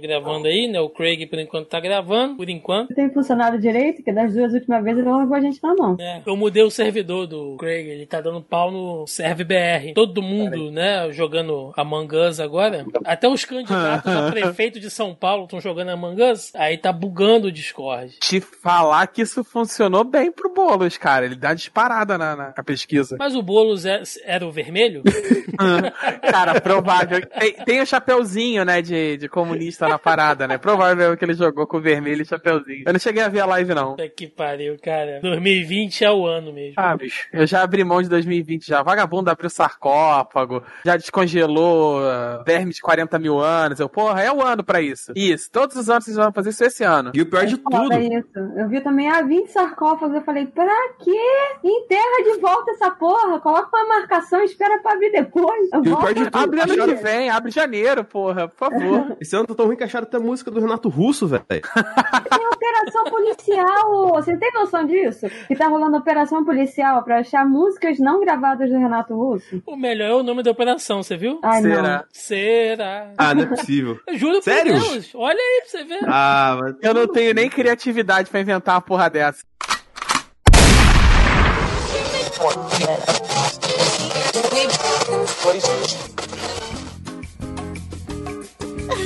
gravando 0.00 0.46
aí, 0.46 0.68
né? 0.68 0.80
O 0.80 0.88
Craig, 0.88 1.26
por 1.26 1.40
enquanto, 1.40 1.66
tá 1.66 1.80
gravando, 1.80 2.36
por 2.36 2.48
enquanto. 2.48 2.94
Tem 2.94 3.10
funcionado 3.10 3.58
direito, 3.58 4.00
que 4.02 4.12
das 4.12 4.32
duas 4.32 4.52
últimas 4.52 4.82
vezes 4.84 5.00
ele 5.00 5.08
não 5.08 5.18
levou 5.18 5.36
a 5.36 5.40
gente 5.40 5.60
na 5.60 5.74
mão. 5.74 5.96
É, 5.98 6.22
eu 6.24 6.36
mudei 6.36 6.62
o 6.62 6.70
servidor 6.70 7.26
do 7.26 7.56
Craig, 7.56 7.88
ele 7.88 8.06
tá 8.06 8.20
dando 8.20 8.40
pau 8.40 8.70
no 8.70 9.04
Serve 9.08 9.42
BR. 9.42 9.92
Todo 9.92 10.22
mundo, 10.22 10.70
né, 10.70 11.10
jogando 11.10 11.72
Among 11.76 12.14
Us 12.16 12.38
agora. 12.38 12.86
Até 13.04 13.28
os 13.28 13.44
candidatos 13.44 14.12
a 14.12 14.30
prefeito 14.30 14.78
de 14.78 14.88
São 14.88 15.16
Paulo 15.16 15.44
estão 15.44 15.60
jogando 15.60 15.88
Among 15.88 16.22
Us. 16.30 16.54
Aí 16.54 16.78
tá 16.78 16.92
bugando 16.92 17.48
o 17.48 17.52
Discord. 17.52 18.16
Te 18.20 18.40
falar 18.40 19.08
que 19.08 19.22
isso 19.22 19.42
funcionou 19.42 20.04
bem 20.04 20.30
pro 20.30 20.54
Boulos, 20.54 20.96
cara. 20.96 21.24
Ele 21.24 21.34
dá 21.34 21.54
disparada 21.54 22.16
na, 22.16 22.36
na, 22.36 22.54
na 22.56 22.62
pesquisa. 22.64 23.16
Mas 23.18 23.34
o 23.34 23.42
Boulos 23.42 23.84
é- 23.84 24.02
era 24.24 24.46
o 24.46 24.52
vermelho? 24.52 25.02
cara, 26.30 26.60
provável. 26.60 27.20
Tem, 27.26 27.52
tem 27.64 27.80
o 27.80 27.86
chapeuzinho, 27.86 28.64
né, 28.64 28.80
de, 28.80 29.16
de 29.16 29.28
comunista 29.28 29.71
na 29.80 29.98
parada, 29.98 30.46
né? 30.46 30.58
Provável 30.58 31.16
que 31.16 31.24
ele 31.24 31.34
jogou 31.34 31.66
com 31.66 31.78
o 31.78 31.80
vermelho 31.80 32.22
e 32.22 32.24
chapeuzinho. 32.24 32.84
Eu 32.86 32.92
não 32.92 33.00
cheguei 33.00 33.22
a 33.22 33.28
ver 33.28 33.40
a 33.40 33.46
live, 33.46 33.74
não. 33.74 33.90
Puta 33.92 34.08
que 34.08 34.26
pariu, 34.26 34.76
cara. 34.82 35.20
2020 35.20 36.04
é 36.04 36.10
o 36.10 36.26
ano 36.26 36.52
mesmo. 36.52 36.74
Ah, 36.76 36.96
bicho, 36.96 37.28
eu 37.32 37.46
já 37.46 37.62
abri 37.62 37.84
mão 37.84 38.02
de 38.02 38.08
2020 38.08 38.66
já. 38.66 38.82
Vagabundo 38.82 39.30
abriu 39.30 39.50
sarcófago, 39.50 40.62
já 40.84 40.96
descongelou 40.96 42.00
uh, 42.00 42.44
verme 42.44 42.72
de 42.72 42.80
40 42.80 43.18
mil 43.18 43.38
anos. 43.38 43.80
Eu, 43.80 43.88
porra, 43.88 44.22
é 44.22 44.32
o 44.32 44.42
ano 44.42 44.64
pra 44.64 44.80
isso. 44.80 45.12
Isso, 45.16 45.50
todos 45.50 45.76
os 45.76 45.88
anos 45.88 46.04
vocês 46.04 46.16
vão 46.16 46.32
fazer 46.32 46.50
isso 46.50 46.64
esse 46.64 46.84
ano. 46.84 47.12
E 47.14 47.20
o 47.22 47.26
pior 47.26 47.44
de 47.46 47.56
Foda 47.56 47.96
tudo, 47.96 47.98
isso. 47.98 48.38
Eu 48.56 48.68
vi 48.68 48.80
também, 48.80 49.08
ah, 49.08 49.22
20 49.22 49.48
sarcófagos. 49.48 50.16
Eu 50.16 50.22
falei, 50.22 50.46
pra 50.46 50.74
quê? 50.98 51.20
Enterra 51.64 52.24
de 52.24 52.40
volta 52.40 52.70
essa 52.72 52.90
porra. 52.90 53.40
Coloca 53.40 53.68
uma 53.76 53.86
marcação 54.00 54.40
e 54.40 54.44
espera 54.44 54.80
pra 54.80 54.92
abrir 54.92 55.10
depois. 55.10 55.68
E 55.72 55.76
o 55.76 55.82
pior 55.82 56.14
de 56.14 56.24
tudo, 56.24 56.38
Abre 56.38 56.60
ano 56.60 56.84
que 56.84 56.94
vem, 56.94 57.30
abre 57.30 57.50
janeiro, 57.50 58.04
porra, 58.04 58.48
por 58.48 58.56
favor. 58.56 59.16
esse 59.20 59.34
ano 59.36 59.46
tá 59.46 59.54
tão 59.62 59.66
ruim 59.66 59.76
que 59.76 59.84
acharam 59.84 60.06
até 60.06 60.16
a 60.16 60.20
música 60.20 60.50
do 60.50 60.60
Renato 60.60 60.88
Russo, 60.88 61.26
velho. 61.26 61.42
Tem 61.46 62.46
operação 62.46 63.04
policial. 63.04 64.08
Você 64.14 64.36
tem 64.36 64.52
noção 64.52 64.84
disso? 64.86 65.26
Que 65.46 65.54
tá 65.54 65.68
rolando 65.68 65.96
operação 65.96 66.44
policial 66.44 67.02
pra 67.02 67.20
achar 67.20 67.44
músicas 67.46 67.98
não 67.98 68.20
gravadas 68.20 68.70
do 68.70 68.78
Renato 68.78 69.14
Russo? 69.14 69.62
O 69.66 69.76
melhor 69.76 70.10
é 70.10 70.14
o 70.14 70.22
nome 70.22 70.42
da 70.42 70.50
operação, 70.50 71.02
você 71.02 71.16
viu? 71.16 71.38
Ai, 71.42 71.62
Será? 71.62 72.04
Será? 72.12 73.12
Ah, 73.16 73.34
não 73.34 73.42
é 73.42 73.46
possível. 73.46 73.98
Eu 74.06 74.16
juro 74.16 74.42
Sério? 74.42 74.74
por 74.74 74.90
Deus. 74.90 75.10
Olha 75.14 75.38
aí 75.38 75.60
pra 75.60 75.70
você 75.70 75.84
ver. 75.84 76.00
Ah, 76.06 76.58
mas... 76.60 76.76
Eu 76.82 76.94
não 76.94 77.06
tenho 77.06 77.34
nem 77.34 77.48
criatividade 77.48 78.30
pra 78.30 78.40
inventar 78.40 78.74
uma 78.74 78.80
porra 78.80 79.08
dessa. 79.08 79.42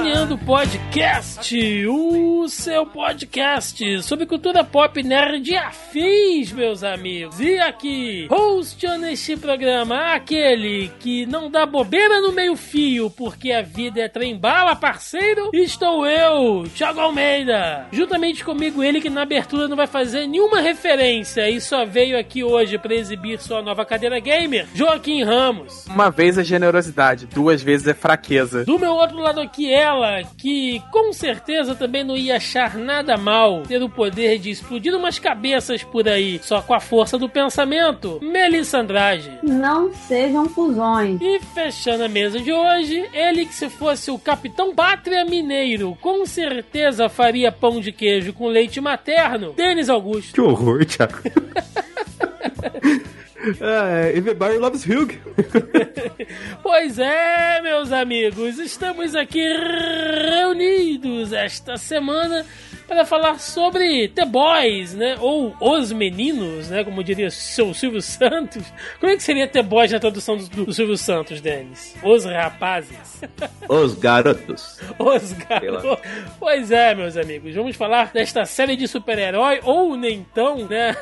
Zoneando 0.00 0.38
Podcast, 0.38 1.86
o 1.86 2.48
seu 2.48 2.86
podcast 2.86 4.02
sobre 4.02 4.24
cultura 4.24 4.64
pop 4.64 5.02
nerd 5.02 5.54
afins, 5.54 6.52
meus 6.52 6.82
amigos. 6.82 7.38
E 7.38 7.58
aqui, 7.58 8.26
hosteando 8.30 9.04
este 9.04 9.36
programa, 9.36 10.14
aquele 10.14 10.90
que 11.00 11.26
não 11.26 11.50
dá 11.50 11.66
bobeira 11.66 12.18
no 12.22 12.32
meio 12.32 12.56
fio, 12.56 13.10
porque 13.10 13.52
a 13.52 13.60
vida 13.60 14.00
é 14.00 14.08
trem-bala, 14.08 14.74
parceiro, 14.74 15.50
estou 15.52 16.06
eu, 16.06 16.64
Thiago 16.74 17.00
Almeida. 17.00 17.86
Juntamente 17.92 18.42
comigo, 18.42 18.82
ele 18.82 19.02
que 19.02 19.10
na 19.10 19.20
abertura 19.20 19.68
não 19.68 19.76
vai 19.76 19.86
fazer 19.86 20.26
nenhuma 20.26 20.60
referência 20.60 21.50
e 21.50 21.60
só 21.60 21.84
veio 21.84 22.18
aqui 22.18 22.42
hoje 22.42 22.78
para 22.78 22.94
exibir 22.94 23.38
sua 23.38 23.60
nova 23.60 23.84
cadeira 23.84 24.18
gamer, 24.18 24.66
Joaquim 24.74 25.22
Ramos. 25.24 25.84
Uma 25.88 26.10
vez 26.10 26.38
é 26.38 26.42
generosidade, 26.42 27.26
duas 27.26 27.60
vezes 27.60 27.86
é 27.86 27.92
fraqueza. 27.92 28.64
Do 28.64 28.78
meu 28.78 28.92
outro 28.92 29.18
lado 29.18 29.42
aqui, 29.42 29.70
ela, 29.90 30.22
que 30.38 30.80
com 30.92 31.12
certeza 31.12 31.74
também 31.74 32.04
não 32.04 32.16
ia 32.16 32.36
achar 32.36 32.76
nada 32.76 33.16
mal 33.16 33.62
ter 33.62 33.82
o 33.82 33.88
poder 33.88 34.38
de 34.38 34.50
explodir 34.50 34.94
umas 34.94 35.18
cabeças 35.18 35.82
por 35.82 36.08
aí, 36.08 36.40
só 36.42 36.62
com 36.62 36.72
a 36.72 36.80
força 36.80 37.18
do 37.18 37.28
pensamento, 37.28 38.20
Melissa 38.22 38.78
Andrade. 38.78 39.38
Não 39.42 39.92
sejam 39.92 40.48
fusões. 40.48 41.20
E 41.20 41.40
fechando 41.54 42.04
a 42.04 42.08
mesa 42.08 42.38
de 42.38 42.52
hoje, 42.52 43.08
ele 43.12 43.44
que 43.44 43.54
se 43.54 43.68
fosse 43.68 44.10
o 44.10 44.18
Capitão 44.18 44.74
Pátria 44.74 45.24
Mineiro, 45.24 45.96
com 46.00 46.24
certeza 46.24 47.08
faria 47.08 47.50
pão 47.50 47.80
de 47.80 47.90
queijo 47.90 48.32
com 48.32 48.46
leite 48.46 48.80
materno, 48.80 49.52
Denis 49.52 49.88
Augusto. 49.88 50.32
Que 50.34 50.40
horror, 50.40 50.84
Thiago. 50.84 51.18
ah, 53.60 54.10
Everybody 54.14 54.58
loves 54.58 54.84
Hugh. 54.84 55.12
Pois 56.62 56.98
é, 56.98 57.60
meus 57.62 57.90
amigos, 57.92 58.58
estamos 58.58 59.14
aqui 59.14 59.42
reunidos 59.42 61.32
esta 61.32 61.76
semana 61.76 62.44
para 62.90 63.06
falar 63.06 63.38
sobre 63.38 64.08
The 64.08 64.24
Boys, 64.24 64.94
né? 64.94 65.16
Ou 65.20 65.54
Os 65.60 65.92
Meninos, 65.92 66.70
né? 66.70 66.82
Como 66.82 67.04
diria 67.04 67.28
o 67.28 67.30
seu 67.30 67.72
Silvio 67.72 68.02
Santos. 68.02 68.64
Como 68.98 69.12
é 69.12 69.16
que 69.16 69.22
seria 69.22 69.46
The 69.46 69.62
Boys 69.62 69.92
na 69.92 70.00
tradução 70.00 70.36
do, 70.36 70.66
do 70.66 70.72
Silvio 70.72 70.96
Santos, 70.96 71.40
Denis? 71.40 71.94
Os 72.02 72.24
rapazes. 72.24 73.22
Os 73.70 73.94
garotos. 73.94 74.80
Os 74.98 75.32
garotos. 75.34 76.00
Pois 76.40 76.72
é, 76.72 76.92
meus 76.92 77.16
amigos, 77.16 77.54
vamos 77.54 77.76
falar 77.76 78.10
desta 78.12 78.44
série 78.44 78.74
de 78.74 78.88
super-herói, 78.88 79.60
ou 79.62 79.96
nem 79.96 80.26
tão, 80.34 80.66
né? 80.66 80.96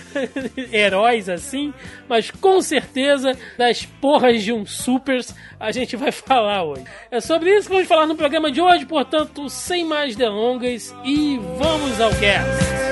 Heróis 0.72 1.28
assim, 1.28 1.74
mas 2.08 2.30
com 2.30 2.60
certeza 2.60 3.36
das 3.56 3.84
porras 3.84 4.42
de 4.42 4.52
um 4.52 4.64
supers 4.64 5.34
a 5.58 5.70
gente 5.72 5.96
vai 5.96 6.10
falar 6.12 6.64
hoje. 6.64 6.84
É 7.10 7.20
sobre 7.20 7.56
isso 7.56 7.68
que 7.68 7.74
vamos 7.74 7.88
falar 7.88 8.06
no 8.06 8.16
programa 8.16 8.50
de 8.50 8.60
hoje, 8.60 8.86
portanto, 8.86 9.48
sem 9.48 9.84
mais 9.84 10.16
delongas 10.16 10.94
e 11.04 11.38
vamos 11.58 12.00
ao 12.00 12.10
cast. 12.14 12.88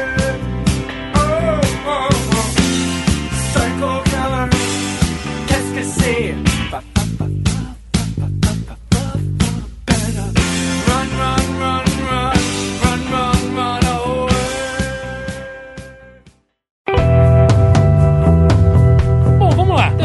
Bom, 6.70 7.45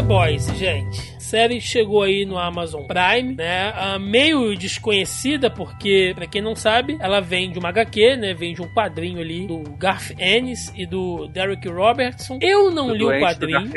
The 0.02 0.08
Boys, 0.08 0.48
gente. 0.58 1.21
A 1.32 1.40
série 1.42 1.62
chegou 1.62 2.04
aí 2.04 2.26
no 2.26 2.38
Amazon 2.38 2.84
Prime, 2.84 3.36
né? 3.36 3.72
Ah, 3.74 3.98
meio 3.98 4.54
desconhecida, 4.54 5.50
porque, 5.50 6.12
pra 6.14 6.28
quem 6.28 6.42
não 6.42 6.58
sabe, 6.58 6.98
ela 7.00 7.22
vem 7.22 7.50
de 7.50 7.58
uma 7.58 7.70
HQ, 7.70 8.18
né? 8.18 8.34
Vem 8.34 8.54
de 8.54 8.62
um 8.62 8.68
quadrinho 8.68 9.22
ali 9.22 9.48
do 9.48 9.64
Garth 9.78 10.12
Ennis 10.20 10.74
e 10.76 10.86
do 10.86 11.30
Derek 11.30 11.66
Robertson. 11.70 12.38
Eu 12.42 12.70
não 12.70 12.88
Tô 12.88 12.94
li 12.96 13.04
o 13.06 13.12
do 13.14 13.20
quadrinho. 13.22 13.72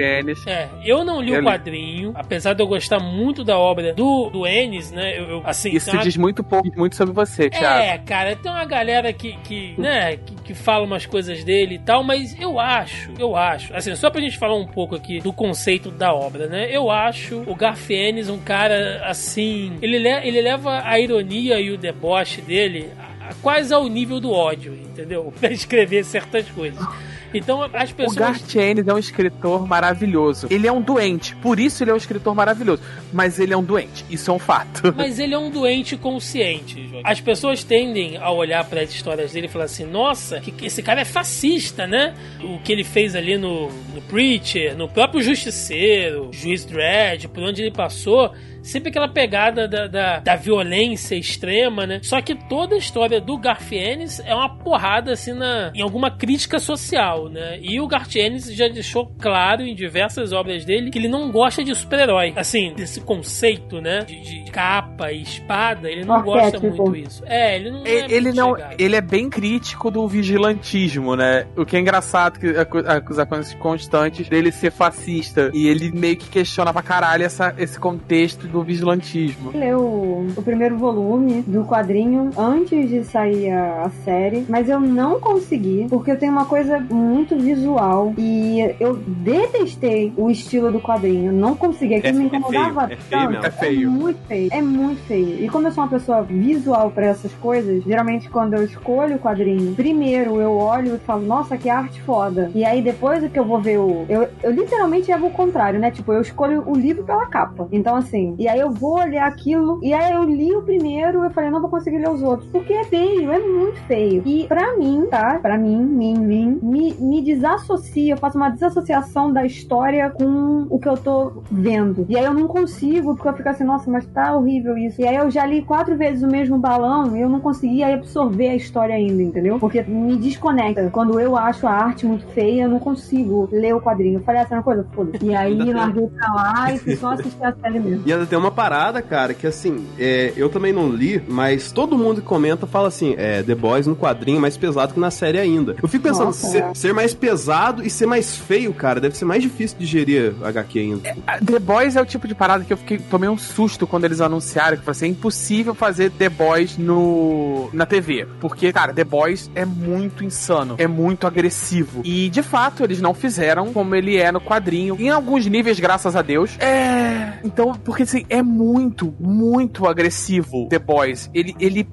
É, 0.48 0.68
eu 0.84 1.04
não 1.04 1.20
li 1.22 1.30
Eu 1.30 1.36
o 1.36 1.38
li. 1.42 1.46
quadrinho, 1.46 2.12
apesar 2.16 2.54
de 2.54 2.62
eu 2.64 2.66
gostar 2.66 2.98
muito 2.98 3.44
da 3.44 3.56
obra 3.56 3.94
do, 3.94 4.30
do 4.30 4.44
Ennis, 4.48 4.90
né? 4.90 5.16
Eu, 5.16 5.24
eu- 5.30 5.42
assim, 5.44 5.70
Isso 5.70 5.92
uma- 5.92 6.02
diz 6.02 6.16
muito 6.16 6.42
pouco, 6.42 6.68
muito 6.76 6.96
sobre 6.96 7.14
você, 7.14 7.48
Thiago. 7.50 7.82
é, 7.84 7.98
cara, 7.98 8.34
tem 8.34 8.50
uma 8.50 8.64
galera 8.64 9.12
que, 9.12 9.32
que 9.44 9.76
né, 9.78 10.16
que, 10.16 10.34
que 10.46 10.54
fala 10.54 10.84
umas 10.84 11.06
coisas 11.06 11.44
dele 11.44 11.76
e 11.76 11.78
tal, 11.78 12.02
mas 12.02 12.36
eu 12.40 12.58
acho, 12.58 13.12
eu 13.16 13.36
acho, 13.36 13.72
assim, 13.76 13.94
só 13.94 14.10
pra 14.10 14.20
gente 14.20 14.38
falar 14.38 14.56
um 14.56 14.66
pouco 14.66 14.96
aqui 14.96 15.20
do 15.20 15.32
conceito 15.32 15.92
da 15.92 16.12
obra, 16.12 16.48
né? 16.48 16.66
Eu 16.68 16.90
acho 16.90 17.43
o 17.46 17.54
Garfienes 17.54 18.28
um 18.28 18.38
cara, 18.38 19.02
assim, 19.06 19.76
ele, 19.82 19.98
le 19.98 20.08
ele 20.26 20.40
leva 20.40 20.82
a 20.84 20.98
ironia 20.98 21.58
e 21.60 21.70
o 21.70 21.76
deboche 21.78 22.40
dele 22.40 22.88
a- 22.98 23.30
a- 23.30 23.34
quase 23.42 23.72
ao 23.72 23.86
nível 23.88 24.20
do 24.20 24.30
ódio, 24.32 24.74
entendeu? 24.74 25.32
Pra 25.40 25.50
escrever 25.50 26.04
certas 26.04 26.48
coisas. 26.50 26.84
Então, 27.34 27.62
as 27.72 27.90
O 27.90 27.94
pessoas... 27.94 28.16
Garth 28.16 28.54
Ennis 28.54 28.86
é 28.86 28.94
um 28.94 28.98
escritor 28.98 29.66
maravilhoso. 29.66 30.46
Ele 30.50 30.66
é 30.66 30.72
um 30.72 30.80
doente, 30.80 31.34
por 31.36 31.58
isso 31.58 31.82
ele 31.82 31.90
é 31.90 31.94
um 31.94 31.96
escritor 31.96 32.34
maravilhoso. 32.34 32.82
Mas 33.12 33.38
ele 33.38 33.52
é 33.52 33.56
um 33.56 33.62
doente, 33.62 34.04
isso 34.08 34.30
é 34.30 34.34
um 34.34 34.38
fato. 34.38 34.92
Mas 34.96 35.18
ele 35.18 35.34
é 35.34 35.38
um 35.38 35.50
doente 35.50 35.96
consciente, 35.96 36.88
Joaquim. 36.88 37.02
As 37.04 37.20
pessoas 37.20 37.64
tendem 37.64 38.16
a 38.16 38.30
olhar 38.30 38.64
para 38.64 38.80
as 38.80 38.90
histórias 38.90 39.32
dele 39.32 39.46
e 39.46 39.50
falar 39.50 39.64
assim: 39.64 39.84
nossa, 39.84 40.40
que, 40.40 40.50
que 40.50 40.66
esse 40.66 40.82
cara 40.82 41.00
é 41.00 41.04
fascista, 41.04 41.86
né? 41.86 42.14
O 42.42 42.58
que 42.60 42.72
ele 42.72 42.84
fez 42.84 43.14
ali 43.16 43.36
no, 43.36 43.68
no 43.94 44.02
Preacher, 44.08 44.76
no 44.76 44.88
próprio 44.88 45.22
Justiceiro, 45.22 46.30
Juiz 46.32 46.64
Dredd, 46.64 47.28
por 47.28 47.42
onde 47.42 47.62
ele 47.62 47.72
passou. 47.72 48.32
Sempre 48.64 48.88
aquela 48.90 49.08
pegada 49.08 49.68
da, 49.68 49.86
da, 49.86 50.18
da 50.20 50.36
violência 50.36 51.14
extrema, 51.14 51.86
né? 51.86 52.00
Só 52.02 52.20
que 52.20 52.34
toda 52.34 52.74
a 52.74 52.78
história 52.78 53.20
do 53.20 53.36
Garfienes 53.38 54.20
é 54.24 54.34
uma 54.34 54.48
porrada, 54.48 55.12
assim, 55.12 55.32
na, 55.32 55.70
em 55.74 55.82
alguma 55.82 56.10
crítica 56.10 56.58
social, 56.58 57.28
né? 57.28 57.58
E 57.60 57.80
o 57.80 57.86
Garfienes 57.86 58.52
já 58.54 58.66
deixou 58.68 59.06
claro 59.20 59.62
em 59.62 59.74
diversas 59.74 60.32
obras 60.32 60.64
dele 60.64 60.90
que 60.90 60.98
ele 60.98 61.08
não 61.08 61.30
gosta 61.30 61.62
de 61.62 61.74
super-herói. 61.74 62.32
Assim, 62.36 62.72
desse 62.74 63.00
conceito, 63.00 63.80
né? 63.80 64.00
De, 64.00 64.20
de 64.44 64.50
capa 64.50 65.12
e 65.12 65.22
espada, 65.22 65.90
ele 65.90 66.04
não 66.04 66.22
gosta 66.22 66.56
Arquétipo. 66.56 66.84
muito 66.90 66.96
isso. 66.96 67.22
É, 67.26 67.56
ele 67.56 67.70
não 67.70 67.84
é 67.84 67.88
Ele, 67.90 68.14
ele 68.14 68.20
muito 68.26 68.36
não, 68.36 68.54
chegado. 68.56 68.74
ele 68.80 68.96
é 68.96 69.00
bem 69.00 69.28
crítico 69.30 69.90
do 69.90 70.08
vigilantismo, 70.48 71.14
né? 71.16 71.46
O 71.56 71.64
que 71.64 71.76
é 71.76 71.80
engraçado 71.80 72.38
que 72.38 72.46
acu- 72.56 72.78
acusações 72.86 73.54
constantes 73.54 74.28
dele 74.28 74.50
ser 74.52 74.70
fascista 74.70 75.50
e 75.52 75.66
ele 75.68 75.90
meio 75.92 76.16
que 76.16 76.28
questiona 76.28 76.72
pra 76.72 76.82
caralho 76.82 77.24
essa, 77.24 77.54
esse 77.58 77.78
contexto 77.78 78.46
do 78.54 78.62
vigilantismo. 78.62 79.50
leu 79.52 79.80
o, 79.80 80.26
o 80.36 80.42
primeiro 80.42 80.76
volume 80.78 81.42
do 81.42 81.64
quadrinho 81.64 82.30
antes 82.36 82.88
de 82.88 83.04
sair 83.04 83.50
a, 83.50 83.82
a 83.82 83.90
série, 84.04 84.44
mas 84.48 84.68
eu 84.68 84.78
não 84.80 85.18
consegui, 85.20 85.86
porque 85.90 86.10
eu 86.10 86.18
tenho 86.18 86.32
uma 86.32 86.44
coisa 86.46 86.78
muito 86.80 87.36
visual 87.36 88.14
e 88.16 88.74
eu 88.80 88.96
detestei 89.38 90.12
o 90.16 90.30
estilo 90.30 90.70
do 90.70 90.80
quadrinho. 90.80 91.32
Não 91.32 91.54
consegui, 91.56 91.94
aquilo 91.96 92.16
É- 92.16 92.18
me 92.18 92.24
é 92.24 92.26
incomodava 92.26 92.88
feio, 92.88 92.92
é 92.92 92.96
feio 92.96 93.20
tanto. 93.22 93.30
mesmo. 93.32 93.44
É 93.46 93.50
feio. 93.50 93.90
muito 93.90 94.18
feio. 94.26 94.48
É 94.52 94.62
muito 94.62 95.02
feio. 95.02 95.44
E 95.44 95.48
como 95.48 95.66
eu 95.68 95.72
sou 95.72 95.84
uma 95.84 95.90
pessoa 95.90 96.22
visual 96.22 96.90
pra 96.90 97.06
essas 97.06 97.32
coisas, 97.34 97.82
geralmente 97.84 98.28
quando 98.30 98.54
eu 98.54 98.64
escolho 98.64 99.16
o 99.16 99.18
quadrinho, 99.18 99.74
primeiro 99.74 100.40
eu 100.40 100.52
olho 100.56 100.94
e 100.94 100.98
falo, 100.98 101.24
nossa, 101.26 101.56
que 101.56 101.68
arte 101.68 102.00
foda. 102.02 102.50
E 102.54 102.64
aí 102.64 102.80
depois 102.82 103.22
é 103.24 103.28
que 103.28 103.38
eu 103.38 103.44
vou 103.44 103.60
ver 103.60 103.78
o. 103.78 104.04
Eu, 104.08 104.28
eu 104.42 104.50
literalmente 104.52 105.10
é 105.10 105.16
o 105.16 105.30
contrário, 105.30 105.80
né? 105.80 105.90
Tipo, 105.90 106.12
eu 106.12 106.20
escolho 106.20 106.62
o 106.66 106.76
livro 106.76 107.02
pela 107.04 107.26
capa. 107.26 107.66
Então, 107.72 107.96
assim, 107.96 108.34
e 108.44 108.48
aí 108.48 108.60
eu 108.60 108.70
vou 108.70 108.98
olhar 108.98 109.26
aquilo, 109.26 109.80
e 109.82 109.94
aí 109.94 110.12
eu 110.12 110.22
li 110.22 110.54
o 110.54 110.60
primeiro, 110.60 111.24
eu 111.24 111.30
falei, 111.30 111.48
não 111.48 111.62
vou 111.62 111.70
conseguir 111.70 111.96
ler 111.96 112.10
os 112.10 112.22
outros. 112.22 112.46
Porque 112.50 112.74
é 112.74 112.84
feio, 112.84 113.32
é 113.32 113.38
muito 113.38 113.80
feio. 113.86 114.22
E 114.26 114.46
pra 114.46 114.76
mim, 114.76 115.06
tá? 115.10 115.38
Pra 115.40 115.56
mim, 115.56 115.82
mim, 115.82 116.14
mim, 116.18 116.58
me, 116.62 116.92
me 116.92 117.22
desassocia, 117.22 118.12
eu 118.12 118.18
faço 118.18 118.36
uma 118.36 118.50
desassociação 118.50 119.32
da 119.32 119.46
história 119.46 120.10
com 120.10 120.66
o 120.68 120.78
que 120.78 120.86
eu 120.86 120.96
tô 120.98 121.42
vendo. 121.50 122.04
E 122.06 122.18
aí 122.18 122.24
eu 122.26 122.34
não 122.34 122.46
consigo, 122.46 123.14
porque 123.14 123.28
eu 123.28 123.32
fico 123.32 123.48
assim, 123.48 123.64
nossa, 123.64 123.90
mas 123.90 124.06
tá 124.08 124.36
horrível 124.36 124.76
isso. 124.76 125.00
E 125.00 125.06
aí 125.06 125.16
eu 125.16 125.30
já 125.30 125.46
li 125.46 125.62
quatro 125.62 125.96
vezes 125.96 126.22
o 126.22 126.28
mesmo 126.28 126.58
balão 126.58 127.16
e 127.16 127.22
eu 127.22 127.30
não 127.30 127.40
conseguia 127.40 127.94
absorver 127.94 128.50
a 128.50 128.56
história 128.56 128.94
ainda, 128.94 129.22
entendeu? 129.22 129.58
Porque 129.58 129.82
me 129.84 130.18
desconecta. 130.18 130.90
Quando 130.90 131.18
eu 131.18 131.34
acho 131.34 131.66
a 131.66 131.72
arte 131.72 132.04
muito 132.04 132.26
feia, 132.26 132.64
eu 132.64 132.68
não 132.68 132.78
consigo 132.78 133.48
ler 133.50 133.74
o 133.74 133.80
quadrinho. 133.80 134.18
Eu 134.18 134.22
falei, 134.22 134.42
essa 134.42 134.54
é 134.54 134.58
uma 134.58 134.62
coisa, 134.62 134.86
foda-se. 134.92 135.24
E 135.24 135.34
aí 135.34 135.72
larguei 135.72 136.08
pra 136.08 136.30
lá 136.34 136.72
e 136.74 136.78
fui 136.78 136.94
só 136.96 137.12
assistir 137.12 137.42
a 137.42 137.54
série 137.54 137.80
mesmo. 137.80 138.02
E 138.04 138.12
tem 138.34 138.38
uma 138.40 138.50
parada, 138.50 139.00
cara, 139.00 139.32
que 139.32 139.46
assim, 139.46 139.86
é, 139.96 140.32
eu 140.36 140.48
também 140.48 140.72
não 140.72 140.90
li, 140.90 141.22
mas 141.28 141.70
todo 141.70 141.96
mundo 141.96 142.20
que 142.20 142.26
comenta 142.26 142.66
fala 142.66 142.88
assim, 142.88 143.14
é, 143.16 143.44
The 143.44 143.54
Boys 143.54 143.86
no 143.86 143.94
quadrinho 143.94 144.38
é 144.38 144.40
mais 144.40 144.56
pesado 144.56 144.92
que 144.92 144.98
na 144.98 145.12
série 145.12 145.38
ainda. 145.38 145.76
Eu 145.80 145.88
fico 145.88 146.02
pensando, 146.02 146.26
Nossa, 146.26 146.48
ser, 146.48 146.64
é. 146.64 146.74
ser 146.74 146.92
mais 146.92 147.14
pesado 147.14 147.86
e 147.86 147.88
ser 147.88 148.06
mais 148.06 148.36
feio, 148.36 148.74
cara, 148.74 149.00
deve 149.00 149.16
ser 149.16 149.24
mais 149.24 149.40
difícil 149.40 149.78
de 149.78 149.86
gerir 149.86 150.34
HQ 150.42 150.78
ainda. 150.80 151.16
A 151.24 151.38
The 151.38 151.60
Boys 151.60 151.94
é 151.94 152.02
o 152.02 152.04
tipo 152.04 152.26
de 152.26 152.34
parada 152.34 152.64
que 152.64 152.72
eu 152.72 152.76
fiquei, 152.76 152.98
tomei 152.98 153.28
um 153.28 153.38
susto 153.38 153.86
quando 153.86 154.04
eles 154.04 154.20
anunciaram 154.20 154.78
que 154.78 154.90
assim, 154.90 155.06
é 155.06 155.08
impossível 155.10 155.72
fazer 155.72 156.10
The 156.10 156.28
Boys 156.28 156.76
no, 156.76 157.70
na 157.72 157.86
TV. 157.86 158.26
Porque, 158.40 158.72
cara, 158.72 158.92
The 158.92 159.04
Boys 159.04 159.48
é 159.54 159.64
muito 159.64 160.24
insano, 160.24 160.74
é 160.76 160.88
muito 160.88 161.24
agressivo. 161.24 162.00
E, 162.02 162.28
de 162.30 162.42
fato, 162.42 162.82
eles 162.82 163.00
não 163.00 163.14
fizeram 163.14 163.72
como 163.72 163.94
ele 163.94 164.16
é 164.16 164.32
no 164.32 164.40
quadrinho. 164.40 164.96
Em 164.98 165.08
alguns 165.08 165.46
níveis, 165.46 165.78
graças 165.78 166.16
a 166.16 166.22
Deus. 166.22 166.58
É. 166.58 167.38
Então, 167.44 167.74
porque 167.74 168.02
assim, 168.02 168.23
é 168.28 168.42
muito, 168.42 169.14
muito 169.18 169.86
agressivo 169.86 170.68
The 170.68 170.78
Boys. 170.78 171.30
Ele, 171.32 171.54
ele 171.58 171.86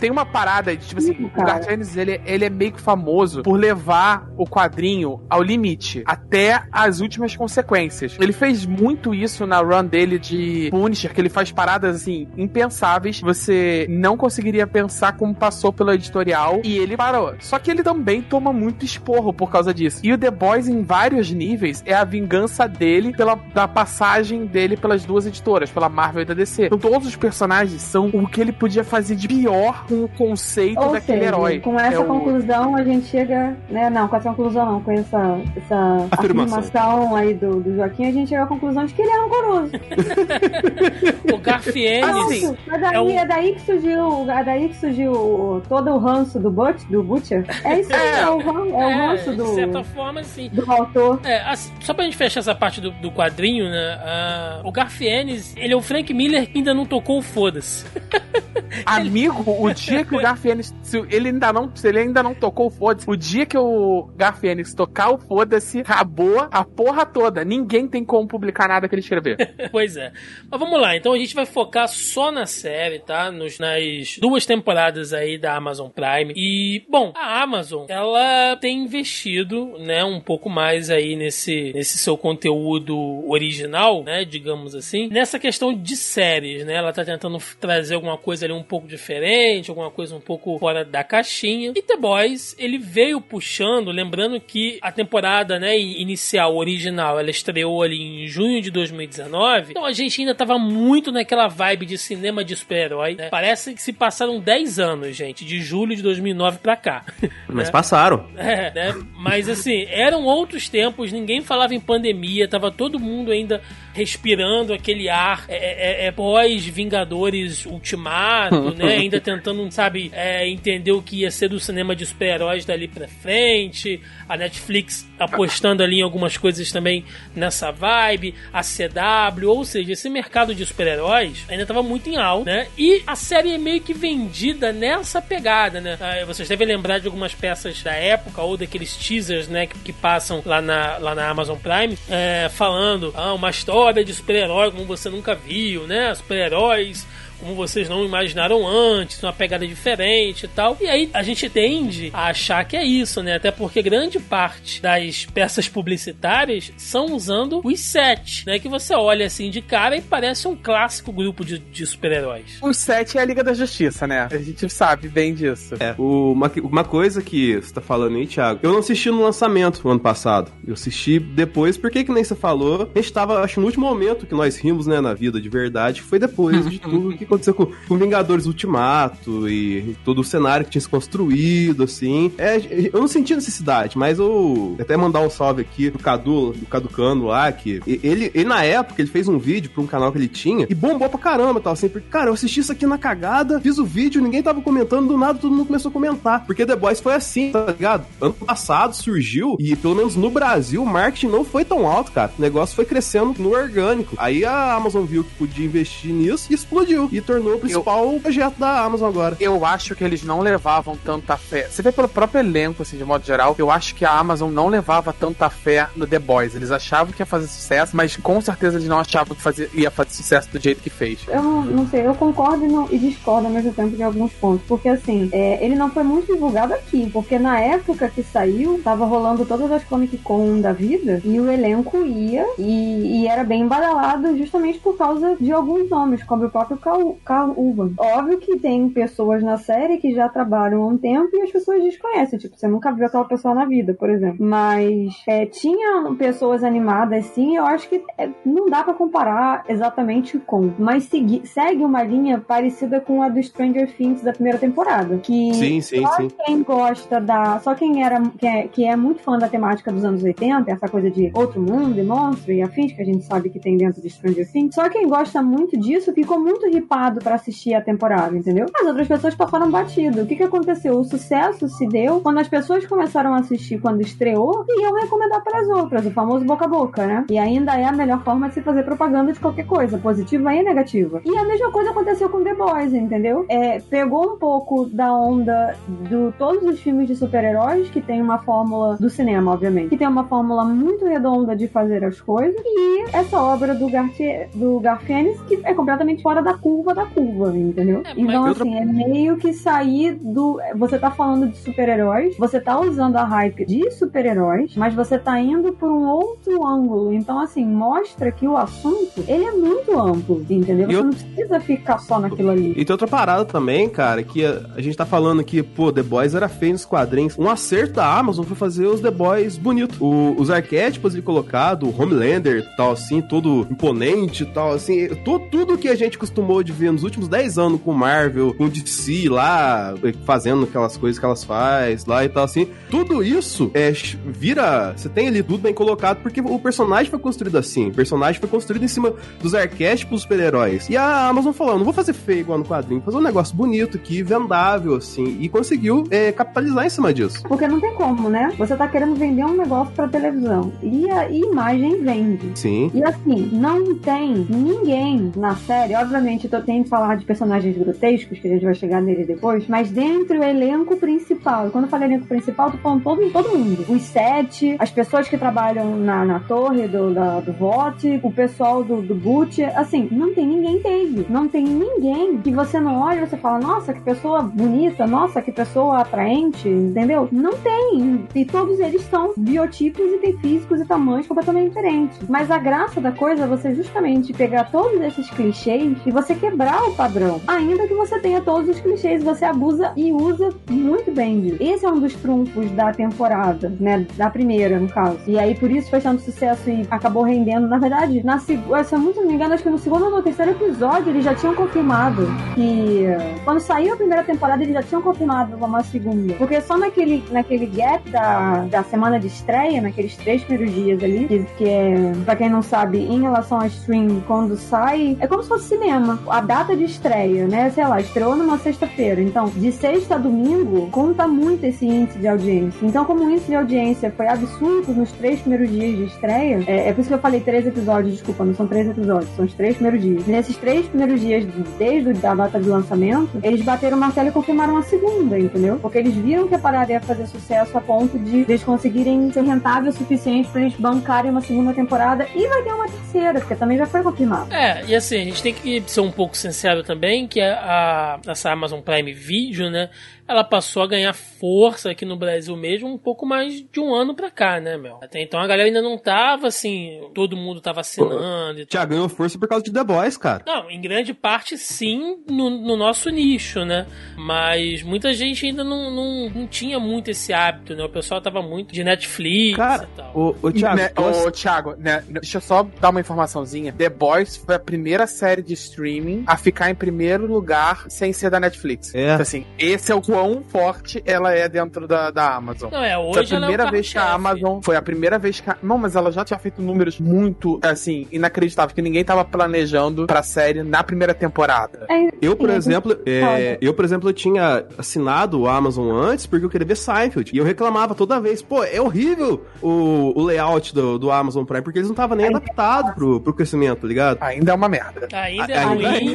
tem 0.00 0.10
uma 0.10 0.26
parada 0.26 0.76
de, 0.76 0.86
tipo 0.86 1.00
assim, 1.00 1.14
Sim, 1.14 1.24
o 1.24 1.30
cara. 1.30 1.52
Gartienes, 1.52 1.96
ele, 1.96 2.20
ele 2.24 2.44
é 2.44 2.50
meio 2.50 2.72
que 2.72 2.80
famoso 2.80 3.42
por 3.42 3.58
levar 3.58 4.28
o 4.36 4.46
quadrinho 4.46 5.20
ao 5.28 5.42
limite, 5.42 6.02
até 6.06 6.62
as 6.70 7.00
últimas 7.00 7.36
consequências. 7.36 8.16
Ele 8.20 8.32
fez 8.32 8.64
muito 8.66 9.14
isso 9.14 9.46
na 9.46 9.60
run 9.60 9.84
dele 9.84 10.18
de 10.18 10.68
Punisher, 10.70 11.12
que 11.12 11.20
ele 11.20 11.28
faz 11.28 11.50
paradas, 11.52 11.96
assim, 11.96 12.28
impensáveis, 12.36 13.20
você 13.20 13.86
não 13.88 14.16
conseguiria 14.16 14.66
pensar 14.66 15.16
como 15.16 15.34
passou 15.34 15.72
pelo 15.72 15.92
editorial, 15.92 16.60
e 16.64 16.78
ele 16.78 16.96
parou. 16.96 17.34
Só 17.40 17.58
que 17.58 17.70
ele 17.70 17.82
também 17.82 18.22
toma 18.22 18.52
muito 18.52 18.84
esporro 18.84 19.32
por 19.32 19.50
causa 19.50 19.72
disso. 19.72 20.00
E 20.02 20.12
o 20.12 20.18
The 20.18 20.30
Boys, 20.30 20.68
em 20.68 20.82
vários 20.82 21.30
níveis, 21.30 21.82
é 21.86 21.94
a 21.94 22.04
vingança 22.04 22.66
dele 22.66 23.12
pela 23.12 23.34
da 23.54 23.66
passagem 23.66 24.46
dele 24.46 24.76
pelas 24.76 25.04
duas 25.04 25.26
editoras, 25.26 25.70
pela 25.72 25.88
Marvel 25.88 26.22
e 26.22 26.24
da 26.24 26.34
DC. 26.34 26.66
Então 26.66 26.78
todos 26.78 27.06
os 27.08 27.16
personagens 27.16 27.80
são 27.82 28.08
o 28.12 28.26
que 28.26 28.40
ele 28.40 28.52
podia 28.52 28.84
fazer 28.84 29.16
de 29.16 29.26
pior 29.28 29.84
com 29.88 30.04
o 30.04 30.08
conceito 30.08 30.80
Ou 30.80 30.92
daquele 30.92 31.18
seja, 31.18 31.28
herói. 31.28 31.60
com 31.60 31.78
essa 31.78 31.94
É 31.96 31.98
o- 31.98 32.04
conclusão 32.04 32.76
a 32.76 32.84
gente 32.84 33.06
chega, 33.06 33.56
né? 33.70 33.90
Não, 33.90 34.08
com 34.08 34.16
essa 34.16 34.28
conclusão 34.30 34.66
não, 34.66 34.80
com 34.82 34.90
essa, 34.92 35.38
essa 35.56 36.06
Afirmação. 36.10 36.58
afirmação 36.58 37.16
aí 37.16 37.34
do, 37.34 37.60
do 37.60 37.74
Joaquim, 37.76 38.06
a 38.06 38.12
gente 38.12 38.28
chega 38.28 38.42
à 38.44 38.46
conclusão 38.46 38.84
de 38.84 38.94
que 38.94 39.02
ele 39.02 39.10
é 39.10 39.16
rancoroso. 39.18 39.72
O 41.32 41.38
Garfienes. 41.38 42.04
Assim. 42.44 42.56
Mas 42.66 42.82
aí, 42.82 42.94
é 42.94 43.00
o- 43.00 43.10
é 43.10 43.26
daí 43.26 43.52
que 43.54 43.60
surgiu, 43.62 44.30
é 44.30 44.44
daí 44.44 44.68
que 44.68 44.76
surgiu 44.76 45.12
o- 45.12 45.62
todo 45.68 45.90
o 45.90 45.98
ranço 45.98 46.38
do, 46.38 46.50
Butch, 46.50 46.82
do 46.88 47.02
Butcher. 47.02 47.44
É 47.64 47.80
isso 47.80 47.92
aí, 47.94 48.00
É. 48.08 48.20
é, 48.20 48.28
o, 48.30 48.38
ran- 48.38 48.68
é 48.68 48.86
o 48.86 48.90
é, 48.90 49.06
ranço 49.06 49.30
de 49.30 49.36
do, 49.36 49.54
certa 49.54 49.84
forma, 49.84 50.22
sim. 50.24 50.48
do 50.52 50.70
autor. 50.70 51.20
É, 51.24 51.40
assim, 51.42 51.72
só 51.80 51.94
pra 51.94 52.04
gente 52.04 52.16
fechar 52.16 52.40
essa 52.40 52.54
parte 52.54 52.80
do, 52.80 52.90
do 52.92 53.10
quadrinho, 53.10 53.64
né? 53.68 53.98
ah, 54.04 54.60
o 54.64 54.72
Garfienes, 54.72 55.54
ele 55.62 55.72
é 55.72 55.76
o 55.76 55.80
Frank 55.80 56.12
Miller 56.12 56.50
que 56.50 56.58
ainda 56.58 56.74
não 56.74 56.84
tocou 56.84 57.18
o 57.18 57.22
foda-se. 57.22 57.86
Amigo, 58.84 59.44
o 59.46 59.72
dia 59.72 60.04
que 60.04 60.14
o 60.14 60.18
Garfienes. 60.18 60.74
Se 60.82 60.98
ele 61.10 61.28
ainda 61.28 61.52
não, 61.52 61.74
se 61.74 61.86
ele 61.86 62.00
ainda 62.00 62.22
não 62.22 62.34
tocou 62.34 62.66
o 62.66 62.70
foda-se, 62.70 63.08
o 63.08 63.16
dia 63.16 63.46
que 63.46 63.56
o 63.56 64.10
Garfienes 64.16 64.74
tocar 64.74 65.10
o 65.10 65.18
foda-se, 65.18 65.80
acabou 65.80 66.48
a 66.50 66.64
porra 66.64 67.04
toda. 67.04 67.44
Ninguém 67.44 67.86
tem 67.86 68.04
como 68.04 68.26
publicar 68.26 68.68
nada 68.68 68.88
que 68.88 68.94
ele 68.94 69.02
escrever. 69.02 69.36
pois 69.70 69.96
é. 69.96 70.12
Mas 70.50 70.58
vamos 70.58 70.80
lá, 70.80 70.96
então 70.96 71.12
a 71.12 71.18
gente 71.18 71.34
vai 71.34 71.46
focar 71.46 71.88
só 71.88 72.32
na 72.32 72.46
série, 72.46 72.98
tá? 72.98 73.30
Nos, 73.30 73.58
nas 73.58 74.18
duas 74.18 74.46
temporadas 74.46 75.12
aí 75.12 75.38
da 75.38 75.54
Amazon 75.54 75.88
Prime. 75.88 76.32
E, 76.36 76.84
bom, 76.88 77.12
a 77.14 77.42
Amazon, 77.42 77.86
ela 77.88 78.56
tem 78.56 78.84
investido, 78.84 79.78
né, 79.78 80.04
um 80.04 80.20
pouco 80.20 80.48
mais 80.48 80.90
aí 80.90 81.14
nesse, 81.14 81.72
nesse 81.74 81.98
seu 81.98 82.16
conteúdo 82.16 82.96
original, 83.28 84.02
né, 84.02 84.24
digamos 84.24 84.74
assim, 84.74 85.08
nessa 85.08 85.38
questão 85.42 85.74
de 85.74 85.96
séries, 85.96 86.64
né? 86.64 86.74
Ela 86.74 86.92
tá 86.92 87.04
tentando 87.04 87.36
trazer 87.60 87.96
alguma 87.96 88.16
coisa 88.16 88.46
ali 88.46 88.54
um 88.54 88.62
pouco 88.62 88.86
diferente, 88.86 89.68
alguma 89.68 89.90
coisa 89.90 90.14
um 90.14 90.20
pouco 90.20 90.56
fora 90.60 90.84
da 90.84 91.02
caixinha. 91.02 91.72
E 91.74 91.82
The 91.82 91.96
Boys, 91.96 92.54
ele 92.56 92.78
veio 92.78 93.20
puxando, 93.20 93.90
lembrando 93.90 94.40
que 94.40 94.78
a 94.80 94.92
temporada, 94.92 95.58
né, 95.58 95.76
inicial, 95.76 96.56
original, 96.56 97.18
ela 97.18 97.28
estreou 97.28 97.82
ali 97.82 98.22
em 98.22 98.28
junho 98.28 98.62
de 98.62 98.70
2019. 98.70 99.72
Então 99.72 99.84
a 99.84 99.90
gente 99.90 100.20
ainda 100.20 100.34
tava 100.34 100.56
muito 100.60 101.10
naquela 101.10 101.48
vibe 101.48 101.86
de 101.86 101.98
cinema 101.98 102.44
de 102.44 102.54
super-herói, 102.54 103.16
né? 103.16 103.28
Parece 103.28 103.74
que 103.74 103.82
se 103.82 103.92
passaram 103.92 104.38
10 104.38 104.78
anos, 104.78 105.16
gente, 105.16 105.44
de 105.44 105.60
julho 105.60 105.96
de 105.96 106.02
2009 106.02 106.58
pra 106.58 106.76
cá. 106.76 107.04
Mas 107.48 107.66
né? 107.66 107.72
passaram. 107.72 108.28
É, 108.36 108.70
né? 108.70 108.94
Mas 109.16 109.48
assim, 109.48 109.86
eram 109.90 110.22
outros 110.22 110.68
tempos, 110.68 111.10
ninguém 111.10 111.42
falava 111.42 111.74
em 111.74 111.80
pandemia, 111.80 112.46
tava 112.46 112.70
todo 112.70 113.00
mundo 113.00 113.32
ainda 113.32 113.60
respirando 113.92 114.72
aquele 114.72 115.08
ar 115.08 115.31
é, 115.48 116.04
é, 116.04 116.06
é, 116.06 116.12
pós-Vingadores 116.12 117.66
Ultimato, 117.66 118.70
né? 118.76 118.94
Ainda 118.94 119.20
tentando, 119.20 119.70
sabe, 119.70 120.10
é, 120.14 120.48
entender 120.48 120.92
o 120.92 121.02
que 121.02 121.20
ia 121.20 121.30
ser 121.30 121.48
do 121.48 121.60
cinema 121.60 121.94
de 121.94 122.06
super-heróis 122.06 122.64
dali 122.64 122.88
pra 122.88 123.08
frente. 123.08 124.00
A 124.28 124.36
Netflix 124.36 125.06
apostando 125.18 125.82
ali 125.82 126.00
em 126.00 126.02
algumas 126.02 126.36
coisas 126.36 126.70
também 126.72 127.04
nessa 127.34 127.70
vibe, 127.70 128.34
a 128.52 128.60
CW, 128.62 129.48
ou 129.48 129.64
seja, 129.64 129.92
esse 129.92 130.08
mercado 130.08 130.54
de 130.54 130.64
super-heróis 130.66 131.44
ainda 131.48 131.66
tava 131.66 131.82
muito 131.82 132.08
em 132.08 132.16
alta, 132.16 132.44
né? 132.44 132.66
E 132.76 133.02
a 133.06 133.14
série 133.14 133.52
é 133.52 133.58
meio 133.58 133.80
que 133.80 133.94
vendida 133.94 134.72
nessa 134.72 135.20
pegada, 135.20 135.80
né? 135.80 135.96
Ah, 136.00 136.24
Vocês 136.24 136.48
devem 136.48 136.66
lembrar 136.66 136.98
de 136.98 137.06
algumas 137.06 137.34
peças 137.34 137.82
da 137.82 137.92
época 137.92 138.42
ou 138.42 138.56
daqueles 138.56 138.96
teasers, 138.96 139.48
né, 139.48 139.66
que, 139.66 139.78
que 139.78 139.92
passam 139.92 140.42
lá 140.44 140.60
na, 140.60 140.98
lá 140.98 141.14
na 141.14 141.28
Amazon 141.28 141.58
Prime, 141.58 141.96
é, 142.08 142.48
falando 142.52 143.12
ah, 143.16 143.32
uma 143.34 143.50
história 143.50 144.04
de 144.04 144.12
super-herói 144.12 144.70
como 144.70 144.84
você 144.84 145.08
nunca 145.22 145.34
viu, 145.36 145.86
né? 145.86 146.12
Super-heróis 146.16 147.06
como 147.42 147.54
vocês 147.54 147.88
não 147.88 148.04
imaginaram 148.04 148.66
antes, 148.66 149.22
uma 149.22 149.32
pegada 149.32 149.66
diferente 149.66 150.44
e 150.44 150.48
tal. 150.48 150.76
E 150.80 150.86
aí 150.86 151.10
a 151.12 151.22
gente 151.22 151.48
tende 151.50 152.10
a 152.12 152.28
achar 152.28 152.64
que 152.64 152.76
é 152.76 152.84
isso, 152.84 153.22
né? 153.22 153.34
Até 153.34 153.50
porque 153.50 153.82
grande 153.82 154.18
parte 154.20 154.80
das 154.80 155.26
peças 155.26 155.68
publicitárias 155.68 156.72
são 156.76 157.14
usando 157.14 157.60
os 157.64 157.80
sete, 157.80 158.46
né? 158.46 158.58
Que 158.58 158.68
você 158.68 158.94
olha 158.94 159.26
assim 159.26 159.50
de 159.50 159.60
cara 159.60 159.96
e 159.96 160.00
parece 160.00 160.46
um 160.48 160.56
clássico 160.56 161.12
grupo 161.12 161.44
de, 161.44 161.58
de 161.58 161.86
super-heróis. 161.86 162.58
O 162.62 162.72
set 162.72 163.16
é 163.18 163.20
a 163.20 163.24
Liga 163.24 163.42
da 163.44 163.54
Justiça, 163.54 164.06
né? 164.06 164.28
A 164.30 164.36
gente 164.38 164.68
sabe 164.68 165.08
bem 165.08 165.34
disso. 165.34 165.74
É, 165.80 165.94
o- 165.98 166.32
uma, 166.32 166.50
uma 166.62 166.84
coisa 166.84 167.20
que 167.22 167.54
você 167.56 167.72
tá 167.72 167.80
falando 167.80 168.16
aí, 168.16 168.26
Thiago, 168.26 168.60
eu 168.62 168.72
não 168.72 168.78
assisti 168.78 169.10
no 169.10 169.22
lançamento 169.22 169.80
no 169.84 169.90
ano 169.90 170.00
passado. 170.00 170.50
Eu 170.66 170.74
assisti 170.74 171.18
depois, 171.18 171.76
porque 171.76 172.04
que 172.04 172.12
nem 172.12 172.24
você 172.24 172.34
falou, 172.34 172.90
a 172.94 172.98
gente 172.98 173.12
tava, 173.12 173.40
acho, 173.42 173.60
no 173.60 173.66
último 173.66 173.86
momento 173.86 174.26
que 174.26 174.34
nós 174.34 174.56
rimos, 174.56 174.86
né, 174.86 175.00
na 175.00 175.14
vida 175.14 175.40
de 175.40 175.48
verdade, 175.48 176.02
foi 176.02 176.18
depois 176.18 176.68
de 176.68 176.78
tudo 176.80 177.16
que 177.16 177.24
aconteceu 177.32 177.54
com, 177.54 177.66
com 177.88 177.96
Vingadores 177.96 178.46
Ultimato 178.46 179.48
e 179.48 179.96
todo 180.04 180.20
o 180.20 180.24
cenário 180.24 180.64
que 180.64 180.72
tinha 180.72 180.82
se 180.82 180.88
construído, 180.88 181.84
assim. 181.84 182.32
É, 182.36 182.60
eu 182.92 183.00
não 183.00 183.08
senti 183.08 183.34
necessidade, 183.34 183.96
mas 183.96 184.18
eu 184.18 184.76
até 184.78 184.96
mandar 184.96 185.20
um 185.20 185.30
salve 185.30 185.62
aqui 185.62 185.90
pro 185.90 186.02
Cadu, 186.02 186.52
do 186.52 186.66
Caducano 186.66 187.26
lá, 187.26 187.50
que 187.50 187.80
ele, 187.86 188.30
ele, 188.34 188.44
na 188.44 188.62
época, 188.64 189.00
ele 189.00 189.10
fez 189.10 189.28
um 189.28 189.38
vídeo 189.38 189.70
pra 189.70 189.82
um 189.82 189.86
canal 189.86 190.12
que 190.12 190.18
ele 190.18 190.28
tinha 190.28 190.66
e 190.68 190.74
bombou 190.74 191.08
pra 191.08 191.18
caramba, 191.18 191.60
tal, 191.60 191.72
assim, 191.72 191.88
porque, 191.88 192.08
cara, 192.08 192.30
eu 192.30 192.34
assisti 192.34 192.60
isso 192.60 192.72
aqui 192.72 192.86
na 192.86 192.98
cagada, 192.98 193.60
fiz 193.60 193.78
o 193.78 193.84
vídeo, 193.84 194.22
ninguém 194.22 194.42
tava 194.42 194.60
comentando, 194.60 195.08
do 195.08 195.18
nada 195.18 195.38
todo 195.38 195.52
mundo 195.52 195.66
começou 195.66 195.88
a 195.88 195.92
comentar, 195.92 196.44
porque 196.46 196.66
The 196.66 196.76
Boys 196.76 197.00
foi 197.00 197.14
assim, 197.14 197.52
tá 197.52 197.66
ligado? 197.66 198.06
Ano 198.20 198.34
passado 198.34 198.94
surgiu 198.94 199.56
e, 199.58 199.74
pelo 199.76 199.94
menos 199.94 200.16
no 200.16 200.30
Brasil, 200.30 200.82
o 200.82 200.86
marketing 200.86 201.28
não 201.28 201.44
foi 201.44 201.64
tão 201.64 201.86
alto, 201.86 202.12
cara. 202.12 202.32
O 202.38 202.42
negócio 202.42 202.74
foi 202.74 202.84
crescendo 202.84 203.34
no 203.38 203.52
orgânico. 203.52 204.14
Aí 204.18 204.44
a 204.44 204.74
Amazon 204.74 205.04
viu 205.04 205.24
que 205.24 205.30
podia 205.34 205.66
investir 205.66 206.12
nisso 206.12 206.48
e 206.50 206.54
explodiu. 206.54 207.08
E 207.10 207.20
tornou 207.22 207.54
o 207.54 207.58
principal 207.60 208.08
projeto 208.20 208.54
da 208.58 208.80
Amazon 208.82 209.08
agora. 209.08 209.36
Eu 209.40 209.64
acho 209.64 209.94
que 209.94 210.04
eles 210.04 210.22
não 210.22 210.40
levavam 210.40 210.96
tanta 210.96 211.36
fé. 211.36 211.68
Você 211.70 211.82
vê 211.82 211.92
pelo 211.92 212.08
próprio 212.08 212.40
elenco, 212.40 212.82
assim, 212.82 212.96
de 212.96 213.04
modo 213.04 213.24
geral, 213.24 213.54
eu 213.58 213.70
acho 213.70 213.94
que 213.94 214.04
a 214.04 214.12
Amazon 214.18 214.50
não 214.52 214.68
levava 214.68 215.12
tanta 215.12 215.48
fé 215.50 215.88
no 215.96 216.06
The 216.06 216.18
Boys. 216.18 216.54
Eles 216.54 216.70
achavam 216.70 217.12
que 217.12 217.22
ia 217.22 217.26
fazer 217.26 217.46
sucesso, 217.46 217.96
mas 217.96 218.16
com 218.16 218.40
certeza 218.40 218.76
eles 218.78 218.88
não 218.88 218.98
achavam 218.98 219.34
que 219.36 219.42
fazia, 219.42 219.68
ia 219.74 219.90
fazer 219.90 220.10
sucesso 220.10 220.48
do 220.52 220.58
jeito 220.60 220.82
que 220.82 220.90
fez. 220.90 221.20
Eu 221.28 221.42
não, 221.42 221.86
sei, 221.88 222.06
eu 222.06 222.14
concordo 222.14 222.64
e, 222.64 222.68
não- 222.68 222.88
e 222.90 222.98
discordo 222.98 223.46
ao 223.46 223.52
mesmo 223.52 223.72
tempo 223.72 223.96
de 223.96 224.02
alguns 224.02 224.32
pontos. 224.34 224.64
Porque 224.66 224.88
assim, 224.88 225.28
é, 225.32 225.64
ele 225.64 225.74
não 225.74 225.90
foi 225.90 226.02
muito 226.02 226.32
divulgado 226.32 226.74
aqui. 226.74 227.08
Porque 227.12 227.38
na 227.38 227.60
época 227.60 228.08
que 228.08 228.22
saiu, 228.22 228.80
tava 228.82 229.04
rolando 229.04 229.44
todas 229.44 229.70
as 229.70 229.84
Comic 229.84 230.18
Con 230.18 230.60
da 230.60 230.72
vida 230.72 231.20
e 231.24 231.38
o 231.40 231.50
elenco 231.50 232.04
ia 232.04 232.46
e, 232.58 233.22
e 233.22 233.26
era 233.28 233.44
bem 233.44 233.66
badalado 233.66 234.36
justamente 234.36 234.78
por 234.78 234.96
causa 234.96 235.36
de 235.40 235.52
alguns 235.52 235.88
nomes, 235.88 236.22
como 236.24 236.44
o 236.46 236.50
próprio 236.50 236.76
Carl, 237.24 237.42
Carl 237.52 237.54
Urban. 237.56 237.92
Óbvio 237.98 238.38
que 238.38 238.58
tem 238.58 238.88
pessoas 238.88 239.42
na 239.42 239.56
série 239.58 239.98
que 239.98 240.12
já 240.14 240.28
trabalham 240.28 240.82
há 240.82 240.86
um 240.86 240.96
tempo 240.98 241.30
e 241.34 241.42
as 241.42 241.50
pessoas 241.50 241.82
desconhecem. 241.82 242.38
Tipo, 242.38 242.56
você 242.56 242.68
nunca 242.68 242.92
viu 242.92 243.06
aquela 243.06 243.24
pessoa 243.24 243.54
na 243.54 243.64
vida, 243.64 243.94
por 243.94 244.10
exemplo. 244.10 244.44
Mas 244.44 245.22
é, 245.26 245.46
tinha 245.46 246.02
pessoas 246.18 246.62
animadas, 246.64 247.26
sim. 247.26 247.56
Eu 247.56 247.64
acho 247.66 247.88
que 247.88 248.02
é, 248.18 248.28
não 248.44 248.66
dá 248.66 248.82
pra 248.82 248.94
comparar 248.94 249.64
exatamente 249.68 250.38
com. 250.38 250.70
Mas 250.78 251.04
segui- 251.04 251.42
segue 251.46 251.84
uma 251.84 252.02
linha 252.02 252.38
parecida 252.38 253.00
com 253.00 253.22
a 253.22 253.28
do 253.28 253.42
Stranger 253.42 253.90
Things 253.96 254.22
da 254.22 254.32
primeira 254.32 254.58
temporada. 254.58 255.18
Que 255.18 255.54
Sim, 255.54 255.80
sim, 255.80 256.02
só 256.02 256.12
sim. 256.16 256.28
quem 256.44 256.62
gosta 256.62 257.20
da. 257.20 257.58
Só 257.60 257.74
quem 257.74 258.04
era. 258.04 258.20
Que 258.38 258.46
é, 258.46 258.68
que 258.68 258.84
é 258.84 258.96
muito 258.96 259.20
fã 259.22 259.38
da 259.38 259.48
temática 259.48 259.90
dos 259.92 260.04
anos 260.04 260.22
80, 260.22 260.70
essa 260.70 260.88
coisa 260.88 261.10
de 261.10 261.30
outro 261.34 261.60
mundo 261.60 261.98
e 261.98 262.02
monstro 262.02 262.52
e 262.52 262.62
afins, 262.62 262.92
que 262.92 263.02
a 263.02 263.04
gente 263.04 263.24
sabe 263.24 263.50
que 263.50 263.58
tem 263.58 263.76
dentro 263.76 264.00
de 264.00 264.08
Stranger 264.10 264.50
Things. 264.50 264.74
Só 264.74 264.88
quem 264.88 265.06
gosta 265.08 265.42
muito 265.42 265.78
disso 265.78 266.12
ficou 266.12 266.38
muito 266.38 266.68
ripado 266.92 267.20
pra 267.20 267.36
assistir 267.36 267.74
a 267.74 267.80
temporada, 267.80 268.36
entendeu? 268.36 268.66
As 268.74 268.86
outras 268.86 269.08
pessoas 269.08 269.34
passaram 269.34 269.70
batido. 269.70 270.22
O 270.22 270.26
que, 270.26 270.36
que 270.36 270.42
aconteceu? 270.42 270.98
O 270.98 271.04
sucesso 271.04 271.68
se 271.68 271.86
deu 271.86 272.20
quando 272.20 272.38
as 272.38 272.48
pessoas 272.48 272.86
começaram 272.86 273.32
a 273.34 273.38
assistir 273.38 273.80
quando 273.80 274.02
estreou 274.02 274.64
e 274.68 274.82
iam 274.82 274.94
recomendar 274.94 275.42
para 275.42 275.60
as 275.60 275.68
outras, 275.68 276.04
o 276.04 276.10
famoso 276.10 276.44
boca 276.44 276.66
a 276.66 276.68
boca, 276.68 277.06
né? 277.06 277.24
E 277.30 277.38
ainda 277.38 277.78
é 277.78 277.84
a 277.84 277.92
melhor 277.92 278.22
forma 278.22 278.48
de 278.48 278.54
se 278.54 278.60
fazer 278.60 278.82
propaganda 278.82 279.32
de 279.32 279.40
qualquer 279.40 279.66
coisa, 279.66 279.96
positiva 279.96 280.54
e 280.54 280.62
negativa. 280.62 281.22
E 281.24 281.36
a 281.36 281.44
mesma 281.44 281.70
coisa 281.70 281.90
aconteceu 281.90 282.28
com 282.28 282.44
The 282.44 282.54
Boys, 282.54 282.92
entendeu? 282.92 283.46
É, 283.48 283.80
pegou 283.80 284.34
um 284.34 284.38
pouco 284.38 284.86
da 284.86 285.12
onda 285.12 285.74
do 285.88 286.32
todos 286.38 286.62
os 286.62 286.80
filmes 286.80 287.08
de 287.08 287.16
super-heróis 287.16 287.88
que 287.88 288.00
tem 288.00 288.20
uma 288.20 288.38
fórmula 288.38 288.96
do 288.96 289.08
cinema, 289.08 289.52
obviamente, 289.52 289.90
que 289.90 289.96
tem 289.96 290.08
uma 290.08 290.24
fórmula 290.24 290.64
muito 290.64 291.04
redonda 291.06 291.56
de 291.56 291.68
fazer 291.68 292.04
as 292.04 292.20
coisas 292.20 292.60
e 292.64 293.04
essa 293.12 293.40
obra 293.40 293.74
do 293.74 293.88
Garfie, 293.88 294.48
do 294.54 294.80
Garfienes 294.80 295.40
que 295.42 295.60
é 295.64 295.72
completamente 295.74 296.22
fora 296.22 296.42
da 296.42 296.54
curva 296.54 296.81
da 296.94 297.06
curva, 297.06 297.56
entendeu? 297.56 298.02
É, 298.04 298.12
então 298.16 298.48
outra- 298.48 298.64
assim, 298.64 298.74
é 298.76 298.84
meio 298.84 299.36
que 299.36 299.52
sair 299.52 300.14
do 300.20 300.58
você 300.76 300.98
tá 300.98 301.10
falando 301.10 301.48
de 301.48 301.56
super-heróis, 301.58 302.36
você 302.38 302.60
tá 302.60 302.80
usando 302.80 303.16
a 303.16 303.24
hype 303.24 303.64
de 303.66 303.90
super-heróis, 303.92 304.74
mas 304.76 304.94
você 304.94 305.18
tá 305.18 305.38
indo 305.40 305.72
por 305.72 305.90
um 305.90 306.06
outro 306.08 306.66
ângulo. 306.66 307.12
Então 307.12 307.38
assim, 307.40 307.64
mostra 307.64 308.30
que 308.32 308.46
o 308.46 308.56
assunto, 308.56 309.22
ele 309.28 309.44
é 309.44 309.52
muito 309.52 309.98
amplo, 309.98 310.44
entendeu? 310.50 310.86
Você 310.88 310.96
eu- 310.96 311.04
não 311.04 311.10
precisa 311.12 311.60
ficar 311.60 311.98
só 311.98 312.18
naquilo 312.18 312.50
ali. 312.50 312.72
E 312.76 312.84
tem 312.84 312.92
outra 312.94 313.06
parada 313.08 313.44
também, 313.44 313.88
cara, 313.88 314.22
que 314.22 314.44
a, 314.44 314.62
a 314.76 314.80
gente 314.80 314.96
tá 314.96 315.04
falando 315.06 315.42
que, 315.44 315.62
pô, 315.62 315.92
The 315.92 316.02
Boys 316.02 316.34
era 316.34 316.48
feio 316.48 316.72
nos 316.72 316.84
quadrinhos. 316.84 317.38
Um 317.38 317.48
acerto 317.48 317.94
da 317.94 318.18
Amazon 318.18 318.44
foi 318.44 318.56
fazer 318.56 318.86
os 318.86 319.00
The 319.00 319.10
Boys 319.10 319.56
bonitos. 319.56 319.98
O- 320.00 320.34
os 320.38 320.50
arquétipos 320.50 321.14
ele 321.14 321.22
colocado, 321.22 321.86
o 321.86 322.02
Homelander 322.02 322.64
tal, 322.76 322.92
assim, 322.92 323.20
todo 323.20 323.66
imponente 323.70 324.44
tal, 324.46 324.72
assim. 324.72 325.08
tu- 325.24 325.38
tudo 325.50 325.76
que 325.78 325.88
a 325.88 325.94
gente 325.94 326.18
costumou 326.18 326.62
de 326.62 326.71
ver 326.72 326.92
nos 326.92 327.02
últimos 327.02 327.28
10 327.28 327.58
anos 327.58 327.80
com 327.80 327.92
Marvel, 327.92 328.54
com 328.54 328.68
DC 328.68 329.28
lá, 329.28 329.94
fazendo 330.24 330.64
aquelas 330.64 330.96
coisas 330.96 331.18
que 331.18 331.24
elas 331.24 331.44
faz 331.44 332.06
lá 332.06 332.24
e 332.24 332.28
tal, 332.28 332.44
assim. 332.44 332.68
Tudo 332.90 333.22
isso 333.22 333.70
é, 333.74 333.92
vira. 334.26 334.92
Você 334.96 335.08
tem 335.08 335.28
ali 335.28 335.42
tudo 335.42 335.58
bem 335.58 335.74
colocado, 335.74 336.22
porque 336.22 336.40
o 336.40 336.58
personagem 336.58 337.10
foi 337.10 337.18
construído 337.18 337.58
assim. 337.58 337.88
O 337.88 337.94
personagem 337.94 338.40
foi 338.40 338.48
construído 338.48 338.84
em 338.84 338.88
cima 338.88 339.14
dos 339.40 339.54
arquétipos 339.54 340.22
super-heróis. 340.22 340.88
E 340.88 340.96
a 340.96 341.28
Amazon 341.28 341.52
falou: 341.52 341.76
não 341.76 341.84
vou 341.84 341.92
fazer 341.92 342.12
feio 342.12 342.40
igual 342.40 342.58
no 342.58 342.64
quadrinho, 342.64 343.00
vou 343.00 343.06
fazer 343.06 343.18
um 343.18 343.26
negócio 343.26 343.54
bonito 343.54 343.96
aqui, 343.96 344.22
vendável, 344.22 344.96
assim. 344.96 345.38
E 345.40 345.48
conseguiu 345.48 346.04
é, 346.10 346.32
capitalizar 346.32 346.86
em 346.86 346.90
cima 346.90 347.12
disso. 347.12 347.42
Porque 347.42 347.68
não 347.68 347.80
tem 347.80 347.94
como, 347.94 348.28
né? 348.28 348.52
Você 348.58 348.76
tá 348.76 348.88
querendo 348.88 349.14
vender 349.14 349.44
um 349.44 349.56
negócio 349.56 349.92
pra 349.94 350.08
televisão. 350.08 350.72
E 350.82 351.10
a 351.10 351.30
imagem 351.30 352.02
vende. 352.02 352.58
Sim. 352.58 352.90
E 352.94 353.04
assim, 353.04 353.50
não 353.52 353.94
tem 353.96 354.46
ninguém 354.48 355.32
na 355.36 355.56
série, 355.56 355.94
obviamente 355.94 356.44
eu 356.44 356.61
tenho 356.62 356.84
que 356.84 356.90
falar 356.90 357.16
de 357.16 357.24
personagens 357.24 357.76
grotescos, 357.76 358.38
que 358.38 358.48
a 358.48 358.50
gente 358.50 358.64
vai 358.64 358.74
chegar 358.74 359.00
nele 359.00 359.24
depois, 359.24 359.66
mas 359.66 359.90
dentro 359.90 360.38
do 360.38 360.44
elenco 360.44 360.96
principal. 360.96 361.70
Quando 361.70 361.84
eu 361.84 361.90
falo 361.90 362.04
elenco 362.04 362.26
principal, 362.26 362.70
tô 362.70 362.78
falando 362.78 363.02
todo, 363.02 363.30
todo 363.30 363.56
mundo. 363.56 363.84
Os 363.88 364.02
sete, 364.02 364.76
as 364.78 364.90
pessoas 364.90 365.28
que 365.28 365.38
trabalham 365.38 365.96
na, 365.96 366.24
na 366.24 366.40
torre 366.40 366.88
do, 366.88 367.12
da, 367.12 367.40
do 367.40 367.52
VOT, 367.52 368.20
o 368.22 368.32
pessoal 368.32 368.82
do, 368.82 369.02
do 369.02 369.14
boot, 369.14 369.62
assim, 369.62 370.08
não 370.10 370.34
tem 370.34 370.46
ninguém 370.46 370.80
feio. 370.80 371.26
Não 371.28 371.48
tem 371.48 371.64
ninguém 371.64 372.38
que 372.38 372.50
você 372.50 372.80
não 372.80 373.00
olha 373.00 373.18
e 373.18 373.26
você 373.26 373.36
fala, 373.36 373.58
nossa, 373.58 373.92
que 373.92 374.00
pessoa 374.00 374.42
bonita, 374.42 375.06
nossa, 375.06 375.42
que 375.42 375.52
pessoa 375.52 376.00
atraente, 376.00 376.68
entendeu? 376.68 377.28
Não 377.30 377.52
tem. 377.52 378.26
E 378.34 378.44
todos 378.44 378.78
eles 378.80 379.02
são 379.02 379.32
biotipos 379.36 380.04
e 380.04 380.18
têm 380.18 380.38
físicos 380.38 380.80
e 380.80 380.84
tamanhos 380.84 381.26
completamente 381.26 381.68
diferentes. 381.68 382.18
Mas 382.28 382.50
a 382.50 382.58
graça 382.58 383.00
da 383.00 383.12
coisa 383.12 383.44
é 383.44 383.46
você 383.46 383.74
justamente 383.74 384.32
pegar 384.32 384.70
todos 384.70 385.00
esses 385.00 385.28
clichês 385.30 385.96
e 386.04 386.10
você 386.10 386.34
quebrar 386.52 386.84
o 386.84 386.94
padrão. 386.94 387.40
Ainda 387.46 387.88
que 387.88 387.94
você 387.94 388.18
tenha 388.18 388.40
todos 388.40 388.68
os 388.68 388.80
clichês, 388.80 389.24
você 389.24 389.44
abusa 389.44 389.92
e 389.96 390.12
usa 390.12 390.50
muito 390.68 391.10
bem 391.10 391.40
disso. 391.40 391.56
Esse 391.60 391.86
é 391.86 391.90
um 391.90 391.98
dos 391.98 392.14
trunfos 392.14 392.70
da 392.72 392.92
temporada, 392.92 393.72
né? 393.80 394.06
Da 394.16 394.28
primeira, 394.28 394.78
no 394.78 394.88
caso. 394.88 395.18
E 395.26 395.38
aí, 395.38 395.54
por 395.54 395.70
isso, 395.70 395.90
fez 395.90 396.02
tanto 396.02 396.22
sucesso 396.22 396.68
e 396.68 396.86
acabou 396.90 397.22
rendendo. 397.22 397.66
Na 397.66 397.78
verdade, 397.78 398.22
na 398.22 398.38
segunda, 398.38 398.84
se 398.84 398.94
eu 398.94 398.98
muito 398.98 399.20
não 399.20 399.28
me 399.28 399.34
engano, 399.34 399.54
acho 399.54 399.62
que 399.62 399.70
no 399.70 399.78
segundo 399.78 400.04
ou 400.04 400.10
no 400.10 400.22
terceiro 400.22 400.52
episódio 400.52 401.10
eles 401.10 401.24
já 401.24 401.34
tinham 401.34 401.54
confirmado 401.54 402.26
que 402.54 403.06
quando 403.44 403.60
saiu 403.60 403.94
a 403.94 403.96
primeira 403.96 404.22
temporada, 404.22 404.62
eles 404.62 404.74
já 404.74 404.82
tinham 404.82 405.00
confirmado 405.00 405.56
uma 405.56 405.82
segunda. 405.82 406.34
Porque 406.34 406.60
só 406.60 406.76
naquele, 406.76 407.24
naquele 407.30 407.66
gap 407.66 408.08
da, 408.10 408.64
da 408.64 408.82
semana 408.82 409.18
de 409.18 409.28
estreia, 409.28 409.80
naqueles 409.80 410.16
três 410.16 410.44
primeiros 410.44 410.74
dias 410.74 411.02
ali, 411.02 411.26
que, 411.26 411.44
que 411.56 411.64
é, 411.68 412.12
pra 412.24 412.36
quem 412.36 412.50
não 412.50 412.62
sabe, 412.62 412.98
em 412.98 413.22
relação 413.22 413.60
a 413.60 413.66
stream, 413.66 414.22
quando 414.26 414.56
sai, 414.56 415.16
é 415.20 415.26
como 415.26 415.42
se 415.42 415.48
fosse 415.48 415.68
cinema. 415.68 416.18
A 416.28 416.41
data 416.42 416.76
de 416.76 416.84
estreia, 416.84 417.46
né? 417.46 417.70
Sei 417.70 417.86
lá, 417.86 418.00
estreou 418.00 418.36
numa 418.36 418.58
sexta-feira. 418.58 419.20
Então, 419.22 419.46
de 419.48 419.72
sexta 419.72 420.16
a 420.16 420.18
domingo, 420.18 420.88
conta 420.90 421.26
muito 421.26 421.64
esse 421.64 421.86
índice 421.86 422.18
de 422.18 422.28
audiência. 422.28 422.78
Então, 422.84 423.04
como 423.04 423.24
o 423.24 423.30
índice 423.30 423.46
de 423.46 423.54
audiência 423.54 424.12
foi 424.16 424.28
absurdo 424.28 424.92
nos 424.92 425.10
três 425.12 425.40
primeiros 425.40 425.70
dias 425.70 425.96
de 425.96 426.04
estreia, 426.04 426.62
é, 426.66 426.88
é 426.88 426.92
por 426.92 427.00
isso 427.00 427.08
que 427.08 427.14
eu 427.14 427.18
falei 427.18 427.40
três 427.40 427.66
episódios, 427.66 428.14
desculpa, 428.14 428.44
não 428.44 428.54
são 428.54 428.66
três 428.66 428.88
episódios, 428.88 429.30
são 429.36 429.44
os 429.44 429.54
três 429.54 429.74
primeiros 429.74 430.02
dias. 430.02 430.26
Nesses 430.26 430.56
três 430.56 430.86
primeiros 430.86 431.20
dias, 431.20 431.44
desde 431.78 432.26
a 432.26 432.34
data 432.34 432.60
de 432.60 432.68
lançamento, 432.68 433.38
eles 433.42 433.62
bateram 433.62 433.96
o 433.96 434.00
martelo 434.00 434.28
e 434.28 434.32
confirmaram 434.32 434.76
a 434.76 434.82
segunda, 434.82 435.38
entendeu? 435.38 435.78
Porque 435.80 435.98
eles 435.98 436.14
viram 436.14 436.48
que 436.48 436.54
a 436.54 436.58
parada 436.58 436.92
ia 436.92 437.00
fazer 437.00 437.26
sucesso 437.26 437.76
a 437.76 437.80
ponto 437.80 438.18
de 438.18 438.40
eles 438.40 438.62
conseguirem 438.62 439.30
ser 439.32 439.42
rentável 439.42 439.90
o 439.90 439.92
suficiente 439.92 440.48
pra 440.50 440.60
eles 440.60 440.74
bancarem 440.74 441.30
uma 441.30 441.40
segunda 441.40 441.72
temporada 441.72 442.26
e 442.34 442.46
vai 442.46 442.62
ter 442.62 442.72
uma 442.72 442.86
terceira, 442.86 443.40
porque 443.40 443.54
também 443.54 443.78
já 443.78 443.86
foi 443.86 444.02
confirmado. 444.02 444.52
É, 444.52 444.84
e 444.86 444.94
assim, 444.94 445.16
a 445.16 445.24
gente 445.24 445.42
tem 445.42 445.54
que 445.54 445.82
ser 445.86 446.00
um 446.00 446.10
pouco 446.10 446.31
pouco 446.36 446.82
também 446.82 447.26
que 447.26 447.40
a, 447.40 448.18
a- 448.26 448.30
essa 448.30 448.50
Amazon 448.50 448.80
Prime 448.80 449.12
Video, 449.12 449.70
né? 449.70 449.90
Ela 450.32 450.44
passou 450.44 450.82
a 450.82 450.86
ganhar 450.86 451.12
força 451.12 451.90
aqui 451.90 452.06
no 452.06 452.16
Brasil 452.16 452.56
mesmo 452.56 452.88
um 452.88 452.96
pouco 452.96 453.26
mais 453.26 453.62
de 453.70 453.78
um 453.78 453.94
ano 453.94 454.14
pra 454.14 454.30
cá, 454.30 454.58
né, 454.58 454.78
Mel? 454.78 454.98
Até 455.02 455.22
então 455.22 455.38
a 455.38 455.46
galera 455.46 455.68
ainda 455.68 455.82
não 455.82 455.98
tava 455.98 456.46
assim, 456.46 457.00
todo 457.14 457.36
mundo 457.36 457.60
tava 457.60 457.80
assinando 457.80 458.60
e 458.60 458.62
tal. 458.62 458.66
Tiago 458.66 458.92
ganhou 458.92 459.08
força 459.10 459.38
por 459.38 459.46
causa 459.46 459.62
de 459.62 459.70
The 459.70 459.84
Boys, 459.84 460.16
cara. 460.16 460.42
Não, 460.46 460.70
em 460.70 460.80
grande 460.80 461.12
parte 461.12 461.58
sim, 461.58 462.16
no, 462.26 462.48
no 462.48 462.78
nosso 462.78 463.10
nicho, 463.10 463.62
né? 463.62 463.86
Mas 464.16 464.82
muita 464.82 465.12
gente 465.12 465.44
ainda 465.44 465.62
não, 465.62 465.90
não, 465.90 466.30
não 466.30 466.46
tinha 466.46 466.80
muito 466.80 467.10
esse 467.10 467.32
hábito, 467.32 467.74
né? 467.74 467.84
O 467.84 467.90
pessoal 467.90 468.20
tava 468.22 468.40
muito 468.40 468.72
de 468.72 468.82
Netflix 468.82 469.56
Cara, 469.56 469.84
e 469.84 469.96
tal. 469.96 470.12
Ô, 470.14 470.34
ô 470.40 470.50
Thiago, 470.50 470.76
Né, 470.76 470.90
ô, 470.96 471.30
Thiago, 471.30 471.74
né, 471.76 472.02
deixa 472.08 472.38
eu 472.38 472.40
só 472.40 472.66
dar 472.80 472.88
uma 472.88 473.00
informaçãozinha. 473.00 473.72
The 473.72 473.90
Boys 473.90 474.36
foi 474.36 474.54
a 474.54 474.58
primeira 474.58 475.06
série 475.06 475.42
de 475.42 475.52
streaming 475.52 476.24
a 476.26 476.38
ficar 476.38 476.70
em 476.70 476.74
primeiro 476.74 477.26
lugar 477.26 477.84
sem 477.88 478.14
ser 478.14 478.30
da 478.30 478.40
Netflix. 478.40 478.94
É. 478.94 479.02
Então, 479.02 479.20
assim, 479.20 479.46
esse 479.58 479.92
é 479.92 479.94
o 479.94 480.00
quão 480.22 480.42
forte 480.42 481.02
ela 481.04 481.32
é 481.34 481.48
dentro 481.48 481.86
da, 481.88 482.10
da 482.10 482.34
Amazon. 482.36 482.70
Não, 482.70 482.82
é, 482.84 482.94
Foi 482.94 483.20
hoje 483.22 483.34
a 483.34 483.36
ela 483.36 483.46
é 483.46 483.48
primeira 483.48 483.70
vez 483.70 483.92
que 483.92 483.98
a. 483.98 484.12
Amazon. 484.12 484.60
Foi 484.62 484.76
a 484.76 484.82
primeira 484.82 485.18
vez 485.18 485.40
que 485.40 485.50
a. 485.50 485.56
Não, 485.62 485.78
mas 485.78 485.96
ela 485.96 486.12
já 486.12 486.24
tinha 486.24 486.38
feito 486.38 486.60
números 486.62 486.98
muito, 487.00 487.58
assim, 487.62 488.06
inacreditáveis, 488.12 488.74
que 488.74 488.82
ninguém 488.82 489.04
tava 489.04 489.24
planejando 489.24 490.06
pra 490.06 490.22
série 490.22 490.62
na 490.62 490.82
primeira 490.82 491.14
temporada. 491.14 491.86
Eu, 492.20 492.36
por 492.36 492.48
Sim, 492.50 492.56
exemplo, 492.56 492.96
é, 493.06 493.22
Olha. 493.24 493.58
eu, 493.60 493.74
por 493.74 493.84
exemplo, 493.84 494.08
eu 494.08 494.12
tinha 494.12 494.64
assinado 494.78 495.40
o 495.40 495.48
Amazon 495.48 495.90
antes 495.90 496.26
porque 496.26 496.44
eu 496.44 496.50
queria 496.50 496.66
ver 496.66 496.76
Seinfeld. 496.76 497.30
E 497.34 497.38
eu 497.38 497.44
reclamava 497.44 497.94
toda 497.94 498.20
vez, 498.20 498.42
pô, 498.42 498.62
é 498.62 498.80
horrível 498.80 499.44
o, 499.60 500.12
o 500.14 500.24
layout 500.24 500.74
do, 500.74 500.98
do 500.98 501.10
Amazon 501.10 501.44
Prime, 501.44 501.62
porque 501.62 501.78
eles 501.78 501.88
não 501.88 501.94
estavam 501.94 502.16
nem 502.16 502.26
Ainda 502.26 502.38
adaptados 502.38 502.92
pro, 502.94 503.20
pro 503.20 503.32
crescimento, 503.34 503.80
tá 503.80 503.86
ligado? 503.88 504.18
Ainda 504.20 504.52
é 504.52 504.54
uma 504.54 504.68
merda. 504.68 505.08
Ainda 505.12 505.52
é 505.52 505.58
Ainda 505.58 505.90
ruim. 505.90 506.14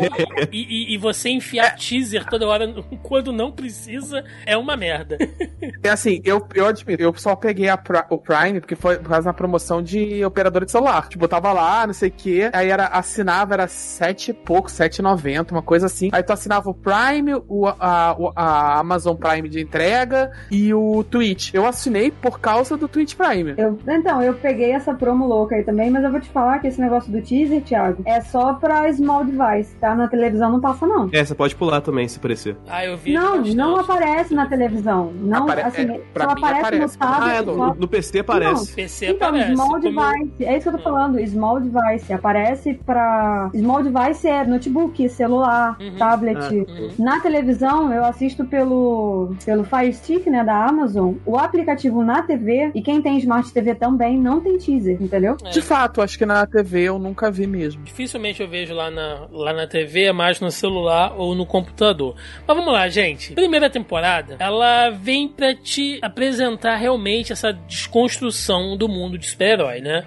e, 0.51 0.91
e- 0.91 0.93
e 0.93 0.97
você 0.97 1.29
enfiar 1.29 1.75
teaser 1.75 2.25
toda 2.29 2.47
hora 2.47 2.73
quando 3.03 3.31
não 3.33 3.51
precisa 3.51 3.96
é 4.45 4.57
uma 4.57 4.75
merda. 4.77 5.17
É 5.83 5.89
assim, 5.89 6.21
eu, 6.25 6.45
eu 6.53 6.65
admito, 6.67 7.01
eu 7.01 7.13
só 7.15 7.35
peguei 7.35 7.67
o 8.09 8.17
Prime 8.17 8.59
porque 8.59 8.75
foi 8.75 8.97
por 8.97 9.09
causa 9.09 9.25
da 9.25 9.33
promoção 9.33 9.81
de 9.81 10.23
operadora 10.25 10.65
de 10.65 10.71
celular. 10.71 11.07
Tipo, 11.07 11.25
eu 11.25 11.29
tava 11.29 11.51
lá, 11.53 11.85
não 11.87 11.93
sei 11.93 12.09
o 12.09 12.11
quê, 12.11 12.49
aí 12.51 12.69
era, 12.69 12.87
assinava, 12.87 13.53
era 13.53 13.67
sete 13.67 14.31
e 14.31 14.33
pouco, 14.33 14.69
7,90, 14.69 15.51
uma 15.51 15.61
coisa 15.61 15.85
assim. 15.85 16.09
Aí 16.11 16.23
tu 16.23 16.33
assinava 16.33 16.69
o 16.69 16.73
Prime, 16.73 17.35
o, 17.47 17.67
a, 17.67 18.15
a 18.35 18.79
Amazon 18.79 19.15
Prime 19.15 19.47
de 19.47 19.61
entrega 19.61 20.31
e 20.51 20.73
o 20.73 21.03
Twitch. 21.03 21.53
Eu 21.53 21.65
assinei 21.65 22.11
por 22.11 22.39
causa 22.39 22.75
do 22.75 22.87
Twitch 22.87 23.15
Prime. 23.15 23.53
Eu- 23.57 23.79
então, 23.87 24.21
eu 24.21 24.33
peguei 24.33 24.71
essa 24.71 24.93
promo 24.93 25.25
louca 25.25 25.55
aí 25.55 25.63
também, 25.63 25.89
mas 25.89 26.03
eu 26.03 26.11
vou 26.11 26.19
te 26.19 26.29
falar 26.29 26.59
que 26.59 26.67
esse 26.67 26.81
negócio 26.81 27.11
do 27.11 27.21
teaser, 27.21 27.61
Thiago, 27.61 28.03
é 28.05 28.19
só 28.21 28.53
pra 28.55 28.91
small 28.93 29.23
device, 29.23 29.75
tá? 29.79 29.95
Na 29.95 30.07
televisão 30.07 30.51
não 30.51 30.59
passa, 30.59 30.85
não. 30.85 31.09
É, 31.13 31.23
você 31.23 31.35
pode 31.35 31.55
pular 31.55 31.81
também, 31.81 32.07
se 32.07 32.19
parecer. 32.19 32.57
Ah, 32.67 32.83
eu 32.85 32.97
vi. 32.97 33.13
Não, 33.13 33.37
bastante. 33.37 33.55
Não 33.77 33.83
aparece 33.83 34.33
na 34.33 34.45
televisão. 34.45 35.11
Não, 35.13 35.43
Apare- 35.43 35.61
assim, 35.61 35.81
é, 35.91 36.01
pra 36.13 36.25
só 36.25 36.35
mim 36.35 36.41
aparece, 36.41 36.61
aparece. 36.67 36.93
no 36.97 36.99
tablet. 36.99 37.31
Ah, 37.31 37.35
é, 37.35 37.41
no, 37.41 37.75
no 37.75 37.87
PC 37.87 38.19
aparece. 38.19 38.73
PC 38.73 39.05
Então, 39.07 39.27
aparece. 39.29 39.53
small 39.53 39.67
como- 39.67 39.79
device, 39.81 40.45
é 40.45 40.57
isso 40.57 40.69
que 40.69 40.75
eu 40.75 40.77
tô 40.77 40.83
falando, 40.83 41.27
small 41.27 41.59
device, 41.59 42.13
aparece 42.13 42.73
pra... 42.85 43.49
Small 43.55 43.83
device 43.83 44.27
é 44.27 44.43
notebook, 44.45 45.09
celular, 45.09 45.77
Uhum. 45.79 45.95
tablet. 45.97 46.37
Uhum. 46.55 46.89
Na 46.99 47.19
televisão, 47.19 47.93
eu 47.93 48.03
assisto 48.05 48.45
pelo, 48.45 49.35
pelo 49.45 49.63
Fire 49.63 49.93
Stick, 49.93 50.27
né, 50.27 50.43
da 50.43 50.65
Amazon, 50.65 51.13
o 51.25 51.37
aplicativo 51.37 52.03
na 52.03 52.21
TV, 52.23 52.71
e 52.73 52.81
quem 52.81 53.01
tem 53.01 53.17
Smart 53.19 53.51
TV 53.51 53.75
também, 53.75 54.17
não 54.19 54.39
tem 54.39 54.57
teaser, 54.57 54.97
entendeu? 55.01 55.37
É. 55.43 55.49
De 55.49 55.61
fato, 55.61 56.01
acho 56.01 56.17
que 56.17 56.25
na 56.25 56.45
TV 56.45 56.83
eu 56.83 56.99
nunca 56.99 57.29
vi 57.31 57.47
mesmo. 57.47 57.83
Dificilmente 57.83 58.41
eu 58.41 58.47
vejo 58.47 58.73
lá 58.73 58.89
na, 58.89 59.27
lá 59.31 59.53
na 59.53 59.67
TV, 59.67 60.03
é 60.05 60.11
mais 60.13 60.39
no 60.39 60.49
celular 60.51 61.13
ou 61.17 61.35
no 61.35 61.45
computador. 61.45 62.15
Mas 62.47 62.57
vamos 62.57 62.71
lá, 62.73 62.87
gente. 62.89 63.33
Primeira 63.33 63.66
temporada, 63.69 64.35
ela 64.39 64.89
vem 64.89 65.27
pra 65.27 65.53
te 65.55 65.99
apresentar 66.01 66.75
realmente 66.75 67.31
essa 67.31 67.51
desconstrução 67.51 68.77
do 68.77 68.87
mundo 68.87 69.17
de 69.17 69.27
super-herói, 69.27 69.79
né? 69.81 70.05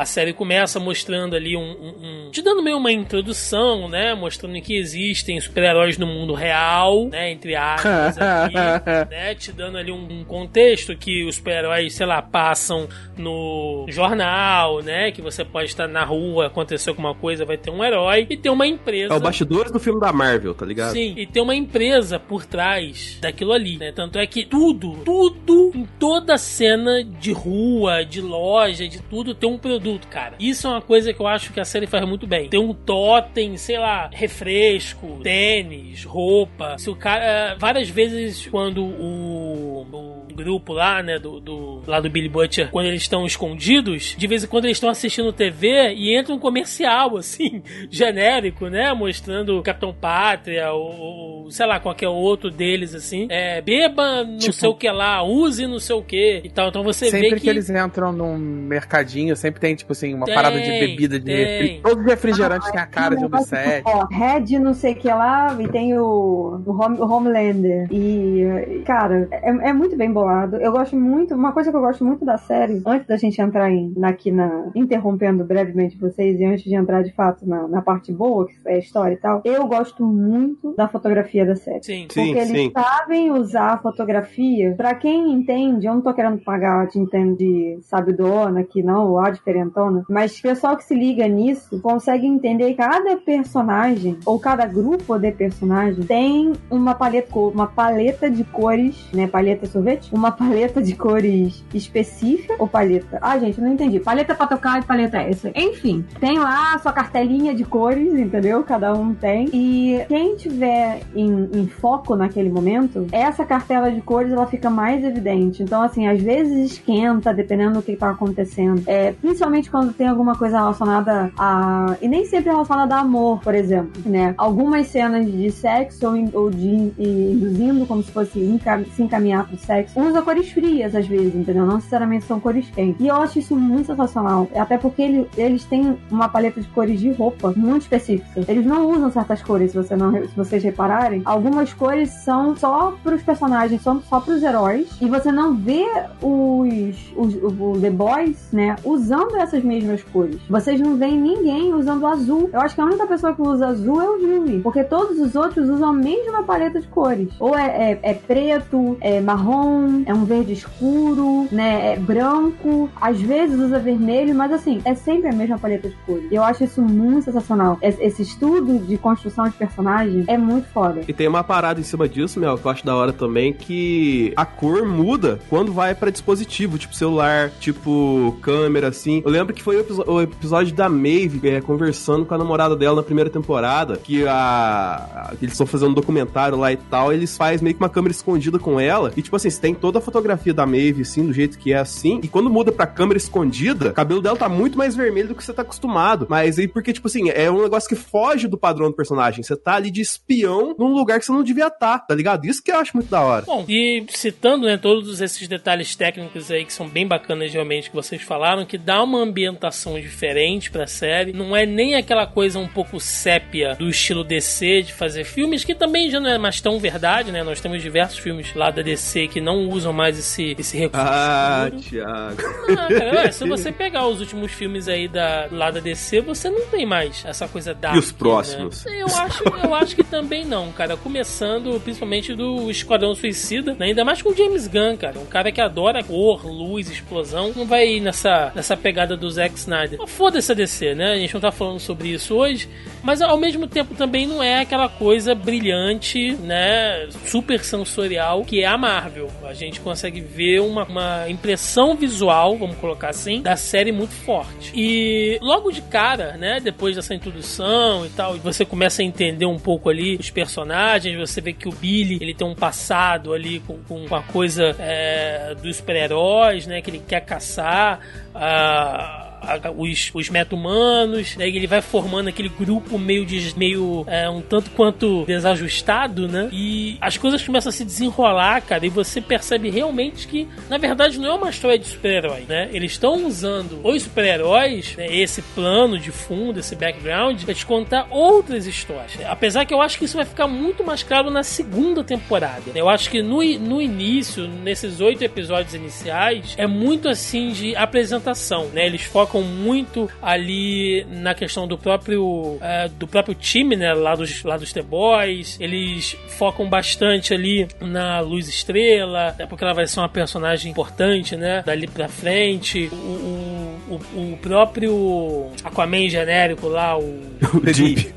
A 0.00 0.04
série 0.04 0.32
começa 0.32 0.78
mostrando 0.78 1.34
ali 1.34 1.56
um, 1.56 1.60
um- 1.60 2.26
um- 2.26 2.30
te 2.30 2.40
dando 2.40 2.62
meio 2.62 2.76
uma 2.76 2.92
introdução, 2.92 3.88
né? 3.88 4.14
Mostrando 4.14 4.60
que 4.60 4.76
existem 4.76 5.40
super-heróis 5.40 5.98
no 5.98 6.06
mundo 6.06 6.34
real, 6.34 7.08
né? 7.08 7.32
Entre 7.32 7.56
aspas 7.56 8.16
aqui, 8.16 8.54
né? 9.10 9.34
Te 9.34 9.50
dando 9.52 9.76
ali 9.76 9.90
um, 9.90 10.20
um 10.20 10.24
contexto 10.24 10.96
que 10.96 11.24
os 11.24 11.34
super-heróis, 11.36 11.94
sei 11.94 12.06
lá, 12.06 12.22
passam 12.22 12.88
no 13.16 13.86
jornal, 13.88 14.82
né? 14.82 15.10
Que 15.10 15.20
você 15.20 15.44
pode 15.44 15.66
estar 15.70 15.88
na 15.88 16.04
rua, 16.04 16.46
aconteceu 16.46 16.92
alguma 16.92 17.14
coisa, 17.14 17.44
vai 17.44 17.56
ter 17.56 17.70
um 17.70 17.84
herói 17.84 18.26
e 18.30 18.36
tem 18.36 18.52
uma 18.52 18.66
empresa. 18.66 19.12
É 19.12 19.16
o 19.16 19.20
bastidores 19.20 19.72
do 19.72 19.80
filme 19.80 20.00
da 20.00 20.12
Marvel, 20.12 20.54
tá 20.54 20.64
ligado? 20.64 20.92
Sim, 20.92 21.14
e 21.16 21.26
tem 21.26 21.42
uma 21.42 21.54
empresa 21.56 22.18
por 22.18 22.46
trás 22.46 23.18
daquilo 23.20 23.52
ali, 23.52 23.76
né? 23.76 23.92
Tanto 23.92 24.18
é 24.18 24.26
que 24.26 24.44
tudo, 24.44 24.92
tudo 25.04 25.72
em 25.74 25.84
toda 25.98 26.38
cena 26.38 27.02
de 27.02 27.32
rua, 27.32 28.04
de 28.04 28.20
loja, 28.20 28.86
de 28.86 29.02
tudo 29.02 29.34
tem 29.34 29.48
um 29.50 29.58
produto, 29.88 30.08
cara. 30.08 30.34
Isso 30.38 30.66
é 30.66 30.70
uma 30.70 30.82
coisa 30.82 31.12
que 31.12 31.20
eu 31.20 31.26
acho 31.26 31.52
que 31.52 31.60
a 31.60 31.64
série 31.64 31.86
faz 31.86 32.06
muito 32.06 32.26
bem. 32.26 32.48
Tem 32.48 32.60
um 32.60 32.72
totem, 32.74 33.56
sei 33.56 33.78
lá, 33.78 34.10
refresco, 34.12 35.20
tênis, 35.22 36.04
roupa. 36.04 36.76
Se 36.78 36.90
o 36.90 36.96
cara. 36.96 37.56
Várias 37.58 37.88
vezes 37.88 38.46
quando 38.46 38.82
o, 38.84 39.82
o 39.82 40.34
grupo 40.34 40.72
lá, 40.72 41.02
né, 41.02 41.18
do, 41.18 41.40
do- 41.40 41.82
lá 41.86 41.98
do 42.00 42.08
Billy 42.08 42.28
Butcher, 42.28 42.70
quando 42.70 42.86
eles 42.86 43.02
estão 43.02 43.26
escondidos, 43.26 44.14
de 44.16 44.26
vez 44.28 44.44
em 44.44 44.46
quando 44.46 44.66
eles 44.66 44.76
estão 44.76 44.88
assistindo 44.88 45.32
TV 45.32 45.94
e 45.94 46.14
entra 46.16 46.32
um 46.32 46.38
comercial, 46.38 47.16
assim, 47.18 47.60
genérico, 47.90 48.68
né, 48.68 48.92
mostrando 48.94 49.60
Capitão 49.62 49.92
Pátria 49.92 50.70
ou, 50.72 50.96
ou, 51.44 51.50
sei 51.50 51.66
lá, 51.66 51.80
qualquer 51.80 52.06
outro 52.08 52.50
deles, 52.52 52.94
assim, 52.94 53.26
é, 53.30 53.60
beba 53.60 54.22
não 54.22 54.38
Tipo- 54.38 54.52
sei 54.52 54.68
o 54.68 54.74
que 54.76 54.88
lá, 54.88 55.22
use 55.24 55.66
não 55.66 55.80
sei 55.80 55.96
o 55.96 56.02
que 56.02 56.40
e 56.44 56.50
tal. 56.50 56.68
Então 56.68 56.84
você 56.84 57.06
Sempre 57.10 57.30
vê 57.30 57.34
que... 57.36 57.40
que... 57.42 57.50
eles 57.50 57.68
entram 57.68 58.12
num 58.12 58.36
mercadinho, 58.38 59.34
sempre 59.34 59.60
tem, 59.60 59.74
tipo 59.78 59.92
assim, 59.92 60.14
uma 60.14 60.26
Tem, 60.26 60.34
parada 60.34 60.60
de 60.60 60.70
bebida 60.70 61.18
de 61.18 61.24
tem. 61.24 61.80
Todos 61.82 62.04
os 62.04 62.10
refrigerantes 62.10 62.70
têm 62.70 62.80
a 62.80 62.86
cara 62.86 63.16
de 63.16 63.22
um 63.22 63.26
Obsede. 63.26 63.76
tipo, 63.78 63.90
Ó, 63.90 64.04
Red 64.06 64.58
não 64.58 64.74
sei 64.74 64.92
o 64.92 64.96
que 64.96 65.08
lá, 65.08 65.56
e 65.58 65.68
tem 65.68 65.96
o, 65.98 66.60
o, 66.66 66.70
Home- 66.72 66.98
o 67.00 67.06
Homelander. 67.10 67.88
E, 67.90 68.82
cara, 68.84 69.28
é, 69.30 69.48
é 69.48 69.72
muito 69.72 69.96
bem 69.96 70.12
bolado. 70.12 70.56
Eu 70.56 70.72
gosto 70.72 70.96
muito, 70.96 71.34
uma 71.34 71.52
coisa 71.52 71.70
que 71.70 71.76
eu 71.76 71.80
gosto 71.80 72.04
muito 72.04 72.24
da 72.24 72.36
série, 72.36 72.82
antes 72.86 73.06
da 73.06 73.16
gente 73.16 73.40
entrar 73.40 73.70
em, 73.70 73.94
aqui 74.02 74.30
na. 74.30 74.70
interrompendo 74.74 75.44
brevemente 75.44 75.96
vocês, 75.96 76.38
e 76.40 76.44
antes 76.44 76.64
de 76.64 76.74
entrar 76.74 77.02
de 77.02 77.12
fato 77.12 77.46
na, 77.48 77.66
na 77.68 77.82
parte 77.82 78.12
boa, 78.12 78.46
que 78.46 78.54
é 78.66 78.74
a 78.74 78.78
história 78.78 79.14
e 79.14 79.18
tal, 79.18 79.40
eu 79.44 79.66
gosto 79.66 80.04
muito 80.04 80.74
da 80.76 80.88
fotografia 80.88 81.44
da 81.46 81.54
série. 81.56 81.82
Sim. 81.82 82.06
Sim, 82.10 82.26
Porque 82.26 82.38
eles 82.38 82.48
sim. 82.48 82.72
sabem 82.72 83.30
usar 83.30 83.74
a 83.74 83.78
fotografia. 83.78 84.74
Pra 84.76 84.94
quem 84.94 85.32
entende, 85.32 85.86
eu 85.86 85.94
não 85.94 86.00
tô 86.00 86.12
querendo 86.12 86.38
pagar 86.38 86.86
de 86.88 86.98
entende 86.98 87.36
de 87.38 87.78
sabidona 87.82 88.60
aqui, 88.60 88.82
não, 88.82 89.08
ou 89.10 89.18
a 89.18 89.30
diferentona. 89.58 90.04
Mas 90.08 90.38
o 90.38 90.42
pessoal 90.42 90.76
que 90.76 90.84
se 90.84 90.94
liga 90.94 91.26
nisso 91.26 91.80
consegue 91.80 92.26
entender 92.26 92.70
que 92.70 92.74
cada 92.74 93.16
personagem, 93.16 94.18
ou 94.24 94.38
cada 94.38 94.66
grupo 94.66 95.18
de 95.18 95.32
personagem, 95.32 96.04
tem 96.04 96.52
uma 96.70 96.94
paleta, 96.94 97.38
uma 97.38 97.66
paleta 97.66 98.30
de 98.30 98.44
cores, 98.44 99.08
né? 99.12 99.26
Paleta 99.26 99.66
sorvete? 99.66 100.14
Uma 100.14 100.30
paleta 100.30 100.80
de 100.80 100.94
cores 100.94 101.64
específica 101.74 102.54
ou 102.58 102.68
paleta? 102.68 103.18
Ah, 103.20 103.38
gente, 103.38 103.60
não 103.60 103.72
entendi. 103.72 104.00
Paleta 104.00 104.34
pra 104.34 104.46
tocar 104.46 104.80
e 104.80 104.84
paleta 104.84 105.18
essa. 105.18 105.50
Enfim, 105.54 106.04
tem 106.20 106.38
lá 106.38 106.74
a 106.74 106.78
sua 106.78 106.92
cartelinha 106.92 107.54
de 107.54 107.64
cores, 107.64 108.14
entendeu? 108.14 108.62
Cada 108.62 108.94
um 108.94 109.14
tem. 109.14 109.48
E 109.52 110.04
quem 110.08 110.36
tiver 110.36 111.00
em, 111.14 111.48
em 111.52 111.66
foco 111.66 112.14
naquele 112.14 112.50
momento, 112.50 113.06
essa 113.12 113.44
cartela 113.44 113.90
de 113.90 114.00
cores 114.00 114.32
ela 114.32 114.46
fica 114.46 114.70
mais 114.70 115.04
evidente. 115.04 115.62
Então, 115.62 115.82
assim, 115.82 116.06
às 116.06 116.22
vezes 116.22 116.72
esquenta, 116.72 117.32
dependendo 117.32 117.74
do 117.74 117.82
que 117.82 117.96
tá 117.96 118.10
acontecendo. 118.10 118.82
É, 118.86 119.12
principalmente 119.12 119.47
quando 119.70 119.92
tem 119.92 120.06
alguma 120.06 120.34
coisa 120.36 120.58
relacionada 120.58 121.30
a. 121.38 121.96
E 122.00 122.08
nem 122.08 122.24
sempre 122.24 122.50
relacionada 122.50 122.94
a 122.96 123.00
amor, 123.00 123.40
por 123.40 123.54
exemplo, 123.54 123.90
né? 124.06 124.34
Algumas 124.36 124.86
cenas 124.88 125.26
de 125.30 125.50
sexo 125.50 126.06
ou, 126.06 126.16
in- 126.16 126.30
ou 126.32 126.50
de 126.50 126.92
induzindo 126.98 127.86
como 127.86 128.02
se 128.02 128.10
fosse 128.10 128.38
enca- 128.40 128.84
se 128.94 129.02
encaminhar 129.02 129.46
pro 129.46 129.56
sexo, 129.58 129.98
usa 130.00 130.22
cores 130.22 130.50
frias 130.50 130.94
às 130.94 131.06
vezes, 131.06 131.34
entendeu? 131.34 131.66
Não 131.66 131.76
necessariamente 131.76 132.24
são 132.24 132.38
cores 132.40 132.68
quentes. 132.70 133.00
E 133.00 133.08
eu 133.08 133.16
acho 133.16 133.38
isso 133.38 133.56
muito 133.56 133.86
sensacional. 133.86 134.46
Até 134.54 134.76
porque 134.78 135.02
ele- 135.02 135.28
eles 135.36 135.64
têm 135.64 135.98
uma 136.10 136.28
paleta 136.28 136.60
de 136.60 136.68
cores 136.68 137.00
de 137.00 137.10
roupa 137.12 137.52
muito 137.56 137.82
específica. 137.82 138.44
Eles 138.48 138.64
não 138.66 138.88
usam 138.90 139.10
certas 139.10 139.42
cores, 139.42 139.70
se, 139.72 139.76
você 139.76 139.96
não, 139.96 140.12
se 140.12 140.36
vocês 140.36 140.62
repararem. 140.62 141.22
Algumas 141.24 141.72
cores 141.72 142.10
são 142.10 142.54
só 142.56 142.94
pros 143.02 143.22
personagens, 143.22 143.80
são 143.82 144.00
só 144.02 144.20
pros 144.20 144.42
heróis. 144.42 144.88
E 145.00 145.08
você 145.08 145.32
não 145.32 145.54
vê 145.54 145.86
os, 146.22 147.12
os 147.16 147.80
The 147.80 147.90
Boys, 147.90 148.48
né, 148.52 148.76
usando 148.84 149.36
essas 149.40 149.62
mesmas 149.62 150.02
cores. 150.02 150.36
Vocês 150.48 150.80
não 150.80 150.96
veem 150.96 151.18
ninguém 151.20 151.72
usando 151.74 152.06
azul. 152.06 152.50
Eu 152.52 152.60
acho 152.60 152.74
que 152.74 152.80
a 152.80 152.84
única 152.84 153.06
pessoa 153.06 153.34
que 153.34 153.42
usa 153.42 153.66
azul 153.68 154.00
é 154.00 154.08
o 154.08 154.18
Jimmy. 154.20 154.60
Porque 154.60 154.82
todos 154.84 155.18
os 155.18 155.34
outros 155.34 155.68
usam 155.68 155.90
a 155.90 155.92
mesma 155.92 156.42
paleta 156.42 156.80
de 156.80 156.86
cores. 156.88 157.28
Ou 157.38 157.56
é, 157.56 157.92
é- 157.92 157.98
é 158.10 158.14
preto, 158.14 158.96
é 159.00 159.20
marrom, 159.20 160.02
é 160.06 160.14
um 160.14 160.24
verde 160.24 160.52
escuro, 160.52 161.46
né? 161.50 161.92
É 161.94 161.96
branco, 161.96 162.88
às 163.00 163.20
vezes 163.20 163.58
usa 163.58 163.78
vermelho, 163.78 164.34
mas 164.34 164.52
assim, 164.52 164.80
é 164.84 164.94
sempre 164.94 165.28
a 165.28 165.32
mesma 165.32 165.58
paleta 165.58 165.88
de 165.88 165.94
cores. 166.06 166.26
Eu 166.30 166.42
acho 166.42 166.64
isso 166.64 166.80
muito 166.82 167.24
sensacional. 167.24 167.78
Esse 167.82 168.22
estudo 168.22 168.78
de 168.78 168.96
construção 168.96 169.44
de 169.48 169.52
personagem 169.56 170.24
é 170.26 170.36
muito 170.38 170.68
foda. 170.68 171.00
E 171.06 171.12
tem 171.12 171.28
uma 171.28 171.44
parada 171.44 171.80
em 171.80 171.84
cima 171.84 172.08
disso, 172.08 172.38
Mel, 172.40 172.56
que 172.58 172.64
eu 172.66 172.70
acho 172.70 172.84
da 172.84 172.94
hora 172.96 173.12
também, 173.12 173.52
que 173.52 174.32
a 174.36 174.44
cor 174.44 174.86
muda 174.86 175.38
quando 175.48 175.72
vai 175.72 175.94
pra 175.94 176.10
dispositivo, 176.10 176.78
tipo 176.78 176.94
celular, 176.94 177.50
tipo 177.60 178.36
câmera, 178.40 178.88
assim. 178.88 179.22
Eu 179.28 179.32
lembro 179.32 179.52
que 179.52 179.62
foi 179.62 179.76
o, 179.76 180.10
o 180.10 180.22
episódio 180.22 180.74
da 180.74 180.88
Maeve 180.88 181.46
é, 181.50 181.60
conversando 181.60 182.24
com 182.24 182.34
a 182.34 182.38
namorada 182.38 182.74
dela 182.74 182.96
na 182.96 183.02
primeira 183.02 183.28
temporada, 183.28 183.98
que 183.98 184.26
a, 184.26 184.34
a 184.34 185.34
eles 185.42 185.52
estão 185.52 185.66
fazendo 185.66 185.90
um 185.90 185.94
documentário 185.94 186.56
lá 186.56 186.72
e 186.72 186.78
tal, 186.78 187.12
eles 187.12 187.36
fazem 187.36 187.62
meio 187.62 187.76
que 187.76 187.82
uma 187.82 187.90
câmera 187.90 188.12
escondida 188.12 188.58
com 188.58 188.80
ela, 188.80 189.12
e 189.14 189.20
tipo 189.20 189.36
assim, 189.36 189.50
você 189.50 189.60
tem 189.60 189.74
toda 189.74 189.98
a 189.98 190.00
fotografia 190.00 190.54
da 190.54 190.64
Maeve, 190.64 191.02
assim, 191.02 191.26
do 191.26 191.32
jeito 191.34 191.58
que 191.58 191.74
é 191.74 191.76
assim, 191.76 192.20
e 192.22 192.28
quando 192.28 192.48
muda 192.48 192.72
pra 192.72 192.86
câmera 192.86 193.18
escondida, 193.18 193.90
o 193.90 193.92
cabelo 193.92 194.22
dela 194.22 194.36
tá 194.36 194.48
muito 194.48 194.78
mais 194.78 194.96
vermelho 194.96 195.28
do 195.28 195.34
que 195.34 195.44
você 195.44 195.52
tá 195.52 195.60
acostumado. 195.60 196.26
Mas 196.30 196.58
aí, 196.58 196.66
porque, 196.66 196.92
tipo 196.92 197.06
assim, 197.06 197.28
é 197.28 197.50
um 197.50 197.62
negócio 197.62 197.88
que 197.88 197.96
foge 197.96 198.48
do 198.48 198.56
padrão 198.56 198.88
do 198.88 198.96
personagem. 198.96 199.42
Você 199.42 199.56
tá 199.56 199.74
ali 199.74 199.90
de 199.90 200.00
espião 200.00 200.74
num 200.78 200.94
lugar 200.94 201.18
que 201.18 201.26
você 201.26 201.32
não 201.32 201.42
devia 201.42 201.66
estar, 201.66 201.98
tá, 201.98 202.06
tá 202.06 202.14
ligado? 202.14 202.46
Isso 202.46 202.62
que 202.62 202.70
eu 202.70 202.78
acho 202.78 202.96
muito 202.96 203.10
da 203.10 203.20
hora. 203.20 203.44
Bom, 203.44 203.64
e 203.68 204.06
citando, 204.08 204.66
né, 204.66 204.78
todos 204.78 205.20
esses 205.20 205.46
detalhes 205.46 205.94
técnicos 205.94 206.50
aí 206.50 206.64
que 206.64 206.72
são 206.72 206.88
bem 206.88 207.06
bacanas 207.06 207.52
realmente 207.52 207.90
que 207.90 207.96
vocês 207.96 208.22
falaram, 208.22 208.64
que 208.64 208.78
dá 208.78 209.02
uma 209.02 209.17
ambientação 209.18 210.00
diferente 210.00 210.70
pra 210.70 210.86
série. 210.86 211.32
Não 211.32 211.56
é 211.56 211.66
nem 211.66 211.94
aquela 211.94 212.26
coisa 212.26 212.58
um 212.58 212.68
pouco 212.68 213.00
sépia 213.00 213.74
do 213.74 213.88
estilo 213.88 214.24
DC 214.24 214.82
de 214.82 214.92
fazer 214.92 215.24
filmes, 215.24 215.64
que 215.64 215.74
também 215.74 216.10
já 216.10 216.20
não 216.20 216.30
é 216.30 216.38
mais 216.38 216.60
tão 216.60 216.78
verdade, 216.78 217.32
né? 217.32 217.42
Nós 217.42 217.60
temos 217.60 217.82
diversos 217.82 218.18
filmes 218.18 218.54
lá 218.54 218.70
da 218.70 218.82
DC 218.82 219.28
que 219.28 219.40
não 219.40 219.68
usam 219.68 219.92
mais 219.92 220.18
esse, 220.18 220.56
esse 220.58 220.76
recurso. 220.76 221.06
Ah, 221.06 221.70
Thiago. 221.70 222.42
Ah, 222.70 222.88
cara, 222.88 223.32
se 223.32 223.46
você 223.46 223.70
pegar 223.72 224.06
os 224.06 224.20
últimos 224.20 224.52
filmes 224.52 224.88
aí 224.88 225.08
da, 225.08 225.48
lá 225.50 225.70
da 225.70 225.80
DC, 225.80 226.20
você 226.20 226.50
não 226.50 226.66
tem 226.66 226.86
mais 226.86 227.24
essa 227.24 227.48
coisa 227.48 227.74
da. 227.74 227.94
E 227.94 227.98
os 227.98 228.12
próximos? 228.12 228.84
Né? 228.84 229.02
Eu, 229.02 229.06
acho, 229.06 229.44
eu 229.62 229.74
acho 229.74 229.96
que 229.96 230.04
também 230.04 230.44
não, 230.44 230.72
cara. 230.72 230.96
Começando 230.96 231.80
principalmente 231.80 232.34
do 232.34 232.70
Esquadrão 232.70 233.14
Suicida, 233.14 233.74
né? 233.74 233.86
ainda 233.86 234.04
mais 234.04 234.22
com 234.22 234.30
o 234.30 234.36
James 234.36 234.66
Gunn, 234.66 234.96
cara. 234.96 235.18
Um 235.18 235.26
cara 235.26 235.50
que 235.52 235.60
adora 235.60 236.02
cor, 236.02 236.46
luz, 236.46 236.90
explosão. 236.90 237.52
Não 237.54 237.66
vai 237.66 237.88
ir 237.88 238.00
nessa, 238.00 238.52
nessa 238.54 238.76
pegada 238.76 239.07
do 239.16 239.30
Zack 239.30 239.56
Snyder. 239.56 240.06
Foda-se 240.06 240.52
a 240.52 240.54
DC, 240.54 240.94
né? 240.94 241.12
A 241.12 241.18
gente 241.18 241.34
não 241.34 241.40
tá 241.40 241.52
falando 241.52 241.80
sobre 241.80 242.08
isso 242.08 242.34
hoje. 242.34 242.68
Mas 243.02 243.22
ao 243.22 243.36
mesmo 243.36 243.66
tempo 243.66 243.94
também 243.94 244.26
não 244.26 244.42
é 244.42 244.60
aquela 244.60 244.88
coisa 244.88 245.34
brilhante, 245.34 246.32
né? 246.32 247.08
Super 247.26 247.62
sensorial 247.64 248.44
que 248.44 248.62
é 248.62 248.66
a 248.66 248.76
Marvel. 248.76 249.30
A 249.44 249.54
gente 249.54 249.80
consegue 249.80 250.20
ver 250.20 250.60
uma, 250.60 250.84
uma 250.84 251.28
impressão 251.28 251.94
visual, 251.94 252.56
vamos 252.56 252.76
colocar 252.76 253.10
assim, 253.10 253.40
da 253.40 253.56
série 253.56 253.92
muito 253.92 254.12
forte. 254.12 254.72
E 254.74 255.38
logo 255.40 255.70
de 255.70 255.82
cara, 255.82 256.36
né? 256.36 256.60
Depois 256.60 256.96
dessa 256.96 257.14
introdução 257.14 258.04
e 258.04 258.10
tal, 258.10 258.36
você 258.36 258.64
começa 258.64 259.02
a 259.02 259.04
entender 259.04 259.46
um 259.46 259.58
pouco 259.58 259.88
ali 259.88 260.16
os 260.16 260.30
personagens, 260.30 261.16
você 261.18 261.40
vê 261.40 261.52
que 261.52 261.68
o 261.68 261.72
Billy 261.72 262.18
ele 262.20 262.34
tem 262.34 262.46
um 262.46 262.54
passado 262.54 263.32
ali 263.32 263.60
com, 263.60 263.78
com 263.88 264.14
a 264.14 264.22
coisa 264.22 264.74
é, 264.78 265.54
dos 265.62 265.76
super-heróis, 265.76 266.66
né? 266.66 266.82
Que 266.82 266.90
ele 266.90 267.02
quer 267.06 267.20
caçar. 267.20 268.00
Uh, 268.34 268.97
Uh, 268.98 269.27
os, 269.76 270.10
os 270.14 270.28
meta-humanos, 270.28 271.36
né? 271.36 271.48
ele 271.48 271.66
vai 271.66 271.80
formando 271.80 272.28
aquele 272.28 272.48
grupo 272.48 272.98
meio, 272.98 273.24
de, 273.24 273.56
meio 273.56 274.04
é, 274.06 274.28
um 274.28 274.40
tanto 274.40 274.70
quanto 274.70 275.24
desajustado, 275.26 276.28
né? 276.28 276.48
E 276.52 276.96
as 277.00 277.16
coisas 277.16 277.42
começam 277.42 277.70
a 277.70 277.72
se 277.72 277.84
desenrolar, 277.84 278.60
cara, 278.62 278.84
e 278.86 278.88
você 278.88 279.20
percebe 279.20 279.70
realmente 279.70 280.26
que, 280.26 280.48
na 280.68 280.78
verdade, 280.78 281.18
não 281.18 281.26
é 281.26 281.34
uma 281.34 281.50
história 281.50 281.78
de 281.78 281.86
super-herói, 281.86 282.44
né? 282.48 282.68
Eles 282.72 282.92
estão 282.92 283.26
usando 283.26 283.80
os 283.82 284.02
super-heróis, 284.02 284.96
né, 284.96 285.06
esse 285.10 285.42
plano 285.42 285.98
de 285.98 286.10
fundo, 286.10 286.60
esse 286.60 286.74
background, 286.74 287.42
pra 287.44 287.54
te 287.54 287.66
contar 287.66 288.06
outras 288.10 288.66
histórias. 288.66 289.18
Apesar 289.26 289.64
que 289.64 289.74
eu 289.74 289.80
acho 289.80 289.98
que 289.98 290.04
isso 290.04 290.16
vai 290.16 290.26
ficar 290.26 290.46
muito 290.46 290.84
mais 290.84 291.02
claro 291.02 291.30
na 291.30 291.42
segunda 291.42 292.02
temporada. 292.04 292.62
Eu 292.74 292.88
acho 292.88 293.10
que 293.10 293.22
no, 293.22 293.42
no 293.58 293.80
início, 293.80 294.46
nesses 294.48 295.00
oito 295.00 295.22
episódios 295.22 295.74
iniciais, 295.74 296.54
é 296.56 296.66
muito 296.66 297.08
assim 297.08 297.50
de 297.50 297.76
apresentação, 297.76 298.66
né? 298.72 298.86
Eles 298.86 299.02
focam 299.02 299.27
focam 299.28 299.42
muito 299.42 300.08
ali 300.22 301.06
na 301.10 301.34
questão 301.34 301.68
do 301.68 301.76
próprio 301.76 302.58
é, 302.60 302.88
do 302.88 303.06
próprio 303.06 303.34
time, 303.34 303.76
né, 303.76 303.92
lá 303.92 304.14
dos, 304.14 304.42
lá 304.42 304.56
dos 304.56 304.72
The 304.72 304.82
Boys. 304.82 305.58
Eles 305.60 306.16
focam 306.28 306.68
bastante 306.68 307.34
ali 307.34 307.68
na 307.80 308.20
Luz 308.20 308.48
Estrela, 308.48 309.34
é 309.38 309.46
porque 309.46 309.62
ela 309.62 309.74
vai 309.74 309.86
ser 309.86 310.00
uma 310.00 310.08
personagem 310.08 310.70
importante, 310.70 311.36
né, 311.36 311.62
dali 311.64 311.86
pra 311.86 312.08
frente. 312.08 312.88
O, 312.90 312.96
o, 312.96 314.00
o, 314.14 314.32
o 314.32 314.38
próprio 314.38 315.50
Aquaman 315.62 316.08
genérico 316.08 316.68
lá, 316.68 316.98
o... 316.98 317.02
o 317.54 317.60
Deep. 317.60 318.14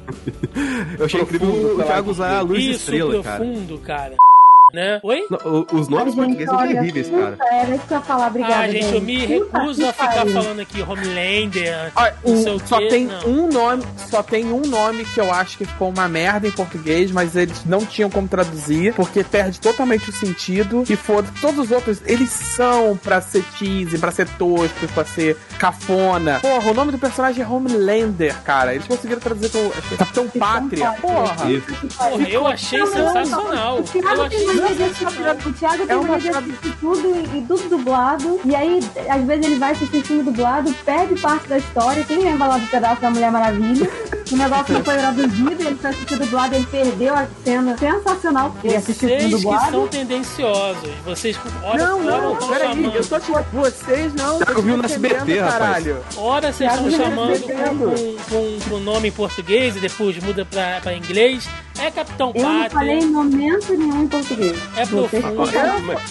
Eu 0.98 1.06
achei 1.06 1.22
incrível 1.22 1.78
o 1.78 1.84
Thiago 1.84 2.12
usar 2.12 2.38
a 2.38 2.42
Luz 2.42 2.64
Isso, 2.64 2.72
Estrela, 2.72 3.22
profundo, 3.22 3.78
cara. 3.80 4.12
cara 4.12 4.31
né? 4.74 5.00
Oi? 5.04 5.26
Não, 5.30 5.66
os 5.74 5.88
nomes 5.88 6.16
portugueses 6.16 6.50
são 6.50 6.68
terríveis, 6.68 7.10
cara. 7.10 7.38
Era 7.52 7.76
isso 7.76 7.88
que 7.88 7.94
eu 7.94 7.98
ia 7.98 8.04
falar, 8.04 8.28
obrigada. 8.28 8.56
Ah, 8.56 8.70
gente, 8.70 8.94
eu 8.94 9.02
me 9.02 9.26
recuso 9.26 9.86
a 9.88 9.94
ficar 9.94 10.26
falando 10.28 10.60
aqui 10.60 10.82
Homelander, 10.82 11.92
ah, 11.96 12.12
não 12.26 12.44
sei 12.44 12.54
o 12.54 12.68
Só 12.68 12.78
quê, 12.78 12.88
tem 12.88 13.06
não. 13.06 13.28
um 13.28 13.48
nome, 13.50 13.84
só 14.10 14.24
tem 14.24 14.46
um 14.52 14.62
nome 14.62 15.06
que 15.06 15.20
eu 15.20 15.32
acho 15.34 15.58
que 15.58 15.66
ficou 15.66 15.90
uma 15.90 16.08
merda 16.08 16.48
em 16.48 16.52
português, 16.52 17.12
mas 17.12 17.36
eles 17.36 17.66
não 17.66 17.86
tinham 17.86 18.10
como 18.10 18.28
traduzir, 18.28 18.94
porque 18.94 19.24
perde 19.24 19.60
totalmente 19.60 20.10
o 20.10 20.14
sentido. 20.14 20.84
E 20.90 20.96
foda 20.96 21.28
todos 21.40 21.60
os 21.60 21.72
outros, 21.72 22.02
eles 22.06 22.30
são 22.30 22.98
pra 22.98 23.22
ser 23.22 23.44
cheesy, 23.58 23.98
pra 23.98 24.12
ser 24.12 24.28
tosco, 24.38 24.88
pra 24.94 25.06
ser 25.06 25.38
cafona. 25.58 26.40
Porra, 26.40 26.72
o 26.72 26.74
nome 26.74 26.92
do 26.92 26.98
personagem 26.98 27.44
é 27.44 27.48
Homelander, 27.48 28.36
cara. 28.44 28.74
Eles 28.74 28.88
conseguiram 28.88 29.20
traduzir 29.22 29.50
como 29.50 29.72
Capitão 29.98 30.28
Pátria. 30.30 30.92
Porra. 31.02 31.52
Isso. 31.52 31.88
Porra, 31.98 32.30
eu 32.30 32.48
achei 32.48 32.86
sensacional. 32.86 33.78
Eu 33.78 34.24
achei 34.24 34.61
de 34.68 34.76
sensacional. 34.76 35.32
assistir- 35.32 35.50
o 35.50 35.54
Thiago 35.54 35.84
É 35.84 35.86
tem 35.88 35.96
uma 35.98 36.20
de 36.20 36.30
trad- 36.30 36.44
assistir 36.44 36.78
tudo 36.80 37.38
e, 37.38 37.42
tudo 37.48 37.70
dublado. 37.70 38.40
E 38.46 38.56
aí, 38.56 38.80
às 39.10 39.24
vezes, 39.24 39.46
ele 39.46 39.56
vai 39.60 39.72
assistir 39.72 40.04
filme 40.04 40.24
dublado, 40.24 40.74
perde 40.86 41.20
parte 41.20 41.48
da 41.48 41.58
história. 41.58 42.04
Quem 42.04 42.20
lembra 42.20 42.48
lá 42.48 42.58
do 42.58 42.68
pedaço 42.68 43.02
da 43.02 43.10
Mulher 43.10 43.32
Maravilha? 43.32 43.90
O 44.32 44.36
negócio 44.38 44.74
não 44.74 44.84
foi 44.84 44.96
traduzido, 44.96 45.52
ele 45.62 45.76
foi 45.76 45.90
assistir 45.90 46.18
dublado, 46.18 46.56
ele 46.56 46.66
perdeu 46.72 47.14
a 47.14 47.28
cena 47.44 47.78
sensacional. 47.78 48.56
Ele 48.64 48.76
assistiu 48.76 49.10
filme 49.10 49.24
Vocês 49.24 49.34
que 49.36 49.42
dublado. 49.42 49.72
são 49.72 49.88
tendenciosos. 49.88 50.90
Vocês, 51.06 51.40
ora, 51.64 51.78
Não, 51.86 52.00
não, 52.02 52.36
peraí, 52.48 52.86
eu 52.96 53.06
tô 53.06 53.20
te. 53.20 53.32
Vocês 53.52 54.14
não, 54.14 54.38
vocês 54.40 54.56
viu 54.56 54.66
não 54.66 54.78
no 54.78 54.86
SBT, 54.86 55.36
caralho. 55.38 55.98
ora 56.18 56.52
vocês 56.54 56.72
estão 56.72 56.92
chamando 56.92 57.30
respondeu. 57.32 57.92
com, 57.92 58.16
com, 58.30 58.70
com 58.70 58.76
o 58.76 58.80
nome 58.80 59.10
em 59.10 59.12
português 59.12 59.76
e 59.76 59.80
depois 59.80 60.18
muda 60.24 60.46
pra, 60.46 60.80
pra 60.82 60.94
inglês. 60.96 61.48
É 61.82 61.90
Capitão 61.92 62.32
Eu 62.36 62.44
não 62.44 62.70
falei 62.70 62.70
Pátria, 62.70 63.00
em 63.00 63.12
momento 63.12 63.74
nenhum 63.78 64.04
em 64.04 64.08
português. 64.08 64.58
é 64.78 64.86
Vocês 64.86 65.24
profundo, 65.24 65.52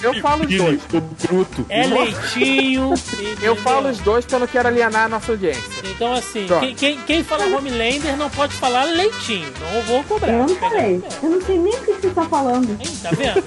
Eu, 0.03 0.15
eu 0.15 0.21
falo 0.21 0.45
os 0.45 0.57
dois. 0.57 0.81
bruto. 1.23 1.67
é 1.69 1.87
leitinho. 1.87 2.95
Eu 3.43 3.57
falo 3.57 3.89
os 3.89 3.99
dois 3.99 4.25
porque 4.25 4.35
eu 4.35 4.41
não 4.41 4.47
quero 4.47 4.69
alienar 4.69 5.05
a 5.05 5.09
nossa 5.09 5.33
audiência. 5.33 5.63
Então, 5.85 6.13
assim, 6.13 6.47
quem, 6.61 6.75
quem, 6.75 7.01
quem 7.03 7.25
fala 7.25 7.45
Homelander 7.57 8.17
não 8.17 8.29
pode 8.31 8.55
falar 8.55 8.85
leitinho. 8.85 9.49
Não 9.75 9.83
vou 9.83 10.03
cobrar. 10.05 10.33
Eu 10.33 10.47
não 10.47 10.57
falei. 10.57 11.03
Eu 11.23 11.31
não 11.31 11.41
sei 11.43 11.59
nem 11.59 11.73
o 11.75 11.79
que 11.79 11.93
você 11.93 12.11
tá 12.11 12.25
falando. 12.25 12.71
Hein, 12.81 12.87
tá 13.03 13.11
vendo? 13.11 13.43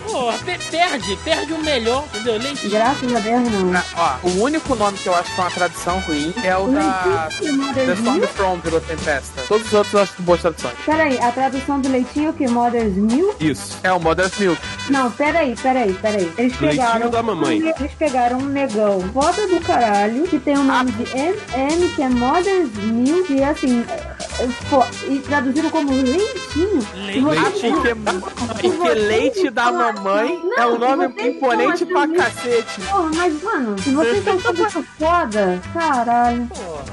Perde, 0.71 1.15
perde 1.23 1.53
o 1.53 1.57
melhor, 1.63 2.03
entendeu? 2.13 2.37
Leitinho. 2.37 2.71
Graças 2.71 3.15
a 3.15 3.19
Deus, 3.19 3.49
não. 3.51 3.73
Ah, 3.97 4.19
ó, 4.23 4.27
o 4.27 4.41
único 4.43 4.75
nome 4.75 4.97
que 4.97 5.07
eu 5.07 5.15
acho 5.15 5.33
que 5.33 5.39
é 5.39 5.43
uma 5.43 5.51
tradução 5.51 5.99
ruim 6.01 6.33
é 6.43 6.55
o 6.57 6.67
da 6.67 7.27
Leitinho, 7.41 7.73
The 7.73 7.93
Storm? 7.93 8.21
From 8.27 8.59
virou 8.59 8.81
Tempesta. 8.81 9.41
Todos 9.47 9.67
os 9.67 9.73
outros 9.73 9.93
eu 9.93 9.99
acho 10.01 10.21
boas 10.21 10.41
traduções. 10.41 10.75
Peraí, 10.85 11.19
a 11.19 11.31
tradução 11.31 11.79
do 11.79 11.89
leitinho 11.89 12.12
que 12.33 12.47
Mother's 12.47 12.95
Milk? 12.95 13.35
Isso. 13.45 13.77
É 13.83 13.91
o 13.91 13.99
Mother's 13.99 14.37
Milk. 14.37 14.61
Não, 14.89 15.09
peraí, 15.11 15.55
peraí, 15.61 15.93
peraí. 15.93 16.31
Eles 16.37 16.59
Leitinho 16.59 16.85
pegaram. 16.85 17.09
da 17.09 17.23
mamãe. 17.23 17.63
um- 17.63 17.67
Eles 17.67 17.91
pegaram 17.97 18.37
um 18.39 18.45
negão 18.45 19.01
foda 19.13 19.47
do 19.47 19.59
caralho, 19.61 20.23
que 20.27 20.37
tem 20.39 20.57
o 20.57 20.63
nome 20.63 20.91
de 20.91 21.03
MM, 21.17 21.89
que 21.95 22.01
é 22.01 22.09
Mother's 22.09 22.69
Milk, 22.83 23.33
e 23.33 23.43
assim. 23.43 23.83
é, 23.89 24.43
é, 24.43 24.47
fo- 24.69 24.85
E 25.09 25.19
traduziram 25.19 25.69
como 25.69 25.91
leitinho. 25.91 26.79
Leitinho. 26.95 27.75
Porque, 27.75 27.89
E 27.89 28.47
porque 28.47 28.67
você 28.69 28.93
leite 28.93 29.49
da 29.49 29.71
mamãe 29.71 30.39
Não, 30.43 30.57
é 30.57 30.67
um 30.67 30.77
nome 30.77 31.05
imponente 31.27 31.85
pra 31.85 32.01
achando 32.01 32.15
cacete. 32.15 32.81
Porra, 32.81 33.09
mas, 33.15 33.43
mano, 33.43 33.79
se 33.79 33.91
vocês 33.91 34.17
estão 34.17 34.39
falando 34.39 34.67
isso 34.67 34.83
foda, 34.99 35.61
caralho. 35.73 36.49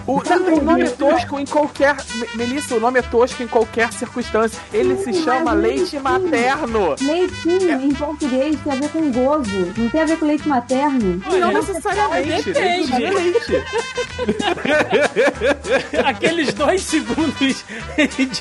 O, 0.06 0.22
não, 0.28 0.58
o 0.58 0.62
nome 0.62 0.82
é 0.82 0.88
tosco 0.90 1.38
em 1.38 1.46
qualquer. 1.46 1.96
Me- 2.14 2.28
Melissa, 2.36 2.74
o 2.76 2.80
nome 2.80 2.98
é 2.98 3.02
tosco 3.02 3.42
em 3.42 3.46
qualquer 3.46 3.92
circunstância. 3.92 4.58
Ele 4.72 4.96
se 4.96 5.09
Sim, 5.12 5.24
chama 5.24 5.52
leite 5.52 5.78
leitinho. 5.80 6.02
materno. 6.02 6.94
Leitinho 7.00 7.80
em 7.82 7.94
português 7.94 8.56
tem 8.62 8.72
a 8.72 8.76
ver 8.76 8.88
com 8.90 9.10
gozo, 9.12 9.72
não 9.76 9.88
tem 9.88 10.00
a 10.02 10.04
ver 10.04 10.18
com 10.18 10.26
leite 10.26 10.48
materno. 10.48 11.22
Olha, 11.26 11.40
Não 11.40 11.52
necessariamente. 11.52 12.52
depende. 12.52 12.92
Leite 12.92 13.04
é 13.04 13.10
leite. 13.10 13.64
Aqueles 16.04 16.52
dois 16.54 16.82
segundos 16.82 17.64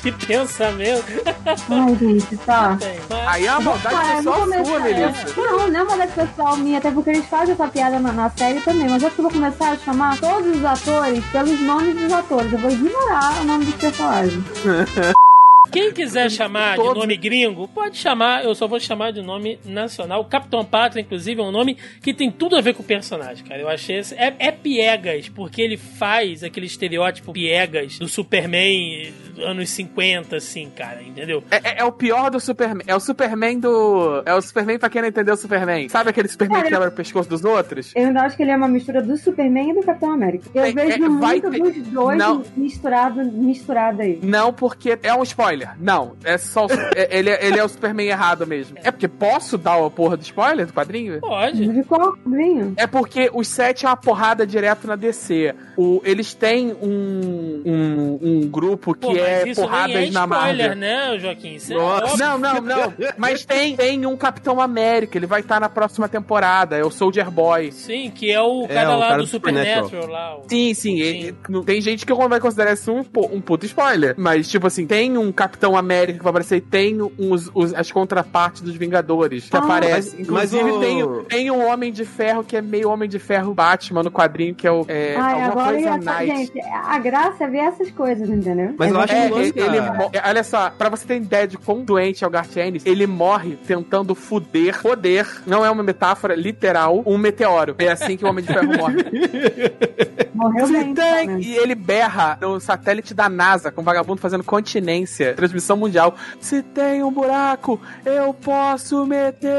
de 0.02 0.12
pensamento. 0.26 1.04
Ai, 1.46 1.96
gente, 1.98 2.36
tá. 2.38 2.78
Aí 3.26 3.46
é 3.46 3.52
uma 3.52 3.60
maldade 3.60 3.94
eu 3.94 4.16
pessoal 4.16 4.36
sua, 4.64 4.80
Melissa. 4.80 5.24
Não, 5.36 5.68
não 5.68 5.80
é 5.80 5.84
maldade 5.84 6.12
pessoal 6.12 6.56
minha, 6.56 6.78
até 6.78 6.90
porque 6.90 7.10
eles 7.10 7.26
fazem 7.26 7.54
essa 7.54 7.68
piada 7.68 7.98
na, 7.98 8.12
na 8.12 8.30
série 8.30 8.60
também. 8.60 8.88
Mas 8.88 9.02
acho 9.04 9.14
que 9.14 9.20
eu 9.20 9.24
vou 9.24 9.32
começar 9.32 9.70
a 9.72 9.76
chamar 9.78 10.18
todos 10.18 10.56
os 10.56 10.64
atores 10.64 11.24
pelos 11.26 11.60
nomes 11.60 11.94
dos 11.96 12.12
atores. 12.12 12.52
Eu 12.52 12.58
vou 12.58 12.70
ignorar 12.70 13.40
o 13.40 13.44
nome 13.44 13.64
dos 13.64 13.74
personagens. 13.74 14.44
Quem 15.70 15.92
quiser 15.92 16.30
chamar 16.30 16.76
de 16.76 16.82
nome 16.82 17.16
gringo, 17.16 17.68
pode 17.68 17.96
chamar, 17.96 18.44
eu 18.44 18.54
só 18.54 18.66
vou 18.66 18.80
chamar 18.80 19.12
de 19.12 19.22
nome 19.22 19.58
nacional. 19.64 20.24
Capitão 20.24 20.64
Pátria, 20.64 21.00
inclusive, 21.00 21.40
é 21.40 21.44
um 21.44 21.52
nome 21.52 21.76
que 22.02 22.12
tem 22.12 22.30
tudo 22.30 22.56
a 22.56 22.60
ver 22.60 22.74
com 22.74 22.82
o 22.82 22.86
personagem, 22.86 23.44
cara. 23.44 23.60
Eu 23.60 23.68
achei 23.68 23.98
esse. 23.98 24.14
É, 24.14 24.34
é 24.38 24.50
piegas, 24.50 25.28
porque 25.28 25.62
ele 25.62 25.76
faz 25.76 26.42
aquele 26.42 26.66
estereótipo 26.66 27.32
piegas 27.32 27.98
do 27.98 28.08
Superman 28.08 29.12
anos 29.44 29.70
50, 29.70 30.36
assim, 30.36 30.70
cara, 30.74 31.02
entendeu? 31.02 31.42
É, 31.50 31.56
é- 31.56 31.80
é 31.80 31.84
o 31.84 31.92
pior 31.92 32.30
do 32.30 32.38
Superman. 32.40 32.84
É 32.86 32.94
o 32.94 33.00
Superman 33.00 33.58
do. 33.58 34.22
É 34.24 34.34
o 34.34 34.40
Superman 34.42 34.78
pra 34.78 34.88
quem 34.90 35.02
não 35.02 35.08
entendeu 35.08 35.34
o 35.34 35.36
Superman. 35.36 35.88
Sabe 35.88 36.10
aquele 36.10 36.28
Superman 36.28 36.58
que 36.58 36.64
Cara, 36.64 36.74
quebra 36.76 36.88
o 36.88 36.92
pescoço 36.96 37.28
dos 37.28 37.44
outros? 37.44 37.92
Eu 37.94 38.06
ainda 38.06 38.22
acho 38.22 38.36
que 38.36 38.42
ele 38.42 38.50
é 38.50 38.56
uma 38.56 38.68
mistura 38.68 39.02
do 39.02 39.16
Superman 39.16 39.70
e 39.70 39.74
do 39.74 39.82
Capitão 39.82 40.12
América. 40.12 40.44
Eu 40.54 40.64
É, 40.64 40.72
vejo 40.72 41.04
é, 41.04 41.08
vai 41.08 41.40
muito 41.40 41.50
ter- 41.50 41.58
dos 41.72 41.86
dois 41.88 42.18
Não. 42.18 42.42
misturado, 42.56 43.24
misturado 43.24 44.02
aí. 44.02 44.18
Não, 44.22 44.52
porque 44.52 44.98
é 45.02 45.14
um 45.14 45.22
spoiler. 45.22 45.70
Não, 45.80 46.12
é 46.24 46.36
só. 46.38 46.66
o- 46.66 46.68
é- 46.96 47.08
ele, 47.18 47.30
é- 47.30 47.46
ele 47.46 47.58
é 47.58 47.64
o 47.64 47.68
Superman 47.68 48.06
errado 48.08 48.46
mesmo. 48.46 48.76
É 48.82 48.90
porque 48.90 49.08
posso 49.08 49.56
dar 49.58 49.84
a 49.84 49.90
porra 49.90 50.16
do 50.16 50.22
spoiler 50.22 50.66
do 50.66 50.72
quadrinho? 50.72 51.20
Pode. 51.20 51.66
De 51.66 51.82
qual 51.84 52.12
quadrinho? 52.16 52.74
É 52.76 52.86
porque 52.86 53.30
os 53.32 53.48
sete 53.48 53.86
é 53.86 53.88
uma 53.88 53.96
porrada 53.96 54.46
direto 54.46 54.86
na 54.86 54.96
DC. 54.96 55.54
O, 55.76 56.00
eles 56.04 56.34
têm 56.34 56.72
um, 56.82 57.62
um, 57.64 58.18
um 58.22 58.48
grupo 58.48 58.94
que 58.94 59.00
Pô, 59.00 59.12
mas 59.12 59.20
é 59.30 59.54
porradas 59.54 59.96
é 59.96 60.10
na 60.10 60.24
spoiler, 60.24 60.28
Marvel. 60.28 60.74
né, 60.76 61.18
Joaquim? 61.18 61.54
Isso 61.54 61.72
é 61.72 61.76
Nossa. 61.76 62.16
Não, 62.16 62.38
não, 62.38 62.60
não. 62.60 62.94
Mas 63.16 63.44
tem, 63.44 63.76
tem 63.76 64.06
um 64.06 64.16
Capitão 64.16 64.60
América. 64.60 65.16
Ele 65.18 65.26
vai 65.26 65.40
estar 65.40 65.60
na 65.60 65.68
próxima 65.68 66.08
temporada. 66.08 66.76
É 66.76 66.84
o 66.84 66.90
Soldier 66.90 67.30
Boy. 67.30 67.72
Sim, 67.72 68.10
que 68.14 68.30
é 68.30 68.40
o 68.40 68.64
É, 68.68 68.74
cara 68.74 68.90
o 68.96 68.98
lá 68.98 69.06
cara 69.08 69.16
do 69.18 69.24
do 69.24 69.28
Supernatural. 69.28 69.84
Supernatural 69.84 70.12
lá. 70.12 70.36
o- 70.38 70.48
Sim, 70.48 70.74
sim. 70.74 70.96
e- 71.00 71.34
não- 71.48 71.62
tem 71.62 71.80
gente 71.80 72.04
que 72.06 72.12
vai 72.14 72.40
considerar 72.40 72.72
isso 72.74 72.92
um, 72.92 73.04
um 73.32 73.40
puto 73.40 73.64
spoiler. 73.66 74.14
Mas, 74.18 74.48
tipo 74.48 74.66
assim, 74.66 74.86
tem 74.86 75.16
um 75.16 75.30
Capitão 75.32 75.76
América 75.76 76.18
que 76.18 76.24
vai 76.24 76.30
aparecer 76.30 76.56
e 76.56 76.60
tem 76.60 77.00
uns, 77.18 77.50
os- 77.54 77.74
as 77.74 77.90
contrapartes 77.90 78.62
dos 78.62 78.74
Vingadores 78.76 79.48
que 79.48 79.56
Ah, 79.56 79.60
aparecem. 79.60 80.20
mas- 80.20 80.28
mas 80.28 80.54
Inclusive, 80.54 80.70
o- 80.70 80.80
tem, 80.80 81.24
tem 81.24 81.50
um 81.50 81.66
Homem 81.66 81.92
de 81.92 82.04
Ferro 82.04 82.42
que 82.44 82.56
é 82.56 82.62
meio 82.62 82.88
Homem 82.90 83.08
de 83.08 83.18
Ferro 83.18 83.54
Batman 83.54 84.02
no 84.02 84.10
quadrinho, 84.10 84.54
que 84.54 84.66
é 84.66 84.70
o. 84.72 84.84
É, 84.88 85.14
Ai, 85.16 85.32
alguma 85.42 85.50
agora 85.62 85.72
coisa 85.72 85.88
ia 85.90 85.96
Night. 85.98 86.36
gente, 86.36 86.60
a 86.60 86.98
graça 86.98 87.44
é 87.44 87.46
ver 87.48 87.58
essas 87.58 87.90
coisas, 87.90 88.28
entendeu? 88.28 88.74
Mas 88.78 88.90
eu 88.90 89.00
acho 89.00 89.09
É, 89.10 89.26
que 89.26 89.32
o 89.32 89.36
lance 89.36 89.52
ele, 89.56 89.60
ele 89.60 89.76
é, 89.78 90.28
olha 90.28 90.44
só, 90.44 90.70
pra 90.70 90.88
você 90.88 91.06
ter 91.06 91.16
ideia 91.16 91.46
de 91.46 91.58
quão 91.58 91.84
doente 91.84 92.24
é 92.24 92.26
o 92.26 92.30
Garth 92.30 92.56
Ennis, 92.56 92.84
ele 92.86 93.06
morre 93.06 93.56
tentando 93.66 94.14
fuder, 94.14 94.80
poder, 94.80 95.26
não 95.46 95.64
é 95.64 95.70
uma 95.70 95.82
metáfora 95.82 96.34
literal, 96.34 97.02
um 97.06 97.18
meteoro. 97.18 97.74
É 97.78 97.88
assim 97.88 98.16
que 98.16 98.24
o 98.24 98.28
Homem 98.28 98.44
de 98.44 98.52
Ferro 98.52 98.76
morre. 98.76 98.96
Morreu 100.32 100.66
bem. 100.94 101.40
E 101.40 101.56
ele 101.56 101.74
berra 101.74 102.38
no 102.40 102.58
satélite 102.60 103.12
da 103.12 103.28
NASA, 103.28 103.70
com 103.70 103.82
o 103.82 103.84
vagabundo 103.84 104.20
fazendo 104.20 104.44
continência, 104.44 105.34
transmissão 105.34 105.76
mundial. 105.76 106.14
Se 106.40 106.62
tem 106.62 107.02
um 107.02 107.12
buraco, 107.12 107.80
eu 108.04 108.32
posso 108.32 109.04
meter. 109.04 109.50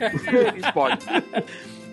Explode. 0.56 1.06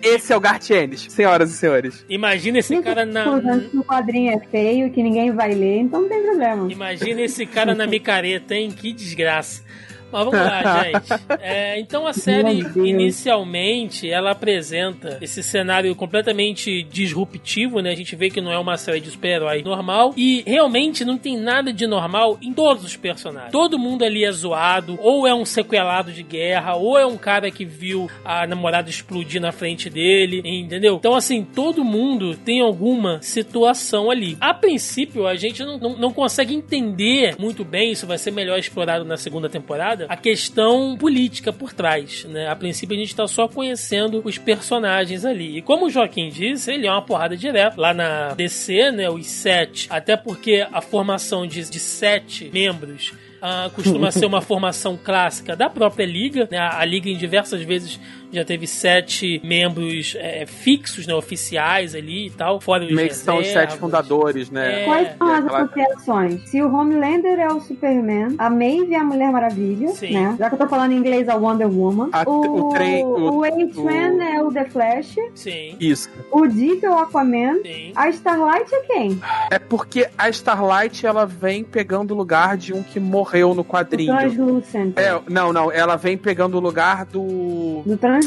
Esse 0.02 0.32
é 0.32 0.36
o 0.36 0.40
Garth 0.40 0.70
Ennis, 0.70 1.06
senhoras 1.10 1.50
e 1.50 1.54
senhores. 1.54 2.04
Imagina 2.08 2.58
esse 2.58 2.80
cara 2.82 3.04
na. 3.04 3.28
O 3.74 3.84
quadrinho 3.84 4.32
é 4.32 4.38
feio 4.38 4.90
que 4.90 5.02
ninguém 5.02 5.32
vai 5.32 5.54
ler, 5.54 5.80
então 5.80 6.02
não 6.02 6.08
tem 6.08 6.22
problema. 6.22 6.70
Imagina 6.70 7.20
esse 7.22 7.44
cara 7.46 7.74
na 7.74 7.86
micareta, 7.86 8.54
hein? 8.54 8.70
Que 8.70 8.92
desgraça. 8.92 9.62
Mas 10.10 10.24
vamos 10.24 10.40
lá, 10.40 10.62
gente. 10.84 11.22
É, 11.40 11.78
então 11.78 12.06
a 12.06 12.12
série, 12.12 12.60
inicialmente, 12.76 14.10
ela 14.10 14.30
apresenta 14.32 15.18
esse 15.20 15.42
cenário 15.42 15.94
completamente 15.94 16.82
disruptivo, 16.84 17.80
né? 17.80 17.90
A 17.90 17.96
gente 17.96 18.14
vê 18.16 18.30
que 18.30 18.40
não 18.40 18.52
é 18.52 18.58
uma 18.58 18.76
série 18.76 19.00
de 19.00 19.10
super-herói 19.10 19.62
normal. 19.62 20.14
E 20.16 20.42
realmente 20.46 21.04
não 21.04 21.18
tem 21.18 21.36
nada 21.36 21.72
de 21.72 21.86
normal 21.86 22.38
em 22.40 22.52
todos 22.52 22.84
os 22.84 22.96
personagens. 22.96 23.52
Todo 23.52 23.78
mundo 23.78 24.04
ali 24.04 24.24
é 24.24 24.32
zoado, 24.32 24.98
ou 25.00 25.26
é 25.26 25.34
um 25.34 25.44
sequelado 25.44 26.12
de 26.12 26.22
guerra, 26.22 26.74
ou 26.74 26.98
é 26.98 27.06
um 27.06 27.16
cara 27.16 27.50
que 27.50 27.64
viu 27.64 28.10
a 28.24 28.46
namorada 28.46 28.90
explodir 28.90 29.40
na 29.40 29.52
frente 29.52 29.90
dele, 29.90 30.42
entendeu? 30.44 30.96
Então, 30.96 31.14
assim, 31.14 31.44
todo 31.44 31.84
mundo 31.84 32.36
tem 32.36 32.60
alguma 32.60 33.20
situação 33.22 34.10
ali. 34.10 34.36
A 34.40 34.54
princípio, 34.54 35.26
a 35.26 35.36
gente 35.36 35.64
não, 35.64 35.78
não, 35.78 35.96
não 35.96 36.12
consegue 36.12 36.54
entender 36.54 37.36
muito 37.38 37.64
bem, 37.64 37.92
isso 37.92 38.06
vai 38.06 38.18
ser 38.18 38.30
melhor 38.30 38.58
explorado 38.58 39.04
na 39.04 39.16
segunda 39.16 39.48
temporada, 39.48 39.97
a 40.08 40.16
questão 40.16 40.96
política 40.96 41.52
por 41.52 41.72
trás, 41.72 42.24
né? 42.24 42.48
A 42.48 42.56
princípio, 42.56 42.96
a 42.96 42.98
gente 42.98 43.14
tá 43.14 43.26
só 43.26 43.48
conhecendo 43.48 44.20
os 44.24 44.38
personagens 44.38 45.24
ali. 45.24 45.58
E 45.58 45.62
como 45.62 45.86
o 45.86 45.90
Joaquim 45.90 46.28
disse, 46.28 46.72
ele 46.72 46.86
é 46.86 46.90
uma 46.90 47.02
porrada 47.02 47.36
direta. 47.36 47.80
Lá 47.80 47.94
na 47.94 48.34
DC, 48.34 48.90
né, 48.92 49.08
os 49.10 49.26
sete, 49.26 49.86
até 49.90 50.16
porque 50.16 50.66
a 50.72 50.80
formação 50.80 51.46
de, 51.46 51.68
de 51.68 51.78
sete 51.78 52.50
membros 52.52 53.12
ah, 53.40 53.70
costuma 53.74 54.10
ser 54.12 54.26
uma 54.26 54.40
formação 54.40 54.96
clássica 54.96 55.56
da 55.56 55.70
própria 55.70 56.04
liga. 56.04 56.48
Né? 56.50 56.58
A 56.58 56.84
liga 56.84 57.08
em 57.08 57.16
diversas 57.16 57.62
vezes 57.62 57.98
já 58.32 58.44
teve 58.44 58.66
sete 58.66 59.40
membros 59.44 60.14
é, 60.18 60.44
fixos, 60.46 61.06
né, 61.06 61.14
oficiais 61.14 61.94
ali 61.94 62.26
e 62.26 62.30
tal, 62.30 62.60
fora 62.60 62.84
os 62.84 62.92
Meio 62.92 63.08
que 63.08 63.14
são 63.14 63.38
os 63.38 63.46
sete 63.46 63.76
fundadores, 63.76 64.50
né? 64.50 64.82
É. 64.82 64.84
Quais 64.84 65.08
são 65.16 65.26
as 65.32 65.44
aquela- 65.44 65.62
associações? 65.62 66.48
Se 66.50 66.62
o 66.62 66.72
Homelander 66.74 67.38
é 67.38 67.48
o 67.52 67.60
Superman, 67.60 68.34
a 68.38 68.50
Maeve 68.50 68.94
é 68.94 68.98
a 68.98 69.04
Mulher 69.04 69.30
Maravilha, 69.32 69.88
Sim. 69.88 70.12
né? 70.12 70.36
Já 70.38 70.48
que 70.48 70.54
eu 70.54 70.58
tô 70.58 70.68
falando 70.68 70.92
em 70.92 70.96
inglês, 70.96 71.28
o 71.28 71.36
Wonder 71.38 71.68
Woman. 71.68 72.08
A- 72.12 72.24
o 72.28 72.66
o 72.66 72.68
trem- 72.70 73.04
o- 73.04 73.38
o 73.38 73.44
H-Man 73.44 74.22
é 74.24 74.42
o 74.42 74.52
The 74.52 74.64
Flash. 74.66 75.14
Sim, 75.34 75.76
Isso. 75.80 76.08
O 76.30 76.46
Dick 76.46 76.84
é 76.84 76.90
o 76.90 76.98
Aquaman. 76.98 77.60
sim. 77.62 77.92
A 77.94 78.08
Starlight 78.10 78.74
é 78.74 78.80
quem? 78.82 79.20
É 79.50 79.58
porque 79.58 80.08
a 80.16 80.28
Starlight 80.28 81.06
ela 81.06 81.24
vem 81.26 81.64
pegando 81.64 82.12
o 82.12 82.16
lugar 82.16 82.56
de 82.56 82.72
um 82.72 82.82
que 82.82 82.98
morreu 83.00 83.54
no 83.54 83.62
O 83.62 83.64
quadrinho. 83.64 84.14
Translucent. 84.16 84.98
É, 84.98 85.18
não, 85.28 85.52
não, 85.52 85.70
ela 85.72 85.96
vem 85.96 86.16
pegando 86.16 86.56
o 86.56 86.60
lugar 86.60 87.04
do. 87.04 87.82
Do 87.84 87.96
Translucent. 87.96 88.17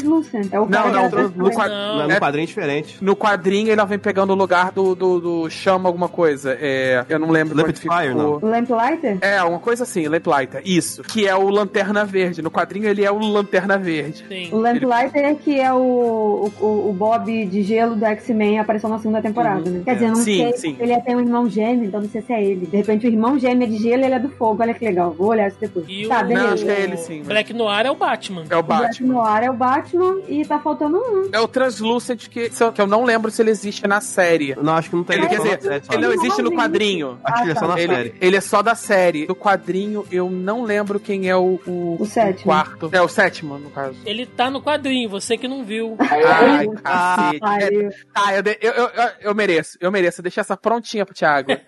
É 0.52 0.60
o 0.60 0.66
Não, 0.68 0.90
não, 0.90 1.08
no, 1.10 1.18
era 1.18 1.28
no 1.28 1.50
qua- 1.50 1.68
Não. 1.68 1.96
Não, 1.98 2.02
é- 2.10 2.14
no 2.14 2.20
quadrinho 2.20 2.44
é 2.44 2.46
diferente. 2.46 2.96
no 3.00 3.16
quadrinho 3.16 3.70
ela 3.72 3.84
vem 3.84 3.98
pegando 3.98 4.32
o 4.32 4.36
lugar 4.36 4.70
do, 4.72 4.94
do, 4.94 5.20
do 5.20 5.50
chama 5.50 5.88
alguma 5.88 6.08
coisa. 6.08 6.56
É, 6.60 7.04
eu 7.08 7.18
não 7.18 7.30
lembro. 7.30 7.54
Quando 7.54 7.76
Fire, 7.76 8.08
ficou. 8.08 8.38
O 8.42 8.46
Lamplighter? 8.46 9.18
É, 9.20 9.42
uma 9.42 9.58
coisa 9.58 9.82
assim, 9.84 10.06
Lamplighter. 10.08 10.62
Isso. 10.64 11.02
Que 11.02 11.26
é 11.26 11.34
o 11.34 11.48
Lanterna 11.48 12.04
Verde. 12.04 12.42
No 12.42 12.50
quadrinho 12.50 12.88
ele 12.88 13.04
é 13.04 13.10
o 13.10 13.18
Lanterna 13.18 13.76
Verde. 13.78 14.24
sim. 14.28 14.48
O 14.52 14.58
Lamplighter 14.58 15.24
é 15.24 15.34
que 15.34 15.58
é 15.60 15.72
o, 15.72 16.50
o, 16.60 16.88
o 16.90 16.92
Bob 16.92 17.44
de 17.46 17.62
gelo 17.62 17.94
do 17.96 18.04
X-Men 18.04 18.58
apareceu 18.58 18.88
na 18.88 18.98
segunda 18.98 19.20
temporada, 19.22 19.68
né? 19.70 19.82
Quer 19.84 19.94
dizer, 19.94 20.06
eu 20.06 20.10
não 20.10 20.16
Sim, 20.16 20.38
sei, 20.38 20.52
sim. 20.56 20.76
ele 20.78 21.00
tem 21.00 21.16
um 21.16 21.20
irmão 21.20 21.48
gêmeo, 21.48 21.84
então 21.86 22.00
não 22.00 22.08
sei 22.08 22.22
se 22.22 22.32
é 22.32 22.42
ele. 22.42 22.66
De 22.66 22.76
repente 22.76 23.06
o 23.06 23.10
irmão 23.10 23.38
gêmeo 23.38 23.64
é 23.64 23.70
de 23.70 23.76
gelo 23.78 24.02
e 24.02 24.04
ele 24.06 24.14
é 24.14 24.18
do 24.18 24.28
fogo, 24.30 24.62
olha 24.62 24.74
que 24.74 24.84
legal, 24.84 25.12
vou 25.12 25.28
olhar 25.28 25.48
isso 25.48 25.56
depois. 25.60 25.84
E 25.88 26.06
tá, 26.06 26.20
o- 26.20 26.24
beleza. 26.24 26.46
Não, 26.46 26.54
acho 26.54 26.64
que 26.64 26.70
é 26.70 26.80
ele 26.80 26.96
sim. 26.96 27.18
mas- 27.18 27.28
Black 27.28 27.52
Noir 27.52 27.86
é 27.86 27.90
o 27.90 27.94
Batman. 27.96 28.44
É 28.48 28.56
o 28.56 28.60
O 28.60 28.62
Black 28.62 28.82
Batman. 28.82 29.12
Noir 29.14 29.42
é 29.44 29.50
o 29.50 29.54
Batman 29.54 29.81
e 30.28 30.44
tá 30.44 30.58
faltando 30.58 30.96
um. 30.98 31.28
É 31.32 31.40
o 31.40 31.48
Translucent 31.48 32.28
que, 32.28 32.50
que 32.50 32.80
eu 32.80 32.86
não 32.86 33.04
lembro 33.04 33.30
se 33.30 33.42
ele 33.42 33.50
existe 33.50 33.86
na 33.86 34.00
série. 34.00 34.54
Não, 34.60 34.74
acho 34.74 34.90
que 34.90 34.96
não 34.96 35.04
tem. 35.04 35.18
Ele, 35.18 35.28
quer 35.28 35.36
dizer, 35.38 35.60
série, 35.62 35.82
ele 35.92 36.06
não 36.06 36.12
existe 36.12 36.42
no 36.42 36.52
quadrinho. 36.52 37.18
Acho 37.24 37.36
que 37.36 37.42
ele 37.48 37.52
é 37.52 37.54
só 37.54 37.68
na 37.68 37.80
Ele, 37.80 37.94
série. 37.94 38.14
ele 38.20 38.36
é 38.36 38.40
só 38.40 38.62
da 38.62 38.74
série. 38.74 39.26
Do 39.26 39.34
quadrinho, 39.34 40.06
eu 40.10 40.30
não 40.30 40.62
lembro 40.62 40.98
quem 41.00 41.28
é 41.28 41.36
o, 41.36 41.60
o, 41.66 41.96
O 42.00 42.06
sétimo. 42.06 42.44
quarto. 42.44 42.90
É 42.92 43.00
o 43.00 43.08
sétimo, 43.08 43.58
no 43.58 43.70
caso. 43.70 43.96
Ele 44.04 44.26
tá 44.26 44.50
no 44.50 44.60
quadrinho, 44.62 45.08
você 45.08 45.36
que 45.36 45.48
não 45.48 45.64
viu. 45.64 45.96
Ai, 46.00 46.66
cacete. 46.82 47.40
Ai, 47.42 47.62
É, 47.62 47.90
tá, 48.12 48.34
eu, 48.34 48.42
eu, 48.60 48.72
eu, 48.72 48.88
eu, 49.04 49.10
eu 49.20 49.34
mereço, 49.34 49.76
eu 49.80 49.90
mereço. 49.92 50.22
Deixa 50.22 50.40
essa 50.40 50.56
prontinha 50.56 51.04
pro 51.04 51.14
Thiago. 51.14 51.50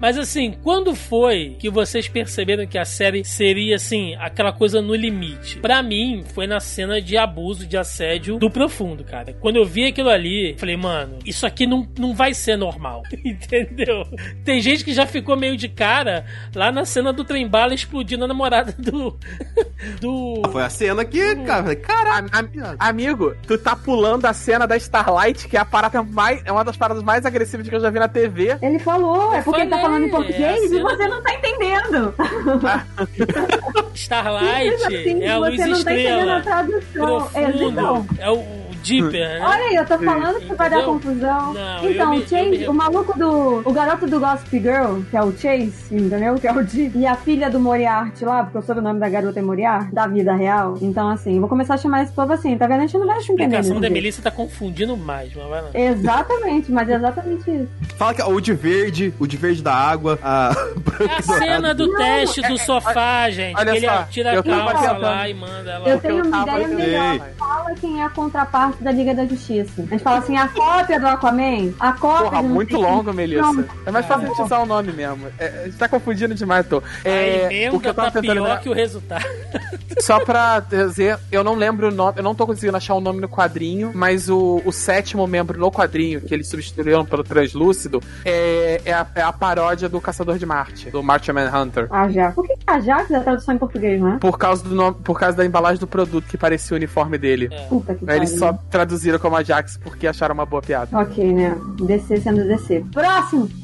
Mas 0.00 0.18
assim, 0.18 0.54
quando 0.62 0.94
foi 0.94 1.56
que 1.58 1.70
vocês 1.70 2.08
perceberam 2.08 2.66
que 2.66 2.76
a 2.78 2.84
série 2.84 3.24
seria 3.24 3.76
assim, 3.76 4.14
aquela 4.16 4.52
coisa 4.52 4.80
no 4.82 4.94
limite? 4.94 5.58
Pra 5.58 5.82
mim, 5.82 6.24
foi 6.34 6.46
na 6.46 6.60
cena 6.60 7.00
de 7.00 7.16
abuso, 7.16 7.66
de 7.66 7.76
assédio 7.76 8.38
do 8.38 8.50
profundo, 8.50 9.02
cara. 9.04 9.32
Quando 9.40 9.56
eu 9.56 9.64
vi 9.64 9.86
aquilo 9.86 10.08
ali, 10.10 10.54
falei, 10.58 10.76
mano, 10.76 11.18
isso 11.24 11.46
aqui 11.46 11.66
não, 11.66 11.86
não 11.98 12.14
vai 12.14 12.34
ser 12.34 12.56
normal. 12.56 13.02
Entendeu? 13.24 14.04
Tem 14.44 14.60
gente 14.60 14.84
que 14.84 14.92
já 14.92 15.06
ficou 15.06 15.36
meio 15.36 15.56
de 15.56 15.68
cara 15.68 16.24
lá 16.54 16.70
na 16.70 16.84
cena 16.84 17.12
do 17.12 17.24
trem 17.24 17.46
bala 17.48 17.74
explodindo 17.74 18.24
a 18.24 18.28
namorada 18.28 18.74
do. 18.78 19.16
do. 20.00 20.42
Foi 20.50 20.62
a 20.62 20.70
cena 20.70 21.04
que, 21.04 21.36
cara, 21.36 21.62
falei, 21.62 21.76
caraca. 21.76 22.38
Am- 22.38 22.50
am- 22.62 22.76
amigo, 22.78 23.34
tu 23.46 23.56
tá 23.58 23.74
pulando 23.76 24.26
a 24.26 24.32
cena 24.32 24.66
da 24.66 24.76
Starlight, 24.76 25.48
que 25.48 25.56
é 25.56 25.60
a 25.60 25.64
parada 25.64 26.02
mais. 26.02 26.42
É 26.44 26.52
uma 26.52 26.64
das 26.64 26.76
paradas 26.76 27.02
mais 27.02 27.24
agressivas 27.26 27.68
que 27.68 27.74
eu 27.74 27.80
já 27.80 27.90
vi 27.90 27.98
na 27.98 28.08
TV. 28.08 28.56
Ele 28.60 28.78
falou, 28.78 29.34
é 29.34 29.42
porque 29.42 29.60
ele 29.62 29.70
tá 29.70 29.83
falando 29.84 30.04
em 30.04 30.08
é 30.08 30.10
português 30.10 30.72
a 30.72 30.76
e 30.76 30.82
você 30.82 31.08
não 31.08 31.22
tá 31.22 31.34
entendendo. 31.34 32.14
Starlight 33.94 34.84
assim, 34.84 35.22
é 35.22 35.30
a 35.30 35.38
luz 35.38 35.56
tá 35.56 35.68
estrela. 35.68 36.40
tradução. 36.40 37.30
É, 37.34 37.50
então. 37.50 38.06
É 38.18 38.30
o. 38.30 38.64
Dipper, 38.84 39.28
né? 39.40 39.40
Olha 39.42 39.64
aí, 39.64 39.74
eu 39.76 39.86
tô 39.86 39.98
falando 39.98 40.40
que 40.40 40.54
vai 40.54 40.70
dar 40.70 40.76
Entendeu? 40.78 40.92
confusão. 40.94 41.52
Não, 41.54 41.90
então, 41.90 42.10
me- 42.10 42.18
o 42.18 42.28
Chase, 42.28 42.50
me- 42.50 42.68
o 42.68 42.74
maluco 42.74 43.18
do. 43.18 43.62
O 43.64 43.72
garoto 43.72 44.06
do 44.06 44.20
Gossip 44.20 44.60
Girl, 44.60 45.00
que 45.10 45.16
é 45.16 45.22
o 45.22 45.32
Chase, 45.32 45.72
entendeu? 45.90 46.34
Que 46.36 46.46
é 46.46 46.52
o 46.52 46.62
Deep. 46.64 46.98
E 46.98 47.06
a 47.06 47.14
filha 47.16 47.50
do 47.50 47.58
Moriarty 47.58 48.24
lá, 48.24 48.42
porque 48.44 48.58
eu 48.58 48.62
sou 48.62 48.76
o 48.76 48.80
nome 48.82 49.00
da 49.00 49.08
garota 49.08 49.38
é 49.38 49.42
Moriarty, 49.42 49.94
da 49.94 50.06
vida 50.06 50.34
real. 50.34 50.76
Então, 50.82 51.08
assim, 51.08 51.40
vou 51.40 51.48
começar 51.48 51.74
a 51.74 51.78
chamar 51.78 52.02
esse 52.02 52.12
povo 52.12 52.32
assim, 52.32 52.56
tá 52.58 52.66
vendo? 52.66 52.78
A 52.80 52.86
gente 52.86 52.98
não 52.98 53.06
vai 53.06 53.20
se 53.20 53.30
A 53.30 53.34
entender. 53.34 53.44
explicação 53.56 53.80
desse 53.80 53.90
da. 53.90 53.94
Melissa 53.94 54.22
tá 54.22 54.30
confundindo 54.30 54.96
mais, 54.96 55.34
mas 55.34 55.48
vai 55.48 55.62
lá. 55.62 55.68
Exatamente, 55.72 56.70
mas 56.70 56.88
é 56.88 56.94
exatamente 56.94 57.50
isso. 57.50 57.68
Fala 57.96 58.14
que 58.14 58.20
é 58.20 58.24
o 58.26 58.40
de 58.40 58.52
verde, 58.52 59.14
o 59.18 59.26
de 59.26 59.36
verde 59.36 59.62
da 59.62 59.74
água, 59.74 60.18
a 60.22 60.52
É 61.00 61.18
a 61.18 61.22
cena 61.22 61.74
do 61.74 61.92
teste 61.96 62.42
do 62.42 62.56
sofá, 62.58 63.28
gente. 63.30 63.56
olha 63.56 63.72
que 63.72 63.76
ele 63.78 63.86
só, 63.88 64.02
tira 64.04 64.38
a 64.38 64.42
calça 64.42 64.92
lá 64.92 65.28
e 65.28 65.34
manda 65.34 65.70
ela. 65.70 65.88
Eu 65.88 65.98
tenho 66.00 66.24
uma 66.24 66.44
tava 66.46 66.60
ideia 66.62 66.68
melhor. 66.68 67.28
Fala 67.38 67.74
quem 67.80 68.00
é 68.00 68.04
a 68.04 68.10
contraparte 68.10 68.73
da 68.80 68.90
Liga 68.92 69.14
da 69.14 69.24
Justiça. 69.26 69.82
A 69.82 69.86
gente 69.86 70.02
fala 70.02 70.18
assim, 70.18 70.36
a 70.36 70.48
cópia 70.48 70.98
do 71.00 71.06
Aquaman, 71.06 71.72
a 71.80 71.92
cópia 71.92 72.30
Porra, 72.30 72.42
muito 72.42 72.76
longo. 72.76 73.12
Melissa. 73.12 73.42
Não, 73.42 73.64
É 73.86 73.90
mais 73.90 74.06
fácil 74.06 74.30
usar 74.44 74.58
o 74.60 74.66
nome 74.66 74.92
mesmo. 74.92 75.26
É, 75.38 75.62
a 75.62 75.64
gente 75.66 75.76
tá 75.76 75.88
confundindo 75.88 76.34
demais, 76.34 76.66
tô. 76.66 76.78
A 76.78 77.08
É, 77.08 77.44
emenda 77.46 77.76
o 77.76 77.80
que 77.80 77.88
eu 77.88 77.94
tava 77.94 78.10
tá 78.10 78.20
tentando 78.20 78.32
pior 78.36 78.42
lembrar- 78.44 78.60
que 78.60 78.68
o 78.68 78.72
resultado. 78.72 79.24
Só 80.00 80.18
pra 80.24 80.60
dizer, 80.60 81.18
eu 81.30 81.44
não 81.44 81.54
lembro 81.54 81.88
o 81.88 81.90
nome, 81.90 82.14
eu 82.18 82.22
não 82.22 82.34
tô 82.34 82.46
conseguindo 82.46 82.76
achar 82.76 82.94
o 82.94 83.00
nome 83.00 83.20
no 83.20 83.28
quadrinho, 83.28 83.92
mas 83.94 84.28
o, 84.28 84.60
o 84.64 84.72
sétimo 84.72 85.26
membro 85.26 85.58
no 85.58 85.70
quadrinho, 85.70 86.20
que 86.20 86.34
eles 86.34 86.48
substituíram 86.48 87.04
pelo 87.04 87.22
Translúcido, 87.22 88.02
é, 88.24 88.80
é, 88.84 88.92
a, 88.92 89.06
é 89.14 89.22
a 89.22 89.32
paródia 89.32 89.88
do 89.88 90.00
Caçador 90.00 90.36
de 90.36 90.44
Marte, 90.44 90.90
do 90.90 91.02
Martian 91.02 91.34
Manhunter. 91.34 91.86
Ajax. 91.90 92.34
Por 92.34 92.44
que 92.46 92.54
Ajax 92.66 93.10
é 93.10 93.16
a 93.16 93.20
tradução 93.20 93.54
em 93.54 93.58
português, 93.58 94.00
não 94.00 94.14
é? 94.14 94.18
Por 94.18 94.36
causa, 94.36 94.64
do 94.64 94.74
nome, 94.74 94.96
por 95.04 95.18
causa 95.18 95.36
da 95.36 95.44
embalagem 95.46 95.78
do 95.78 95.86
produto 95.86 96.26
que 96.26 96.36
parecia 96.36 96.74
o 96.74 96.76
uniforme 96.76 97.16
dele. 97.16 97.48
É. 97.52 97.66
Puta 97.66 97.94
que 97.94 98.10
Aí 98.10 98.18
pariu. 98.20 98.38
só 98.38 98.52
traduziram 98.70 99.18
como 99.18 99.36
Ajax 99.36 99.78
porque 99.78 100.06
acharam 100.06 100.34
uma 100.34 100.46
boa 100.46 100.62
piada. 100.62 100.96
Ok, 100.98 101.32
né? 101.32 101.56
DC 101.80 102.20
sendo 102.20 102.46
DC. 102.46 102.84
Próximo! 102.92 103.48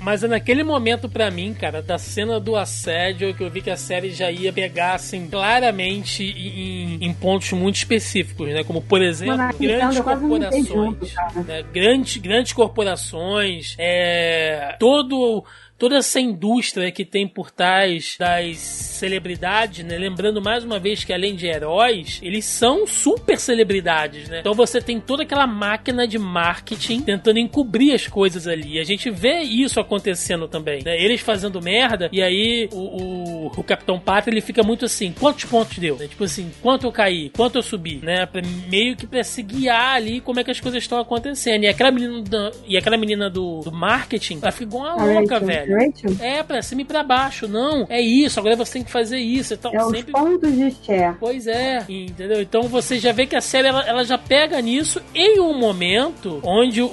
Mas 0.00 0.22
é 0.22 0.28
naquele 0.28 0.62
momento, 0.62 1.08
pra 1.08 1.30
mim, 1.30 1.52
cara, 1.52 1.82
da 1.82 1.98
cena 1.98 2.38
do 2.38 2.56
assédio, 2.56 3.34
que 3.34 3.42
eu 3.42 3.50
vi 3.50 3.60
que 3.60 3.70
a 3.70 3.76
série 3.76 4.10
já 4.10 4.30
ia 4.30 4.52
pegar, 4.52 4.94
assim, 4.94 5.26
claramente 5.28 6.22
em, 6.22 7.04
em 7.04 7.12
pontos 7.12 7.52
muito 7.52 7.76
específicos, 7.76 8.48
né? 8.48 8.62
Como, 8.62 8.80
por 8.80 9.02
exemplo, 9.02 9.36
Mano, 9.38 9.54
grandes 9.58 9.98
vomitei 9.98 10.64
corporações. 10.64 10.66
junto, 10.66 11.06
né? 11.46 11.64
Grandes, 11.72 12.16
grandes 12.18 12.52
corporações, 12.52 13.74
é, 13.78 14.76
todo. 14.78 15.44
Toda 15.80 15.96
essa 15.96 16.20
indústria 16.20 16.92
que 16.92 17.04
tem 17.04 17.26
por 17.26 17.50
trás 17.50 18.14
das 18.18 18.58
celebridades, 18.58 19.84
né? 19.84 19.96
Lembrando 19.96 20.40
mais 20.42 20.62
uma 20.62 20.78
vez 20.78 21.02
que 21.04 21.12
além 21.12 21.34
de 21.34 21.46
heróis, 21.46 22.20
eles 22.22 22.44
são 22.44 22.86
super 22.86 23.38
celebridades, 23.38 24.28
né? 24.28 24.40
Então 24.40 24.52
você 24.52 24.80
tem 24.80 25.00
toda 25.00 25.22
aquela 25.22 25.46
máquina 25.46 26.06
de 26.06 26.18
marketing 26.18 27.00
tentando 27.00 27.38
encobrir 27.38 27.94
as 27.94 28.06
coisas 28.06 28.46
ali. 28.46 28.78
A 28.78 28.84
gente 28.84 29.10
vê 29.10 29.40
isso 29.40 29.80
acontecendo 29.80 30.46
também, 30.46 30.82
né? 30.84 31.00
Eles 31.02 31.20
fazendo 31.22 31.60
merda 31.62 32.08
e 32.12 32.22
aí 32.22 32.68
o, 32.72 32.76
o, 32.78 33.46
o 33.56 33.64
Capitão 33.64 33.98
Pátria 33.98 34.32
ele 34.34 34.42
fica 34.42 34.62
muito 34.62 34.84
assim, 34.84 35.12
quantos 35.18 35.46
pontos 35.46 35.78
deu? 35.78 35.96
Né? 35.96 36.06
Tipo 36.06 36.24
assim, 36.24 36.50
quanto 36.60 36.86
eu 36.86 36.92
caí? 36.92 37.30
Quanto 37.30 37.56
eu 37.56 37.62
subi? 37.62 38.00
Né? 38.02 38.26
Pra- 38.26 38.42
meio 38.68 38.94
que 38.96 39.06
pra 39.06 39.24
se 39.24 39.42
guiar 39.42 39.96
ali 39.96 40.20
como 40.20 40.38
é 40.40 40.44
que 40.44 40.50
as 40.50 40.60
coisas 40.60 40.82
estão 40.82 40.98
acontecendo. 41.00 41.64
E 41.64 41.68
aquela 41.68 41.90
menina, 41.90 42.20
da- 42.22 42.50
e 42.66 42.76
aquela 42.76 42.98
menina 42.98 43.30
do, 43.30 43.60
do 43.60 43.72
marketing, 43.72 44.38
ela 44.42 44.52
fica 44.52 44.64
igual 44.64 44.96
uma 44.98 45.06
louca, 45.20 45.40
velho. 45.40 45.69
Rachel? 45.74 46.16
É, 46.20 46.42
pra 46.42 46.62
cima 46.62 46.82
e 46.82 46.84
pra 46.84 47.02
baixo. 47.02 47.46
Não, 47.48 47.86
é 47.88 48.00
isso, 48.00 48.38
agora 48.38 48.56
você 48.56 48.74
tem 48.74 48.84
que 48.84 48.90
fazer 48.90 49.18
isso. 49.18 49.54
Então, 49.54 49.72
É 49.74 49.84
os 49.84 49.90
sempre. 49.90 50.12
pontos 50.12 50.52
de 50.54 50.70
share. 50.84 51.16
Pois 51.18 51.46
é, 51.46 51.84
entendeu? 51.88 52.40
Então 52.40 52.62
você 52.62 52.98
já 52.98 53.12
vê 53.12 53.26
que 53.26 53.36
a 53.36 53.40
série 53.40 53.68
ela, 53.68 53.82
ela 53.86 54.04
já 54.04 54.18
pega 54.18 54.60
nisso 54.60 55.00
em 55.14 55.40
um 55.40 55.56
momento 55.58 56.40
onde 56.44 56.82
o, 56.82 56.86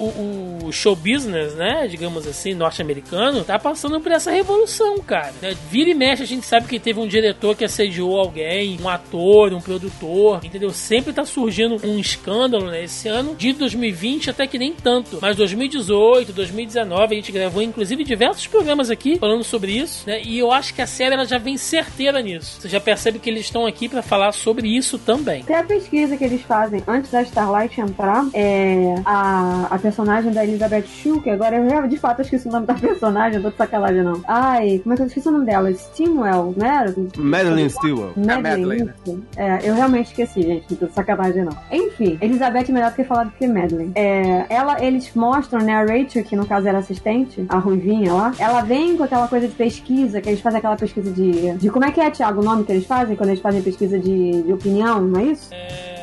o 0.63 0.71
show 0.71 0.95
business, 0.95 1.53
né, 1.55 1.87
digamos 1.87 2.27
assim, 2.27 2.53
norte-americano, 2.53 3.43
tá 3.43 3.57
passando 3.59 3.99
por 4.01 4.11
essa 4.11 4.31
revolução, 4.31 4.97
cara. 4.99 5.33
né? 5.41 5.55
Vira 5.69 5.89
e 5.89 5.93
mexe, 5.93 6.23
a 6.23 6.27
gente 6.27 6.45
sabe 6.45 6.67
que 6.67 6.79
teve 6.79 6.99
um 6.99 7.07
diretor 7.07 7.55
que 7.55 7.63
assediou 7.65 8.17
alguém, 8.19 8.77
um 8.81 8.89
ator, 8.89 9.53
um 9.53 9.61
produtor, 9.61 10.39
entendeu? 10.43 10.69
Sempre 10.71 11.13
tá 11.13 11.25
surgindo 11.25 11.77
um 11.87 11.97
escândalo, 11.99 12.67
né? 12.67 12.83
Esse 12.83 13.07
ano 13.07 13.35
de 13.35 13.53
2020 13.53 14.29
até 14.29 14.45
que 14.47 14.57
nem 14.57 14.73
tanto, 14.73 15.19
mas 15.21 15.35
2018, 15.35 16.33
2019 16.33 17.13
a 17.13 17.15
gente 17.15 17.31
gravou 17.31 17.61
inclusive 17.61 18.03
diversos 18.03 18.45
programas 18.47 18.66
aqui 18.91 19.17
falando 19.17 19.43
sobre 19.43 19.71
isso, 19.71 20.03
né? 20.07 20.21
E 20.23 20.37
eu 20.37 20.51
acho 20.51 20.73
que 20.73 20.81
a 20.81 20.87
série 20.87 21.15
ela 21.15 21.25
já 21.25 21.37
vem 21.37 21.57
certeira 21.57 22.21
nisso. 22.21 22.61
Você 22.61 22.69
já 22.69 22.79
percebe 22.79 23.19
que 23.19 23.29
eles 23.29 23.45
estão 23.45 23.65
aqui 23.65 23.87
pra 23.87 24.01
falar 24.01 24.31
sobre 24.31 24.67
isso 24.67 24.97
também. 24.97 25.43
Tem 25.43 25.55
a 25.55 25.63
pesquisa 25.63 26.17
que 26.17 26.23
eles 26.23 26.41
fazem 26.41 26.83
antes 26.87 27.11
da 27.11 27.21
Starlight 27.21 27.79
entrar, 27.79 28.25
é 28.33 28.95
a, 29.05 29.67
a 29.69 29.79
personagem 29.79 30.31
da 30.31 30.43
Elizabeth 30.43 30.87
Shue, 30.87 31.21
que 31.21 31.29
agora 31.29 31.57
eu 31.57 31.87
de 31.87 31.97
fato 31.97 32.21
esqueci 32.21 32.47
o 32.47 32.51
nome 32.51 32.65
da 32.65 32.73
personagem, 32.73 33.39
não 33.39 33.43
tô 33.43 33.49
de 33.51 33.57
sacanagem 33.57 34.03
não. 34.03 34.21
Ai, 34.27 34.79
como 34.83 34.93
é 34.93 34.95
que 34.95 35.03
eu 35.03 35.07
esqueci 35.07 35.27
o 35.27 35.31
nome 35.31 35.45
dela? 35.45 35.71
Stimwell, 35.73 36.53
né? 36.57 36.93
Madeline 37.17 37.69
Stewart. 37.69 38.15
Madeline, 38.15 38.41
Madeline, 38.43 38.83
né? 38.85 38.93
isso. 39.05 39.23
É, 39.35 39.59
eu 39.63 39.75
realmente 39.75 40.07
esqueci, 40.07 40.41
gente, 40.41 40.65
não 40.69 40.77
tô 40.77 40.85
de 40.87 40.93
sacanagem 40.93 41.43
não. 41.43 41.57
Enfim, 41.71 42.17
Elizabeth 42.21 42.65
é 42.69 42.71
melhor 42.71 42.91
do 42.91 42.95
que 42.95 43.03
falar 43.03 43.25
do 43.25 43.31
que 43.31 43.47
Madeline. 43.47 43.91
É, 43.95 44.45
ela, 44.49 44.83
eles 44.83 45.11
mostram, 45.15 45.59
né, 45.61 45.75
a 45.75 45.81
Rachel, 45.81 46.23
que 46.23 46.35
no 46.35 46.45
caso 46.45 46.67
era 46.67 46.79
assistente, 46.79 47.45
a 47.49 47.57
Ruivinha 47.57 48.13
lá, 48.13 48.33
ela 48.39 48.56
vem 48.61 48.97
com 48.97 49.03
aquela 49.03 49.27
coisa 49.27 49.47
de 49.47 49.55
pesquisa, 49.55 50.21
que 50.21 50.29
eles 50.29 50.41
fazem 50.41 50.59
aquela 50.59 50.75
pesquisa 50.75 51.11
de. 51.11 51.53
de 51.53 51.69
como 51.69 51.85
é 51.85 51.91
que 51.91 51.99
é, 51.99 52.09
Thiago, 52.09 52.41
o 52.41 52.43
nome 52.43 52.63
que 52.63 52.71
eles 52.71 52.85
fazem 52.85 53.15
quando 53.15 53.29
eles 53.29 53.41
fazem 53.41 53.61
pesquisa 53.61 53.99
de, 53.99 54.43
de 54.43 54.53
opinião, 54.53 55.01
não 55.01 55.19
é 55.19 55.23
isso? 55.25 55.49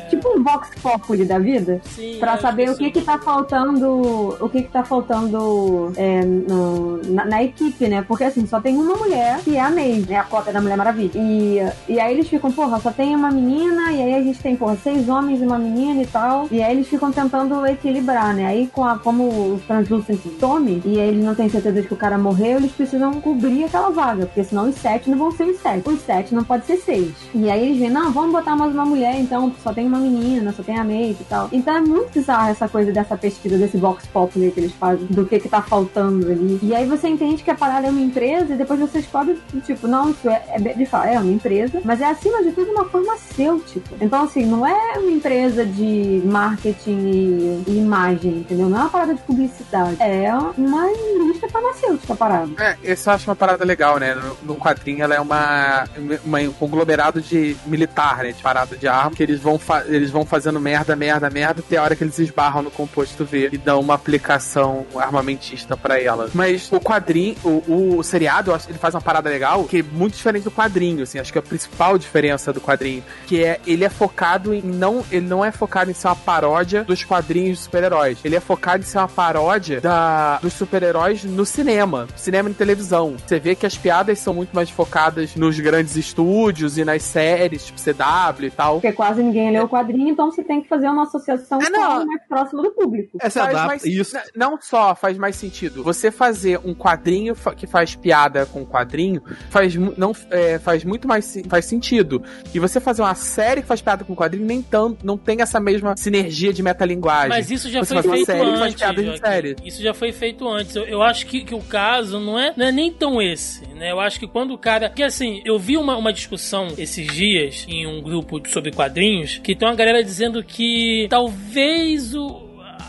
Tipo 0.09 0.37
um 0.37 0.43
Vox 0.43 0.69
Populi 0.81 1.25
da 1.25 1.39
vida? 1.39 1.81
Sim, 1.83 2.17
Pra 2.19 2.37
saber 2.37 2.69
o 2.69 2.75
que 2.75 2.91
que 2.91 3.01
tá 3.01 3.17
faltando, 3.17 4.37
o 4.39 4.49
que 4.49 4.63
que 4.63 4.69
tá 4.71 4.83
faltando 4.83 5.91
é, 5.95 6.23
no- 6.23 7.01
na, 7.05 7.25
na 7.25 7.43
equipe, 7.43 7.87
né? 7.87 8.03
Porque 8.07 8.23
assim, 8.23 8.45
só 8.45 8.59
tem 8.59 8.75
uma 8.77 8.95
mulher, 8.95 9.39
que 9.43 9.55
é 9.55 9.61
a 9.61 9.69
May, 9.69 10.05
né? 10.07 10.17
A 10.17 10.23
cópia 10.23 10.53
da 10.53 10.61
Mulher 10.61 10.77
Maravilha. 10.77 11.11
E, 11.15 11.57
e 11.89 11.99
aí 11.99 12.13
eles 12.13 12.27
ficam, 12.27 12.51
porra, 12.51 12.79
só 12.79 12.91
tem 12.91 13.15
uma 13.15 13.31
menina, 13.31 13.91
e 13.91 14.01
aí 14.01 14.15
a 14.15 14.21
gente 14.23 14.39
tem, 14.39 14.55
porra, 14.55 14.77
seis 14.83 15.07
homens 15.09 15.41
e 15.41 15.45
uma 15.45 15.57
menina 15.57 16.01
e 16.01 16.05
tal. 16.07 16.47
E 16.51 16.61
aí 16.61 16.73
eles 16.73 16.87
ficam 16.87 17.11
tentando 17.11 17.65
equilibrar, 17.65 18.33
né? 18.33 18.45
Aí 18.45 18.67
com 18.67 18.83
a, 18.83 18.97
como 18.97 19.23
o 19.23 19.61
Translucent 19.67 20.19
some, 20.39 20.81
e 20.85 20.99
aí 20.99 21.09
eles 21.09 21.23
não 21.23 21.35
têm 21.35 21.49
certeza 21.49 21.81
de 21.81 21.87
que 21.87 21.93
o 21.93 21.97
cara 21.97 22.17
morreu, 22.17 22.57
eles 22.57 22.71
precisam 22.71 23.13
cobrir 23.21 23.63
aquela 23.65 23.89
vaga, 23.89 24.25
porque 24.25 24.43
senão 24.43 24.69
os 24.69 24.75
sete 24.75 25.09
não 25.09 25.17
vão 25.17 25.31
ser 25.31 25.43
os 25.45 25.59
sete. 25.59 25.87
Os 25.89 26.01
sete 26.01 26.33
não 26.35 26.43
pode 26.43 26.65
ser 26.65 26.77
seis. 26.77 27.11
E 27.33 27.49
aí 27.49 27.65
eles 27.65 27.77
veem, 27.79 27.89
não, 27.91 28.11
vamos 28.11 28.31
botar 28.31 28.55
mais 28.55 28.73
uma 28.73 28.85
mulher, 28.85 29.19
então 29.19 29.51
só 29.63 29.73
tem 29.73 29.85
uma 29.87 29.94
menina, 29.97 30.53
só 30.53 30.63
tem 30.63 30.77
a 30.77 30.83
Maeve 30.83 31.17
e 31.21 31.25
tal. 31.25 31.49
Então 31.51 31.75
é 31.75 31.81
muito 31.81 32.11
bizarro 32.13 32.49
essa 32.49 32.67
coisa 32.67 32.91
dessa 32.91 33.15
pesquisa, 33.17 33.57
desse 33.57 33.77
Vox 33.77 34.05
Populi 34.07 34.51
que 34.51 34.59
eles 34.59 34.73
fazem, 34.73 35.05
do 35.07 35.25
que 35.25 35.39
que 35.39 35.49
tá 35.49 35.61
faltando 35.61 36.31
ali. 36.31 36.59
E 36.61 36.73
aí 36.75 36.85
você 36.87 37.07
entende 37.07 37.43
que 37.43 37.51
a 37.51 37.55
parada 37.55 37.87
é 37.87 37.89
uma 37.89 38.01
empresa 38.01 38.53
e 38.53 38.57
depois 38.57 38.79
você 38.79 38.99
descobre, 38.99 39.39
tipo, 39.65 39.87
não, 39.87 40.09
isso 40.11 40.29
é, 40.29 40.43
é 40.49 40.59
de 40.73 40.85
fato, 40.85 41.07
é 41.07 41.19
uma 41.19 41.31
empresa, 41.31 41.81
mas 41.83 42.01
é 42.01 42.05
acima 42.05 42.41
de 42.43 42.51
tudo 42.51 42.71
uma 42.71 42.85
farmacêutica. 42.85 43.95
Então, 44.01 44.23
assim, 44.23 44.45
não 44.45 44.65
é 44.65 44.97
uma 44.97 45.11
empresa 45.11 45.65
de 45.65 46.21
marketing 46.25 47.63
e, 47.67 47.77
imagem, 47.77 48.37
entendeu? 48.37 48.69
Não 48.69 48.77
é 48.77 48.81
uma 48.81 48.89
parada 48.89 49.13
de 49.13 49.21
publicidade. 49.21 49.97
É 50.01 50.33
uma 50.57 50.89
indústria 50.91 51.49
farmacêutica 51.49 52.13
a 52.13 52.15
parada. 52.15 52.51
É, 52.59 52.91
isso 52.93 53.09
eu 53.09 53.13
acho 53.13 53.29
uma 53.29 53.35
parada 53.35 53.63
legal, 53.65 53.97
né? 53.99 54.15
No, 54.15 54.37
no 54.43 54.55
quadrinho 54.55 55.03
ela 55.03 55.15
é 55.15 55.19
uma, 55.19 55.85
uma- 56.25 56.39
um 56.39 56.51
conglomerado 56.53 57.21
de 57.21 57.55
militar, 57.65 58.17
né? 58.23 58.31
De 58.31 58.41
parada 58.41 58.75
de 58.77 58.87
arma, 58.87 59.11
que 59.11 59.23
eles 59.23 59.39
vão, 59.39 59.59
eles 59.87 60.11
vão 60.11 60.25
fazendo 60.25 60.59
merda, 60.59 60.95
merda, 60.95 61.29
merda, 61.29 61.63
até 61.65 61.77
a 61.77 61.83
hora 61.83 61.95
que 61.95 62.03
eles 62.03 62.17
esbarram 62.19 62.61
no 62.61 62.71
composto 62.71 63.25
V 63.25 63.49
e 63.51 63.57
dão 63.57 63.79
uma 63.79 63.93
aplicação 63.93 64.85
armamentista 64.95 65.77
pra 65.77 65.99
ela. 66.01 66.29
Mas 66.33 66.71
o 66.71 66.79
quadrinho, 66.79 67.35
o, 67.43 67.97
o 67.97 68.03
seriado, 68.03 68.53
acho 68.53 68.65
que 68.65 68.71
ele 68.71 68.79
faz 68.79 68.93
uma 68.93 69.01
parada 69.01 69.29
legal, 69.29 69.63
que 69.65 69.79
é 69.79 69.83
muito 69.83 70.15
diferente 70.15 70.43
do 70.43 70.51
quadrinho, 70.51 71.03
assim, 71.03 71.19
acho 71.19 71.31
que 71.31 71.37
é 71.37 71.41
a 71.41 71.43
principal 71.43 71.97
diferença 71.97 72.51
do 72.51 72.61
quadrinho, 72.61 73.03
que 73.27 73.43
é 73.43 73.59
ele 73.65 73.83
é 73.83 73.89
focado 73.89 74.53
em 74.53 74.61
não, 74.61 75.03
ele 75.11 75.25
não 75.25 75.43
é 75.43 75.51
focado 75.51 75.91
em 75.91 75.93
ser 75.93 76.07
uma 76.07 76.15
paródia 76.15 76.83
dos 76.83 77.03
quadrinhos 77.03 77.57
de 77.57 77.63
super-heróis. 77.63 78.19
Ele 78.23 78.35
é 78.35 78.39
focado 78.39 78.83
em 78.83 78.85
ser 78.85 78.97
uma 78.97 79.07
paródia 79.07 79.81
da, 79.81 80.39
dos 80.41 80.53
super-heróis 80.53 81.23
no 81.23 81.45
cinema, 81.45 82.07
cinema 82.15 82.49
e 82.49 82.53
televisão. 82.53 83.15
Você 83.25 83.39
vê 83.39 83.55
que 83.55 83.65
as 83.65 83.77
piadas 83.77 84.19
são 84.19 84.33
muito 84.33 84.53
mais 84.53 84.69
focadas 84.69 85.35
nos 85.35 85.59
grandes 85.59 85.95
estúdios 85.95 86.77
e 86.77 86.85
nas 86.85 87.03
séries, 87.03 87.65
tipo 87.65 87.79
CW 87.79 88.45
e 88.45 88.51
tal. 88.51 88.73
Porque 88.75 88.91
quase 88.91 89.21
ninguém 89.21 89.51
leu 89.51 89.63
o 89.63 89.69
quadrinho, 89.75 90.09
então 90.09 90.31
você 90.31 90.43
tem 90.43 90.61
que 90.61 90.67
fazer 90.69 90.87
uma 90.87 91.03
associação 91.03 91.59
É, 91.61 91.65
com 91.65 91.71
não. 91.71 92.05
mais 92.05 92.27
próximo 92.27 92.61
do 92.61 92.71
público. 92.71 93.17
Essa 93.21 93.41
Faz 93.41 93.49
adapta 93.55 93.67
mais- 93.67 93.85
isso. 93.85 94.15
Não 94.35 94.57
só 94.61 94.95
faz 94.95 95.17
mais 95.17 95.35
sentido. 95.35 95.83
Você 95.83 96.11
fazer 96.11 96.59
um 96.63 96.73
quadrinho 96.73 97.35
que 97.55 97.67
faz 97.67 97.95
piada 97.95 98.45
com 98.45 98.65
quadrinho 98.65 99.21
faz, 99.49 99.75
não, 99.75 100.13
é, 100.31 100.57
faz 100.59 100.83
muito 100.83 101.07
mais 101.07 101.35
faz 101.49 101.65
sentido. 101.65 102.23
E 102.53 102.59
você 102.59 102.79
fazer 102.79 103.01
uma 103.01 103.15
série 103.15 103.61
que 103.61 103.67
faz 103.67 103.81
piada 103.81 104.03
com 104.03 104.15
quadrinho 104.15 104.45
nem 104.45 104.61
tanto, 104.61 105.05
não 105.05 105.17
tem 105.17 105.41
essa 105.41 105.59
mesma 105.59 105.95
sinergia 105.97 106.53
de 106.53 106.61
metalinguagem. 106.63 107.29
Mas 107.29 107.51
isso 107.51 107.69
já 107.69 107.79
Você 107.79 107.93
foi 107.93 108.03
faz 108.03 108.05
uma 108.05 108.13
feito 108.15 108.25
série 108.25 108.39
que 108.39 108.51
faz 108.51 108.61
antes. 108.61 108.75
piada 108.75 109.01
de 109.01 109.07
Joaquim. 109.07 109.21
série. 109.25 109.55
Isso 109.65 109.81
já 109.83 109.93
foi 109.93 110.11
feito 110.11 110.47
antes. 110.47 110.75
Eu, 110.75 110.83
eu 110.85 111.01
acho 111.01 111.25
que, 111.25 111.43
que 111.43 111.53
o 111.55 111.61
caso 111.61 112.19
não 112.19 112.39
é, 112.39 112.53
não 112.55 112.65
é 112.65 112.71
nem 112.71 112.91
tão 112.91 113.21
esse, 113.21 113.65
né? 113.73 113.91
Eu 113.91 113.99
acho 113.99 114.19
que 114.19 114.27
quando 114.27 114.53
o 114.53 114.57
cara. 114.57 114.89
Porque 114.89 115.03
assim, 115.03 115.41
eu 115.45 115.57
vi 115.59 115.77
uma, 115.77 115.97
uma 115.97 116.13
discussão 116.13 116.67
esses 116.77 117.05
dias 117.07 117.65
em 117.67 117.85
um 117.87 118.01
grupo 118.01 118.41
sobre 118.49 118.71
quadrinhos 118.71 119.39
que 119.43 119.55
tem 119.65 119.71
uma 119.71 119.75
galera 119.75 120.03
dizendo 120.03 120.43
que 120.43 121.07
talvez 121.09 122.13
o, 122.13 122.44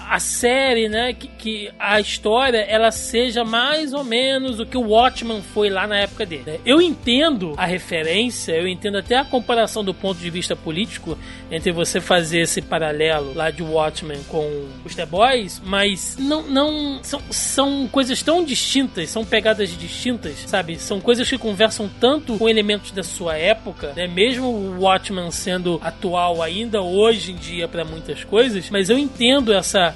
a 0.08 0.20
série, 0.20 0.88
né, 0.88 1.12
que, 1.12 1.26
que, 1.26 1.70
a 1.78 2.00
história 2.00 2.58
ela 2.58 2.90
seja 2.90 3.44
mais 3.44 3.92
ou 3.92 4.04
menos 4.04 4.60
o 4.60 4.66
que 4.66 4.76
o 4.76 4.90
Watchman 4.90 5.42
foi 5.42 5.68
lá 5.68 5.86
na 5.86 5.98
época 5.98 6.24
dele. 6.24 6.44
Né? 6.46 6.58
Eu 6.64 6.80
entendo 6.80 7.54
a 7.56 7.66
referência, 7.66 8.52
eu 8.52 8.68
entendo 8.68 8.98
até 8.98 9.16
a 9.16 9.24
comparação 9.24 9.82
do 9.84 9.92
ponto 9.92 10.18
de 10.18 10.30
vista 10.30 10.54
político 10.54 11.18
entre 11.50 11.72
você 11.72 12.00
fazer 12.00 12.40
esse 12.40 12.62
paralelo 12.62 13.34
lá 13.34 13.50
de 13.50 13.62
Watchmen 13.62 14.22
com 14.28 14.68
os 14.84 14.94
The 14.94 15.06
Boys, 15.06 15.60
mas 15.64 16.16
não, 16.18 16.42
não 16.42 17.00
são, 17.02 17.20
são 17.30 17.88
coisas 17.88 18.22
tão 18.22 18.44
distintas, 18.44 19.10
são 19.10 19.24
pegadas 19.24 19.76
distintas, 19.76 20.44
sabe? 20.46 20.78
São 20.78 21.00
coisas 21.00 21.28
que 21.28 21.38
conversam 21.38 21.90
tanto 22.00 22.38
com 22.38 22.48
elementos 22.48 22.92
da 22.92 23.02
sua 23.02 23.36
época, 23.36 23.92
né? 23.96 24.06
Mesmo 24.06 24.46
o 24.46 24.80
Watchmen 24.82 25.30
sendo 25.30 25.80
atual 25.82 26.42
ainda 26.42 26.80
hoje 26.80 27.32
em 27.32 27.36
dia 27.36 27.66
para 27.66 27.84
muitas 27.84 28.22
coisas, 28.22 28.70
mas 28.70 28.88
eu 28.88 28.98
entendo 28.98 29.52
essa 29.52 29.95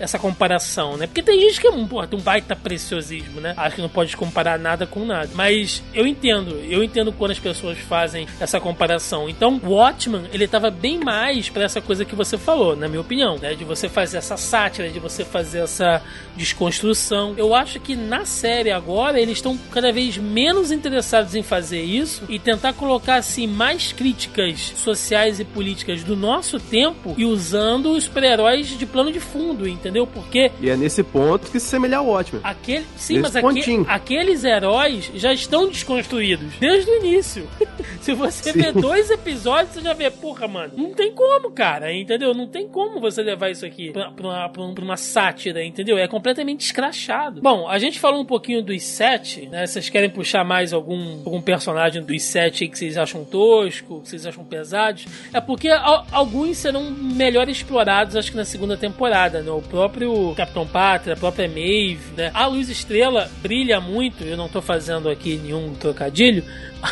essa 0.00 0.18
comparação, 0.18 0.96
né? 0.96 1.06
Porque 1.06 1.22
tem 1.22 1.38
gente 1.40 1.60
que 1.60 1.66
é 1.66 1.70
um, 1.70 1.86
porra, 1.86 2.08
um 2.12 2.20
baita 2.20 2.56
preciosismo, 2.56 3.40
né? 3.40 3.54
Acho 3.56 3.76
que 3.76 3.82
não 3.82 3.88
pode 3.88 4.16
comparar 4.16 4.58
nada 4.58 4.86
com 4.86 5.04
nada. 5.04 5.30
Mas 5.34 5.82
eu 5.94 6.06
entendo, 6.06 6.56
eu 6.68 6.82
entendo 6.82 7.12
quando 7.12 7.32
as 7.32 7.38
pessoas 7.38 7.78
fazem 7.78 8.26
essa 8.40 8.58
comparação. 8.58 9.28
Então, 9.28 9.60
Watchman, 9.62 10.24
ele 10.32 10.48
tava 10.48 10.70
bem 10.70 10.98
mais 10.98 11.50
para 11.50 11.64
essa 11.64 11.80
coisa 11.80 12.04
que 12.04 12.14
você 12.14 12.38
falou, 12.38 12.74
na 12.74 12.88
minha 12.88 13.00
opinião, 13.00 13.36
né? 13.38 13.54
De 13.54 13.64
você 13.64 13.88
fazer 13.88 14.16
essa 14.16 14.36
sátira, 14.36 14.88
de 14.88 14.98
você 14.98 15.24
fazer 15.24 15.60
essa 15.60 16.02
desconstrução. 16.36 17.34
Eu 17.36 17.54
acho 17.54 17.78
que 17.78 17.94
na 17.94 18.24
série 18.24 18.70
agora 18.70 19.20
eles 19.20 19.38
estão 19.38 19.56
cada 19.70 19.92
vez 19.92 20.16
menos 20.16 20.72
interessados 20.72 21.34
em 21.34 21.42
fazer 21.42 21.82
isso 21.82 22.24
e 22.28 22.38
tentar 22.38 22.72
colocar 22.72 23.16
assim 23.16 23.46
mais 23.46 23.92
críticas 23.92 24.72
sociais 24.76 25.38
e 25.40 25.44
políticas 25.44 26.02
do 26.02 26.16
nosso 26.16 26.58
tempo 26.58 27.14
e 27.18 27.24
usando 27.24 27.92
os 27.92 28.04
super-heróis 28.04 28.66
de 28.78 28.86
plano 28.86 29.12
de 29.12 29.20
fundo, 29.20 29.68
entendeu? 29.68 29.89
Entendeu? 29.90 30.06
Porque. 30.06 30.50
E 30.60 30.70
é 30.70 30.76
nesse 30.76 31.02
ponto 31.02 31.50
que 31.50 31.60
se 31.60 31.66
semelha 31.66 31.98
ao 31.98 32.08
ótimo. 32.08 32.40
Aquele, 32.42 32.86
sim, 32.96 33.18
nesse 33.18 33.22
mas 33.22 33.36
aqu, 33.36 33.86
aqueles 33.88 34.44
heróis 34.44 35.10
já 35.14 35.32
estão 35.32 35.68
desconstruídos 35.68 36.54
desde 36.58 36.90
o 36.90 36.96
início. 36.98 37.48
se 38.00 38.14
você 38.14 38.52
sim. 38.52 38.60
vê 38.60 38.72
dois 38.72 39.10
episódios, 39.10 39.74
você 39.74 39.80
já 39.80 39.92
vê, 39.92 40.10
porra, 40.10 40.48
mano, 40.48 40.72
não 40.76 40.94
tem 40.94 41.12
como, 41.12 41.50
cara, 41.50 41.92
entendeu? 41.92 42.32
Não 42.32 42.46
tem 42.46 42.68
como 42.68 43.00
você 43.00 43.22
levar 43.22 43.50
isso 43.50 43.66
aqui 43.66 43.90
pra, 43.92 44.10
pra, 44.10 44.26
uma, 44.26 44.48
pra 44.48 44.84
uma 44.84 44.96
sátira, 44.96 45.64
entendeu? 45.64 45.98
É 45.98 46.06
completamente 46.06 46.64
escrachado. 46.64 47.40
Bom, 47.42 47.68
a 47.68 47.78
gente 47.78 47.98
falou 47.98 48.20
um 48.20 48.24
pouquinho 48.24 48.62
dos 48.62 48.82
sete, 48.82 49.46
né? 49.48 49.66
Vocês 49.66 49.88
querem 49.88 50.08
puxar 50.08 50.44
mais 50.44 50.72
algum, 50.72 51.18
algum 51.24 51.40
personagem 51.40 52.02
dos 52.02 52.22
sete 52.22 52.68
que 52.68 52.78
vocês 52.78 52.96
acham 52.96 53.24
tosco, 53.24 54.00
que 54.00 54.08
vocês 54.08 54.24
acham 54.26 54.44
pesados? 54.44 55.06
É 55.32 55.40
porque 55.40 55.68
alguns 55.68 56.58
serão 56.58 56.90
melhor 56.90 57.48
explorados, 57.48 58.16
acho 58.16 58.30
que 58.30 58.36
na 58.36 58.44
segunda 58.44 58.76
temporada, 58.76 59.42
né? 59.42 59.50
O 59.50 59.62
próprio 59.80 60.34
Capitão 60.34 60.66
Pátria, 60.66 61.14
a 61.14 61.16
própria 61.16 61.48
Maeve, 61.48 62.00
né? 62.14 62.30
A 62.34 62.46
Luz 62.46 62.68
Estrela 62.68 63.30
brilha 63.42 63.80
muito, 63.80 64.22
eu 64.22 64.36
não 64.36 64.46
tô 64.46 64.60
fazendo 64.60 65.08
aqui 65.08 65.40
nenhum 65.42 65.72
trocadilho, 65.74 66.44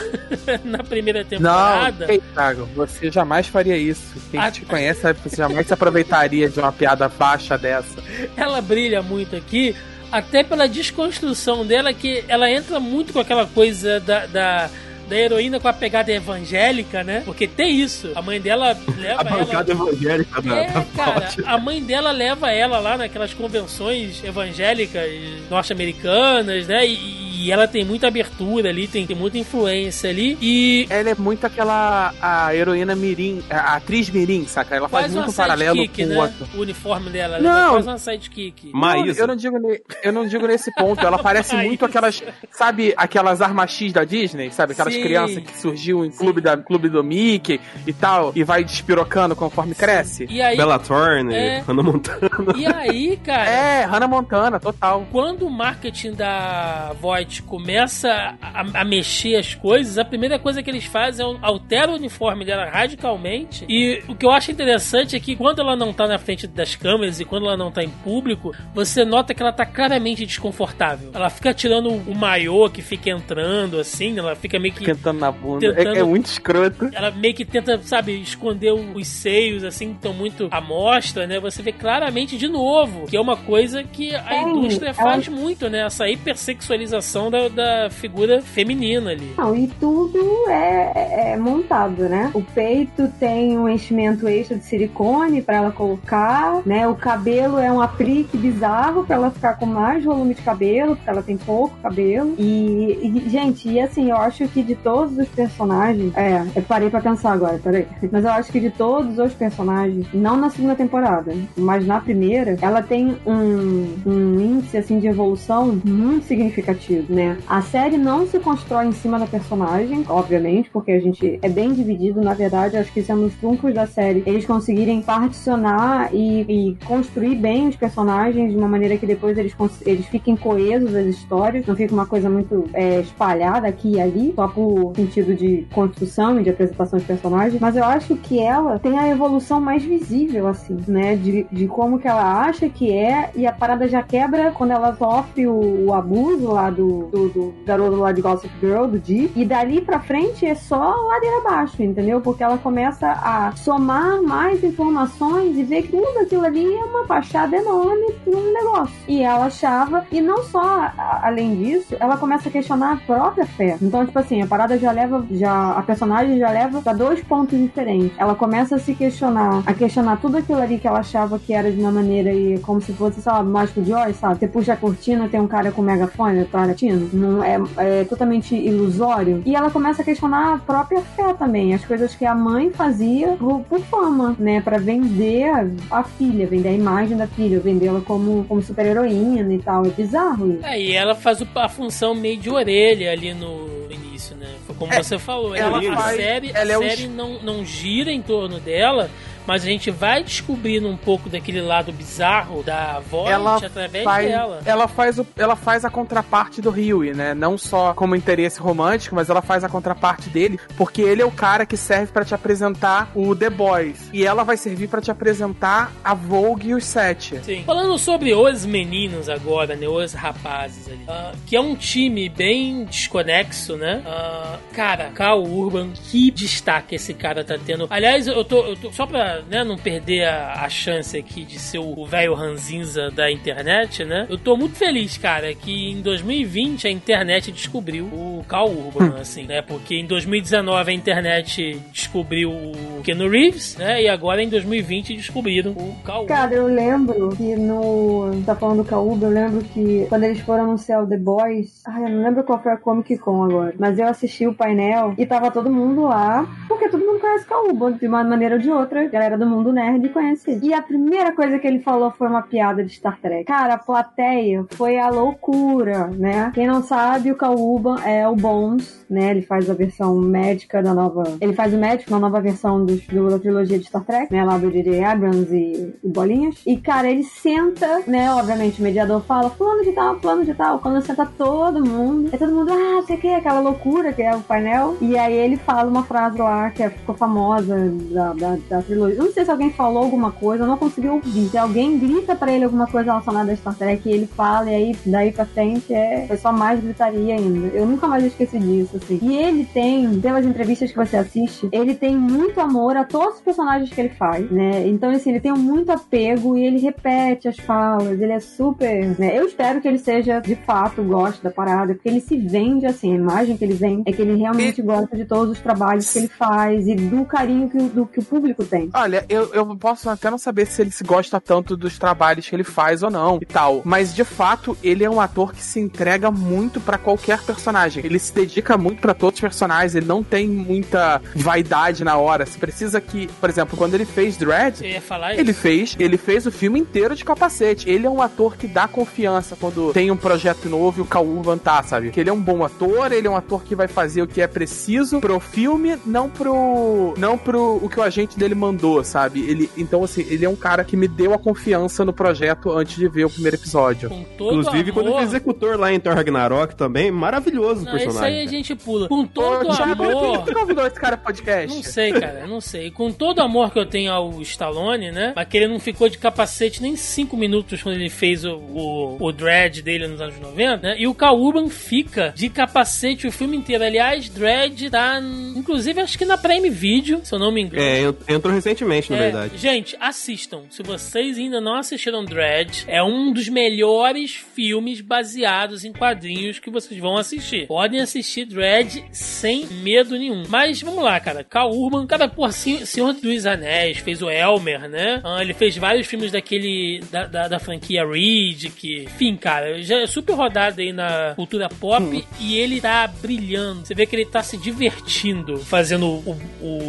na 0.65 0.79
primeira 0.79 1.23
temporada. 1.23 2.07
Não, 2.07 2.19
Thiago, 2.33 2.65
você 2.75 3.11
jamais 3.11 3.47
faria 3.47 3.77
isso. 3.77 4.15
Quem 4.31 4.41
a... 4.41 4.51
te 4.51 4.63
conhece 4.63 5.03
sabe 5.03 5.21
que 5.21 5.29
você 5.29 5.37
jamais 5.37 5.67
se 5.67 5.75
aproveitaria 5.75 6.49
de 6.49 6.59
uma 6.59 6.73
piada 6.73 7.09
baixa 7.11 7.59
dessa. 7.59 8.03
Ela 8.35 8.63
brilha 8.63 9.03
muito 9.03 9.37
aqui, 9.37 9.77
até 10.11 10.43
pela 10.43 10.67
desconstrução 10.67 11.67
dela, 11.67 11.93
que 11.93 12.25
ela 12.27 12.51
entra 12.51 12.81
muito 12.81 13.13
com 13.13 13.19
aquela 13.19 13.47
coisa 13.47 14.01
da, 14.01 14.25
da 14.25 14.71
da 15.09 15.17
heroína 15.17 15.59
com 15.59 15.69
a 15.69 15.73
pegada 15.73 16.13
evangélica, 16.13 17.03
né? 17.03 17.23
Porque 17.25 17.47
tem 17.47 17.81
isso. 17.81 18.11
A 18.15 18.23
mãe 18.23 18.41
dela 18.41 18.77
leva 18.97 19.23
a 19.23 19.39
ela. 19.39 19.71
evangélica 19.71 20.43
da, 20.43 20.57
é, 20.57 20.87
cara, 20.95 21.29
a 21.47 21.59
mãe 21.59 21.83
dela 21.83 22.11
leva 22.13 22.51
ela 22.53 22.79
lá 22.79 22.97
naquelas 22.97 23.35
convenções 23.35 24.23
evangélicas 24.23 25.11
norte-americanas, 25.51 26.67
né? 26.67 26.87
E, 26.87 27.29
e 27.39 27.53
ela 27.53 27.69
tem 27.69 27.85
muita 27.85 28.09
abertura 28.09 28.69
ali, 28.69 28.89
tem, 28.89 29.07
tem 29.07 29.17
muita 29.17 29.39
influência 29.39 30.11
ali. 30.11 30.37
E. 30.41 30.87
Ela 30.91 31.11
é 31.11 31.15
muito 31.15 31.47
aquela 31.47 32.13
a 32.21 32.55
heroína 32.55 32.97
Mirim, 32.97 33.43
a 33.49 33.77
atriz 33.77 34.11
Mirim, 34.11 34.45
saca? 34.47 34.75
Ela 34.75 34.89
faz, 34.89 35.05
faz 35.05 35.15
muito 35.15 35.33
paralelo 35.33 35.89
com 35.89 36.05
né? 36.05 36.17
o 36.17 36.21
outro. 36.21 36.49
O 36.55 36.61
uniforme 36.61 37.11
dela, 37.11 37.39
não. 37.39 37.51
ela 37.51 37.71
faz 37.73 37.87
uma 37.87 37.99
sidekick. 37.99 38.71
Mas 38.73 39.19
eu 39.19 39.27
não 39.27 39.37
digo 39.37 39.57
eu 40.03 40.13
não 40.13 40.27
digo 40.27 40.47
nesse 40.47 40.73
ponto. 40.75 41.05
Ela 41.05 41.19
parece 41.23 41.55
muito 41.57 41.85
aquelas, 41.85 42.23
sabe, 42.51 42.93
aquelas 42.97 43.41
armas 43.41 43.71
X 43.71 43.93
da 43.93 44.05
Disney, 44.05 44.51
sabe? 44.51 44.73
Aquelas. 44.73 44.95
Crianças 45.03 45.43
que 45.43 45.57
surgiu 45.59 46.05
em 46.05 46.11
clube 46.11 46.41
da 46.41 46.57
clube 46.57 46.89
do 46.89 47.03
Mickey 47.03 47.61
e 47.87 47.93
tal 47.93 48.33
e 48.35 48.43
vai 48.43 48.65
despirocando 48.65 49.35
conforme 49.35 49.75
Sim. 49.75 49.81
cresce. 49.81 50.27
E 50.29 50.41
aí, 50.41 50.57
Bella 50.57 50.79
Thorne, 50.79 51.35
é... 51.35 51.61
Hannah 51.61 51.83
Montana. 51.83 52.31
E 52.57 52.67
aí, 52.67 53.17
cara? 53.17 53.49
É, 53.49 53.85
Hannah 53.85 54.09
Montana, 54.09 54.61
total. 54.61 55.07
Quando 55.11 55.47
o 55.47 55.51
marketing 55.51 56.13
da 56.13 56.93
Void 57.01 57.43
começa 57.43 58.37
a, 58.41 58.81
a, 58.81 58.85
mexer 58.85 59.37
as 59.37 59.55
coisas, 59.55 59.99
a 59.99 60.05
primeira 60.05 60.39
coisa 60.39 60.63
que 60.63 60.71
eles 60.71 60.85
fazem 60.85 61.25
é 61.25 61.39
alterar 61.43 61.89
o 61.91 61.95
uniforme 61.95 62.45
dela 62.45 62.69
radicalmente. 62.69 63.65
E 63.69 64.03
o 64.09 64.15
que 64.15 64.25
eu 64.25 64.31
acho 64.31 64.51
interessante 64.51 65.17
é 65.17 65.21
que 65.21 65.37
quando 65.37 65.61
ela 65.61 65.77
não 65.77 65.93
tá 65.93 66.07
na 66.07 66.19
frente 66.19 66.47
das 66.47 66.75
câmeras 66.75 67.21
e 67.21 67.25
quando 67.25 67.47
ela 67.47 67.57
não 67.57 67.71
tá 67.71 67.83
em 67.83 67.91
público, 67.91 68.55
você 68.75 69.05
nota 69.05 69.35
que 69.35 69.43
ela 69.43 69.53
tá 69.53 69.67
claramente 69.67 70.25
desconfortável. 70.25 71.11
Ela 71.15 71.31
fica 71.31 71.53
tirando 71.55 71.89
o 71.91 72.15
maiô 72.15 72.69
que 72.69 72.83
fica 72.83 73.11
entrando, 73.11 73.79
assim, 73.79 74.19
ela 74.19 74.35
fica 74.35 74.59
meio 74.59 74.75
que. 74.75 74.85
Fica 74.89 74.93
entrando 74.93 75.19
na 75.19 75.31
bunda. 75.31 75.67
É, 75.67 75.73
tentando, 75.73 75.97
é, 75.97 76.01
é, 76.01 76.05
muito 76.05 76.27
escroto. 76.27 76.91
Ela 76.93 77.11
meio 77.11 77.35
que 77.35 77.45
tenta, 77.45 77.81
sabe, 77.83 78.21
esconder 78.21 78.73
os 78.73 79.07
seios, 79.07 79.65
assim, 79.65 79.93
estão 79.93 80.13
muito 80.13 80.49
à 80.51 80.61
mostra, 80.61 81.27
né? 81.27 81.39
Você 81.41 81.63
vê 81.63 81.73
claramente 81.73 82.37
de 82.37 82.49
novo 82.49 83.07
que 83.07 83.17
é 83.17 83.21
uma 83.21 83.37
coisa 83.37 83.83
que 83.83 84.15
a 84.15 84.35
é, 84.35 84.43
indústria 84.43 84.95
faz 84.95 85.27
ela... 85.27 85.37
muito, 85.37 85.69
né? 85.69 85.85
Essa 85.85 86.09
hipersexualização 86.09 87.31
da, 87.31 87.49
da 87.49 87.91
figura 87.91 88.41
feminina 88.41 89.11
ali. 89.11 89.35
Não, 89.37 89.55
e 89.55 89.67
tudo 89.67 90.19
é, 90.49 91.33
é, 91.33 91.37
montado, 91.37 92.09
né? 92.09 92.31
O 92.35 92.43
peito 92.43 93.09
tem 93.19 93.59
um 93.59 93.69
enchimento 93.69 94.27
extra 94.29 94.57
de 94.57 94.65
silicone 94.65 95.43
para 95.43 95.57
ela 95.57 95.71
colocar, 95.71 96.63
né? 96.65 96.87
O 96.87 96.95
cabelo 96.95 97.59
é 97.59 97.71
um 97.71 97.81
aplique 97.81 98.37
bizarro 98.37 99.05
para 99.05 99.17
ela 99.17 99.31
ficar 99.31 99.55
com 99.55 99.67
mais 99.67 100.05
volume 100.05 100.35
de 100.35 100.43
cabelo, 100.43 100.97
porque 100.97 101.11
ela 101.11 101.23
tem 101.23 101.37
pouco 101.37 101.77
cabelo. 101.83 102.35
E, 102.39 102.99
e, 103.03 103.31
gente, 103.31 103.69
e 103.69 103.81
assim, 103.81 104.11
eu 104.11 104.17
acho 104.17 104.47
que 104.49 104.63
de 104.63 104.78
todos 104.83 105.17
os 105.19 105.29
personagens, 105.29 106.17
é, 106.17 106.45
eu 106.55 106.63
parei 106.63 106.91
para 106.91 107.01
pensar 107.01 107.33
agora, 107.33 107.59
peraí. 107.63 107.87
Mas 108.11 108.25
eu 108.25 108.31
acho 108.31 108.53
que 108.53 108.61
de 108.61 108.71
todos 108.71 109.19
os 109.19 109.33
personagens, 109.35 110.07
não 110.13 110.37
na 110.37 110.51
segunda 110.51 110.75
temporada, 110.75 111.33
mas 111.57 111.87
na 111.87 112.01
primeira, 112.01 112.57
ela 112.61 112.83
tem 112.83 113.17
um, 113.27 113.95
um 114.07 114.41
índice 114.41 114.77
assim 114.77 114.99
de 114.99 115.07
evolução 115.07 115.81
muito 115.85 116.27
significativo 116.27 116.79
né? 117.09 117.39
A 117.49 117.63
série 117.63 117.97
não 117.97 118.27
se 118.27 118.39
constrói 118.39 118.87
em 118.87 118.93
cima 118.93 119.19
da 119.19 119.27
personagem, 119.27 120.05
obviamente, 120.09 120.71
porque 120.71 120.93
a 120.93 121.01
gente 121.01 121.39
é 121.43 121.49
bem 121.49 121.73
dividido, 121.73 122.21
na 122.21 122.35
verdade, 122.35 122.77
acho 122.77 122.93
que 122.93 123.01
isso 123.01 123.13
é 123.13 123.15
um 123.15 123.23
dos 123.23 123.35
trunfos 123.35 123.75
da 123.75 123.87
série. 123.87 124.23
Eles 124.27 124.45
conseguirem 124.45 125.03
particionar 125.03 126.11
e, 126.13 126.43
e, 126.43 126.77
construir 126.87 127.37
bem 127.37 127.69
os 127.69 127.77
personagens 127.77 128.51
de 128.51 128.57
uma 128.57 128.69
maneira 128.69 128.97
que 128.97 129.07
depois 129.07 129.37
eles, 129.37 129.55
eles 129.85 130.07
fiquem 130.07 130.37
coesos 130.37 130.95
as 130.95 131.07
histórias, 131.07 131.67
não 131.67 131.77
fica 131.77 131.93
uma 131.93 132.07
coisa 132.07 132.29
muito 132.29 132.65
é, 132.73 133.01
espalhada 133.01 133.67
aqui 133.69 133.93
e 133.93 134.01
ali, 134.01 134.33
só 134.35 134.49
por 134.49 134.68
sentido 134.95 135.35
de 135.35 135.67
construção 135.73 136.41
e 136.41 136.45
de 136.45 136.51
apresentação 136.51 136.99
de 136.99 137.05
personagens. 137.05 137.61
Mas 137.61 137.77
eu 137.77 137.85
acho 137.85 138.17
que 138.17 138.41
ela 138.41 138.79
tem 138.79 138.99
a 138.99 139.09
evolução 139.09 139.61
mais 139.61 139.83
visível, 139.85 140.47
assim, 140.49 140.77
né? 140.87 141.17
De, 141.17 141.47
de 141.51 141.67
como 141.67 141.99
que 141.99 142.09
ela 142.09 142.43
acha 142.43 142.69
que 142.69 142.93
é 142.93 143.31
e 143.35 143.47
a 143.47 143.53
parada 143.53 143.89
já 143.89 144.03
quebra 144.03 144.51
quando 144.53 144.73
ela 144.73 144.95
sofre 144.95 145.47
o, 145.47 145.87
o 145.87 145.95
abuso 145.95 146.51
lá 146.51 146.71
do 146.71 146.89
do, 147.11 147.29
do, 147.29 147.55
garoto 147.65 147.97
lá 147.97 148.13
de 148.13 148.21
Gossip 148.21 148.53
Girl, 148.61 148.87
do 148.87 148.99
Dee. 148.99 149.31
E 149.35 149.45
dali 149.45 149.81
pra 149.81 150.01
frente 150.01 150.47
é 150.47 150.55
só 150.55 150.79
ladeira 150.79 151.39
abaixo, 151.39 151.83
entendeu? 151.83 152.21
Porque 152.21 152.43
ela 152.43 152.59
começa 152.59 153.11
a 153.11 153.53
somar 153.57 154.23
mais 154.23 154.63
informações 154.63 155.57
e 155.57 155.63
ver 155.63 155.83
que 155.83 155.89
tudo 155.89 156.19
aquilo 156.21 156.45
ali 156.45 156.75
é 156.75 156.85
uma 156.85 157.07
fachada 157.07 157.57
enorme 157.57 158.15
num 158.27 158.53
negócio. 158.53 158.95
E 159.07 159.23
ela 159.23 159.47
achava, 159.47 160.07
e 160.11 160.21
não 160.21 160.43
só 160.45 160.91
além 161.23 161.57
disso, 161.57 161.97
ela 161.99 162.17
começa 162.17 162.49
a 162.49 162.53
questionar 162.53 162.93
a 162.93 162.97
própria 162.97 163.47
fé. 163.47 163.77
Então, 163.81 164.05
tipo 164.05 164.19
assim, 164.19 164.43
a 164.43 164.47
parada 164.59 164.77
já 164.77 164.91
leva, 164.91 165.25
já, 165.31 165.71
a 165.71 165.83
personagem 165.83 166.37
já 166.37 166.51
leva 166.51 166.83
pra 166.83 166.93
dois 166.93 167.23
pontos 167.23 167.57
diferentes. 167.57 168.11
Ela 168.19 168.35
começa 168.35 168.75
a 168.75 168.79
se 168.81 168.93
questionar, 168.93 169.63
a 169.65 169.73
questionar 169.73 170.21
tudo 170.21 170.37
aquilo 170.37 170.61
ali 170.61 170.79
que 170.79 170.89
ela 170.89 170.99
achava 170.99 171.39
que 171.39 171.55
era 171.55 171.71
de 171.71 171.79
uma 171.79 171.93
maneira 171.93 172.33
e 172.33 172.59
como 172.59 172.81
se 172.81 172.93
fosse, 172.93 173.21
lá, 173.25 173.41
mágico 173.41 173.81
de 173.81 173.93
Oz, 173.93 174.17
sabe? 174.17 174.41
Você 174.41 174.49
puxa 174.49 174.73
a 174.73 174.77
cortina, 174.77 175.29
tem 175.29 175.39
um 175.39 175.47
cara 175.47 175.71
com 175.71 175.81
megafone, 175.81 176.45
tá 176.47 176.67
não 177.13 177.45
é, 177.45 177.61
é 177.77 178.05
totalmente 178.05 178.53
ilusório. 178.57 179.45
E 179.47 179.55
ela 179.55 179.71
começa 179.71 180.03
a 180.03 180.05
questionar 180.05 180.55
a 180.55 180.59
própria 180.59 181.03
fé 181.03 181.33
também, 181.35 181.73
as 181.73 181.85
coisas 181.85 182.17
que 182.17 182.27
a 182.27 182.35
mãe 182.35 182.71
fazia 182.71 183.37
por, 183.39 183.61
por 183.61 183.81
fama, 183.83 184.35
né? 184.41 184.61
Pra 184.61 184.79
vender 184.79 185.45
a, 185.89 186.03
filha, 186.03 186.49
vender 186.49 186.71
a 186.71 186.73
imagem 186.73 187.17
da 187.17 187.29
filha, 187.29 187.61
vendê-la 187.61 188.01
como, 188.01 188.45
como 188.49 188.61
super 188.61 188.85
heroína 188.85 189.55
e 189.55 189.59
tal. 189.59 189.87
É 189.87 189.91
bizarro 189.91 190.53
isso. 190.53 190.67
É, 190.67 190.81
e 190.81 190.93
ela 190.93 191.15
faz 191.15 191.39
a 191.55 191.69
função 191.69 192.13
meio 192.13 192.39
de 192.39 192.51
orelha 192.51 193.13
ali 193.13 193.33
no 193.33 193.79
início, 193.89 194.08
né? 194.35 194.57
Como 194.79 194.93
é, 194.93 195.03
você 195.03 195.19
falou, 195.19 195.55
ela, 195.55 195.79
a 195.79 196.03
série, 196.15 196.51
ela 196.55 196.77
a 196.77 196.89
série 196.89 197.05
é 197.05 197.09
não, 197.09 197.43
não 197.43 197.65
gira 197.65 198.11
em 198.11 198.23
torno 198.23 198.61
dela, 198.61 199.11
mas 199.49 199.63
a 199.63 199.67
gente 199.67 199.91
vai 199.91 200.23
descobrindo 200.23 200.87
um 200.87 200.97
pouco 200.97 201.31
daquele 201.31 201.63
lado 201.63 201.91
bizarro 201.91 202.63
da 202.63 203.01
Void 203.01 203.33
ela 203.33 203.57
através 203.57 204.05
faz, 204.05 204.29
dela. 204.29 204.61
Ela 204.67 204.87
faz, 204.87 205.19
o, 205.19 205.27
ela 205.39 205.57
faz 205.57 205.87
a 205.87 205.91
contraparte 205.91 206.61
do 206.61 206.69
Huey, 206.69 207.15
né? 207.15 207.33
Não 207.33 207.57
só 207.57 207.95
como 207.95 208.15
interesse 208.15 208.61
romântico, 208.61 209.15
mas 209.15 209.31
ela 209.31 209.41
faz 209.41 209.65
a 209.65 209.69
contraparte 209.71 210.29
dele, 210.29 210.61
porque 210.77 211.01
ele 211.01 211.23
é 211.23 211.25
o 211.25 211.31
cara 211.31 211.65
que 211.65 211.79
serve 211.79 212.13
pra 212.13 212.27
te 212.27 212.35
apresentar 212.35 213.11
o 213.15 213.35
The 213.35 213.49
Boys. 213.49 214.11
E 214.13 214.23
ela 214.23 214.45
vai 214.45 214.59
servir 214.59 214.87
pra 214.87 215.01
te 215.01 215.11
apresentar 215.11 215.93
a 216.05 216.13
Vogue 216.13 216.69
e 216.69 216.75
os 216.75 216.85
Sete. 216.85 217.41
Sim. 217.43 217.63
Falando 217.65 217.97
sobre 217.97 218.35
os 218.35 218.67
meninos 218.67 219.31
agora, 219.31 219.75
né? 219.75 219.89
Os 219.89 220.13
rapazes 220.13 220.89
ali. 220.89 221.05
ah, 221.09 221.33
que 221.47 221.57
é 221.57 221.61
um 221.61 221.75
time 221.75 222.29
bem 222.29 222.85
desconexo, 222.85 223.77
né? 223.77 224.03
Ah, 224.05 224.59
cara, 224.75 225.11
Cal 225.15 225.43
Urban, 225.43 225.93
que 226.11 226.31
destaque 226.31 226.97
esse 226.97 227.15
cara 227.15 227.43
tá 227.43 227.57
tendo. 227.65 227.87
Aliás, 227.89 228.27
eu 228.27 228.45
tô, 228.45 228.67
eu 228.67 228.77
tô 228.77 228.93
só 228.93 229.07
pra 229.07 229.38
né, 229.49 229.65
não 229.65 229.77
perder 229.77 230.25
a, 230.25 230.65
a 230.65 230.69
chance 230.69 231.17
aqui 231.17 231.45
de 231.45 231.59
ser 231.59 231.79
o 231.79 232.05
velho 232.05 232.35
ranzinza 232.35 233.11
da 233.11 233.31
internet, 233.31 234.05
né? 234.05 234.27
Eu 234.29 234.39
tô 234.39 234.57
muito 234.57 234.77
feliz, 234.77 235.17
cara, 235.19 235.55
que 235.55 235.91
em 235.91 236.01
2020 236.01 236.87
a 236.87 236.91
internet 236.91 237.53
descobriu 237.53 238.07
o 238.07 238.45
Cal 238.49 238.69
Urban, 238.69 239.17
assim, 239.21 239.45
né? 239.45 239.63
Porque 239.63 239.97
em 239.97 240.07
2019 240.07 240.91
a 240.91 240.95
internet 240.95 241.81
descobriu 241.93 242.51
o 242.51 243.03
Keanu 243.03 243.29
Reeves, 243.29 243.77
né? 243.77 244.03
E 244.03 244.09
agora 244.09 244.43
em 244.43 244.49
2020 244.49 245.17
descobriram 245.17 245.73
o 245.73 245.97
Cal 246.05 246.23
Urban. 246.23 246.35
Cara, 246.35 246.55
eu 246.55 246.67
lembro 246.67 247.31
que 247.37 247.57
no. 247.57 248.31
Tá 248.45 248.55
falando 248.55 248.79
do 248.79 248.85
Caúba, 248.85 249.27
eu 249.27 249.31
lembro 249.31 249.65
que 249.65 250.07
quando 250.09 250.25
eles 250.25 250.41
foram 250.41 250.65
anunciar 250.65 251.03
o 251.03 251.07
The 251.07 251.17
Boys. 251.17 251.83
Ai, 251.87 252.05
eu 252.05 252.09
não 252.09 252.23
lembro 252.23 252.45
qual 252.45 252.63
foi 252.63 252.73
a 252.73 252.77
Comic 252.77 253.19
Con 253.19 253.43
agora. 253.45 253.75
Mas 253.79 253.99
eu 253.99 254.07
assisti 254.07 254.47
o 254.47 254.55
painel 254.55 255.15
e 255.19 255.27
tava 255.27 255.51
todo 255.51 255.71
mundo 255.71 256.03
lá. 256.03 256.47
Porque 256.69 256.89
todo 256.89 257.05
mundo 257.05 257.21
conhece 257.21 257.47
Caúba, 257.47 257.93
de 257.93 258.07
uma 258.07 258.23
maneira 258.25 258.57
ou 258.57 258.61
de 258.61 258.71
outra. 258.71 259.01
A 259.01 259.05
galera 259.29 259.39
do 259.39 259.47
mundo 259.47 259.73
nerd 259.73 260.09
conhece. 260.09 260.59
E 260.63 260.73
a 260.73 260.81
primeira 260.81 261.33
coisa 261.33 261.59
que 261.59 261.67
ele 261.67 261.81
falou 261.81 262.11
foi 262.11 262.29
uma 262.29 262.41
piada 262.43 262.83
de 262.83 262.93
Star 262.95 263.19
Trek. 263.21 263.45
Cara, 263.45 263.75
a 263.75 263.79
plateia 263.79 264.65
foi 264.71 264.99
a 264.99 265.11
loucura, 265.11 266.07
né? 266.07 266.51
Quem 266.55 266.67
não 266.67 266.83
sabe, 266.83 267.31
o 267.31 267.37
Caúba 267.37 267.97
é 268.07 268.27
o 268.27 268.35
Bones, 268.35 269.05
né? 269.11 269.31
Ele 269.31 269.43
faz 269.43 269.69
a 269.69 269.75
versão 269.75 270.15
médica 270.17 270.83
da 270.83 270.95
nova. 270.95 271.25
Ele 271.41 271.53
faz 271.53 271.75
o 271.75 271.77
médico 271.79 272.11
na 272.11 272.19
nova 272.19 272.41
versão 272.41 272.85
dos- 272.85 273.07
do, 273.07 273.29
da 273.29 273.39
trilogia 273.39 273.79
de 273.79 273.85
Star 273.85 274.05
Trek, 274.05 274.33
né? 274.33 274.43
Lá 274.45 274.57
do 274.57 274.71
J.J. 274.71 275.05
Abrams 275.05 275.55
e, 275.55 275.95
e 276.03 276.09
Bolinhas. 276.09 276.63
E, 276.67 276.77
cara, 276.79 277.11
ele 277.11 277.23
senta, 277.25 278.03
né? 278.07 278.33
Obviamente, 278.33 278.81
o 278.81 278.85
mediador 278.85 279.21
fala, 279.23 279.51
fulano 279.51 279.85
de 279.85 279.93
tal, 279.93 280.19
fulano 280.21 280.45
de 280.45 280.55
tal. 280.55 280.79
Quando 280.79 281.03
senta 281.03 281.27
todo 281.27 281.85
mundo, 281.85 282.31
é 282.33 282.37
todo 282.37 282.55
mundo, 282.55 282.73
ah, 282.73 283.03
sei 283.07 283.17
que, 283.19 283.29
aquela 283.29 283.61
loucura 283.61 284.13
que 284.13 284.23
é 284.23 284.35
o 284.35 284.41
painel. 284.41 284.97
E 285.01 285.19
aí 285.19 285.35
ele 285.35 285.57
fala 285.57 285.91
uma 285.91 286.03
frase 286.05 286.39
lá 286.39 286.71
que 286.71 286.83
é- 286.83 286.89
ficou 286.91 287.15
famosa 287.15 287.77
da, 288.11 288.33
da, 288.33 288.57
da 288.69 288.83
trilogia. 288.83 289.08
Eu 289.17 289.25
não 289.25 289.33
sei 289.33 289.45
se 289.45 289.51
alguém 289.51 289.71
falou 289.71 290.03
alguma 290.03 290.31
coisa, 290.31 290.65
eu 290.65 290.69
não 290.69 290.77
consegui 290.77 291.09
ouvir. 291.09 291.49
Se 291.49 291.59
alguém 291.59 291.99
grita 291.99 292.35
pra 292.35 292.53
ele 292.53 292.65
alguma 292.65 292.87
coisa 292.87 293.11
relacionada 293.11 293.53
a 293.53 293.57
Star 293.57 293.77
Trek 293.77 294.09
e 294.09 294.13
ele 294.13 294.27
fala, 294.27 294.71
e 294.71 294.75
aí 294.75 294.97
daí 295.07 295.33
pra 295.33 295.45
frente 295.45 295.93
é, 295.93 296.27
foi 296.27 296.37
só 296.37 296.53
mais 296.53 296.81
gritaria 296.81 297.35
ainda. 297.35 297.69
Eu 297.69 297.87
nunca 297.87 298.07
mais 298.07 298.25
esqueci 298.25 298.59
disso, 298.59 298.97
assim. 298.97 299.19
E 299.23 299.37
ele 299.37 299.65
tem, 299.65 300.21
pelas 300.21 300.45
entrevistas 300.45 300.91
que 300.91 300.97
você 300.97 301.17
assiste, 301.17 301.69
ele 301.73 301.95
tem 301.95 302.17
muito 302.17 302.61
amor 302.61 302.97
a 302.97 303.05
todos 303.05 303.37
os 303.37 303.41
personagens 303.41 303.91
que 303.91 304.01
ele 304.01 304.11
faz, 304.11 304.51
né? 304.51 304.87
Então, 304.87 305.11
assim, 305.11 305.31
ele 305.31 305.41
tem 305.41 305.53
muito 305.53 305.91
apego 305.91 306.57
e 306.57 306.65
ele 306.65 306.79
repete 306.79 307.49
as 307.49 307.59
falas, 307.59 308.21
ele 308.21 308.33
é 308.33 308.41
super, 308.41 309.19
né? 309.19 309.39
Eu 309.39 309.47
espero 309.47 309.81
que 309.81 309.89
ele 309.89 309.99
seja, 309.99 310.41
de 310.41 310.55
fato, 310.55 311.03
goste 311.03 311.43
da 311.43 311.51
parada, 311.51 311.95
porque 311.95 312.09
ele 312.09 312.21
se 312.21 312.37
vende 312.37 312.87
assim, 312.87 313.13
a 313.13 313.17
imagem 313.17 313.57
que 313.57 313.65
ele 313.65 313.75
vende 313.75 314.03
é 314.07 314.13
que 314.13 314.23
ele 314.23 314.37
realmente 314.37 314.83
gosta 314.83 315.17
de 315.17 315.25
todos 315.25 315.53
os 315.53 315.61
trabalhos 315.61 316.11
que 316.13 316.19
ele 316.19 316.29
faz 316.29 316.87
e 316.87 316.95
do 316.95 317.25
carinho 317.25 317.69
que, 317.69 317.79
do, 317.79 318.07
que 318.07 318.21
o 318.21 318.25
público 318.25 318.65
tem. 318.65 318.91
Olha, 318.99 319.25
eu, 319.29 319.55
eu 319.55 319.77
posso 319.77 320.11
até 320.11 320.29
não 320.29 320.39
saber 320.39 320.67
se 320.67 320.83
ele 320.83 320.91
se 320.91 321.05
gosta 321.05 321.41
tanto 321.41 321.77
dos 321.77 321.99
trabalhos 321.99 322.49
que 322.49 322.55
ele 322.57 322.65
faz 322.65 323.03
ou 323.03 323.11
não 323.11 323.39
e 323.41 323.47
tal. 323.47 323.81
Mas 323.85 324.13
de 324.13 324.25
fato, 324.25 324.77
ele 324.83 325.05
é 325.05 325.11
um 325.11 325.21
ator 325.21 325.53
que 325.53 325.63
se 325.63 325.79
entrega 325.79 326.31
muito 326.33 326.81
pra 326.81 326.99
qualquer 326.99 327.41
personagem. 327.43 328.05
Ele 328.05 328.19
se 328.19 328.35
dedica 328.35 328.77
muito 328.77 329.01
pra 329.01 329.15
todos 329.15 329.37
os 329.37 329.41
personagens. 329.41 329.95
Ele 329.95 330.07
não 330.07 330.25
tem 330.25 330.49
muita 330.49 331.23
vaidade 331.37 332.03
na 332.03 332.17
hora. 332.17 332.45
Se 332.45 332.59
precisa 332.59 333.01
que, 333.01 333.29
por 333.41 333.49
exemplo, 333.49 333.77
quando 333.77 333.95
ele 333.95 334.05
fez 334.05 334.37
Dread, 334.37 334.79
Você 334.79 334.89
ia 334.89 335.01
falar 335.01 335.33
isso? 335.33 335.41
ele 335.41 335.53
fez, 335.53 335.97
ele 335.99 336.17
fez 336.17 336.47
o 336.47 336.51
filme 336.51 336.81
inteiro 336.81 337.15
de 337.15 337.25
capacete. 337.25 337.89
Ele 337.89 338.07
é 338.07 338.11
um 338.11 338.21
ator 338.21 338.57
que 338.57 338.67
dá 338.67 338.89
confiança 338.89 339.55
quando 339.55 339.93
tem 339.93 340.11
um 340.11 340.17
projeto 340.17 340.69
novo 340.69 341.01
e 341.01 341.03
o 341.03 341.07
Cal 341.07 341.25
Urban 341.25 341.59
tá, 341.59 341.83
sabe? 341.85 342.11
Que 342.11 342.19
ele 342.21 342.31
é 342.31 342.33
um 342.33 342.41
bom 342.41 342.65
ator, 342.65 343.13
ele 343.13 343.27
é 343.27 343.31
um 343.31 343.37
ator 343.37 343.63
que 343.63 343.75
vai 343.77 343.87
fazer 343.87 344.23
o 344.23 344.27
que 344.27 344.41
é 344.41 344.47
preciso 344.47 345.21
pro 345.21 345.39
filme, 345.39 345.97
não 346.05 346.29
pro 346.29 347.15
não 347.17 347.39
pro 347.39 347.79
o 347.83 347.89
que 347.89 348.01
o 348.01 348.03
agente 348.03 348.39
dele 348.39 348.55
mandou, 348.55 348.88
sabe? 349.05 349.41
Ele 349.49 349.71
então 349.77 350.03
assim, 350.05 350.27
ele 350.29 350.45
é 350.45 350.49
um 350.49 350.57
cara 350.57 350.85
que 350.85 350.97
me 350.97 351.07
deu 351.09 351.33
a 351.35 351.39
confiança 351.39 352.05
no 352.05 352.13
projeto 352.13 352.71
antes 352.73 352.97
de 352.97 353.09
ver 353.09 353.25
o 353.25 353.31
primeiro 353.31 353.57
episódio. 353.57 354.09
Com 354.09 354.25
todo 354.37 354.61
Inclusive, 354.61 354.93
quando 354.93 355.07
ele 355.07 355.15
amor. 355.17 355.23
executor 355.27 355.79
lá 355.79 355.93
em 355.93 356.01
Thor 356.01 356.15
Ragnarok 356.15 356.75
também, 356.77 357.11
maravilhoso 357.11 357.83
o 357.83 357.85
Não, 357.85 357.97
isso 357.97 358.05
personagem. 358.07 358.39
aí 358.41 358.45
a 358.47 358.49
gente 358.51 358.75
pula. 358.75 359.09
Com 359.09 359.27
todo 359.27 359.69
Ô, 359.69 359.75
Thiago, 359.77 359.97
por 359.97 360.07
que 360.07 360.13
amor. 360.13 360.45
tu 360.45 360.55
convidou 360.55 360.87
esse 360.87 361.01
cara 361.01 361.17
pro 361.17 361.27
podcast? 361.27 361.75
Não 361.75 361.83
sei, 361.83 362.13
cara, 362.13 362.47
não 362.47 362.61
sei. 362.61 362.91
Com 362.91 363.11
todo 363.13 363.39
o 363.39 363.43
amor 363.43 363.73
que 363.73 363.79
eu 363.79 363.87
tenho 363.87 364.13
ao 364.13 364.41
Stallone, 364.43 365.11
né? 365.11 365.33
Mas 365.37 365.49
que 365.49 365.57
ele 365.57 365.69
não 365.69 365.79
ficou 365.81 366.09
de 366.09 366.19
capacete 366.19 366.83
nem 366.83 366.97
cinco 366.97 367.37
minutos 367.37 367.83
quando 367.83 367.97
ele 367.97 368.11
fez 368.11 368.45
o, 368.45 368.53
o, 368.57 369.17
o 369.21 369.33
dread 369.33 369.83
dele 369.83 370.07
nos 370.07 370.21
anos 370.21 370.39
90, 370.41 370.77
né? 370.89 370.97
E 370.99 371.07
o 371.07 371.15
Cal 371.15 371.39
Urban 371.39 371.69
fica 371.69 372.33
de 372.35 372.49
capacete 372.49 373.27
o 373.27 373.33
filme 373.33 373.57
inteiro. 373.57 373.85
Aliás, 373.85 374.29
dread 374.29 374.91
tá, 374.91 375.21
inclusive, 375.55 376.01
acho 376.01 376.17
que 376.19 376.25
na 376.25 376.37
Prime 376.39 376.71
Video, 376.71 377.21
se 377.25 377.35
eu 377.35 377.39
não 377.39 377.51
me 377.53 377.63
engano. 377.63 377.83
É, 377.83 378.03
en- 378.03 378.15
entrou 378.37 378.53
recentemente, 378.55 378.78
na 378.85 379.17
É, 379.17 379.21
verdade. 379.21 379.59
Gente, 379.59 379.97
assistam. 380.01 380.63
Se 380.71 380.83
vocês 380.83 381.39
ainda 381.39 381.61
não 381.61 381.75
assistiram 381.77 382.25
Dread, 382.25 382.85
é 382.87 383.03
um 383.03 383.33
dos 383.33 383.49
melhores 383.49 384.35
filmes 384.35 385.01
baseados 385.01 385.85
em 385.85 385.93
quadrinhos 385.93 386.59
que 386.59 386.71
vocês 386.71 386.99
vão 387.01 387.17
assistir. 387.17 387.67
Podem 387.67 388.01
assistir 388.01 388.45
Dread 388.45 389.05
sem 389.13 389.67
medo 389.67 390.17
nenhum. 390.19 390.45
Mas 390.49 390.81
vamos 390.83 391.03
lá, 391.03 391.19
cara. 391.21 391.45
Cal 391.45 391.71
Urban, 391.73 392.07
cara, 392.07 392.29
por 392.29 392.53
Senhor 392.53 393.13
dos 393.15 393.47
Anéis, 393.47 393.99
fez 393.99 394.23
o 394.23 394.31
Elmer, 394.31 394.89
né? 394.89 395.21
Ah, 395.25 395.43
ele 395.43 395.55
fez 395.55 395.77
vários 395.77 396.07
filmes 396.07 396.33
daquele. 396.33 397.01
da, 397.11 397.27
da, 397.27 397.49
da 397.49 397.59
franquia 397.59 398.07
Reed, 398.07 398.71
que. 398.77 399.05
Enfim, 399.05 399.37
cara, 399.37 399.83
já 399.83 400.01
é 400.01 400.07
super 400.07 400.35
rodado 400.35 400.81
aí 400.81 400.93
na 400.93 401.33
cultura 401.35 401.69
pop 401.69 402.25
e 402.41 402.57
ele 402.57 402.81
tá 402.81 403.07
brilhando. 403.07 403.87
Você 403.87 403.95
vê 403.95 404.07
que 404.07 404.15
ele 404.17 404.27
tá 404.27 404.43
se 404.43 404.57
divertindo 404.57 405.59
fazendo 405.59 406.07
o, 406.07 406.37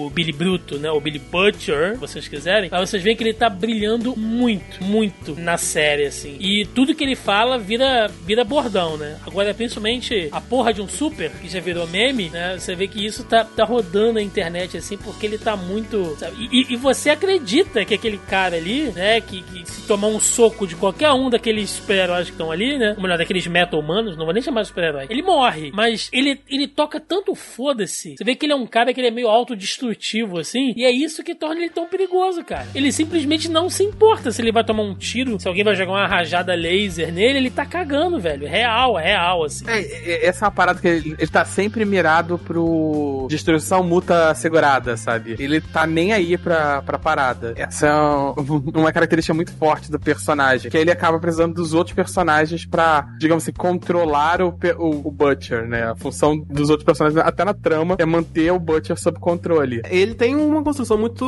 o 0.06 0.10
Billy 0.10 0.32
Bruto, 0.32 0.78
né? 0.78 0.90
O 0.92 1.00
Billy 1.00 1.20
Butcher, 1.20 1.79
se 1.94 1.98
vocês 2.00 2.28
quiserem. 2.28 2.70
Mas 2.72 2.90
vocês 2.90 3.02
veem 3.04 3.16
que 3.16 3.24
ele 3.24 3.34
tá 3.34 3.50
brilhando 3.50 4.16
muito, 4.18 4.84
muito 4.84 5.36
na 5.40 5.58
série, 5.58 6.06
assim. 6.06 6.38
E 6.40 6.66
tudo 6.74 6.94
que 6.96 7.04
ele 7.04 7.16
fala 7.16 7.58
vira, 7.58 8.08
vira 8.26 8.44
bordão, 8.44 8.98
né? 8.98 9.18
Agora, 9.26 9.54
principalmente 9.54 10.30
a 10.32 10.42
porra 10.42 10.74
de 10.74 10.82
um 10.82 10.88
super, 10.88 11.30
que 11.32 11.48
já 11.50 11.60
virou 11.60 11.88
meme, 11.88 12.30
né? 12.30 12.58
Você 12.58 12.76
vê 12.76 12.88
que 12.88 13.06
isso 13.06 13.24
tá, 13.24 13.44
tá 13.44 13.64
rodando 13.64 14.14
na 14.14 14.22
internet, 14.22 14.78
assim, 14.78 14.98
porque 14.98 15.26
ele 15.26 15.38
tá 15.38 15.56
muito. 15.56 16.18
E, 16.40 16.62
e- 16.62 16.74
e 16.74 16.76
você 16.76 17.10
acredita 17.10 17.84
que 17.86 17.94
aquele 17.94 18.18
cara 18.18 18.56
ali, 18.58 18.84
né? 18.92 19.22
Que, 19.22 19.42
que 19.42 19.70
se 19.70 19.88
tomar 19.88 20.08
um 20.08 20.20
soco 20.20 20.66
de 20.68 20.76
qualquer 20.76 21.12
um 21.12 21.30
daqueles 21.30 21.70
super-heróis 21.70 22.26
que 22.28 22.32
estão 22.34 22.52
ali, 22.52 22.78
né? 22.78 22.94
Ou 22.96 23.02
melhor, 23.04 23.18
daqueles 23.18 23.46
meta-humanos, 23.48 24.18
não 24.18 24.26
vou 24.26 24.34
nem 24.34 24.44
chamar 24.44 24.62
de 24.62 24.68
super-herói. 24.70 25.08
Ele 25.10 25.22
morre, 25.22 25.72
mas 25.74 26.10
ele, 26.12 26.40
ele 26.50 26.68
toca 26.68 27.00
tanto 27.00 27.34
foda-se. 27.36 28.16
Você 28.18 28.24
vê 28.24 28.36
que 28.36 28.46
ele 28.46 28.54
é 28.54 28.56
um 28.56 28.68
cara 28.68 28.94
que 28.94 29.00
ele 29.00 29.08
é 29.08 29.12
meio 29.12 29.28
autodestrutivo, 29.28 30.40
assim, 30.40 30.74
e 30.76 30.84
é 30.86 30.92
isso 30.92 31.24
que 31.24 31.36
torna 31.36 31.62
ele 31.62 31.69
tão 31.70 31.88
perigoso, 31.88 32.44
cara. 32.44 32.68
Ele 32.76 32.92
simplesmente 32.92 33.50
não 33.50 33.70
se 33.70 33.84
importa 33.84 34.32
se 34.32 34.42
ele 34.42 34.52
vai 34.52 34.64
tomar 34.64 34.84
um 34.84 34.96
tiro, 34.96 35.40
se 35.40 35.48
alguém 35.48 35.64
vai 35.64 35.76
jogar 35.76 35.92
uma 35.92 36.08
rajada 36.08 36.54
laser 36.56 37.12
nele, 37.14 37.38
ele 37.40 37.50
tá 37.50 37.66
cagando, 37.66 38.20
velho. 38.20 38.48
Real, 38.48 38.98
é 39.00 39.04
real, 39.04 39.44
assim. 39.44 39.66
É, 39.68 39.80
é, 39.80 40.26
essa 40.28 40.46
é 40.46 40.48
uma 40.48 40.52
parada 40.52 40.80
que 40.80 40.88
ele, 40.88 41.16
ele 41.18 41.28
tá 41.32 41.46
sempre 41.46 41.86
mirado 41.86 42.38
pro 42.38 43.28
destruição 43.30 43.84
mútua 43.84 44.34
segurada, 44.36 44.98
sabe? 44.98 45.36
Ele 45.40 45.62
tá 45.62 45.86
nem 45.86 46.12
aí 46.14 46.38
pra, 46.38 46.82
pra 46.82 46.98
parada. 47.00 47.54
Essa 47.56 47.88
é 47.88 47.94
um- 47.96 48.34
uma 48.76 48.92
característica 48.92 49.34
muito 49.34 49.52
forte 49.54 49.92
do 49.92 50.00
personagem, 50.00 50.70
que 50.70 50.78
ele 50.78 50.92
acaba 50.92 51.20
precisando 51.20 51.54
dos 51.54 51.74
outros 51.74 51.96
personagens 51.96 52.66
pra, 52.66 53.08
digamos 53.20 53.44
assim, 53.44 53.54
controlar 53.54 54.42
o, 54.42 54.50
o, 54.78 55.08
o 55.08 55.12
Butcher, 55.12 55.68
né? 55.68 55.92
A 55.92 55.96
função 55.96 56.38
dos 56.38 56.70
outros 56.70 56.86
personagens, 56.86 57.22
até 57.26 57.44
na 57.46 57.54
trama, 57.54 57.96
é 58.00 58.06
manter 58.06 58.52
o 58.52 58.60
Butcher 58.60 58.98
sob 59.00 59.20
controle. 59.20 59.82
Ele 59.90 60.14
tem 60.16 60.36
uma 60.36 60.64
construção 60.64 60.98
muito, 60.98 61.26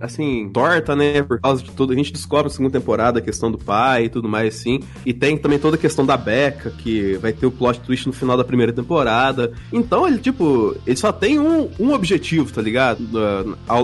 assim, 0.00 0.50
torta, 0.52 0.94
né? 0.94 1.22
Por 1.22 1.40
causa 1.40 1.62
de 1.62 1.70
tudo. 1.70 1.92
A 1.92 1.96
gente 1.96 2.12
descobre 2.12 2.44
na 2.44 2.50
segunda 2.50 2.78
temporada 2.78 3.18
a 3.18 3.22
questão 3.22 3.50
do 3.50 3.58
pai 3.58 4.04
e 4.04 4.08
tudo 4.08 4.28
mais, 4.28 4.54
assim. 4.54 4.80
E 5.04 5.12
tem 5.12 5.36
também 5.36 5.58
toda 5.58 5.76
a 5.76 5.78
questão 5.78 6.04
da 6.04 6.16
Becca, 6.16 6.70
que 6.70 7.14
vai 7.14 7.32
ter 7.32 7.46
o 7.46 7.50
plot 7.50 7.80
twist 7.80 8.06
no 8.06 8.12
final 8.12 8.36
da 8.36 8.44
primeira 8.44 8.72
temporada. 8.72 9.52
Então, 9.72 10.06
ele, 10.06 10.18
tipo, 10.18 10.76
ele 10.86 10.96
só 10.96 11.12
tem 11.12 11.38
um, 11.38 11.68
um 11.78 11.92
objetivo, 11.92 12.52
tá 12.52 12.62
ligado? 12.62 13.06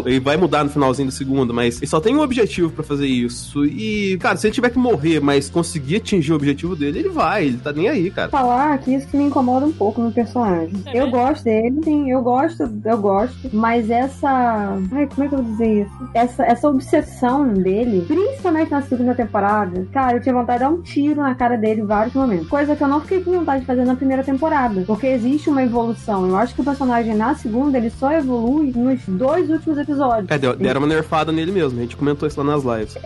Ele 0.05 0.20
vai 0.20 0.37
mudar 0.37 0.64
no 0.64 0.70
finalzinho 0.70 1.09
do 1.09 1.14
segundo, 1.14 1.53
mas 1.53 1.79
ele 1.79 1.87
só 1.87 2.01
tem 2.01 2.14
um 2.14 2.20
objetivo 2.20 2.70
pra 2.70 2.85
fazer 2.85 3.07
isso. 3.07 3.64
E, 3.64 4.16
cara, 4.18 4.37
se 4.37 4.47
ele 4.47 4.55
tiver 4.55 4.70
que 4.70 4.79
morrer, 4.79 5.20
mas 5.20 5.51
conseguir 5.51 5.97
atingir 5.97 6.33
o 6.33 6.37
objetivo 6.37 6.74
dele, 6.74 7.01
ele 7.01 7.09
vai. 7.09 7.47
Ele 7.47 7.59
tá 7.59 7.72
nem 7.72 7.89
aí, 7.89 8.11
cara. 8.11 8.31
falar 8.31 8.79
que 8.79 8.95
isso 8.95 9.07
que 9.09 9.16
me 9.16 9.24
incomoda 9.24 9.66
um 9.66 9.72
pouco 9.72 10.01
no 10.01 10.12
personagem. 10.12 10.74
É 10.87 10.99
eu 10.99 11.07
mesmo? 11.07 11.11
gosto 11.11 11.45
dele, 11.45 11.81
sim, 11.83 12.11
eu 12.11 12.22
gosto, 12.22 12.68
eu 12.85 12.99
gosto, 12.99 13.37
mas 13.53 13.91
essa. 13.91 14.79
Ai, 14.93 15.07
como 15.07 15.24
é 15.24 15.29
que 15.29 15.35
eu 15.35 15.43
vou 15.43 15.53
dizer 15.53 15.68
isso. 15.69 15.91
Essa, 16.14 16.45
essa 16.45 16.69
obsessão 16.69 17.49
dele, 17.49 18.05
principalmente 18.07 18.71
na 18.71 18.83
segunda 18.83 19.14
temporada, 19.14 19.87
cara, 19.93 20.16
eu 20.16 20.21
tinha 20.23 20.35
vontade 20.35 20.59
de 20.59 20.64
dar 20.64 20.71
um 20.71 20.81
tiro 20.83 21.21
na 21.21 21.35
cara 21.35 21.57
dele 21.57 21.83
em 21.83 21.87
vários 21.87 22.14
momentos. 22.14 22.49
Coisa 22.49 22.75
que 22.75 22.83
eu 22.83 22.89
não 22.89 23.01
fiquei 23.01 23.23
com 23.23 23.33
vontade 23.33 23.61
de 23.61 23.66
fazer 23.66 23.85
na 23.85 23.95
primeira 23.97 24.23
temporada. 24.23 24.83
Porque 24.87 25.07
existe 25.07 25.49
uma 25.51 25.62
evolução. 25.62 26.27
Eu 26.29 26.37
acho 26.37 26.55
que 26.55 26.61
o 26.61 26.64
personagem 26.64 27.14
na 27.14 27.35
segunda, 27.35 27.79
ele 27.79 27.91
só 27.91 28.12
evolui 28.12 28.73
nos 28.75 29.01
dois 29.07 29.49
últimos 29.51 29.79
episódios. 29.79 30.31
É, 30.31 30.39
deu- 30.39 30.57
deram 30.57 30.81
uma 30.81 30.87
nerfada 30.89 31.31
nele 31.33 31.53
mesmo. 31.53 31.79
A 31.79 31.83
gente 31.83 31.97
comentou 31.97 32.27
isso 32.27 32.41
lá 32.43 32.47
nas 32.57 32.64
lives. 32.64 32.97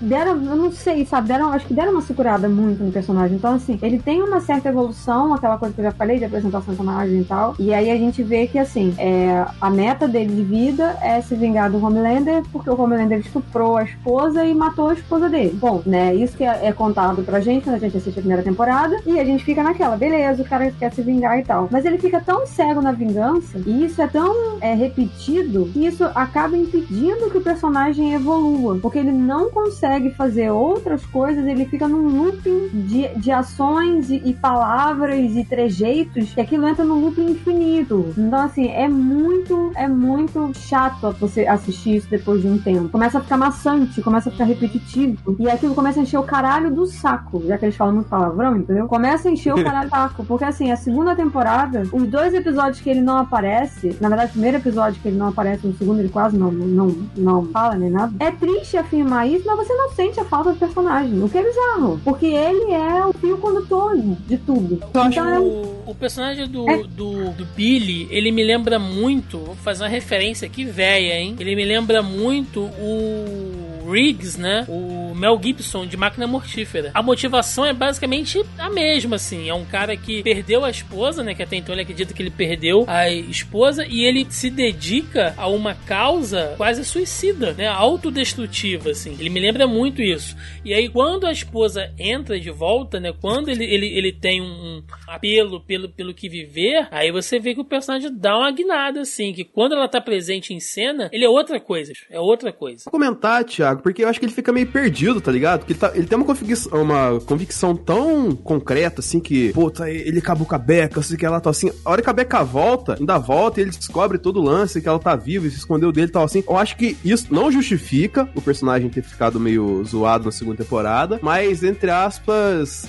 Deram, 0.00 0.32
eu 0.44 0.56
não 0.56 0.70
sei, 0.72 1.04
sabe? 1.06 1.28
Deram, 1.28 1.50
acho 1.52 1.66
que 1.66 1.74
deram 1.74 1.92
uma 1.92 2.02
segurada 2.02 2.48
muito 2.48 2.82
no 2.82 2.92
personagem. 2.92 3.36
Então, 3.36 3.54
assim, 3.54 3.78
ele 3.82 3.98
tem 3.98 4.22
uma 4.22 4.40
certa 4.40 4.68
evolução, 4.68 5.34
aquela 5.34 5.58
coisa 5.58 5.74
que 5.74 5.80
eu 5.80 5.84
já 5.84 5.92
falei, 5.92 6.18
de 6.18 6.24
apresentação 6.24 6.72
do 6.74 6.76
personagem 6.76 7.20
e 7.20 7.24
tal. 7.24 7.54
E 7.58 7.72
aí 7.74 7.90
a 7.90 7.96
gente 7.96 8.22
vê 8.22 8.46
que, 8.46 8.58
assim, 8.58 8.94
é, 8.98 9.44
a 9.60 9.70
meta 9.70 10.06
dele 10.08 10.34
de 10.34 10.42
vida 10.42 10.96
é 11.02 11.20
se 11.20 11.34
vingar 11.34 11.70
do 11.70 11.78
Homelander, 12.00 12.42
porque 12.50 12.70
o 12.70 12.80
Homelander 12.80 13.18
estuprou 13.18 13.76
a 13.76 13.84
esposa 13.84 14.44
e 14.44 14.54
matou 14.54 14.88
a 14.88 14.94
esposa 14.94 15.28
dele. 15.28 15.56
Bom, 15.60 15.82
né? 15.84 16.14
Isso 16.14 16.36
que 16.36 16.44
é, 16.44 16.66
é 16.66 16.72
contado 16.72 17.22
pra 17.22 17.40
gente 17.40 17.64
quando 17.64 17.76
a 17.76 17.78
gente 17.78 17.96
assiste 17.96 18.18
a 18.18 18.22
primeira 18.22 18.42
temporada. 18.42 18.96
E 19.04 19.20
a 19.20 19.24
gente 19.24 19.44
fica 19.44 19.62
naquela, 19.62 19.96
beleza, 19.96 20.42
o 20.42 20.46
cara 20.46 20.70
quer 20.70 20.92
se 20.92 21.02
vingar 21.02 21.38
e 21.38 21.42
tal. 21.42 21.68
Mas 21.70 21.84
ele 21.84 21.98
fica 21.98 22.20
tão 22.20 22.46
cego 22.46 22.80
na 22.80 22.92
vingança, 22.92 23.58
e 23.66 23.84
isso 23.84 24.00
é 24.00 24.06
tão 24.06 24.58
é, 24.60 24.74
repetido, 24.74 25.68
que 25.72 25.86
isso 25.86 26.04
acaba 26.14 26.56
impedindo 26.56 27.30
que 27.30 27.38
o 27.38 27.42
personagem 27.42 28.14
evolua. 28.14 28.78
Porque 28.80 28.98
ele 28.98 29.12
não 29.12 29.50
consegue 29.50 30.10
fazer 30.10 30.50
outras 30.50 31.04
coisas, 31.06 31.46
ele 31.46 31.64
fica 31.66 31.86
num 31.86 32.24
looping 32.24 32.68
de, 32.72 33.08
de 33.16 33.30
ações 33.30 34.10
e, 34.10 34.22
e 34.24 34.32
palavras 34.32 35.36
e 35.36 35.44
trejeitos, 35.44 36.32
que 36.32 36.40
aquilo 36.40 36.66
entra 36.66 36.84
num 36.84 37.00
looping 37.00 37.30
infinito. 37.30 38.14
Então, 38.16 38.40
assim, 38.40 38.68
é 38.68 38.88
muito, 38.88 39.72
é 39.74 39.88
muito 39.88 40.52
chato 40.54 41.14
você 41.18 41.46
assistir 41.46 41.89
isso 41.96 42.08
depois 42.10 42.40
de 42.42 42.48
um 42.48 42.58
tempo. 42.58 42.88
Começa 42.88 43.18
a 43.18 43.20
ficar 43.20 43.36
maçante, 43.36 44.00
começa 44.02 44.28
a 44.28 44.32
ficar 44.32 44.44
repetitivo, 44.44 45.36
e 45.38 45.48
aquilo 45.48 45.74
começa 45.74 46.00
a 46.00 46.02
encher 46.02 46.18
o 46.18 46.22
caralho 46.22 46.70
do 46.70 46.86
saco, 46.86 47.42
já 47.46 47.56
que 47.58 47.64
eles 47.66 47.76
falam 47.76 47.94
muito 47.94 48.08
palavrão, 48.08 48.56
entendeu? 48.56 48.86
Começa 48.86 49.28
a 49.28 49.32
encher 49.32 49.54
o 49.54 49.62
caralho 49.62 49.88
do 49.88 49.90
saco, 49.90 50.24
porque 50.24 50.44
assim, 50.44 50.70
a 50.70 50.76
segunda 50.76 51.14
temporada, 51.14 51.82
os 51.92 52.06
dois 52.08 52.34
episódios 52.34 52.80
que 52.80 52.90
ele 52.90 53.00
não 53.00 53.16
aparece, 53.18 53.96
na 54.00 54.08
verdade, 54.08 54.30
o 54.30 54.32
primeiro 54.32 54.56
episódio 54.58 55.00
que 55.00 55.08
ele 55.08 55.16
não 55.16 55.28
aparece, 55.28 55.66
no 55.66 55.74
segundo 55.76 56.00
ele 56.00 56.08
quase 56.08 56.36
não, 56.36 56.50
não, 56.50 56.96
não 57.16 57.44
fala 57.46 57.74
nem 57.76 57.90
nada, 57.90 58.12
é 58.18 58.30
triste 58.30 58.76
afirmar 58.76 59.26
isso, 59.28 59.44
mas 59.46 59.56
você 59.66 59.74
não 59.74 59.90
sente 59.90 60.20
a 60.20 60.24
falta 60.24 60.52
do 60.52 60.58
personagem, 60.58 61.22
o 61.22 61.28
que 61.28 61.38
é 61.38 61.42
bizarro, 61.42 62.00
porque 62.04 62.26
ele 62.26 62.72
é 62.72 63.04
o 63.04 63.12
fio 63.12 63.36
condutor 63.38 63.96
de 63.96 64.36
tudo. 64.38 64.80
Eu 64.94 65.00
acho 65.00 65.10
Então, 65.20 65.42
o, 65.42 65.90
o 65.90 65.94
personagem 65.94 66.48
do, 66.48 66.68
É. 66.68 66.82
do, 66.84 67.30
do 67.30 67.44
Billy, 67.56 68.06
ele 68.10 68.30
me 68.30 68.44
lembra 68.44 68.78
muito, 68.78 69.38
vou 69.38 69.54
fazer 69.56 69.82
uma 69.84 69.88
referência 69.88 70.46
aqui 70.46 70.64
velha, 70.64 71.14
hein? 71.18 71.34
Ele 71.38 71.56
me 71.56 71.64
lembra 71.64 71.79
muito 72.02 72.60
o 72.60 73.69
Riggs, 73.90 74.38
né? 74.38 74.64
O 74.68 75.14
Mel 75.14 75.38
Gibson 75.42 75.86
de 75.86 75.96
Máquina 75.96 76.26
Mortífera. 76.26 76.90
A 76.94 77.02
motivação 77.02 77.64
é 77.64 77.72
basicamente 77.72 78.42
a 78.58 78.70
mesma, 78.70 79.16
assim. 79.16 79.48
É 79.48 79.54
um 79.54 79.64
cara 79.64 79.96
que 79.96 80.22
perdeu 80.22 80.64
a 80.64 80.70
esposa, 80.70 81.22
né? 81.22 81.34
Que 81.34 81.42
até 81.42 81.56
então 81.56 81.74
ele 81.74 81.82
acredita 81.82 82.14
que 82.14 82.22
ele 82.22 82.30
perdeu 82.30 82.84
a 82.86 83.10
esposa 83.10 83.86
e 83.86 84.04
ele 84.04 84.26
se 84.30 84.50
dedica 84.50 85.34
a 85.36 85.48
uma 85.48 85.74
causa 85.74 86.54
quase 86.56 86.84
suicida, 86.84 87.52
né? 87.52 87.66
Autodestrutiva, 87.68 88.90
assim. 88.90 89.16
Ele 89.18 89.30
me 89.30 89.40
lembra 89.40 89.66
muito 89.66 90.02
isso. 90.02 90.36
E 90.64 90.72
aí, 90.72 90.88
quando 90.88 91.26
a 91.26 91.32
esposa 91.32 91.92
entra 91.98 92.38
de 92.38 92.50
volta, 92.50 93.00
né? 93.00 93.12
Quando 93.20 93.48
ele, 93.48 93.64
ele, 93.64 93.86
ele 93.86 94.12
tem 94.12 94.40
um 94.40 94.82
apelo 95.06 95.60
pelo, 95.60 95.88
pelo 95.88 96.14
que 96.14 96.28
viver, 96.28 96.88
aí 96.90 97.10
você 97.10 97.38
vê 97.38 97.54
que 97.54 97.60
o 97.60 97.64
personagem 97.64 98.14
dá 98.14 98.36
uma 98.38 98.50
guinada, 98.50 99.00
assim. 99.00 99.32
Que 99.32 99.44
quando 99.44 99.74
ela 99.74 99.88
tá 99.88 100.00
presente 100.00 100.54
em 100.54 100.60
cena, 100.60 101.08
ele 101.12 101.24
é 101.24 101.28
outra 101.28 101.60
coisa. 101.60 101.92
É 102.10 102.20
outra 102.20 102.52
coisa. 102.52 102.84
Vou 102.84 102.92
comentar, 102.92 103.44
Thiago, 103.44 103.79
porque 103.80 104.04
eu 104.04 104.08
acho 104.08 104.18
que 104.18 104.26
ele 104.26 104.32
fica 104.32 104.52
meio 104.52 104.66
perdido, 104.66 105.20
tá 105.20 105.30
ligado? 105.32 105.60
Porque 105.60 105.72
ele, 105.72 105.80
tá- 105.80 105.92
ele 105.94 106.06
tem 106.06 106.16
uma 106.18 106.24
convicção, 106.26 106.82
uma 106.82 107.20
convicção 107.20 107.74
tão 107.76 108.32
concreta, 108.34 109.00
assim, 109.00 109.20
que, 109.20 109.52
pô, 109.52 109.70
tá, 109.70 109.90
ele 109.90 110.18
acabou 110.18 110.46
com 110.46 110.54
a 110.54 110.58
Beca, 110.58 111.00
assim, 111.00 111.16
que 111.16 111.26
ela 111.26 111.40
tá 111.40 111.50
assim. 111.50 111.70
A 111.84 111.90
hora 111.90 112.02
que 112.02 112.10
a 112.10 112.12
Beca 112.12 112.42
volta, 112.44 112.96
ainda 112.98 113.18
volta 113.18 113.60
e 113.60 113.64
ele 113.64 113.70
descobre 113.70 114.18
todo 114.18 114.40
o 114.40 114.42
lance, 114.42 114.80
que 114.80 114.88
ela 114.88 114.98
tá 114.98 115.14
viva 115.16 115.46
e 115.46 115.50
se 115.50 115.58
escondeu 115.58 115.92
dele 115.92 116.08
e 116.08 116.10
tal, 116.12 116.24
assim. 116.24 116.42
Eu 116.48 116.56
acho 116.56 116.76
que 116.76 116.96
isso 117.04 117.26
não 117.30 117.50
justifica 117.50 118.28
o 118.34 118.40
personagem 118.40 118.88
ter 118.88 119.02
ficado 119.02 119.38
meio 119.40 119.82
zoado 119.84 120.24
na 120.26 120.32
segunda 120.32 120.58
temporada, 120.58 121.18
mas, 121.22 121.62
entre 121.62 121.90
aspas, 121.90 122.86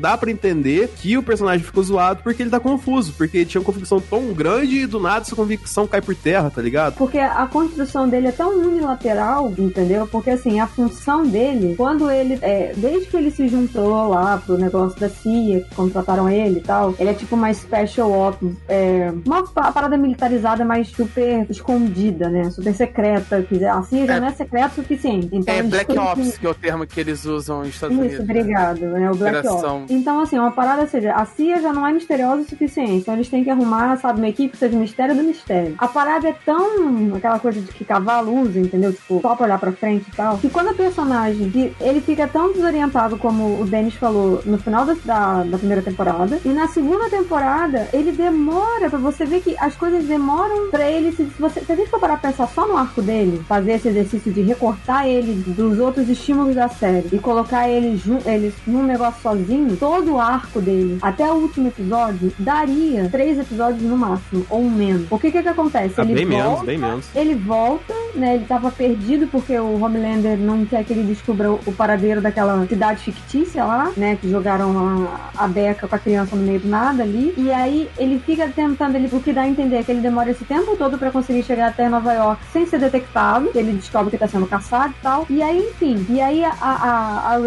dá 0.00 0.16
pra 0.16 0.30
entender 0.30 0.88
que 0.96 1.16
o 1.16 1.22
personagem 1.22 1.64
ficou 1.64 1.82
zoado 1.82 2.22
porque 2.22 2.42
ele 2.42 2.50
tá 2.50 2.60
confuso, 2.60 3.12
porque 3.16 3.38
ele 3.38 3.46
tinha 3.46 3.60
uma 3.60 3.66
convicção 3.66 4.00
tão 4.00 4.32
grande 4.32 4.80
e 4.80 4.86
do 4.86 4.98
nada 5.00 5.22
essa 5.22 5.36
convicção 5.36 5.86
cai 5.86 6.00
por 6.00 6.14
terra, 6.14 6.50
tá 6.50 6.60
ligado? 6.62 6.94
Porque 6.96 7.18
a 7.18 7.46
construção 7.46 8.08
dele 8.08 8.28
é 8.28 8.32
tão 8.32 8.50
unilateral, 8.58 9.52
entendeu? 9.58 10.06
Porque 10.10 10.30
assim, 10.30 10.60
a 10.60 10.66
função 10.66 11.26
dele, 11.26 11.74
quando 11.76 12.10
ele. 12.10 12.38
É, 12.42 12.72
desde 12.76 13.06
que 13.08 13.16
ele 13.16 13.30
se 13.30 13.48
juntou 13.48 14.08
lá 14.08 14.38
pro 14.44 14.56
negócio 14.58 14.98
da 14.98 15.08
CIA, 15.08 15.60
que 15.60 15.74
contrataram 15.74 16.28
ele 16.28 16.58
e 16.58 16.62
tal, 16.62 16.94
ele 16.98 17.10
é 17.10 17.14
tipo 17.14 17.34
uma 17.36 17.52
special 17.52 18.10
ops, 18.10 18.52
é, 18.68 19.12
uma 19.26 19.46
pa- 19.46 19.72
parada 19.72 19.96
militarizada, 19.96 20.64
mas 20.64 20.88
super 20.88 21.46
escondida, 21.50 22.28
né? 22.28 22.50
Super 22.50 22.74
secreta. 22.74 23.42
quer 23.42 23.54
dizer, 23.54 23.66
A 23.68 23.82
CIA 23.82 24.06
já 24.06 24.14
É. 24.16 24.20
não 24.20 24.28
é 24.28 24.32
secreta 24.32 24.68
o 24.68 24.74
suficiente. 24.74 25.28
Então, 25.32 25.54
É 25.54 25.62
Black 25.62 25.86
têm 25.86 25.96
que- 25.96 26.00
Ops, 26.02 26.38
que 26.38 26.46
é 26.46 26.50
o 26.50 26.54
termo 26.54 26.86
que 26.86 27.00
eles 27.00 27.24
usam 27.24 27.58
nos 27.60 27.68
Estados 27.68 27.96
isso, 27.96 28.04
Unidos. 28.06 28.18
né? 28.18 28.24
obrigado, 28.24 28.80
né? 28.80 29.10
O 29.10 29.14
Black 29.14 29.36
Operação. 29.38 29.82
Ops. 29.82 29.90
Então, 29.90 30.20
assim, 30.20 30.38
uma 30.38 30.50
parada 30.50 30.86
seja, 30.86 31.12
a 31.12 31.24
CIA 31.26 31.60
já 31.60 31.72
não 31.72 31.86
é 31.86 31.92
misteriosa 31.92 32.42
o 32.42 32.44
suficiente. 32.48 32.92
Então 32.92 33.14
eles 33.14 33.28
têm 33.28 33.44
que 33.44 33.50
arrumar, 33.50 33.96
sabe, 33.98 34.18
uma 34.18 34.28
equipe 34.28 34.50
que 34.52 34.56
seja 34.56 34.76
mistério 34.76 35.14
do 35.14 35.22
mistério. 35.22 35.74
A 35.78 35.86
parada 35.88 36.28
é 36.28 36.34
tão 36.44 37.14
aquela 37.14 37.38
coisa 37.38 37.60
de 37.60 37.68
que 37.72 37.84
cavalo 37.84 38.40
usa, 38.42 38.58
entendeu? 38.60 38.92
Tipo, 38.92 39.20
só 39.20 39.34
pra 39.36 39.46
olhar 39.46 39.58
pra 39.58 39.72
frente 39.72 39.97
e 40.06 40.16
tal. 40.16 40.38
Que 40.38 40.48
quando 40.48 40.68
a 40.68 40.74
personagem, 40.74 41.50
ele 41.80 42.00
fica 42.00 42.26
tão 42.28 42.52
desorientado 42.52 43.16
como 43.16 43.60
o 43.60 43.64
Dennis 43.64 43.94
falou 43.94 44.40
no 44.44 44.58
final 44.58 44.84
da, 44.84 44.94
da, 45.04 45.42
da 45.44 45.58
primeira 45.58 45.82
temporada. 45.82 46.38
E 46.44 46.48
na 46.48 46.68
segunda 46.68 47.08
temporada, 47.08 47.88
ele 47.92 48.12
demora 48.12 48.88
pra 48.90 48.98
você 48.98 49.24
ver 49.24 49.40
que 49.40 49.56
as 49.58 49.74
coisas 49.76 50.04
demoram 50.04 50.70
pra 50.70 50.90
ele 50.90 51.12
se. 51.12 51.28
Se, 51.28 51.40
você, 51.42 51.60
se 51.60 51.70
a 51.72 51.76
gente 51.76 51.90
for 51.90 52.00
parar 52.00 52.16
pra 52.16 52.30
pensar 52.30 52.48
só 52.48 52.66
no 52.66 52.76
arco 52.76 53.02
dele, 53.02 53.42
fazer 53.46 53.72
esse 53.72 53.88
exercício 53.88 54.32
de 54.32 54.40
recortar 54.42 55.06
ele 55.06 55.34
dos 55.46 55.78
outros 55.78 56.08
estímulos 56.08 56.54
da 56.54 56.68
série 56.68 57.08
e 57.12 57.18
colocar 57.18 57.68
ele, 57.68 58.00
ele 58.24 58.52
num 58.66 58.82
negócio 58.82 59.20
sozinho, 59.22 59.76
todo 59.76 60.14
o 60.14 60.20
arco 60.20 60.60
dele, 60.60 60.98
até 61.02 61.30
o 61.30 61.34
último 61.36 61.68
episódio, 61.68 62.32
daria 62.38 63.08
três 63.10 63.38
episódios 63.38 63.82
no 63.82 63.96
máximo, 63.96 64.44
ou 64.50 64.60
um 64.62 64.70
menos. 64.70 65.06
O 65.10 65.18
que 65.18 65.30
que, 65.30 65.42
que 65.42 65.48
acontece? 65.48 65.94
Tá 65.94 66.04
bem 66.04 66.24
menos, 66.24 66.44
volta- 66.46 66.64
bem 66.64 66.78
menos. 66.78 67.06
ele 67.14 67.34
volta, 67.34 67.94
né? 68.14 68.36
Ele 68.36 68.44
tava 68.46 68.70
perdido 68.70 69.26
porque 69.28 69.56
o 69.58 69.84
Homelander 69.88 70.38
não 70.38 70.64
quer 70.64 70.84
que 70.84 70.92
ele 70.92 71.02
descubra 71.02 71.50
o 71.50 71.72
paradeiro 71.72 72.20
daquela 72.20 72.66
cidade 72.66 73.02
fictícia 73.02 73.64
lá, 73.64 73.90
né? 73.96 74.16
Que 74.20 74.30
jogaram 74.30 75.08
a, 75.08 75.44
a 75.44 75.48
beca 75.48 75.88
com 75.88 75.94
a 75.94 75.98
criança 75.98 76.36
no 76.36 76.42
meio 76.42 76.60
do 76.60 76.68
nada 76.68 77.02
ali. 77.02 77.34
E 77.36 77.50
aí 77.50 77.88
ele 77.98 78.18
fica 78.20 78.48
tentando, 78.48 78.96
ele, 78.96 79.08
o 79.10 79.20
que 79.20 79.32
dá 79.32 79.42
a 79.42 79.48
entender 79.48 79.76
é 79.76 79.82
que 79.82 79.90
ele 79.90 80.00
demora 80.00 80.30
esse 80.30 80.44
tempo 80.44 80.76
todo 80.76 80.98
pra 80.98 81.10
conseguir 81.10 81.42
chegar 81.42 81.68
até 81.68 81.88
Nova 81.88 82.12
York 82.12 82.42
sem 82.52 82.66
ser 82.66 82.78
detectado. 82.78 83.50
Ele 83.54 83.72
descobre 83.72 84.10
que 84.10 84.18
tá 84.18 84.28
sendo 84.28 84.46
caçado 84.46 84.94
e 84.98 85.02
tal. 85.02 85.26
E 85.28 85.42
aí, 85.42 85.58
enfim. 85.58 86.06
E 86.10 86.20
aí 86.20 86.44
a, 86.44 86.52
a, 86.60 87.34
a 87.34 87.38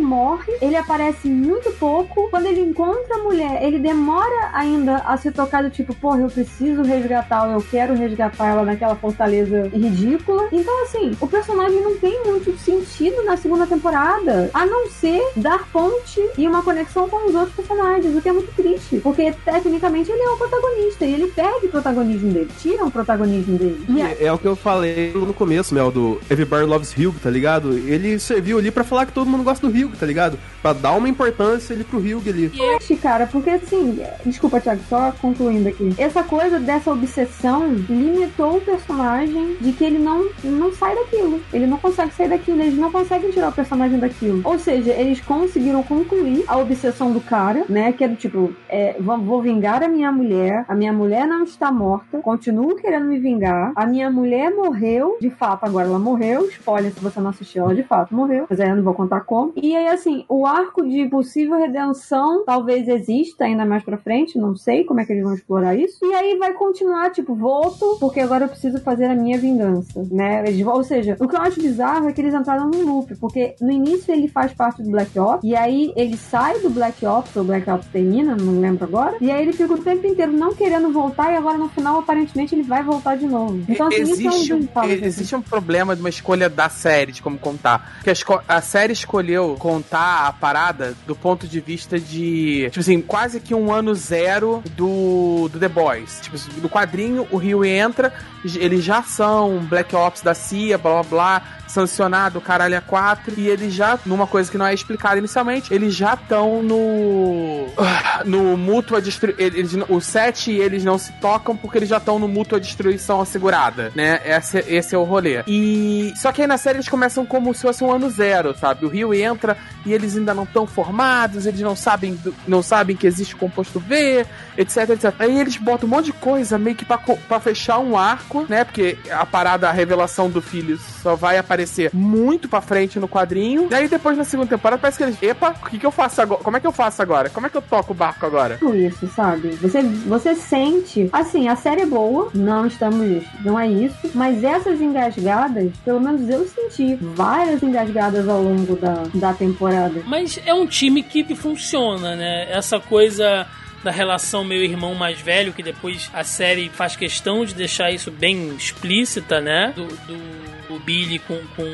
morre. 0.00 0.52
Ele 0.60 0.76
aparece 0.76 1.28
muito 1.28 1.70
pouco. 1.72 2.28
Quando 2.30 2.46
ele 2.46 2.60
encontra 2.60 3.16
a 3.16 3.22
mulher, 3.22 3.62
ele 3.62 3.78
demora 3.78 4.50
ainda 4.52 4.96
a 4.96 5.16
se 5.16 5.30
tocar 5.30 5.62
do 5.62 5.70
tipo, 5.70 5.94
porra, 5.94 6.20
eu 6.20 6.28
preciso 6.28 6.82
resgatá-la, 6.82 7.54
eu 7.54 7.64
quero 7.70 7.94
resgatar 7.94 8.48
ela 8.48 8.64
naquela 8.64 8.96
fortaleza 8.96 9.68
ridícula. 9.68 10.48
Então, 10.52 10.84
assim, 10.84 11.12
o 11.20 11.26
personagem 11.26 11.80
não 11.82 11.89
tem 11.96 12.22
muito 12.24 12.56
sentido 12.58 13.22
na 13.24 13.36
segunda 13.36 13.66
temporada, 13.66 14.50
a 14.52 14.66
não 14.66 14.88
ser 14.88 15.20
dar 15.36 15.66
ponte 15.72 16.20
e 16.36 16.46
uma 16.46 16.62
conexão 16.62 17.08
com 17.08 17.28
os 17.28 17.34
outros 17.34 17.54
personagens, 17.54 18.16
o 18.16 18.20
que 18.20 18.28
é 18.28 18.32
muito 18.32 18.52
triste, 18.54 18.98
porque 19.02 19.32
tecnicamente 19.44 20.10
ele 20.10 20.22
é 20.22 20.30
o 20.30 20.36
protagonista 20.36 21.04
e 21.04 21.14
ele 21.14 21.26
perde 21.28 21.66
o 21.66 21.70
protagonismo 21.70 22.32
dele, 22.32 22.50
tira 22.58 22.84
o 22.84 22.90
protagonismo 22.90 23.58
dele. 23.58 23.84
É, 24.20 24.26
é 24.26 24.32
o 24.32 24.38
que 24.38 24.46
eu 24.46 24.56
falei 24.56 25.12
no 25.14 25.32
começo, 25.34 25.74
Mel, 25.74 25.90
do 25.90 26.20
Everybody 26.30 26.64
Loves 26.64 26.92
Hugh, 26.96 27.14
tá 27.22 27.30
ligado? 27.30 27.72
Ele 27.76 28.18
serviu 28.18 28.58
ali 28.58 28.70
pra 28.70 28.84
falar 28.84 29.06
que 29.06 29.12
todo 29.12 29.28
mundo 29.28 29.42
gosta 29.44 29.66
do 29.66 29.72
Hugh, 29.72 29.92
tá 29.98 30.06
ligado? 30.06 30.38
Pra 30.62 30.72
dar 30.72 30.92
uma 30.92 31.08
importância 31.08 31.74
ali 31.74 31.84
pro 31.84 31.98
Hugh 31.98 32.22
ali. 32.28 32.50
E 32.54 32.60
é- 32.60 32.76
Acho, 32.76 32.96
cara, 32.96 33.26
porque 33.26 33.50
assim, 33.50 34.00
desculpa, 34.24 34.60
Thiago, 34.60 34.80
só 34.88 35.12
concluindo 35.20 35.68
aqui. 35.68 35.94
Essa 35.98 36.22
coisa 36.22 36.58
dessa 36.58 36.90
obsessão 36.90 37.68
limitou 37.88 38.56
o 38.56 38.60
personagem 38.60 39.56
de 39.60 39.72
que 39.72 39.84
ele 39.84 39.98
não, 39.98 40.28
não 40.42 40.72
sai 40.72 40.94
daquilo. 40.94 41.40
Ele 41.52 41.66
não 41.66 41.76
consegue 41.80 42.12
sair 42.12 42.28
daquilo, 42.28 42.60
eles 42.62 42.78
não 42.78 42.90
conseguem 42.90 43.30
tirar 43.30 43.48
o 43.48 43.52
personagem 43.52 43.98
daquilo. 43.98 44.40
Ou 44.44 44.58
seja, 44.58 44.92
eles 44.92 45.20
conseguiram 45.20 45.82
concluir 45.82 46.44
a 46.46 46.58
obsessão 46.58 47.12
do 47.12 47.20
cara, 47.20 47.64
né? 47.68 47.92
Que 47.92 48.04
é 48.04 48.08
do 48.08 48.16
tipo, 48.16 48.52
é, 48.68 48.96
vou, 49.00 49.40
vingar 49.40 49.82
a 49.82 49.88
minha 49.88 50.12
mulher, 50.12 50.64
a 50.68 50.74
minha 50.74 50.92
mulher 50.92 51.26
não 51.26 51.44
está 51.44 51.72
morta, 51.72 52.18
continuo 52.18 52.76
querendo 52.76 53.06
me 53.06 53.18
vingar, 53.18 53.72
a 53.74 53.86
minha 53.86 54.10
mulher 54.10 54.50
morreu, 54.50 55.16
de 55.20 55.30
fato, 55.30 55.64
agora 55.64 55.88
ela 55.88 55.98
morreu, 55.98 56.46
spoiler 56.48 56.92
se 56.92 57.00
você 57.00 57.20
não 57.20 57.30
assistiu, 57.30 57.64
ela 57.64 57.74
de 57.74 57.82
fato 57.82 58.14
morreu, 58.14 58.46
mas 58.48 58.60
aí 58.60 58.68
eu 58.68 58.76
não 58.76 58.82
vou 58.82 58.94
contar 58.94 59.20
como. 59.20 59.52
E 59.56 59.74
aí, 59.74 59.88
assim, 59.88 60.24
o 60.28 60.46
arco 60.46 60.86
de 60.86 61.08
possível 61.08 61.58
redenção 61.58 62.44
talvez 62.44 62.86
exista 62.88 63.44
ainda 63.44 63.64
mais 63.64 63.82
pra 63.82 63.96
frente, 63.96 64.38
não 64.38 64.54
sei 64.54 64.84
como 64.84 65.00
é 65.00 65.04
que 65.04 65.12
eles 65.12 65.24
vão 65.24 65.34
explorar 65.34 65.74
isso. 65.74 66.04
E 66.04 66.14
aí 66.14 66.36
vai 66.36 66.52
continuar, 66.52 67.10
tipo, 67.10 67.34
volto, 67.34 67.96
porque 67.98 68.20
agora 68.20 68.44
eu 68.44 68.48
preciso 68.48 68.80
fazer 68.80 69.06
a 69.06 69.14
minha 69.14 69.38
vingança, 69.38 70.06
né? 70.10 70.44
Ou 70.66 70.84
seja, 70.84 71.16
o 71.20 71.28
que 71.28 71.36
eu 71.36 71.40
acho 71.40 71.60
bizarro 71.70 72.08
é 72.08 72.12
que 72.12 72.20
eles 72.20 72.34
entraram 72.34 72.68
num 72.68 72.84
loop, 72.84 73.14
porque 73.16 73.54
no 73.60 73.70
início 73.70 74.12
ele 74.12 74.28
faz 74.28 74.52
parte 74.52 74.82
do 74.82 74.90
Black 74.90 75.18
Ops, 75.18 75.44
e 75.44 75.54
aí 75.54 75.92
ele 75.96 76.16
sai 76.16 76.58
do 76.60 76.70
Black 76.70 77.04
Ops, 77.06 77.34
ou 77.36 77.44
Black 77.44 77.68
Ops 77.70 77.86
termina, 77.86 78.36
não 78.36 78.60
lembro 78.60 78.84
agora, 78.84 79.16
e 79.20 79.30
aí 79.30 79.42
ele 79.42 79.52
fica 79.52 79.72
o 79.72 79.78
tempo 79.78 80.06
inteiro 80.06 80.32
não 80.32 80.54
querendo 80.54 80.92
voltar, 80.92 81.32
e 81.32 81.36
agora 81.36 81.56
no 81.56 81.68
final, 81.68 82.00
aparentemente, 82.00 82.54
ele 82.54 82.62
vai 82.62 82.82
voltar 82.82 83.16
de 83.16 83.26
novo. 83.26 83.62
Então, 83.68 83.86
assim, 83.86 84.00
existe, 84.00 84.52
é 84.52 84.54
um, 84.54 84.58
um, 84.58 84.84
existe 84.84 85.36
um 85.36 85.42
problema 85.42 85.94
de 85.94 86.00
uma 86.00 86.08
escolha 86.08 86.48
da 86.48 86.68
série, 86.68 87.12
de 87.12 87.22
como 87.22 87.38
contar. 87.38 88.00
Porque 88.02 88.10
a, 88.10 88.56
a 88.56 88.60
série 88.60 88.92
escolheu 88.92 89.56
contar 89.58 90.26
a 90.26 90.32
parada 90.32 90.94
do 91.06 91.14
ponto 91.14 91.46
de 91.46 91.60
vista 91.60 91.98
de, 91.98 92.66
tipo 92.70 92.80
assim, 92.80 93.00
quase 93.00 93.40
que 93.40 93.54
um 93.54 93.72
ano 93.72 93.94
zero 93.94 94.62
do, 94.76 95.48
do 95.48 95.58
The 95.58 95.68
Boys. 95.68 96.20
Tipo, 96.22 96.36
no 96.60 96.68
quadrinho, 96.68 97.26
o 97.30 97.36
Rio 97.36 97.64
entra, 97.64 98.12
eles 98.44 98.82
já 98.82 99.02
são 99.02 99.58
Black 99.68 99.94
Ops 99.94 100.22
da 100.22 100.34
CIA, 100.34 100.78
blá 100.78 101.02
blá 101.02 101.20
blá, 101.20 101.42
sancionado, 101.70 102.40
caralho, 102.40 102.76
a 102.76 102.80
4, 102.80 103.34
e 103.38 103.48
eles 103.48 103.72
já, 103.72 103.98
numa 104.04 104.26
coisa 104.26 104.50
que 104.50 104.58
não 104.58 104.66
é 104.66 104.74
explicada 104.74 105.18
inicialmente, 105.18 105.72
eles 105.72 105.94
já 105.94 106.14
estão 106.14 106.62
no. 106.62 107.66
no 108.26 108.56
mútua 108.56 109.00
destruição. 109.00 109.44
Eles, 109.44 109.72
o 109.88 110.00
7 110.00 110.50
e 110.50 110.60
eles 110.60 110.84
não 110.84 110.98
se 110.98 111.12
tocam 111.14 111.56
porque 111.56 111.78
eles 111.78 111.88
já 111.88 111.98
estão 111.98 112.18
no 112.18 112.28
mútua 112.28 112.60
destruição 112.60 113.20
assegurada, 113.20 113.92
né? 113.94 114.20
Esse, 114.24 114.58
esse 114.68 114.94
é 114.94 114.98
o 114.98 115.04
rolê. 115.04 115.42
E. 115.46 116.12
Só 116.16 116.32
que 116.32 116.42
aí 116.42 116.48
na 116.48 116.58
série 116.58 116.78
eles 116.78 116.88
começam 116.88 117.24
como 117.24 117.54
se 117.54 117.62
fosse 117.62 117.84
um 117.84 117.92
ano 117.92 118.10
zero, 118.10 118.56
sabe? 118.56 118.84
O 118.84 118.88
Rio 118.88 119.14
entra 119.14 119.56
e 119.86 119.92
eles 119.92 120.16
ainda 120.16 120.34
não 120.34 120.42
estão 120.42 120.66
formados, 120.66 121.46
eles 121.46 121.60
não 121.60 121.76
sabem, 121.76 122.18
não 122.46 122.62
sabem 122.62 122.96
que 122.96 123.06
existe 123.06 123.36
composto 123.36 123.78
V, 123.78 124.26
etc, 124.58 124.90
etc. 124.90 125.14
Aí 125.18 125.38
eles 125.38 125.56
botam 125.56 125.88
um 125.88 125.90
monte 125.90 126.06
de 126.06 126.12
coisa 126.12 126.58
meio 126.58 126.76
que 126.76 126.84
pra, 126.84 126.98
pra 126.98 127.40
fechar 127.40 127.78
um 127.78 127.96
arco, 127.96 128.44
né? 128.48 128.64
Porque 128.64 128.98
a 129.10 129.24
parada, 129.24 129.68
a 129.68 129.72
revelação 129.72 130.28
do 130.28 130.42
filho 130.42 130.78
só 131.02 131.14
vai 131.14 131.38
aparecer 131.38 131.59
muito 131.92 132.48
pra 132.48 132.60
frente 132.60 132.98
no 132.98 133.08
quadrinho. 133.08 133.68
E 133.70 133.74
aí 133.74 133.88
depois 133.88 134.16
na 134.16 134.24
segunda 134.24 134.48
temporada 134.48 134.80
parece 134.80 134.98
que 134.98 135.04
eles. 135.04 135.22
Epa, 135.22 135.54
o 135.62 135.68
que, 135.68 135.78
que 135.78 135.86
eu 135.86 135.90
faço 135.90 136.20
agora? 136.22 136.42
Como 136.42 136.56
é 136.56 136.60
que 136.60 136.66
eu 136.66 136.72
faço 136.72 137.02
agora? 137.02 137.30
Como 137.30 137.46
é 137.46 137.50
que 137.50 137.56
eu 137.56 137.62
toco 137.62 137.92
o 137.92 137.96
barco 137.96 138.26
agora? 138.26 138.58
tudo 138.60 138.76
isso, 138.76 139.06
sabe? 139.08 139.50
Você, 139.56 139.82
você 139.82 140.34
sente. 140.34 141.08
Assim, 141.12 141.48
a 141.48 141.56
série 141.56 141.82
é 141.82 141.86
boa, 141.86 142.30
não 142.34 142.66
estamos. 142.66 143.24
Não 143.44 143.58
é 143.58 143.68
isso. 143.68 144.10
Mas 144.14 144.44
essas 144.44 144.80
engasgadas, 144.80 145.72
pelo 145.84 146.00
menos 146.00 146.28
eu 146.28 146.46
senti 146.46 146.96
várias 147.00 147.62
engasgadas 147.62 148.28
ao 148.28 148.42
longo 148.42 148.76
da, 148.76 149.02
da 149.14 149.32
temporada. 149.32 150.02
Mas 150.06 150.38
é 150.44 150.54
um 150.54 150.66
time 150.66 151.02
que 151.02 151.34
funciona, 151.34 152.16
né? 152.16 152.50
Essa 152.50 152.78
coisa 152.78 153.46
da 153.82 153.90
relação 153.90 154.44
meu 154.44 154.62
irmão 154.62 154.94
mais 154.94 155.20
velho, 155.20 155.52
que 155.52 155.62
depois 155.62 156.10
a 156.12 156.22
série 156.22 156.68
faz 156.68 156.96
questão 156.96 157.44
de 157.44 157.54
deixar 157.54 157.90
isso 157.90 158.10
bem 158.10 158.54
explícita, 158.54 159.40
né? 159.40 159.72
Do, 159.74 159.86
do, 159.86 160.59
do 160.70 160.78
Billy 160.78 161.18
com, 161.18 161.38
com 161.56 161.64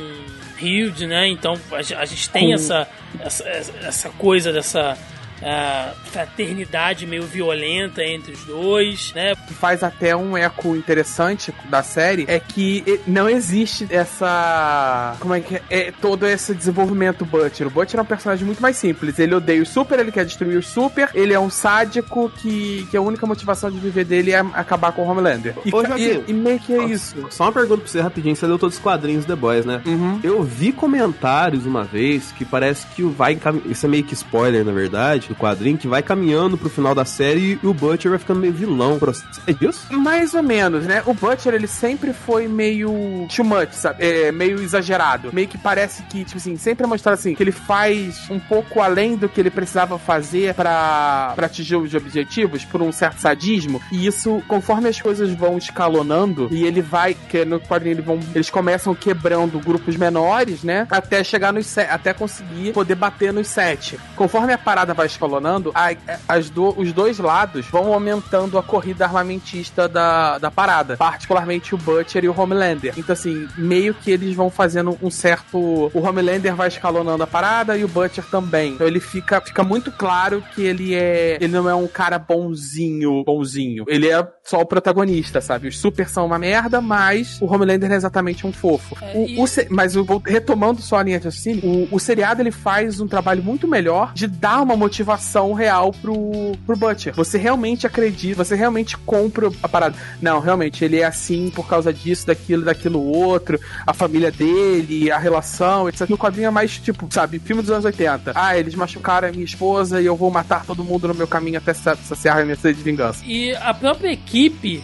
Hilde, 0.60 1.06
né? 1.06 1.28
Então 1.28 1.58
a, 1.70 1.76
a 2.00 2.04
gente 2.04 2.30
tem 2.30 2.46
Com- 2.48 2.54
essa, 2.54 2.88
essa, 3.20 3.44
essa 3.82 4.08
coisa 4.10 4.52
dessa 4.52 4.96
ah, 5.42 5.92
fraternidade 6.12 7.06
meio 7.06 7.22
violenta 7.24 8.02
entre 8.04 8.32
os 8.32 8.44
dois, 8.44 9.12
né? 9.14 9.34
que 9.46 9.54
faz 9.54 9.82
até 9.82 10.14
um 10.16 10.36
eco 10.36 10.74
interessante 10.76 11.52
da 11.68 11.82
série 11.82 12.24
é 12.28 12.40
que 12.40 13.00
não 13.06 13.28
existe 13.28 13.86
essa. 13.90 15.16
Como 15.20 15.34
é 15.34 15.40
que 15.40 15.56
é? 15.56 15.62
é? 15.70 15.92
Todo 16.00 16.26
esse 16.26 16.54
desenvolvimento 16.54 17.24
Butcher. 17.24 17.66
O 17.66 17.70
Butcher 17.70 17.98
é 17.98 18.02
um 18.02 18.06
personagem 18.06 18.44
muito 18.44 18.60
mais 18.60 18.76
simples. 18.76 19.18
Ele 19.18 19.34
odeia 19.34 19.62
os 19.62 19.68
super, 19.68 19.98
ele 19.98 20.10
quer 20.12 20.24
destruir 20.24 20.56
os 20.58 20.66
super, 20.66 21.10
ele 21.14 21.32
é 21.32 21.40
um 21.40 21.50
sádico 21.50 22.30
que, 22.38 22.86
que 22.90 22.96
a 22.96 23.00
única 23.00 23.26
motivação 23.26 23.70
de 23.70 23.78
viver 23.78 24.04
dele 24.04 24.32
é 24.32 24.38
acabar 24.54 24.92
com 24.92 25.02
o 25.02 25.08
Homelander. 25.08 25.54
E, 25.64 25.74
Ô, 25.74 25.84
Joaquim. 25.84 26.22
e, 26.26 26.30
e 26.30 26.32
meio 26.32 26.58
que 26.58 26.72
é 26.72 26.84
isso. 26.84 27.26
Só 27.30 27.44
uma 27.44 27.52
pergunta 27.52 27.82
pra 27.82 27.90
você 27.90 28.00
rapidinho. 28.00 28.34
Você 28.36 28.46
leu 28.46 28.58
todos 28.58 28.76
os 28.76 28.82
quadrinhos 28.82 29.24
do 29.24 29.34
The 29.34 29.40
Boys, 29.40 29.64
né? 29.64 29.80
Uhum. 29.86 30.20
Eu 30.22 30.42
vi 30.42 30.72
comentários 30.72 31.66
uma 31.66 31.84
vez 31.84 32.32
que 32.32 32.44
parece 32.44 32.86
que 32.88 33.02
o 33.02 33.10
vai 33.10 33.32
encam- 33.34 33.62
Isso 33.66 33.86
é 33.86 33.88
meio 33.88 34.04
que 34.04 34.14
spoiler, 34.14 34.64
na 34.64 34.72
verdade, 34.72 35.25
do 35.28 35.34
quadrinho, 35.34 35.78
que 35.78 35.88
vai 35.88 36.02
caminhando 36.02 36.56
pro 36.56 36.68
final 36.68 36.94
da 36.94 37.04
série 37.04 37.58
e 37.62 37.66
o 37.66 37.74
Butcher 37.74 38.10
vai 38.10 38.18
ficando 38.18 38.40
meio 38.40 38.52
vilão. 38.52 38.98
É 39.46 39.52
disso? 39.52 39.86
Mais 39.92 40.34
ou 40.34 40.42
menos, 40.42 40.84
né? 40.84 41.02
O 41.06 41.14
Butcher, 41.14 41.54
ele 41.54 41.66
sempre 41.66 42.12
foi 42.12 42.48
meio 42.48 43.26
too 43.34 43.44
much, 43.44 43.72
sabe? 43.72 44.04
É, 44.04 44.32
meio 44.32 44.60
exagerado. 44.60 45.30
Meio 45.32 45.46
que 45.46 45.56
parece 45.56 46.02
que, 46.04 46.24
tipo 46.24 46.36
assim, 46.36 46.56
sempre 46.56 46.84
é 46.86 47.10
assim, 47.10 47.34
que 47.34 47.42
ele 47.42 47.52
faz 47.52 48.28
um 48.30 48.40
pouco 48.40 48.80
além 48.80 49.16
do 49.16 49.28
que 49.28 49.40
ele 49.40 49.50
precisava 49.50 49.98
fazer 49.98 50.54
pra 50.54 51.34
atingir 51.36 51.76
os 51.76 51.94
objetivos, 51.94 52.64
por 52.64 52.82
um 52.82 52.90
certo 52.90 53.20
sadismo. 53.20 53.80
E 53.92 54.06
isso, 54.06 54.42
conforme 54.48 54.88
as 54.88 55.00
coisas 55.00 55.32
vão 55.32 55.58
escalonando, 55.58 56.48
e 56.50 56.64
ele 56.64 56.82
vai, 56.82 57.14
que 57.14 57.44
no 57.44 57.60
quadrinho 57.60 57.94
eles 57.94 58.04
vão, 58.04 58.18
eles 58.34 58.50
começam 58.50 58.94
quebrando 58.94 59.60
grupos 59.60 59.96
menores, 59.96 60.62
né? 60.62 60.86
Até 60.90 61.22
chegar 61.22 61.52
nos 61.52 61.76
até 61.78 62.12
conseguir 62.14 62.72
poder 62.72 62.94
bater 62.94 63.32
nos 63.32 63.48
sete. 63.48 63.98
Conforme 64.14 64.52
a 64.52 64.58
parada 64.58 64.94
vai 64.94 65.06
escalonando, 65.16 65.72
a- 65.74 65.94
as 66.28 66.50
do- 66.50 66.78
os 66.78 66.92
dois 66.92 67.18
lados 67.18 67.66
vão 67.66 67.92
aumentando 67.92 68.58
a 68.58 68.62
corrida 68.62 69.04
armamentista 69.04 69.88
da, 69.88 70.38
da 70.38 70.50
parada. 70.50 70.96
Particularmente 70.96 71.74
o 71.74 71.78
Butcher 71.78 72.24
e 72.24 72.28
o 72.28 72.38
Homelander. 72.38 72.94
Então, 72.96 73.12
assim, 73.12 73.48
meio 73.56 73.94
que 73.94 74.10
eles 74.10 74.34
vão 74.34 74.50
fazendo 74.50 74.96
um 75.02 75.10
certo. 75.10 75.56
O 75.92 76.00
Homelander 76.00 76.54
vai 76.54 76.68
escalonando 76.68 77.22
a 77.22 77.26
parada 77.26 77.76
e 77.76 77.84
o 77.84 77.88
Butcher 77.88 78.24
também. 78.30 78.74
Então 78.74 78.86
ele 78.86 79.00
fica, 79.00 79.40
fica 79.40 79.62
muito 79.64 79.90
claro 79.90 80.42
que 80.54 80.62
ele 80.62 80.94
é. 80.94 81.38
Ele 81.40 81.52
não 81.52 81.68
é 81.68 81.74
um 81.74 81.86
cara 81.86 82.18
bonzinho, 82.18 83.24
bonzinho. 83.24 83.84
Ele 83.88 84.08
é 84.08 84.26
só 84.46 84.60
o 84.60 84.66
protagonista, 84.66 85.40
sabe? 85.40 85.68
Os 85.68 85.78
super 85.78 86.08
são 86.08 86.24
uma 86.24 86.38
merda, 86.38 86.80
mas 86.80 87.36
o 87.40 87.46
Homelander 87.52 87.90
é 87.90 87.96
exatamente 87.96 88.46
um 88.46 88.52
fofo. 88.52 88.96
É, 89.02 89.12
O- 89.16 89.26
e- 89.26 89.36
o 89.40 89.44
mas 89.74 89.96
o- 89.96 90.22
retomando 90.24 90.80
só 90.80 90.98
a 90.98 91.02
linha 91.02 91.18
de 91.18 91.24
raciocínio, 91.26 91.64
o, 91.64 91.88
o 91.96 91.98
seriado 91.98 92.40
ele 92.42 92.52
faz 92.52 93.00
um 93.00 93.08
trabalho 93.08 93.42
muito 93.42 93.66
melhor 93.66 94.12
de 94.14 94.26
dar 94.28 94.60
uma 94.62 94.76
motivação 94.76 95.52
real 95.52 95.92
pro, 95.92 96.16
pro 96.64 96.76
Butcher. 96.76 97.12
Você 97.14 97.38
realmente 97.38 97.86
acredita, 97.86 98.44
você 98.44 98.54
realmente 98.54 98.96
compra 98.98 99.50
a 99.62 99.68
parada. 99.68 99.96
Não, 100.22 100.38
realmente, 100.38 100.84
ele 100.84 101.00
é 101.00 101.04
assim 101.04 101.50
por 101.50 101.66
causa 101.66 101.92
disso, 101.92 102.26
daquilo, 102.26 102.64
daquilo 102.64 103.02
outro, 103.02 103.58
a 103.86 103.92
família 103.92 104.30
dele, 104.30 105.10
a 105.10 105.18
relação, 105.18 105.88
etc. 105.88 106.08
No 106.08 106.16
quadrinho 106.18 106.46
é 106.46 106.50
mais, 106.50 106.78
tipo, 106.78 107.08
sabe, 107.10 107.40
filme 107.40 107.62
dos 107.62 107.70
anos 107.72 107.84
80. 107.84 108.32
Ah, 108.34 108.56
eles 108.56 108.74
machucaram 108.76 109.28
a 109.28 109.32
minha 109.32 109.44
esposa 109.44 110.00
e 110.00 110.06
eu 110.06 110.14
vou 110.14 110.30
matar 110.30 110.64
todo 110.64 110.84
mundo 110.84 111.08
no 111.08 111.14
meu 111.14 111.26
caminho 111.26 111.58
até 111.58 111.74
sa- 111.74 111.96
saciar 111.96 112.38
a 112.38 112.44
minha 112.44 112.56
sede 112.56 112.78
de 112.78 112.84
vingança. 112.84 113.24
E 113.26 113.52
a 113.56 113.74
própria 113.74 114.12
equipe, 114.12 114.35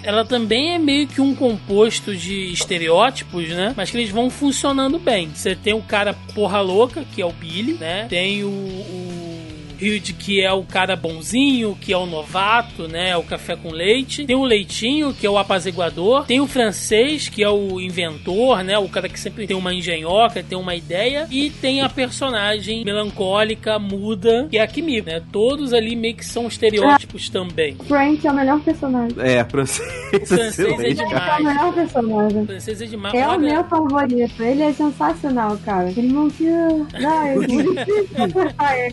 ela 0.03 0.25
também 0.25 0.75
é 0.75 0.79
meio 0.79 1.07
que 1.07 1.21
um 1.21 1.35
composto 1.35 2.15
de 2.17 2.53
estereótipos, 2.53 3.49
né? 3.49 3.75
Mas 3.77 3.91
que 3.91 3.97
eles 3.97 4.11
vão 4.11 4.31
funcionando 4.31 4.99
bem. 4.99 5.31
Você 5.35 5.55
tem 5.55 5.75
o 5.75 5.83
cara 5.83 6.15
porra 6.35 6.61
louca, 6.61 7.05
que 7.15 7.21
é 7.21 7.27
o 7.27 7.33
Billy, 7.33 7.75
né? 7.75 8.07
Tem 8.09 8.45
o. 8.45 8.49
o... 8.49 9.41
Hilde, 9.83 10.12
que 10.12 10.41
é 10.41 10.53
o 10.53 10.62
cara 10.62 10.95
bonzinho, 10.95 11.76
que 11.80 11.93
é 11.93 11.97
o 11.97 12.07
novato, 12.07 12.87
né? 12.87 13.11
É 13.11 13.16
o 13.16 13.22
café 13.24 13.57
com 13.57 13.70
leite. 13.70 14.24
Tem 14.24 14.37
o 14.37 14.45
Leitinho, 14.45 15.12
que 15.12 15.26
é 15.26 15.30
o 15.30 15.37
apaziguador. 15.37 16.24
Tem 16.24 16.41
o 16.41 16.47
francês, 16.47 17.28
que 17.28 17.43
é 17.43 17.49
o 17.49 17.80
inventor, 17.80 18.62
né? 18.62 18.78
O 18.78 18.89
cara 18.89 19.09
que 19.09 19.18
sempre 19.18 19.47
tem 19.47 19.57
uma 19.57 19.74
engenhoca, 19.74 20.43
tem 20.43 20.57
uma 20.57 20.76
ideia. 20.76 21.26
E 21.30 21.51
tem 21.51 21.83
a 21.83 21.89
personagem 21.89 22.85
melancólica, 22.85 23.78
muda, 23.78 24.47
que 24.49 24.59
é 24.59 24.62
a 24.62 24.66
Kimi, 24.66 25.01
né? 25.03 25.20
Todos 25.33 25.72
ali 25.72 25.97
meio 25.97 26.14
que 26.14 26.24
são 26.24 26.47
estereótipos 26.47 27.28
também. 27.28 27.76
Frank 27.89 28.24
é 28.24 28.30
o 28.30 28.35
melhor 28.35 28.61
personagem. 28.61 29.16
É, 29.18 29.45
francês. 29.45 30.28
francês 30.28 30.99
é 30.99 31.05
demais. 31.05 31.28
É 31.28 31.41
o 31.41 31.45
melhor 31.45 31.74
personagem. 31.74 32.47
Francês 32.47 32.80
é 32.80 32.87
demais. 32.87 33.14
É 33.14 33.28
o 33.28 33.41
meu 33.41 33.64
favorito. 33.64 34.43
Ele 34.43 34.62
é 34.62 34.72
sensacional, 34.72 35.59
cara. 35.64 35.91
Ele 35.91 36.12
não 36.12 36.30
tinha. 36.30 36.68
Ai, 38.59 38.91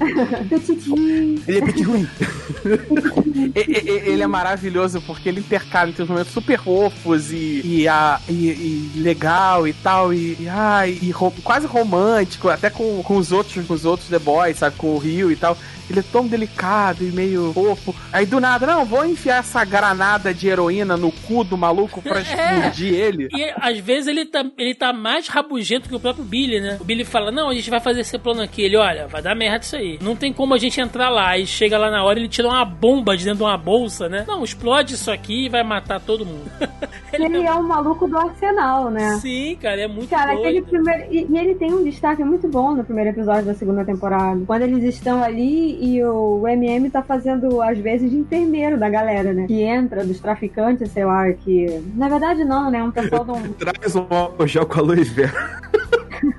Petit. 0.49 0.78
Ele 1.47 1.57
é 1.57 1.61
petit 1.61 1.83
ruim. 1.83 2.07
Ele 3.55 4.21
é 4.21 4.27
maravilhoso 4.27 5.01
porque 5.01 5.29
ele 5.29 5.39
intercala 5.39 5.89
entre 5.89 6.03
os 6.03 6.09
momentos 6.09 6.31
super 6.33 6.59
fofos 6.59 7.31
e, 7.31 7.61
e, 7.63 7.87
a- 7.87 8.19
e- 8.27 8.91
e 8.95 8.99
legal 8.99 9.67
e 9.67 9.73
tal, 9.73 10.13
e, 10.13 10.37
e, 10.39 10.47
e 11.01 11.11
ro- 11.11 11.33
quase 11.43 11.65
romântico, 11.67 12.49
até 12.49 12.69
com, 12.69 13.01
com 13.03 13.17
os 13.17 13.31
outros, 13.31 13.65
com 13.65 13.73
os 13.73 13.85
outros 13.85 14.09
The 14.09 14.19
Boys, 14.19 14.57
sabe, 14.57 14.75
com 14.77 14.93
o 14.95 14.97
Rio 14.97 15.31
e 15.31 15.35
tal. 15.35 15.57
Ele 15.89 15.99
é 15.99 16.03
tão 16.03 16.27
delicado 16.27 17.03
e 17.03 17.11
meio 17.11 17.51
fofo. 17.53 17.95
Aí 18.11 18.25
do 18.25 18.39
nada, 18.39 18.65
não, 18.65 18.85
vou 18.85 19.05
enfiar 19.05 19.39
essa 19.39 19.63
granada 19.65 20.33
de 20.33 20.47
heroína 20.47 20.95
no 20.95 21.11
cu 21.11 21.43
do 21.43 21.57
maluco 21.57 22.01
pra 22.01 22.21
explodir 22.21 22.93
ele. 22.93 23.29
E 23.31 23.53
às 23.59 23.77
vezes 23.79 24.07
ele 24.07 24.25
tá, 24.25 24.45
ele 24.57 24.75
tá 24.75 24.93
mais 24.93 25.27
rabugento 25.27 25.89
que 25.89 25.95
o 25.95 25.99
próprio 25.99 26.23
Billy, 26.23 26.59
né? 26.59 26.77
O 26.79 26.83
Billy 26.83 27.03
fala: 27.03 27.31
Não, 27.31 27.49
a 27.49 27.53
gente 27.53 27.69
vai 27.69 27.79
fazer 27.79 28.01
esse 28.01 28.17
plano 28.17 28.41
aqui. 28.41 28.61
Ele, 28.61 28.77
olha, 28.77 29.07
vai 29.07 29.21
dar 29.21 29.35
merda 29.35 29.65
isso 29.65 29.75
aí. 29.75 29.99
Não 30.01 30.15
tem 30.15 30.31
como 30.31 30.53
a 30.53 30.57
gente 30.57 30.79
entrar 30.79 31.09
lá. 31.09 31.37
E 31.37 31.45
chega 31.45 31.77
lá 31.77 31.89
na 31.89 32.03
hora 32.03 32.19
ele 32.19 32.27
tira 32.27 32.47
uma 32.47 32.65
bomba 32.65 33.15
de 33.17 33.23
dentro 33.23 33.39
de 33.39 33.43
uma 33.43 33.57
bolsa, 33.57 34.07
né? 34.07 34.25
Não, 34.27 34.43
explode 34.43 34.93
isso 34.95 35.11
aqui 35.11 35.45
e 35.45 35.49
vai 35.49 35.63
matar 35.63 35.99
todo 35.99 36.25
mundo. 36.25 36.49
Ele 37.11 37.43
é 37.43 37.51
o 37.51 37.63
maluco 37.63 38.07
do 38.07 38.17
arsenal, 38.17 38.91
né? 38.91 39.17
Sim, 39.19 39.57
cara, 39.59 39.81
é 39.81 39.87
muito 39.87 40.09
Cara, 40.09 40.33
doido. 40.33 40.41
aquele 40.41 40.61
primeiro. 40.61 41.03
E, 41.11 41.27
e 41.29 41.37
ele 41.37 41.55
tem 41.55 41.73
um 41.73 41.83
destaque 41.83 42.23
muito 42.23 42.47
bom 42.47 42.75
no 42.75 42.83
primeiro 42.83 43.09
episódio 43.09 43.45
da 43.45 43.53
segunda 43.55 43.83
temporada. 43.83 44.39
Quando 44.45 44.61
eles 44.61 44.83
estão 44.83 45.23
ali 45.23 45.78
e 45.79 46.03
o 46.03 46.47
MM 46.47 46.89
tá 46.89 47.01
fazendo, 47.01 47.61
às 47.61 47.77
vezes, 47.77 48.09
de 48.11 48.17
enfermeiro 48.17 48.77
da 48.77 48.89
galera, 48.89 49.33
né? 49.33 49.47
Que 49.47 49.61
entra, 49.61 50.05
dos 50.05 50.19
traficantes, 50.19 50.91
sei 50.91 51.05
lá, 51.05 51.31
que. 51.31 51.81
Na 51.95 52.09
verdade, 52.09 52.43
não, 52.43 52.69
né? 52.69 52.83
Um 52.83 52.91
pessoal 52.91 53.23
de 53.23 53.31
um. 53.31 53.53
Traz 53.53 53.95
um 53.95 54.05
álcool 54.09 54.47
gel 54.47 54.65
com 54.65 54.79
aloe 54.79 55.03
vera. 55.03 55.68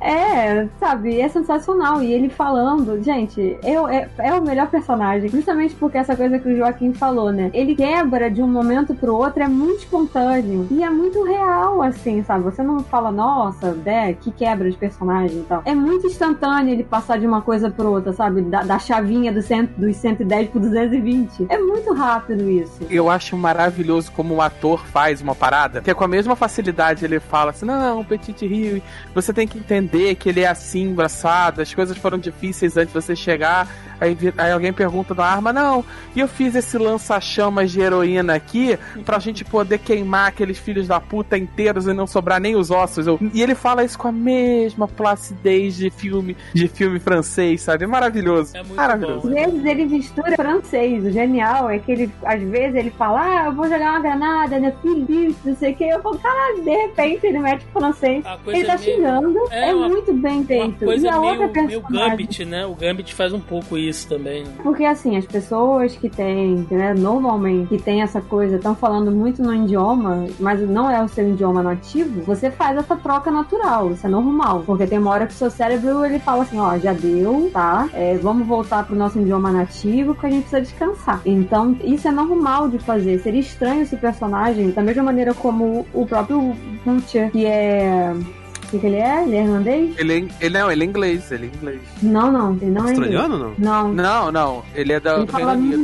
É, 0.01 0.67
sabe, 0.79 1.21
é 1.21 1.29
sensacional. 1.29 2.03
E 2.03 2.13
ele 2.13 2.29
falando, 2.29 3.03
gente, 3.03 3.59
eu, 3.63 3.89
é, 3.89 4.09
é 4.19 4.35
o 4.35 4.43
melhor 4.43 4.69
personagem. 4.69 5.29
Justamente 5.29 5.75
porque 5.75 5.99
essa 5.99 6.17
coisa 6.17 6.39
que 6.39 6.49
o 6.49 6.57
Joaquim 6.57 6.93
falou, 6.93 7.33
né? 7.33 7.51
Ele 7.53 7.75
quebra 7.75 8.31
de 8.31 8.43
um 8.43 8.49
momento 8.49 8.95
pro 8.95 9.15
outro, 9.15 9.43
é 9.43 9.49
muito 9.49 9.81
espontâneo. 9.81 10.67
E 10.71 10.83
é 10.83 10.91
muito 10.91 11.23
real, 11.25 11.83
assim, 11.83 12.23
sabe? 12.23 12.45
Você 12.45 12.63
não 12.63 12.81
fala, 12.81 13.11
nossa, 13.11 13.73
né, 13.73 14.15
que 14.15 14.31
quebra 14.31 14.71
de 14.71 14.77
personagem 14.77 15.39
e 15.39 15.45
tal. 15.45 15.63
É 15.65 15.75
muito 15.75 16.07
instantâneo 16.07 16.73
ele 16.73 16.85
passar 16.85 17.19
de 17.19 17.27
uma 17.27 17.43
coisa 17.43 17.71
pro 17.71 17.91
outra, 17.91 18.13
sabe? 18.13 18.43
Da, 18.43 18.63
da 18.63 18.79
chavinha 18.79 19.33
do 19.33 19.43
cento, 19.43 19.73
dos 19.77 19.97
110 19.97 20.51
pro 20.51 20.61
220. 20.61 21.47
É 21.49 21.59
muito 21.59 21.93
rápido 21.93 22.49
isso. 22.51 22.81
Eu 22.91 23.11
acho 23.11 23.37
maravilhoso 23.37 24.13
como 24.13 24.35
um 24.35 24.41
ator 24.41 24.85
faz 24.87 25.21
uma 25.21 25.35
parada, 25.35 25.81
que 25.81 25.91
é 25.91 25.95
com 25.95 26.05
a 26.05 26.09
mesma 26.09 26.37
facilidade 26.37 27.05
ele 27.05 27.21
fala 27.21 27.51
assim, 27.51 27.67
não, 27.67 28.05
Petit 28.05 28.47
Rio, 28.47 28.83
você 29.15 29.33
tem 29.33 29.47
que 29.47 29.61
entender 29.71 30.17
que 30.17 30.29
ele 30.29 30.41
é 30.41 30.49
assim, 30.49 30.83
engraçado, 30.83 31.61
as 31.61 31.73
coisas 31.73 31.97
foram 31.97 32.19
difíceis 32.19 32.77
antes 32.77 32.93
de 32.93 33.01
você 33.01 33.15
chegar, 33.15 33.69
aí, 34.01 34.17
aí 34.39 34.53
alguém 34.53 34.73
pergunta 34.73 35.15
da 35.15 35.25
arma, 35.25 35.53
não, 35.53 35.85
e 36.15 36.21
eu 36.21 36.29
fiz 36.29 36.55
esse 36.55 36.77
lança-chamas 36.79 37.71
de 37.71 37.81
heroína 37.81 38.35
aqui 38.35 38.79
pra 39.05 39.19
gente 39.19 39.45
poder 39.45 39.79
queimar 39.79 40.29
aqueles 40.29 40.59
filhos 40.59 40.87
da 40.89 41.01
puta 41.01 41.37
inteiros 41.37 41.87
e 41.87 41.93
não 41.93 42.07
sobrar 42.07 42.41
nem 42.41 42.57
os 42.57 42.71
ossos. 42.71 43.07
Eu- 43.07 43.19
e 43.35 43.43
ele 43.43 43.55
fala 43.55 43.85
isso 43.85 43.99
com 43.99 44.09
a 44.09 44.13
mesma 44.13 44.87
placidez 44.89 45.77
de 45.77 45.91
filme, 45.91 46.37
de 46.55 46.69
filme 46.69 46.99
francês, 46.99 47.63
sabe? 47.63 47.87
Maravilhoso. 47.87 48.57
É 48.57 48.63
muito 48.63 48.75
maravilhoso. 48.77 49.29
bom. 49.29 49.39
Às 49.39 49.47
vezes 49.47 49.65
ele 49.65 49.85
mistura 49.87 50.37
francês. 50.37 51.05
O 51.05 51.11
genial 51.11 51.69
é 51.71 51.79
que 51.79 51.91
ele, 51.93 52.11
às 52.25 52.41
vezes, 52.43 52.75
ele 52.77 52.91
fala, 52.91 53.21
ah, 53.21 53.47
eu 53.47 53.53
vou 53.53 53.65
jogar 53.69 53.91
uma 53.93 54.01
granada 54.01 54.59
na 54.61 54.71
Philippe, 54.73 55.37
não 55.45 55.57
sei 55.57 55.73
o 55.73 55.77
que. 55.77 55.85
Eu 55.85 56.01
falo, 56.03 56.19
caralho, 56.19 56.63
de 56.63 56.71
repente 56.71 57.27
ele 57.27 57.39
mete 57.39 57.65
francês. 57.73 58.25
Ele 58.47 58.65
tá 58.65 58.77
meio- 58.77 58.79
xingando, 58.79 59.39
É, 59.51 59.71
é, 59.71 59.75
uma- 59.75 59.89
muito 59.89 60.13
bem 60.15 60.39
Uma 60.39 60.45
feito. 60.45 60.85
coisa 60.85 61.07
e 61.07 61.09
a 61.11 61.21
meio, 61.21 61.43
outra 61.43 61.63
meio. 61.63 61.81
Gambit, 61.83 62.45
né? 62.45 62.67
O 62.67 62.75
Gambit 62.75 63.15
faz 63.15 63.33
um 63.33 63.41
pouco 63.41 63.77
isso 63.77 63.90
também. 64.09 64.45
né? 64.45 64.51
Porque 64.63 64.85
assim, 64.85 65.17
as 65.17 65.27
pessoas 65.27 65.97
que 65.97 66.09
têm, 66.09 66.67
né, 66.71 66.95
normalmente, 66.95 67.69
que 67.69 67.83
tem 67.83 68.03
essa 68.03 68.21
coisa, 68.21 68.57
estão 68.57 68.75
falando 68.75 69.11
muito 69.11 69.43
no 69.43 69.55
idioma, 69.55 70.27
mas 70.39 70.61
não 70.69 70.91
é 70.91 71.03
o 71.03 71.09
seu 71.09 71.29
idioma 71.31 71.63
nativo, 71.63 72.23
você 72.23 72.51
faz 72.51 72.77
essa 72.77 72.97
troca 72.97 73.31
natural, 73.31 73.91
isso 73.91 74.07
é 74.07 74.11
normal. 74.11 74.63
Porque 74.67 74.87
tem 74.87 74.99
uma 74.99 75.11
hora 75.11 75.27
que 75.27 75.33
o 75.33 75.37
seu 75.37 75.51
cérebro, 75.51 76.05
ele 76.05 76.19
fala 76.19 76.43
assim, 76.43 76.59
ó, 76.59 76.77
já 76.79 76.93
deu, 76.93 77.51
tá? 77.53 77.89
É, 77.93 78.17
vamos 78.17 78.47
voltar 78.47 78.87
pro 78.87 78.97
nosso 78.97 79.19
idioma 79.19 79.51
nativo, 79.51 80.15
porque 80.15 80.27
a 80.27 80.31
gente 80.31 80.43
precisa 80.43 80.61
descansar. 80.61 81.21
Então, 81.25 81.77
isso 81.83 82.09
é 82.09 82.11
normal 82.11 82.69
de 82.69 82.79
fazer. 82.79 83.19
Seria 83.21 83.41
estranho 83.41 83.83
esse 83.83 83.97
personagem, 83.97 84.71
da 84.71 84.83
mesma 84.83 85.03
maneira 85.03 85.35
como 85.35 85.87
o 85.93 86.07
próprio 86.07 86.55
Butcher, 86.85 87.31
que 87.31 87.47
é... 87.47 88.15
O 88.71 88.75
que, 88.75 88.79
que 88.79 88.87
ele 88.87 88.97
é? 88.97 89.25
Ele 89.25 89.37
é 89.37 89.43
irlandês? 89.43 89.95
Ele, 89.99 90.13
é- 90.13 90.45
ele 90.47 90.59
não, 90.59 90.71
ele 90.71 90.85
é 90.85 90.87
inglês, 90.87 91.33
ele 91.33 91.47
é 91.53 91.57
inglês. 91.59 91.81
Não, 92.01 92.31
não, 92.31 92.53
ele 92.63 92.71
não 92.71 92.87
é 92.87 92.93
inglês. 92.93 93.15
Australiano 93.17 93.39
não? 93.39 93.53
Não, 93.59 93.93
Não, 93.93 94.31
não, 94.33 94.63
ele 94.77 94.93
é 94.93 95.01
da, 95.01 95.17
Ele 95.17 95.27
do 95.27 95.33
fala 95.33 95.53
Reino 95.55 95.75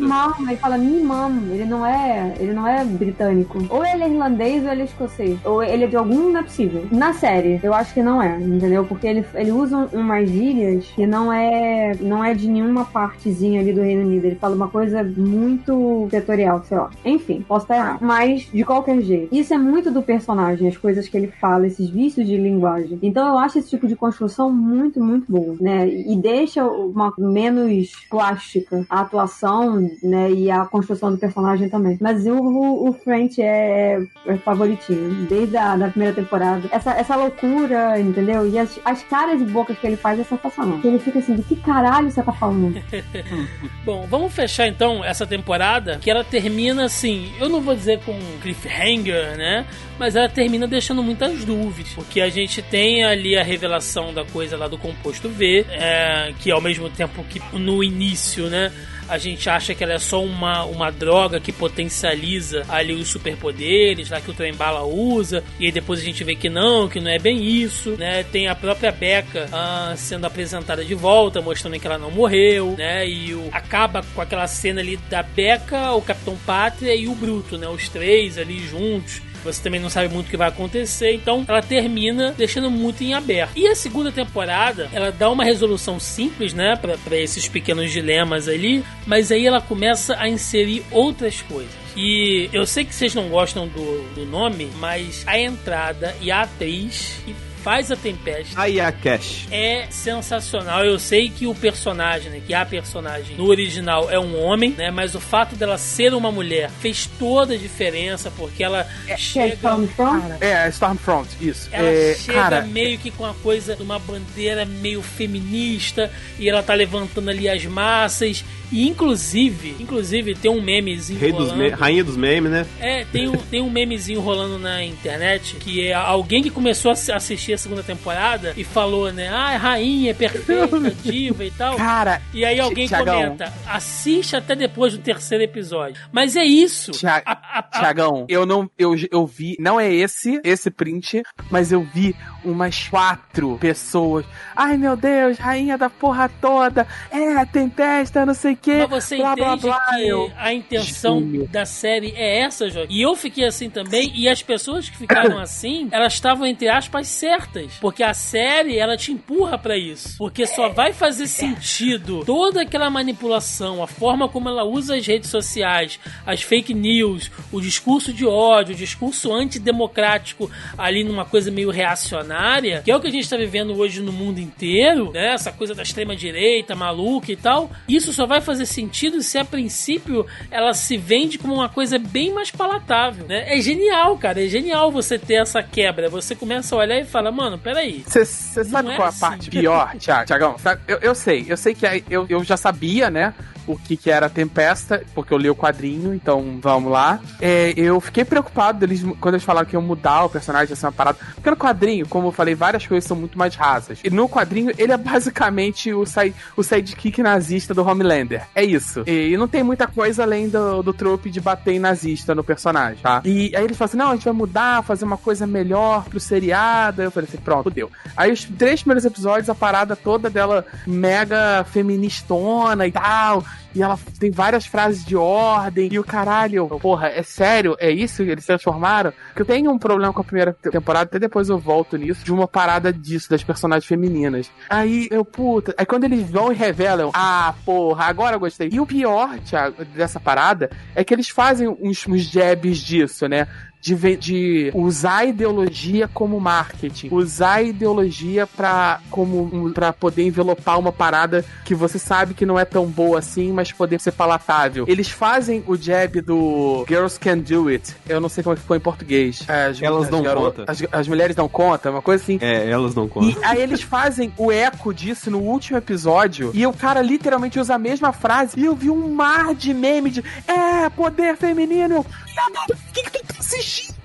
ele 0.49 0.57
fala 0.57 0.79
mimam, 0.79 1.33
ele 1.51 1.65
não 1.65 1.85
é, 1.85 2.35
ele 2.39 2.53
não 2.53 2.65
é 2.67 2.85
britânico. 2.85 3.65
Ou 3.69 3.85
ele 3.85 4.05
é 4.05 4.09
irlandês 4.09 4.65
ou 4.65 4.71
ele 4.71 4.83
é 4.83 4.85
escocês. 4.85 5.37
Ou 5.45 5.63
ele 5.65 5.83
é 5.85 5.87
de 5.89 5.97
algum, 5.97 6.31
não 6.31 6.41
é 6.41 6.43
possível. 6.45 6.87
Na 6.93 7.13
série, 7.13 7.59
eu 7.61 7.75
acho 7.75 7.93
que 7.93 8.03
não 8.03 8.23
é, 8.23 8.39
entendeu? 8.41 8.85
Porque 8.85 9.07
ele, 9.09 9.25
ele 9.35 9.51
usa 9.51 9.77
um- 9.77 9.99
umas 10.01 10.29
gírias 10.31 10.85
que 10.95 11.07
não 11.09 11.33
é, 11.33 11.93
não 12.01 12.23
é 12.23 12.35
de 12.35 12.49
nenhuma 12.49 12.85
partezinha 12.85 13.61
ali 13.61 13.73
do 13.73 13.81
Reino 13.81 14.03
Unido. 14.03 14.25
Ele 14.27 14.37
fala 14.37 14.55
uma 14.55 14.69
coisa 14.69 15.03
muito 15.41 16.07
setorial, 16.11 16.63
sei 16.69 16.77
lá. 16.79 16.91
Enfim, 17.05 17.45
posso 17.47 17.65
estar 17.65 17.77
errado. 17.77 17.99
Mas, 18.01 18.49
de 18.53 18.65
qualquer 18.65 19.01
jeito, 19.01 19.35
isso 19.35 19.53
é 19.53 19.59
muito 19.59 19.91
do 19.91 20.03
personagem, 20.03 20.69
as 20.69 20.77
coisas 20.77 21.09
que 21.09 21.17
ele 21.17 21.33
fala, 21.41 21.67
esses 21.67 21.89
vícios 21.91 22.27
de 22.27 22.37
linguagem. 22.37 22.76
Então 23.03 23.27
eu 23.27 23.39
acho 23.39 23.59
esse 23.59 23.71
tipo 23.71 23.87
de 23.87 23.97
construção 23.97 24.51
muito, 24.51 25.03
muito 25.03 25.31
boa, 25.31 25.57
né? 25.61 25.89
E 25.89 26.17
deixa 26.17 26.65
uma 26.65 27.13
menos 27.19 27.93
plástica 28.11 28.85
a 28.89 29.01
atuação, 29.01 29.81
né? 30.03 30.31
E 30.31 30.51
a 30.51 30.65
construção 30.65 31.13
do 31.13 31.19
personagem 31.19 31.69
também. 31.69 31.99
Mas 32.01 32.27
o, 32.27 32.35
o, 32.35 32.89
o 32.89 32.93
French 32.93 33.41
é, 33.41 34.01
é 34.27 34.37
favoritinho, 34.39 35.27
desde 35.29 35.57
a 35.57 35.77
da 35.77 35.89
primeira 35.89 36.15
temporada. 36.15 36.69
Essa, 36.71 36.93
essa 36.93 37.17
loucura, 37.17 37.99
entendeu? 38.01 38.47
E 38.49 38.59
as, 38.59 38.79
as 38.85 39.03
caras 39.03 39.41
e 39.41 39.45
bocas 39.45 39.79
que 39.79 39.87
ele 39.87 39.97
faz 39.97 40.19
é 40.19 40.25
sensacional. 40.25 40.79
Ele 40.83 40.99
fica 40.99 41.19
assim, 41.19 41.35
de 41.35 41.43
que 41.43 41.57
caralho 41.57 42.11
você 42.11 42.23
tá 42.23 42.33
falando? 42.33 42.83
Bom, 43.85 44.07
vamos 44.09 44.33
fechar 44.33 44.67
então 44.67 45.05
essa 45.05 45.27
temporada, 45.27 45.99
que 45.99 46.11
ela 46.11 46.25
termina 46.25 46.85
assim, 46.85 47.33
eu 47.41 47.49
não 47.49 47.61
vou 47.61 47.75
dizer 47.75 48.01
com 48.05 48.19
cliffhanger, 48.41 49.37
né? 49.37 49.67
Mas 49.99 50.17
ela 50.17 50.29
termina 50.29 50.67
deixando 50.67 51.03
muitas 51.03 51.45
dúvidas. 51.45 51.93
Porque 51.95 52.21
a 52.21 52.29
gente 52.29 52.63
tem 52.63 53.05
ali 53.05 53.37
a 53.37 53.43
revelação 53.43 54.13
da 54.13 54.25
coisa 54.25 54.57
lá 54.57 54.69
do 54.69 54.79
composto 54.79 55.29
V, 55.29 55.67
é, 55.71 56.33
que 56.41 56.51
ao 56.51 56.61
mesmo 56.61 56.91
tempo 56.91 57.25
que 57.25 57.41
no 57.53 57.83
início, 57.83 58.49
né? 58.49 58.73
A 59.09 59.19
gente 59.19 59.49
acha 59.49 59.73
que 59.73 59.85
ela 59.85 59.93
é 59.93 59.99
só 59.99 60.23
uma, 60.23 60.65
uma 60.65 60.91
droga 60.91 61.39
que 61.39 61.53
potencializa 61.53 62.65
ali 62.69 62.93
os 62.93 63.09
superpoderes, 63.09 64.11
lá 64.11 64.21
que 64.21 64.31
o 64.31 64.35
Trembala 64.35 64.83
usa, 64.83 65.45
e 65.61 65.67
aí 65.67 65.73
depois 65.73 66.01
a 66.01 66.03
gente 66.03 66.25
vê 66.25 66.35
que 66.35 66.49
não, 66.49 66.89
que 66.89 66.99
não 66.99 67.11
é 67.11 67.19
bem 67.19 67.45
isso, 67.45 67.91
né? 67.93 68.25
Tem 68.25 68.49
a 68.49 68.55
própria 68.55 68.91
Becca 68.91 69.49
ah, 69.53 69.95
sendo 69.97 70.27
apresentada 70.27 70.85
de 70.85 70.95
volta, 70.95 71.41
mostrando 71.41 71.79
que 71.79 71.87
ela 71.87 71.99
não 71.99 72.11
morreu, 72.11 72.75
né? 72.77 73.09
E 73.09 73.33
o, 73.33 73.49
acaba 73.53 74.05
com 74.15 74.21
aquela 74.21 74.49
cena 74.49 74.81
ali 74.81 74.97
da 75.09 75.23
Becca, 75.23 75.93
o 75.93 76.03
Capitão 76.03 76.37
Pátria 76.45 76.95
e 76.95 77.07
o 77.07 77.15
Bruto, 77.15 77.57
né? 77.57 77.69
Os 77.69 77.89
três 77.89 78.39
ali 78.39 78.59
juntos. 78.59 79.23
Você 79.47 79.63
também 79.63 79.81
não 79.81 79.89
sabe 79.89 80.13
muito 80.13 80.27
o 80.27 80.31
que 80.31 80.37
vai 80.37 80.49
acontecer, 80.49 81.13
então 81.15 81.45
ela 81.47 81.63
termina 81.63 82.35
deixando 82.37 82.71
muito 82.71 83.03
em 83.03 83.15
aberto. 83.15 83.53
E 83.57 83.67
a 83.67 83.75
segunda 83.75 84.13
temporada, 84.13 84.89
ela 84.93 85.11
dá 85.11 85.31
uma 85.31 85.45
resolução 85.45 85.99
simples, 85.99 86.53
né, 86.53 86.77
para 86.77 87.17
esses 87.17 87.49
pequenos 87.49 87.91
dilemas 87.91 88.49
ali, 88.49 88.85
mas 89.07 89.31
aí 89.31 89.47
ela 89.47 89.61
começa 89.61 90.17
a 90.19 90.29
inserir 90.29 90.85
outras 90.91 91.43
coisas. 91.43 91.87
E 91.97 92.51
eu 92.53 92.67
sei 92.67 92.85
que 92.85 92.95
vocês 92.95 93.15
não 93.15 93.29
gostam 93.29 93.67
do, 93.67 94.03
do 94.15 94.27
nome, 94.27 94.69
mas 94.79 95.25
a 95.27 95.39
entrada 95.39 96.15
e 96.21 96.31
a 96.31 96.43
atriz 96.43 97.19
faz 97.67 97.91
a 97.91 97.97
Tempest 97.97 98.53
Aí 98.55 98.79
a 98.81 98.93
Cash. 98.93 99.49
é 99.51 99.87
sensacional. 99.91 100.85
Eu 100.85 101.01
sei 101.01 101.29
que 101.29 101.49
o 101.49 101.55
personagem, 101.55 102.31
né, 102.31 102.41
que 102.47 102.55
a 102.55 102.65
personagem 102.65 103.37
no 103.37 103.47
original 103.47 104.09
é 104.09 104.21
um 104.21 104.41
homem, 104.41 104.71
né, 104.71 104.93
mas 104.93 105.17
o 105.17 105.21
fato 105.21 105.57
dela 105.57 105.77
ser 105.77 106.15
uma 106.15 106.31
mulher 106.31 106.71
fez 106.81 107.11
toda 107.19 107.55
a 107.55 107.57
diferença 107.57 108.31
porque 108.37 108.63
ela 108.63 108.87
Que 109.05 109.11
é 109.13 109.17
chega 109.17 109.55
Stormfront? 109.55 110.23
É, 110.41 110.59
a 110.59 110.69
Stormfront, 110.69 111.29
isso. 111.41 111.69
ela 111.73 111.89
é, 111.89 112.15
chega 112.15 112.39
cara, 112.41 112.61
meio 112.63 112.99
que 112.99 113.11
com 113.11 113.27
a 113.27 113.35
coisa 113.35 113.75
de 113.75 113.83
uma 113.83 113.99
bandeira 113.99 114.65
meio 114.65 115.03
feminista 115.03 116.09
e 116.39 116.49
ela 116.49 116.63
tá 116.63 116.73
levantando 116.73 117.29
ali 117.31 117.49
as 117.49 117.65
massas 117.65 118.45
e 118.71 118.87
inclusive, 118.89 119.75
inclusive 119.81 120.35
tem 120.37 120.51
um 120.51 120.61
memezinho 120.63 121.19
Rei 121.19 121.33
dos 121.33 121.51
rolando. 121.51 121.57
me... 121.63 121.69
Rainha 121.71 122.05
dos 122.05 122.17
memes, 122.17 122.51
né? 122.51 122.67
É, 122.81 123.05
tem 123.07 123.29
um, 123.29 123.37
tem 123.37 123.61
um 123.61 123.71
memezinho 123.71 124.21
rolando 124.21 124.57
na 124.59 124.85
internet 124.85 125.57
que 125.57 125.87
é 125.87 125.93
alguém 125.95 126.43
que 126.43 126.51
começou 126.51 126.91
a 126.91 126.93
assi- 126.93 127.13
assistir 127.13 127.56
a 127.57 127.59
segunda 127.59 127.83
temporada 127.83 128.55
e 128.57 128.63
falou, 128.65 129.13
né? 129.13 129.29
Ah, 129.33 129.53
é 129.53 129.57
rainha, 129.57 130.11
é 130.11 130.15
perfeita, 130.15 130.79
diva 131.03 131.45
e 131.45 131.51
tal. 131.51 131.77
cara, 131.77 132.23
E 132.33 132.45
aí 132.45 132.61
alguém 132.61 132.87
Thiagão. 132.87 133.15
comenta, 133.15 133.53
assiste 133.67 134.37
até 134.37 134.55
depois 134.55 134.93
do 134.93 134.99
terceiro 135.01 135.43
episódio. 135.43 136.01
Mas 136.13 136.37
é 136.37 136.45
isso. 136.45 136.93
A- 137.07 137.23
a- 137.59 137.63
Tiagão, 137.63 138.25
eu 138.29 138.47
não. 138.47 138.71
Eu, 138.79 138.95
eu 139.11 139.27
vi. 139.27 139.57
Não 139.59 139.79
é 139.81 139.93
esse, 139.93 140.41
esse 140.45 140.71
print, 140.71 141.23
mas 141.51 141.73
eu 141.73 141.83
vi 141.83 142.15
umas 142.51 142.89
quatro 142.89 143.57
pessoas. 143.61 144.25
Ai 144.55 144.77
meu 144.77 144.97
Deus, 144.97 145.39
rainha 145.39 145.77
da 145.77 145.89
porra 145.91 146.29
toda. 146.41 146.87
É, 147.11 147.45
tempesta, 147.45 148.25
não 148.27 148.35
sei 148.35 148.55
o 148.55 148.57
quê. 148.57 148.87
Mas 148.89 149.05
você 149.05 149.17
blá, 149.17 149.35
blá, 149.35 149.49
entende 149.55 149.63
blá. 149.67 149.87
que 149.97 150.09
Eu- 150.09 150.33
a 150.37 150.53
intenção 150.53 151.23
da 151.51 151.65
série 151.65 152.13
é 152.17 152.41
essa, 152.41 152.69
Jorge? 152.71 152.93
E 152.93 153.03
eu 153.03 153.15
fiquei 153.17 153.45
assim 153.45 153.69
também, 153.71 154.13
e 154.15 154.29
as 154.29 154.43
pessoas 154.43 154.89
que 154.89 154.97
ficaram 154.97 155.39
assim, 155.41 155.89
elas 155.91 156.13
estavam, 156.15 156.47
entre 156.47 156.69
aspas, 156.69 157.09
certas. 157.09 157.75
Porque 157.81 158.03
a 158.03 158.15
série, 158.15 158.79
ela 158.79 158.97
te 158.97 159.13
empurra 159.13 159.59
pra 159.59 159.77
isso. 159.77 160.17
Porque 160.19 160.47
só 160.47 160.69
vai 160.69 160.93
fazer 160.93 161.27
sentido 161.27 162.25
toda 162.25 162.63
aquela 162.63 162.89
manipulação, 162.91 163.83
a 163.83 163.87
forma 163.87 164.29
como 164.29 164.49
ela 164.49 164.65
usa 164.65 164.97
as 164.97 165.07
redes 165.07 165.31
sociais, 165.31 165.99
as 166.27 166.43
fake 166.43 166.73
news, 166.75 167.31
o 167.53 167.61
discurso 167.61 168.13
de 168.13 168.27
ódio, 168.27 168.75
o 168.75 168.79
discurso 168.79 169.33
antidemocrático 169.33 170.51
ali 170.77 171.03
numa 171.05 171.25
coisa 171.25 171.51
meio 171.51 171.71
reacionária, 171.71 172.36
que 172.83 172.91
é 172.91 172.97
o 172.97 173.01
que 173.01 173.09
a 173.09 173.11
gente 173.11 173.29
tá 173.29 173.37
vivendo 173.37 173.77
hoje 173.77 174.01
no 174.01 174.13
mundo 174.13 174.39
inteiro, 174.39 175.13
né? 175.13 175.35
Essa 175.35 175.53
coisa 175.53 175.75
da 175.75 175.83
extrema-direita, 175.83 176.75
maluca 176.75 177.33
e 177.33 177.37
tal. 177.37 177.71
Isso 177.89 178.13
só 178.13 178.27
vai 178.27 178.41
fazer 178.41 178.67
sentido 178.67 179.23
se 179.23 179.39
a 179.39 179.45
princípio 179.45 180.27
ela 180.51 180.75
se 180.75 180.97
vende 180.97 181.39
como 181.39 181.55
uma 181.55 181.69
coisa 181.69 181.99
bem 181.99 182.33
mais 182.33 182.51
palatável, 182.51 183.27
né? 183.27 183.45
É 183.47 183.61
genial, 183.61 184.17
cara. 184.19 184.45
É 184.45 184.49
genial 184.49 184.91
você 184.91 185.19
ter 185.19 185.35
essa 185.35 185.63
quebra. 185.63 186.09
Você 186.09 186.35
começa 186.35 186.75
a 186.75 186.79
olhar 186.79 186.99
e 186.99 187.05
fala, 187.05 187.31
mano, 187.31 187.59
peraí. 187.59 188.05
Você 188.07 188.25
sabe 188.25 188.89
qual 188.95 189.01
é 189.01 189.05
a 189.05 189.09
assim. 189.09 189.21
parte 189.21 189.51
pior? 189.51 189.97
Tiagão, 189.99 190.57
eu, 190.87 190.99
eu 190.99 191.15
sei, 191.15 191.47
eu 191.49 191.57
sei 191.57 191.75
que 191.75 191.87
eu, 192.11 192.27
eu 192.29 192.45
já 192.45 192.57
sabia, 192.57 193.11
né? 193.11 193.35
O 193.67 193.77
que, 193.77 193.97
que 193.97 194.11
era 194.11 194.27
a 194.27 194.31
Tempesta, 194.31 195.03
porque 195.15 195.33
eu 195.33 195.39
li 195.39 195.51
o 195.51 195.55
quadrinho, 195.55 196.15
então 196.15 196.59
vamos 196.61 196.91
lá. 196.91 197.21
É, 197.41 197.73
eu 197.77 198.01
fiquei 198.01 198.25
preocupado 198.25 198.79
deles 198.79 199.05
quando 199.21 199.35
eles 199.35 199.45
falaram 199.45 199.67
que 199.67 199.75
iam 199.75 199.83
mudar 199.83 200.25
o 200.25 200.31
personagem, 200.31 200.75
ser 200.75 200.87
uma 200.87 200.93
parada. 200.93 201.19
Porque 201.35 201.51
no 201.51 201.57
quadrinho, 201.57 202.07
como 202.09 202.29
eu 202.29 202.33
falei, 202.33 202.55
várias 202.55 202.87
coisas 202.87 203.07
são 203.07 203.17
muito 203.17 203.39
mais 203.39 203.55
rasas. 203.55 204.01
E 204.05 204.11
no 204.11 204.29
quadrinho, 204.29 204.73
ele 204.79 204.93
é 204.93 204.97
basicamente 204.97 205.93
o, 205.93 206.05
side, 206.07 206.35
o 206.57 206.63
sidekick 206.63 207.23
nazista 207.23 207.75
do 207.75 207.87
Homelander. 207.87 208.47
É 208.55 208.65
isso. 208.65 209.03
E, 209.07 209.37
não 209.37 209.49
tem 209.49 209.63
muita 209.63 209.87
coisa 209.87 210.23
além 210.23 210.49
do, 210.49 210.83
do 210.83 210.93
trope 210.93 211.31
de 211.31 211.41
bater 211.41 211.75
em 211.75 211.79
nazista 211.79 212.35
no 212.35 212.45
personagem, 212.45 212.99
tá? 213.03 213.23
E 213.25 213.55
aí 213.55 213.65
eles 213.65 213.77
falam 213.77 213.89
assim: 213.89 213.97
não, 213.97 214.11
a 214.11 214.15
gente 214.15 214.25
vai 214.25 214.33
mudar, 214.33 214.83
fazer 214.83 215.05
uma 215.05 215.17
coisa 215.17 215.47
melhor 215.47 216.05
pro 216.05 216.21
seriado. 216.21 217.03
Eu 217.03 217.11
falei 217.11 217.29
assim: 217.29 217.39
pronto, 217.39 217.71
deu. 217.71 217.91
Aí 218.17 218.33
os 218.33 218.45
três 218.45 218.81
primeiros 218.81 219.05
episódios, 219.05 219.49
a 219.49 219.55
parada 219.55 219.95
toda 219.97 220.31
dela 220.31 220.65
mega 220.87 221.65
feministona 221.65 222.87
e 222.87 222.93
tal. 222.93 223.45
E 223.75 223.83
ela 223.83 223.99
tem 224.19 224.31
várias 224.31 224.65
frases 224.67 225.05
de 225.05 225.15
ordem. 225.17 225.89
E 225.93 225.99
o 225.99 226.05
caralho, 226.05 226.67
porra, 226.81 227.09
é 227.09 227.23
sério? 227.23 227.77
É 227.79 227.91
isso 227.91 228.25
que 228.25 228.31
eles 228.31 228.47
transformaram? 228.47 229.13
Que 229.35 229.43
eu 229.43 229.47
tenho 229.47 229.71
um 229.71 229.79
problema 229.79 230.13
com 230.13 230.21
a 230.21 230.25
primeira 230.25 230.53
te- 230.61 230.71
temporada, 230.71 231.05
até 231.05 231.19
depois 231.19 231.49
eu 231.49 231.59
volto 231.59 231.97
nisso, 231.97 232.25
de 232.25 232.33
uma 232.33 232.49
parada 232.49 232.93
disso, 232.93 233.29
das 233.29 233.45
personagens 233.45 233.85
femininas. 233.87 234.51
Aí 234.71 235.09
eu, 235.11 235.25
puta. 235.25 235.75
Aí 235.77 235.85
quando 235.85 236.05
eles 236.05 236.29
vão 236.31 236.51
e 236.51 236.55
revelam, 236.55 237.11
ah, 237.15 237.55
porra, 237.65 238.05
agora 238.07 238.37
eu 238.37 238.41
gostei. 238.41 238.69
E 238.73 238.81
o 238.81 238.87
pior, 238.87 239.39
Thiago, 239.41 239.85
dessa 239.85 240.19
parada, 240.19 240.71
é 240.95 241.05
que 241.05 241.13
eles 241.13 241.29
fazem 241.29 241.69
uns, 241.69 242.07
uns 242.07 242.23
jabs 242.23 242.79
disso, 242.79 243.29
né? 243.29 243.47
De, 243.95 244.17
de 244.17 244.71
usar 244.75 245.19
a 245.19 245.25
ideologia 245.25 246.09
como 246.13 246.41
marketing, 246.41 247.09
usar 247.13 247.55
a 247.55 247.63
ideologia 247.63 248.47
pra, 248.47 249.01
como, 249.11 249.71
pra 249.73 249.93
poder 249.93 250.25
envelopar 250.27 250.79
uma 250.79 250.91
parada 250.93 251.45
que 251.65 251.75
você 251.75 251.99
sabe 251.99 252.35
que 252.35 252.45
não 252.47 252.59
é 252.59 252.65
tão 252.65 252.87
boa 252.87 253.19
assim, 253.19 253.53
mas 253.53 253.71
poder 253.71 254.01
ser 254.01 254.13
palatável. 254.13 254.85
Eles 254.89 255.09
fazem 255.11 255.63
o 255.67 255.77
jab 255.77 256.21
do 256.21 256.85
Girls 256.89 257.19
Can 257.21 257.39
Do 257.39 257.69
It. 257.69 257.95
Eu 258.09 258.21
não 258.21 258.29
sei 258.29 258.43
como 258.43 258.55
é 258.55 258.57
que 258.57 258.63
ficou 258.63 258.77
em 258.77 258.81
português. 258.81 259.41
As, 259.49 259.81
Elas 259.81 260.05
as 260.05 260.11
dão 260.11 260.23
garo- 260.23 260.41
conta. 260.41 260.65
As, 260.67 260.83
as 260.91 261.09
mulheres 261.09 261.37
dão 261.37 261.49
conta, 261.49 261.91
uma 261.91 262.03
coisa 262.03 262.23
assim. 262.23 262.39
É, 262.41 262.69
elas 262.69 262.95
não 262.95 263.07
contam. 263.09 263.31
E 263.31 263.45
aí 263.45 263.61
eles 263.61 263.83
fazem 263.83 264.33
o 264.37 264.51
eco 264.51 264.93
disso 264.93 265.31
no 265.31 265.39
último 265.39 265.79
episódio 265.79 266.51
e 266.55 266.67
o 266.67 266.73
cara 266.73 267.01
literalmente 267.03 267.59
usa 267.61 267.75
a 267.75 267.79
mesma 267.79 268.13
frase 268.13 268.59
e 268.59 268.65
eu 268.65 268.75
vi 268.75 268.91
um 268.91 269.13
mar 269.15 269.55
de 269.55 269.73
meme 269.73 270.11
de 270.11 270.25
é, 270.47 270.89
poder 270.91 271.37
feminino. 271.37 272.05
Eu, 272.37 272.45
"Filha 272.45 272.53
da- 272.53 272.75
O 272.75 272.93
que, 272.93 273.03
que 273.03 273.11
tu 273.11 273.27
tá 273.35 273.35
assistindo? 273.41 273.97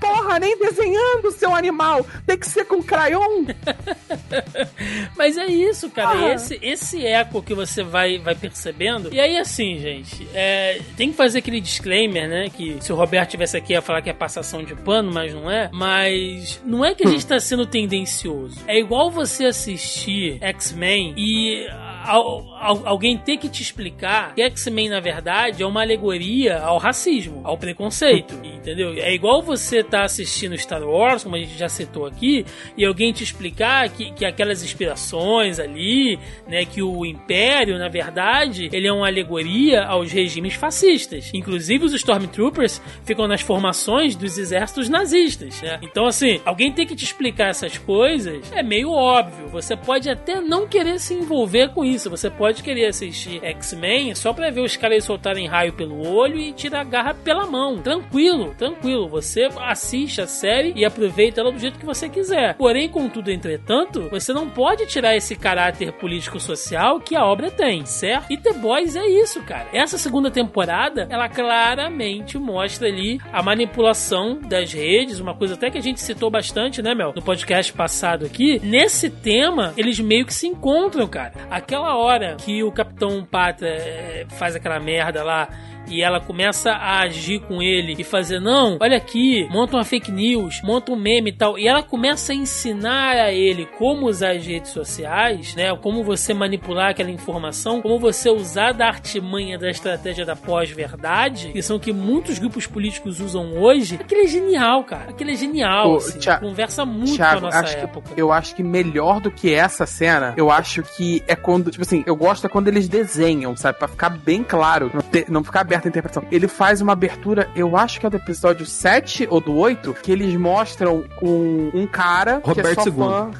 Porra, 0.00 0.40
nem 0.40 0.58
desenhando, 0.58 1.30
seu 1.30 1.54
animal. 1.54 2.04
Tem 2.26 2.36
que 2.36 2.46
ser 2.46 2.64
com 2.64 2.82
crayon. 2.82 3.46
Mas 5.16 5.36
é 5.36 5.46
isso, 5.46 5.88
cara. 5.90 6.18
Ah. 6.26 6.34
Esse, 6.34 6.58
esse 6.60 7.06
eco 7.06 7.40
que 7.42 7.54
você 7.54 7.82
vai, 7.82 8.18
vai 8.18 8.34
percebendo. 8.34 9.12
E 9.14 9.20
aí, 9.20 9.36
assim, 9.38 9.78
gente, 9.78 10.26
é, 10.34 10.80
tem 10.96 11.10
que 11.10 11.16
fazer 11.16 11.38
aquele 11.38 11.60
disclaimer, 11.60 12.28
né? 12.28 12.48
Que 12.50 12.78
se 12.80 12.92
o 12.92 12.96
Roberto 12.96 13.30
tivesse 13.30 13.56
aqui 13.56 13.72
ia 13.74 13.80
falar 13.82 14.02
que 14.02 14.10
é 14.10 14.12
passação 14.12 14.62
de 14.64 14.74
pano, 14.74 15.12
mas 15.12 15.32
não 15.32 15.50
é. 15.50 15.70
Mas 15.72 16.60
não 16.64 16.84
é 16.84 16.94
que 16.94 17.06
a 17.06 17.10
gente 17.10 17.24
tá 17.26 17.38
sendo 17.38 17.66
tendencioso. 17.66 18.58
É 18.66 18.78
igual 18.78 19.10
você 19.10 19.46
assistir 19.46 20.38
X-Men 20.42 21.14
e. 21.16 21.66
al- 22.04 22.44
al- 22.58 22.82
alguém 22.86 23.16
ter 23.18 23.36
que 23.36 23.48
te 23.48 23.62
explicar 23.62 24.34
que 24.34 24.42
X-Men, 24.42 24.88
na 24.88 25.00
verdade, 25.00 25.62
é 25.62 25.66
uma 25.66 25.82
alegoria 25.82 26.58
ao 26.58 26.78
racismo, 26.78 27.40
ao 27.44 27.56
preconceito, 27.58 28.34
entendeu? 28.44 28.92
É 28.94 29.12
igual 29.14 29.42
você 29.42 29.82
tá 29.82 30.02
assistindo 30.04 30.56
Star 30.58 30.82
Wars, 30.82 31.22
como 31.24 31.36
a 31.36 31.38
gente 31.38 31.56
já 31.58 31.68
citou 31.68 32.06
aqui, 32.06 32.44
e 32.76 32.84
alguém 32.84 33.12
te 33.12 33.22
explicar 33.24 33.88
que, 33.90 34.10
que 34.12 34.24
aquelas 34.24 34.62
inspirações 34.62 35.58
ali, 35.58 36.18
né, 36.48 36.64
que 36.64 36.82
o 36.82 37.04
Império, 37.04 37.78
na 37.78 37.88
verdade, 37.88 38.68
ele 38.72 38.86
é 38.86 38.92
uma 38.92 39.06
alegoria 39.06 39.84
aos 39.84 40.12
regimes 40.12 40.54
fascistas. 40.54 41.30
Inclusive, 41.34 41.84
os 41.84 41.92
Stormtroopers 41.94 42.80
ficam 43.04 43.26
nas 43.26 43.40
formações 43.40 44.14
dos 44.16 44.36
exércitos 44.38 44.88
nazistas, 44.88 45.60
né? 45.62 45.78
Então, 45.82 46.06
assim, 46.06 46.40
alguém 46.44 46.72
tem 46.72 46.86
que 46.86 46.94
te 46.96 47.04
explicar 47.04 47.48
essas 47.48 47.76
coisas 47.78 48.50
é 48.52 48.62
meio 48.62 48.90
óbvio. 48.90 49.48
Você 49.48 49.76
pode 49.76 50.08
até 50.08 50.40
não 50.40 50.66
querer 50.66 50.98
se 50.98 51.14
envolver 51.14 51.68
com 51.70 51.84
isso. 51.92 52.10
Você 52.10 52.30
pode 52.30 52.62
querer 52.62 52.86
assistir 52.86 53.42
X-Men 53.44 54.14
só 54.14 54.32
pra 54.32 54.50
ver 54.50 54.60
os 54.60 54.76
caras 54.76 55.04
soltarem 55.04 55.46
raio 55.46 55.72
pelo 55.72 56.06
olho 56.06 56.38
e 56.38 56.52
tirar 56.52 56.80
a 56.80 56.84
garra 56.84 57.14
pela 57.14 57.46
mão. 57.46 57.78
Tranquilo, 57.78 58.54
tranquilo. 58.56 59.08
Você 59.08 59.48
assiste 59.58 60.20
a 60.20 60.26
série 60.26 60.72
e 60.76 60.84
aproveita 60.84 61.40
ela 61.40 61.52
do 61.52 61.58
jeito 61.58 61.78
que 61.78 61.86
você 61.86 62.08
quiser. 62.08 62.54
Porém, 62.54 62.88
contudo, 62.88 63.30
entretanto, 63.30 64.08
você 64.10 64.32
não 64.32 64.48
pode 64.48 64.86
tirar 64.86 65.16
esse 65.16 65.36
caráter 65.36 65.92
político-social 65.92 67.00
que 67.00 67.16
a 67.16 67.24
obra 67.24 67.50
tem, 67.50 67.84
certo? 67.84 68.30
E 68.30 68.36
The 68.36 68.52
Boys 68.54 68.96
é 68.96 69.06
isso, 69.06 69.42
cara. 69.42 69.68
Essa 69.72 69.98
segunda 69.98 70.30
temporada, 70.30 71.06
ela 71.10 71.28
claramente 71.28 72.38
mostra 72.38 72.88
ali 72.88 73.20
a 73.32 73.42
manipulação 73.42 74.38
das 74.40 74.72
redes, 74.72 75.20
uma 75.20 75.34
coisa 75.34 75.54
até 75.54 75.70
que 75.70 75.78
a 75.78 75.82
gente 75.82 76.00
citou 76.00 76.30
bastante, 76.30 76.82
né, 76.82 76.94
Mel? 76.94 77.12
No 77.14 77.22
podcast 77.22 77.72
passado 77.72 78.26
aqui. 78.26 78.60
Nesse 78.62 79.08
tema, 79.10 79.72
eles 79.76 79.98
meio 80.00 80.26
que 80.26 80.34
se 80.34 80.46
encontram, 80.46 81.06
cara. 81.06 81.32
Aquela 81.50 81.79
hora 81.80 82.36
que 82.36 82.62
o 82.62 82.70
Capitão 82.72 83.24
Pata 83.24 83.66
eh, 83.66 84.26
faz 84.30 84.54
aquela 84.54 84.78
merda 84.80 85.22
lá 85.22 85.48
e 85.90 86.02
ela 86.02 86.20
começa 86.20 86.70
a 86.72 87.00
agir 87.00 87.40
com 87.40 87.60
ele 87.62 87.94
e 87.98 88.04
fazer, 88.04 88.40
não, 88.40 88.78
olha 88.80 88.96
aqui, 88.96 89.46
monta 89.50 89.76
uma 89.76 89.84
fake 89.84 90.10
news, 90.10 90.60
monta 90.62 90.92
um 90.92 90.96
meme 90.96 91.30
e 91.30 91.32
tal. 91.32 91.58
E 91.58 91.66
ela 91.66 91.82
começa 91.82 92.32
a 92.32 92.34
ensinar 92.36 93.16
a 93.16 93.32
ele 93.32 93.66
como 93.78 94.06
usar 94.06 94.32
as 94.32 94.46
redes 94.46 94.70
sociais, 94.70 95.54
né? 95.54 95.74
Como 95.76 96.02
você 96.04 96.32
manipular 96.34 96.90
aquela 96.90 97.10
informação, 97.10 97.80
como 97.82 97.98
você 97.98 98.28
usar 98.30 98.72
da 98.72 98.86
artimanha 98.86 99.58
da 99.58 99.68
estratégia 99.70 100.24
da 100.24 100.36
pós-verdade, 100.36 101.48
que 101.52 101.62
são 101.62 101.78
que 101.78 101.92
muitos 101.92 102.38
grupos 102.38 102.66
políticos 102.66 103.20
usam 103.20 103.58
hoje. 103.58 103.96
Aquilo 104.00 104.22
é 104.22 104.26
genial, 104.26 104.84
cara. 104.84 105.10
Aquilo 105.10 105.30
é 105.30 105.34
genial. 105.34 105.92
Ô, 105.92 105.96
assim. 105.96 106.18
Thiago- 106.18 106.46
Conversa 106.46 106.84
muito 106.84 107.16
Thiago, 107.16 107.40
com 107.40 107.46
a 107.46 107.50
nossa 107.50 107.60
acho 107.60 107.76
que- 107.76 107.82
época. 107.84 108.10
eu 108.16 108.32
acho 108.32 108.54
que 108.54 108.62
melhor 108.62 109.20
do 109.20 109.30
que 109.30 109.52
essa 109.54 109.86
cena, 109.86 110.34
eu 110.36 110.50
acho 110.50 110.82
que 110.82 111.22
é 111.26 111.34
quando, 111.36 111.70
tipo 111.70 111.82
assim, 111.82 112.02
eu 112.06 112.16
gosto 112.16 112.46
é 112.46 112.48
quando 112.50 112.68
eles 112.68 112.88
desenham, 112.88 113.56
sabe? 113.56 113.78
Pra 113.78 113.88
ficar 113.88 114.10
bem 114.10 114.42
claro, 114.42 114.90
não, 114.92 115.02
ter- 115.02 115.26
não 115.28 115.42
ficar 115.44 115.64
aberta 115.80 115.88
a 115.88 115.90
interpretação. 115.90 116.24
Ele 116.30 116.46
faz 116.46 116.80
uma 116.80 116.92
abertura, 116.92 117.48
eu 117.56 117.76
acho 117.76 117.98
que 117.98 118.06
é 118.06 118.10
do 118.10 118.16
episódio 118.16 118.66
7 118.66 119.26
ou 119.30 119.40
do 119.40 119.56
8, 119.56 119.94
que 120.02 120.12
eles 120.12 120.34
mostram 120.36 121.04
um, 121.22 121.70
um 121.74 121.86
cara 121.86 122.40
que 122.40 122.50
é 122.50 122.52
Roberto 122.52 122.82
só 122.82 122.88
II. 122.88 122.92
fã. 122.92 123.30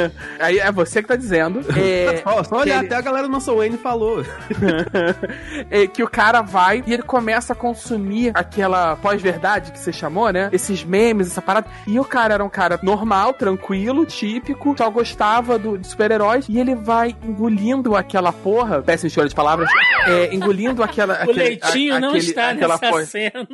Aí 0.40 0.58
é 0.58 0.72
você 0.72 1.02
que 1.02 1.08
tá 1.08 1.16
dizendo. 1.16 1.60
É, 1.76 2.22
Ó, 2.26 2.42
só 2.42 2.56
olhar, 2.56 2.64
que 2.64 2.70
ele- 2.70 2.86
até 2.86 2.96
a 2.96 3.00
galera 3.00 3.26
do 3.26 3.32
nosso 3.32 3.54
Wayne 3.54 3.76
falou. 3.76 4.24
é, 5.70 5.86
que 5.86 6.02
o 6.02 6.08
cara 6.08 6.42
vai 6.42 6.82
e 6.86 6.92
ele 6.92 7.02
começa 7.02 7.52
a 7.52 7.56
consumir 7.56 8.30
aquela 8.34 8.96
pós-verdade 8.96 9.72
que 9.72 9.78
você 9.78 9.92
chamou, 9.92 10.30
né? 10.32 10.48
Esses 10.52 10.84
memes, 10.84 11.28
essa 11.28 11.42
parada. 11.42 11.66
E 11.86 11.98
o 11.98 12.04
cara 12.04 12.34
era 12.34 12.44
um 12.44 12.48
cara 12.48 12.78
normal, 12.82 13.32
tranquilo, 13.34 14.06
típico, 14.06 14.74
só 14.76 14.88
gostava 14.90 15.58
do, 15.58 15.76
de 15.78 15.86
super-heróis. 15.86 16.46
E 16.48 16.58
ele 16.58 16.74
vai 16.74 17.14
engolindo 17.24 17.94
aquela 17.96 18.32
porra, 18.32 18.82
péssima 18.82 19.08
escolha 19.08 19.28
de 19.28 19.34
palavras, 19.34 19.68
é, 20.06 20.34
engolindo 20.34 20.82
aquela. 20.82 21.14
O 21.26 21.30
aquele- 21.30 21.60
leitinho 21.88 21.94
a- 21.94 22.00
não 22.00 22.08
aquele- 22.10 22.24
está 22.26 22.50
aquela 22.50 22.74
nessa 22.74 22.90
pós- 22.90 23.08
cena. 23.08 23.46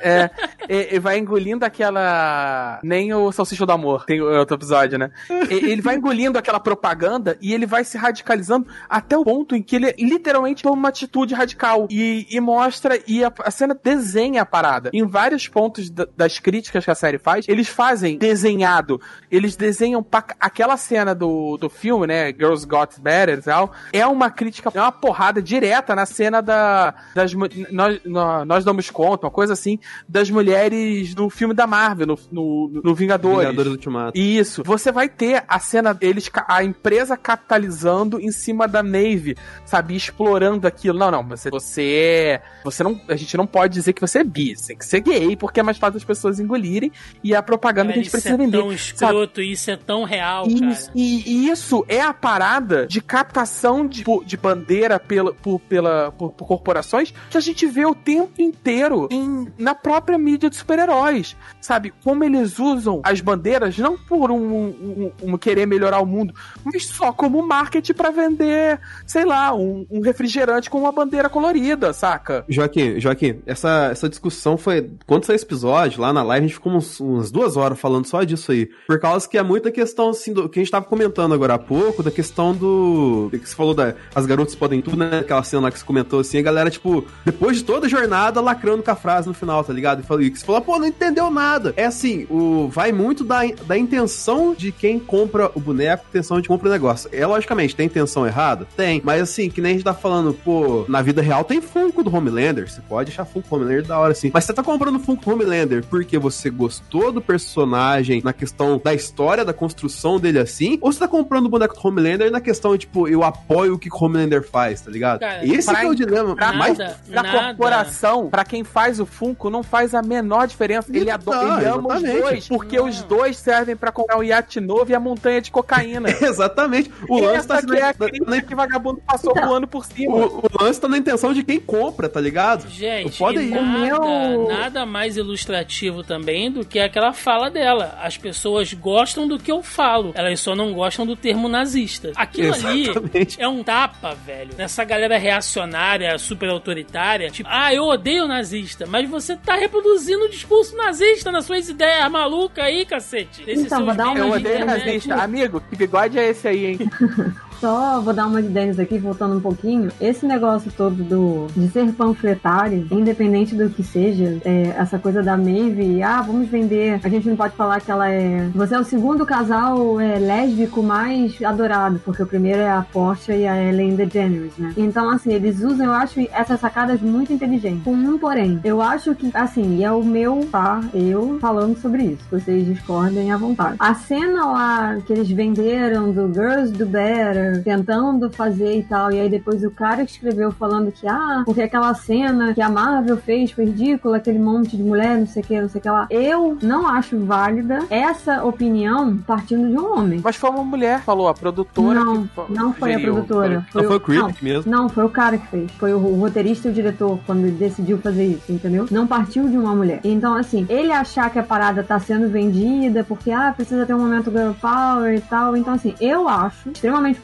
é, 0.00 0.30
ele 0.68 1.00
vai 1.00 1.18
engolindo 1.18 1.64
aquela. 1.64 2.80
Nem 2.82 3.12
o 3.14 3.30
Salsicha 3.32 3.66
do 3.66 3.72
Amor, 3.72 4.04
tem 4.04 4.20
outro 4.20 4.56
episódio, 4.56 4.98
né? 4.98 5.10
ele 5.50 5.80
vai 5.82 5.96
engolindo 5.96 6.38
aquela 6.38 6.60
propaganda 6.60 7.36
e 7.40 7.52
ele 7.54 7.66
vai 7.66 7.84
se 7.84 7.96
radicalizando 7.98 8.66
até 8.88 9.16
o 9.16 9.24
ponto 9.24 9.54
em 9.54 9.62
que 9.62 9.76
ele 9.76 9.94
literalmente 9.98 10.62
toma 10.62 10.76
uma 10.76 10.88
atitude 10.88 11.34
radical 11.34 11.86
e, 11.90 12.26
e 12.30 12.40
mostra, 12.40 12.98
e 13.06 13.24
a, 13.24 13.32
a, 13.40 13.50
cena 13.50 13.78
desenha 13.82 14.42
a 14.42 14.46
parada. 14.46 14.90
Em 14.92 15.06
vários 15.06 15.48
pontos 15.48 15.90
das 15.90 16.38
críticas 16.38 16.84
que 16.84 16.90
a 16.90 16.94
série 16.94 17.18
faz, 17.18 17.46
eles 17.48 17.68
fazem 17.68 18.18
desenhado. 18.18 19.00
Eles 19.30 19.56
desenham 19.56 20.04
aquela 20.40 20.76
cena 20.76 21.14
do, 21.14 21.56
do 21.56 21.68
filme, 21.68 22.06
né? 22.06 22.28
Girls 22.32 22.66
Got 22.66 23.00
Better 23.00 23.38
e 23.38 23.42
tal. 23.42 23.72
É 23.92 24.06
uma 24.06 24.30
crítica, 24.30 24.70
é 24.74 24.80
uma 24.80 24.92
porrada 24.92 25.40
direta 25.42 25.94
na 25.94 26.06
cena 26.06 26.40
da. 26.40 26.94
Das, 27.14 27.32
nós, 27.70 28.00
nós 28.04 28.64
damos 28.64 28.90
conta, 28.90 29.26
uma 29.26 29.30
coisa 29.32 29.52
assim, 29.52 29.78
das 30.08 30.30
mulheres 30.30 31.14
no 31.14 31.30
filme 31.30 31.54
da 31.54 31.66
Marvel, 31.66 32.06
no, 32.06 32.18
no, 32.30 32.80
no 32.84 32.94
Vingadores. 32.94 33.48
Vingadores 33.48 33.72
Ultimato. 33.72 34.18
Isso. 34.18 34.62
Você 34.64 34.90
vai 34.92 35.08
ter 35.08 35.44
a 35.48 35.58
cena 35.58 35.92
deles, 35.92 36.30
a 36.48 36.62
empresa 36.62 37.16
capitalizando 37.16 38.20
em 38.20 38.30
cima 38.30 38.66
da 38.66 38.82
Navy, 38.82 39.36
sabe? 39.64 39.96
Explorando 39.96 40.66
aquilo. 40.66 40.98
Não, 40.98 41.10
não, 41.10 41.26
você, 41.26 41.50
você, 41.50 42.40
você 42.64 42.82
não, 42.82 43.00
a 43.08 43.16
gente 43.16 43.36
não 43.36 43.46
pode 43.46 43.74
dizer 43.74 43.92
que 43.92 44.00
você 44.00 44.20
é 44.20 44.24
bi, 44.24 44.56
você 44.56 44.68
tem 44.68 44.78
que 44.78 44.84
ser 44.84 45.00
gay, 45.00 45.36
porque 45.36 45.60
é 45.60 45.62
mais 45.62 45.78
fácil 45.78 45.96
as 45.98 46.04
pessoas 46.04 46.40
engolirem 46.40 46.92
e 47.22 47.34
é 47.34 47.36
a 47.36 47.42
propaganda 47.42 47.88
cara, 47.88 47.94
que 47.94 48.00
a 48.00 48.02
gente 48.02 48.10
precisa 48.10 48.34
é 48.34 48.38
vender. 48.38 48.56
Isso 48.56 48.58
é 48.58 48.62
tão 48.62 48.72
escroto, 48.72 49.36
sabe? 49.36 49.52
isso 49.52 49.70
é 49.70 49.76
tão 49.76 50.04
real, 50.04 50.46
isso, 50.46 50.90
e, 50.94 51.22
e, 51.26 51.48
isso 51.48 51.84
é 51.88 52.00
a 52.00 52.12
parada 52.12 52.86
de 52.86 53.00
captação 53.00 53.86
de, 53.86 54.04
de 54.24 54.36
bandeira 54.36 54.98
pela, 54.98 55.32
por, 55.32 55.60
pela, 55.60 56.12
por, 56.12 56.32
por 56.32 56.46
corporações 56.46 57.12
que 57.30 57.36
a 57.36 57.40
gente 57.40 57.55
vê 57.64 57.86
o 57.86 57.94
tempo 57.94 58.42
inteiro 58.42 59.08
em, 59.10 59.46
na 59.56 59.74
própria 59.74 60.18
mídia 60.18 60.50
de 60.50 60.56
super-heróis, 60.56 61.36
sabe? 61.60 61.92
Como 62.02 62.24
eles 62.24 62.58
usam 62.58 63.00
as 63.04 63.20
bandeiras 63.20 63.78
não 63.78 63.96
por 63.96 64.30
um, 64.30 64.36
um, 64.36 65.12
um, 65.22 65.38
querer 65.38 65.66
melhorar 65.66 66.00
o 66.00 66.06
mundo, 66.06 66.34
mas 66.64 66.86
só 66.86 67.12
como 67.12 67.40
marketing 67.40 67.94
para 67.94 68.10
vender, 68.10 68.80
sei 69.06 69.24
lá, 69.24 69.54
um, 69.54 69.86
um, 69.90 70.00
refrigerante 70.00 70.68
com 70.68 70.80
uma 70.80 70.90
bandeira 70.90 71.28
colorida, 71.28 71.92
saca? 71.92 72.44
Joaquim, 72.48 72.98
Joaquim, 73.00 73.40
essa, 73.46 73.88
essa 73.92 74.08
discussão 74.08 74.58
foi. 74.58 74.90
Quando 75.06 75.24
saiu 75.24 75.36
esse 75.36 75.44
episódio, 75.44 76.00
lá 76.00 76.12
na 76.12 76.22
live, 76.22 76.44
a 76.44 76.48
gente 76.48 76.56
ficou 76.56 76.72
uns, 76.72 76.98
umas 76.98 77.30
duas 77.30 77.56
horas 77.56 77.78
falando 77.78 78.06
só 78.06 78.24
disso 78.24 78.50
aí. 78.50 78.68
Por 78.86 78.98
causa 78.98 79.28
que 79.28 79.38
é 79.38 79.42
muita 79.42 79.70
questão, 79.70 80.10
assim, 80.10 80.32
do 80.32 80.48
que 80.48 80.58
a 80.58 80.62
gente 80.62 80.72
tava 80.72 80.84
comentando 80.86 81.32
agora 81.32 81.54
há 81.54 81.58
pouco, 81.58 82.02
da 82.02 82.10
questão 82.10 82.54
do. 82.54 83.28
que 83.30 83.48
você 83.48 83.54
falou 83.54 83.74
da. 83.74 83.94
As 84.14 84.26
garotas 84.26 84.54
podem 84.54 84.82
tudo, 84.82 84.96
né? 84.96 85.20
Aquela 85.20 85.42
cena 85.42 85.62
lá 85.62 85.70
que 85.70 85.78
você 85.78 85.84
comentou 85.84 86.20
assim, 86.20 86.38
a 86.38 86.42
galera, 86.42 86.70
tipo, 86.70 87.04
depois 87.24 87.45
de 87.52 87.64
toda 87.64 87.86
a 87.86 87.88
jornada, 87.88 88.40
lacrando 88.40 88.82
com 88.82 88.90
a 88.90 88.96
frase 88.96 89.28
no 89.28 89.34
final, 89.34 89.62
tá 89.62 89.72
ligado? 89.72 90.00
E 90.20 90.30
que 90.30 90.38
você 90.38 90.44
falou, 90.44 90.60
pô, 90.60 90.78
não 90.78 90.86
entendeu 90.86 91.30
nada. 91.30 91.74
É 91.76 91.84
assim, 91.84 92.26
o 92.30 92.68
vai 92.68 92.92
muito 92.92 93.24
da, 93.24 93.40
da 93.66 93.76
intenção 93.76 94.54
de 94.54 94.72
quem 94.72 94.98
compra 94.98 95.50
o 95.54 95.60
boneco, 95.60 96.04
intenção 96.08 96.40
de 96.40 96.48
compra 96.48 96.68
o 96.68 96.72
negócio. 96.72 97.08
É 97.12 97.26
logicamente, 97.26 97.74
tem 97.74 97.86
intenção 97.86 98.26
errada? 98.26 98.66
Tem. 98.76 99.00
Mas 99.04 99.22
assim, 99.22 99.50
que 99.50 99.60
nem 99.60 99.72
a 99.72 99.74
gente 99.74 99.84
tá 99.84 99.94
falando, 99.94 100.32
pô, 100.32 100.84
na 100.88 101.02
vida 101.02 101.22
real 101.22 101.44
tem 101.44 101.60
Funko 101.60 102.02
do 102.02 102.14
Homelander. 102.14 102.70
Você 102.70 102.80
pode 102.80 103.10
achar 103.10 103.24
Funko 103.24 103.54
Homelander 103.54 103.86
da 103.86 103.98
hora, 103.98 104.12
assim. 104.12 104.30
Mas 104.32 104.44
você 104.44 104.52
tá 104.52 104.62
comprando 104.62 104.98
Funko 104.98 105.24
do 105.24 105.32
Homelander 105.32 105.84
porque 105.86 106.18
você 106.18 106.50
gostou 106.50 107.12
do 107.12 107.20
personagem 107.20 108.20
na 108.22 108.32
questão 108.32 108.80
da 108.82 108.94
história, 108.94 109.44
da 109.44 109.52
construção 109.52 110.18
dele 110.18 110.38
assim? 110.38 110.78
Ou 110.80 110.92
você 110.92 110.98
tá 110.98 111.08
comprando 111.08 111.46
o 111.46 111.48
boneco 111.48 111.74
do 111.74 111.86
Homelander 111.86 112.30
na 112.30 112.40
questão, 112.40 112.76
tipo, 112.76 113.08
eu 113.08 113.22
apoio 113.22 113.74
o 113.74 113.78
que 113.78 113.88
o 113.88 114.04
Homelander 114.04 114.42
faz, 114.42 114.80
tá 114.80 114.90
ligado? 114.90 115.20
Cara, 115.20 115.46
Esse 115.46 115.74
é 115.74 115.88
o 115.88 115.94
dilema. 115.94 116.34
Pra, 116.34 116.46
nada, 116.46 116.58
mais, 116.58 116.76
pra 116.76 117.22
nada. 117.22 117.35
Corporação, 117.44 118.28
pra 118.28 118.44
quem 118.44 118.64
faz 118.64 119.00
o 119.00 119.06
Funko, 119.06 119.50
não 119.50 119.62
faz 119.62 119.94
a 119.94 120.02
menor 120.02 120.46
diferença. 120.46 120.90
Ele, 120.94 121.10
adora, 121.10 121.60
ele 121.60 121.68
ama 121.68 121.96
os 121.96 122.02
dois, 122.02 122.48
porque 122.48 122.76
não. 122.76 122.88
os 122.88 123.02
dois 123.02 123.36
servem 123.36 123.76
pra 123.76 123.92
comprar 123.92 124.18
o 124.18 124.22
iate 124.22 124.60
novo 124.60 124.90
e 124.90 124.94
a 124.94 125.00
montanha 125.00 125.40
de 125.40 125.50
cocaína. 125.50 126.08
Exatamente. 126.20 126.90
O 127.08 127.20
lance 127.20 127.46
tá 127.46 127.62
que 127.62 127.76
é 127.76 127.94
na... 128.26 128.42
que 128.42 128.54
vagabundo 128.54 129.00
passou 129.06 129.32
então, 129.32 129.48
voando 129.48 129.66
por 129.66 129.84
cima. 129.84 130.14
O, 130.16 130.38
o, 130.38 130.64
lance 130.64 130.80
tá 130.80 130.88
na 130.88 130.98
intenção 130.98 131.32
de 131.32 131.42
quem 131.42 131.60
compra, 131.60 132.08
tá 132.08 132.20
ligado? 132.20 132.68
Gente, 132.68 133.18
Pode 133.18 133.38
ir. 133.38 133.50
Nada, 133.50 134.38
nada 134.48 134.86
mais 134.86 135.16
ilustrativo 135.16 136.02
também 136.02 136.50
do 136.50 136.64
que 136.64 136.78
aquela 136.78 137.12
fala 137.12 137.50
dela. 137.50 137.98
As 138.00 138.16
pessoas 138.16 138.72
gostam 138.72 139.26
do 139.26 139.38
que 139.38 139.50
eu 139.50 139.62
falo, 139.62 140.12
elas 140.14 140.40
só 140.40 140.54
não 140.54 140.72
gostam 140.72 141.06
do 141.06 141.16
termo 141.16 141.48
nazista. 141.48 142.12
Aquilo 142.14 142.54
Exatamente. 142.54 143.36
ali 143.36 143.36
é 143.38 143.48
um 143.48 143.62
tapa, 143.62 144.14
velho, 144.14 144.54
nessa 144.56 144.84
galera 144.84 145.18
reacionária, 145.18 146.16
super 146.18 146.48
autoritária. 146.48 147.25
Tipo, 147.30 147.48
ah, 147.52 147.72
eu 147.72 147.84
odeio 147.84 148.26
nazista, 148.26 148.86
mas 148.86 149.08
você 149.08 149.36
tá 149.36 149.54
reproduzindo 149.54 150.24
o 150.24 150.28
discurso 150.28 150.76
nazista 150.76 151.30
nas 151.30 151.44
suas 151.44 151.68
ideias 151.68 152.10
malucas 152.10 152.64
aí, 152.64 152.84
cacete. 152.84 153.44
então, 153.46 153.84
vou 153.84 153.94
dar 153.94 154.10
uma 154.10 154.18
Eu 154.18 154.30
odeio 154.30 154.64
nazista. 154.66 155.14
Amigo, 155.14 155.62
que 155.68 155.76
bigode 155.76 156.18
é 156.18 156.28
esse 156.28 156.48
aí, 156.48 156.66
hein? 156.66 156.78
Só 157.60 158.00
vou 158.00 158.12
dar 158.12 158.26
uma 158.26 158.42
de 158.42 158.48
ideias 158.48 158.78
aqui, 158.78 158.98
voltando 158.98 159.36
um 159.36 159.40
pouquinho. 159.40 159.90
Esse 160.00 160.26
negócio 160.26 160.70
todo 160.76 161.02
do 161.02 161.46
de 161.56 161.68
ser 161.68 161.92
panfletário, 161.92 162.86
independente 162.90 163.54
do 163.54 163.70
que 163.70 163.82
seja, 163.82 164.38
é, 164.44 164.74
essa 164.76 164.98
coisa 164.98 165.22
da 165.22 165.36
Maeve, 165.36 166.02
ah, 166.02 166.22
vamos 166.22 166.48
vender. 166.48 167.00
A 167.02 167.08
gente 167.08 167.28
não 167.28 167.36
pode 167.36 167.54
falar 167.54 167.80
que 167.80 167.90
ela 167.90 168.08
é. 168.08 168.48
Você 168.54 168.74
é 168.74 168.78
o 168.78 168.84
segundo 168.84 169.24
casal 169.24 170.00
é, 170.00 170.18
lésbico 170.18 170.82
mais 170.82 171.40
adorado, 171.42 172.00
porque 172.04 172.22
o 172.22 172.26
primeiro 172.26 172.60
é 172.60 172.70
a 172.70 172.82
Portia 172.82 173.36
e 173.36 173.46
a 173.46 173.56
Ellen 173.56 173.94
DeGeneres, 173.94 174.56
né? 174.58 174.72
Então, 174.76 175.10
assim, 175.10 175.32
eles 175.32 175.62
usam, 175.62 175.86
eu 175.86 175.92
acho, 175.92 176.20
essas 176.32 176.60
sacadas 176.60 177.00
muito 177.00 177.32
inteligentes. 177.32 177.82
Com 177.84 177.92
um 177.92 178.18
porém, 178.18 178.60
eu 178.64 178.82
acho 178.82 179.14
que, 179.14 179.30
assim, 179.34 179.84
é 179.84 179.90
o 179.90 180.04
meu, 180.04 180.46
tá? 180.50 180.80
Eu 180.94 181.38
falando 181.40 181.76
sobre 181.78 182.04
isso. 182.04 182.24
Vocês 182.30 182.66
discordem 182.66 183.32
à 183.32 183.36
vontade. 183.36 183.76
A 183.78 183.94
cena 183.94 184.46
lá 184.46 184.96
que 185.06 185.12
eles 185.12 185.30
venderam 185.30 186.12
do 186.12 186.32
Girls 186.32 186.72
Do 186.72 186.86
Better 186.86 187.45
tentando 187.62 188.30
fazer 188.30 188.78
e 188.78 188.82
tal. 188.82 189.12
E 189.12 189.20
aí 189.20 189.28
depois 189.28 189.62
o 189.64 189.70
cara 189.70 190.04
que 190.04 190.12
escreveu 190.12 190.50
falando 190.50 190.92
que, 190.92 191.06
ah, 191.06 191.42
porque 191.44 191.62
aquela 191.62 191.94
cena 191.94 192.54
que 192.54 192.60
a 192.60 192.68
Marvel 192.68 193.16
fez 193.16 193.50
foi 193.50 193.66
ridícula, 193.66 194.16
aquele 194.16 194.38
monte 194.38 194.76
de 194.76 194.82
mulher, 194.82 195.18
não 195.18 195.26
sei 195.26 195.42
o 195.42 195.46
que, 195.46 195.60
não 195.60 195.68
sei 195.68 195.78
o 195.78 195.82
que 195.82 195.90
lá. 195.90 196.06
Eu 196.10 196.58
não 196.62 196.86
acho 196.86 197.18
válida 197.18 197.80
essa 197.90 198.44
opinião 198.44 199.16
partindo 199.18 199.68
de 199.68 199.78
um 199.78 199.98
homem. 199.98 200.20
Mas 200.22 200.36
foi 200.36 200.50
uma 200.50 200.64
mulher, 200.64 201.00
falou, 201.02 201.28
a 201.28 201.34
produtora. 201.34 202.04
Não, 202.04 202.26
que... 202.26 202.52
não 202.52 202.72
foi 202.72 202.94
a 202.94 203.00
produtora. 203.00 203.66
Foi, 203.70 203.82
não 203.82 203.88
foi 203.88 203.96
o 203.96 204.00
Creep 204.00 204.42
mesmo. 204.42 204.70
Não, 204.70 204.88
foi 204.88 205.04
o 205.04 205.08
cara 205.08 205.38
que 205.38 205.46
fez. 205.48 205.70
Foi 205.72 205.92
o, 205.92 205.98
o 205.98 206.20
roteirista 206.20 206.68
e 206.68 206.70
o 206.70 206.74
diretor 206.74 207.18
quando 207.26 207.50
decidiu 207.50 207.98
fazer 207.98 208.24
isso, 208.24 208.52
entendeu? 208.52 208.86
Não 208.90 209.06
partiu 209.06 209.48
de 209.48 209.56
uma 209.56 209.74
mulher. 209.74 210.00
Então, 210.04 210.34
assim, 210.34 210.66
ele 210.68 210.92
achar 210.92 211.30
que 211.30 211.38
a 211.38 211.42
parada 211.42 211.82
tá 211.82 211.98
sendo 211.98 212.28
vendida 212.28 213.04
porque, 213.04 213.30
ah, 213.30 213.52
precisa 213.54 213.86
ter 213.86 213.94
um 213.94 214.00
momento 214.00 214.30
girl 214.30 214.52
power 214.60 215.14
e 215.14 215.20
tal. 215.20 215.56
Então, 215.56 215.74
assim, 215.74 215.94
eu 216.00 216.28
acho 216.28 216.70
extremamente 216.70 217.20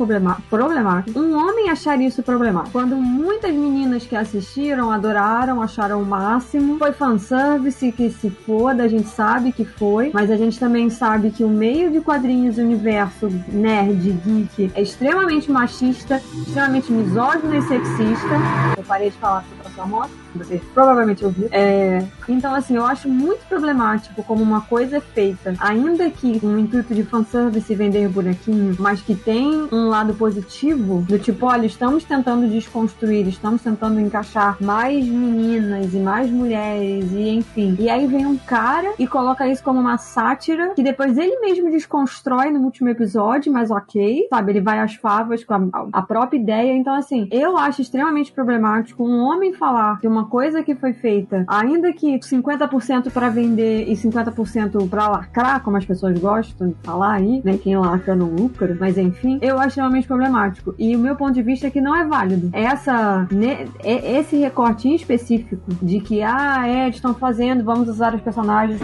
problemático. 0.48 1.18
Um 1.18 1.36
homem 1.36 1.70
achar 1.70 2.00
isso 2.00 2.22
problemático. 2.22 2.72
Quando 2.72 2.96
muitas 2.96 3.52
meninas 3.52 4.04
que 4.04 4.16
assistiram 4.16 4.90
adoraram, 4.90 5.62
acharam 5.62 6.02
o 6.02 6.06
máximo. 6.06 6.78
Foi 6.78 6.92
fanservice, 6.92 7.92
que 7.92 8.10
se 8.10 8.30
foda, 8.30 8.84
a 8.84 8.88
gente 8.88 9.08
sabe 9.08 9.52
que 9.52 9.64
foi. 9.64 10.10
Mas 10.12 10.30
a 10.30 10.36
gente 10.36 10.58
também 10.58 10.90
sabe 10.90 11.30
que 11.30 11.44
o 11.44 11.48
meio 11.48 11.90
de 11.90 12.00
quadrinhos, 12.00 12.58
universo 12.58 13.28
nerd, 13.48 14.10
geek, 14.24 14.72
é 14.74 14.82
extremamente 14.82 15.50
machista, 15.50 16.22
extremamente 16.46 16.92
misógino 16.92 17.54
e 17.54 17.62
sexista. 17.62 18.34
Eu 18.76 18.84
parei 18.84 19.10
de 19.10 19.16
falar 19.16 19.44
sobre 19.48 19.66
a 19.66 19.70
sua 19.70 19.86
moto 19.86 20.21
você 20.38 20.60
provavelmente 20.74 21.24
ouviu. 21.24 21.48
É, 21.50 22.04
então, 22.28 22.54
assim, 22.54 22.76
eu 22.76 22.84
acho 22.84 23.08
muito 23.08 23.44
problemático 23.46 24.22
como 24.22 24.42
uma 24.42 24.60
coisa 24.62 24.96
é 24.96 25.00
feita, 25.00 25.54
ainda 25.58 26.10
que 26.10 26.38
com 26.40 26.48
um 26.48 26.58
intuito 26.58 26.94
de 26.94 27.02
fanservice 27.04 27.74
vender 27.74 28.08
bonequinho, 28.08 28.76
mas 28.78 29.00
que 29.00 29.14
tem 29.14 29.68
um 29.72 29.88
lado 29.88 30.14
positivo, 30.14 31.02
do 31.02 31.18
tipo, 31.18 31.46
olha, 31.46 31.66
estamos 31.66 32.04
tentando 32.04 32.48
desconstruir, 32.48 33.26
estamos 33.28 33.62
tentando 33.62 34.00
encaixar 34.00 34.56
mais 34.60 35.06
meninas 35.06 35.94
e 35.94 35.98
mais 35.98 36.30
mulheres, 36.30 37.10
e 37.12 37.30
enfim. 37.30 37.76
E 37.78 37.88
aí 37.88 38.06
vem 38.06 38.26
um 38.26 38.36
cara 38.36 38.92
e 38.98 39.06
coloca 39.06 39.48
isso 39.48 39.62
como 39.62 39.80
uma 39.80 39.98
sátira, 39.98 40.74
que 40.74 40.82
depois 40.82 41.16
ele 41.16 41.40
mesmo 41.40 41.70
desconstrói 41.70 42.50
no 42.50 42.60
último 42.60 42.88
episódio, 42.88 43.52
mas 43.52 43.70
ok, 43.70 44.26
sabe? 44.28 44.52
Ele 44.52 44.60
vai 44.60 44.80
às 44.80 44.94
favas 44.94 45.44
com 45.44 45.54
a, 45.54 45.86
a 45.92 46.02
própria 46.02 46.38
ideia. 46.38 46.72
Então, 46.72 46.94
assim, 46.94 47.28
eu 47.30 47.56
acho 47.56 47.82
extremamente 47.82 48.32
problemático 48.32 49.04
um 49.04 49.18
homem 49.18 49.52
falar 49.52 50.00
que 50.00 50.08
uma 50.08 50.21
uma 50.22 50.28
coisa 50.28 50.62
que 50.62 50.74
foi 50.76 50.92
feita, 50.92 51.44
ainda 51.48 51.92
que 51.92 52.18
50% 52.18 53.10
para 53.10 53.28
vender 53.28 53.88
e 53.88 53.92
50% 53.94 54.88
para 54.88 55.08
lacrar, 55.08 55.60
como 55.62 55.76
as 55.76 55.84
pessoas 55.84 56.16
gostam 56.18 56.68
de 56.68 56.76
falar 56.82 57.14
aí, 57.14 57.42
né? 57.44 57.58
Quem 57.58 57.76
lacra 57.76 58.14
não 58.14 58.26
lucra, 58.28 58.76
mas 58.78 58.96
enfim, 58.96 59.38
eu 59.42 59.56
acho 59.58 59.68
extremamente 59.68 60.06
problemático. 60.06 60.74
E 60.78 60.94
o 60.94 60.98
meu 60.98 61.16
ponto 61.16 61.32
de 61.32 61.42
vista 61.42 61.66
é 61.66 61.70
que 61.70 61.80
não 61.80 61.96
é 61.96 62.04
válido. 62.06 62.50
Essa, 62.52 63.26
né, 63.32 63.66
esse 63.84 64.36
recorte 64.36 64.88
em 64.88 64.94
específico 64.94 65.60
de 65.82 65.98
que, 66.00 66.22
ah, 66.22 66.66
é, 66.68 66.88
estão 66.88 67.14
fazendo, 67.14 67.64
vamos 67.64 67.88
usar 67.88 68.14
os 68.14 68.20
personagens 68.20 68.80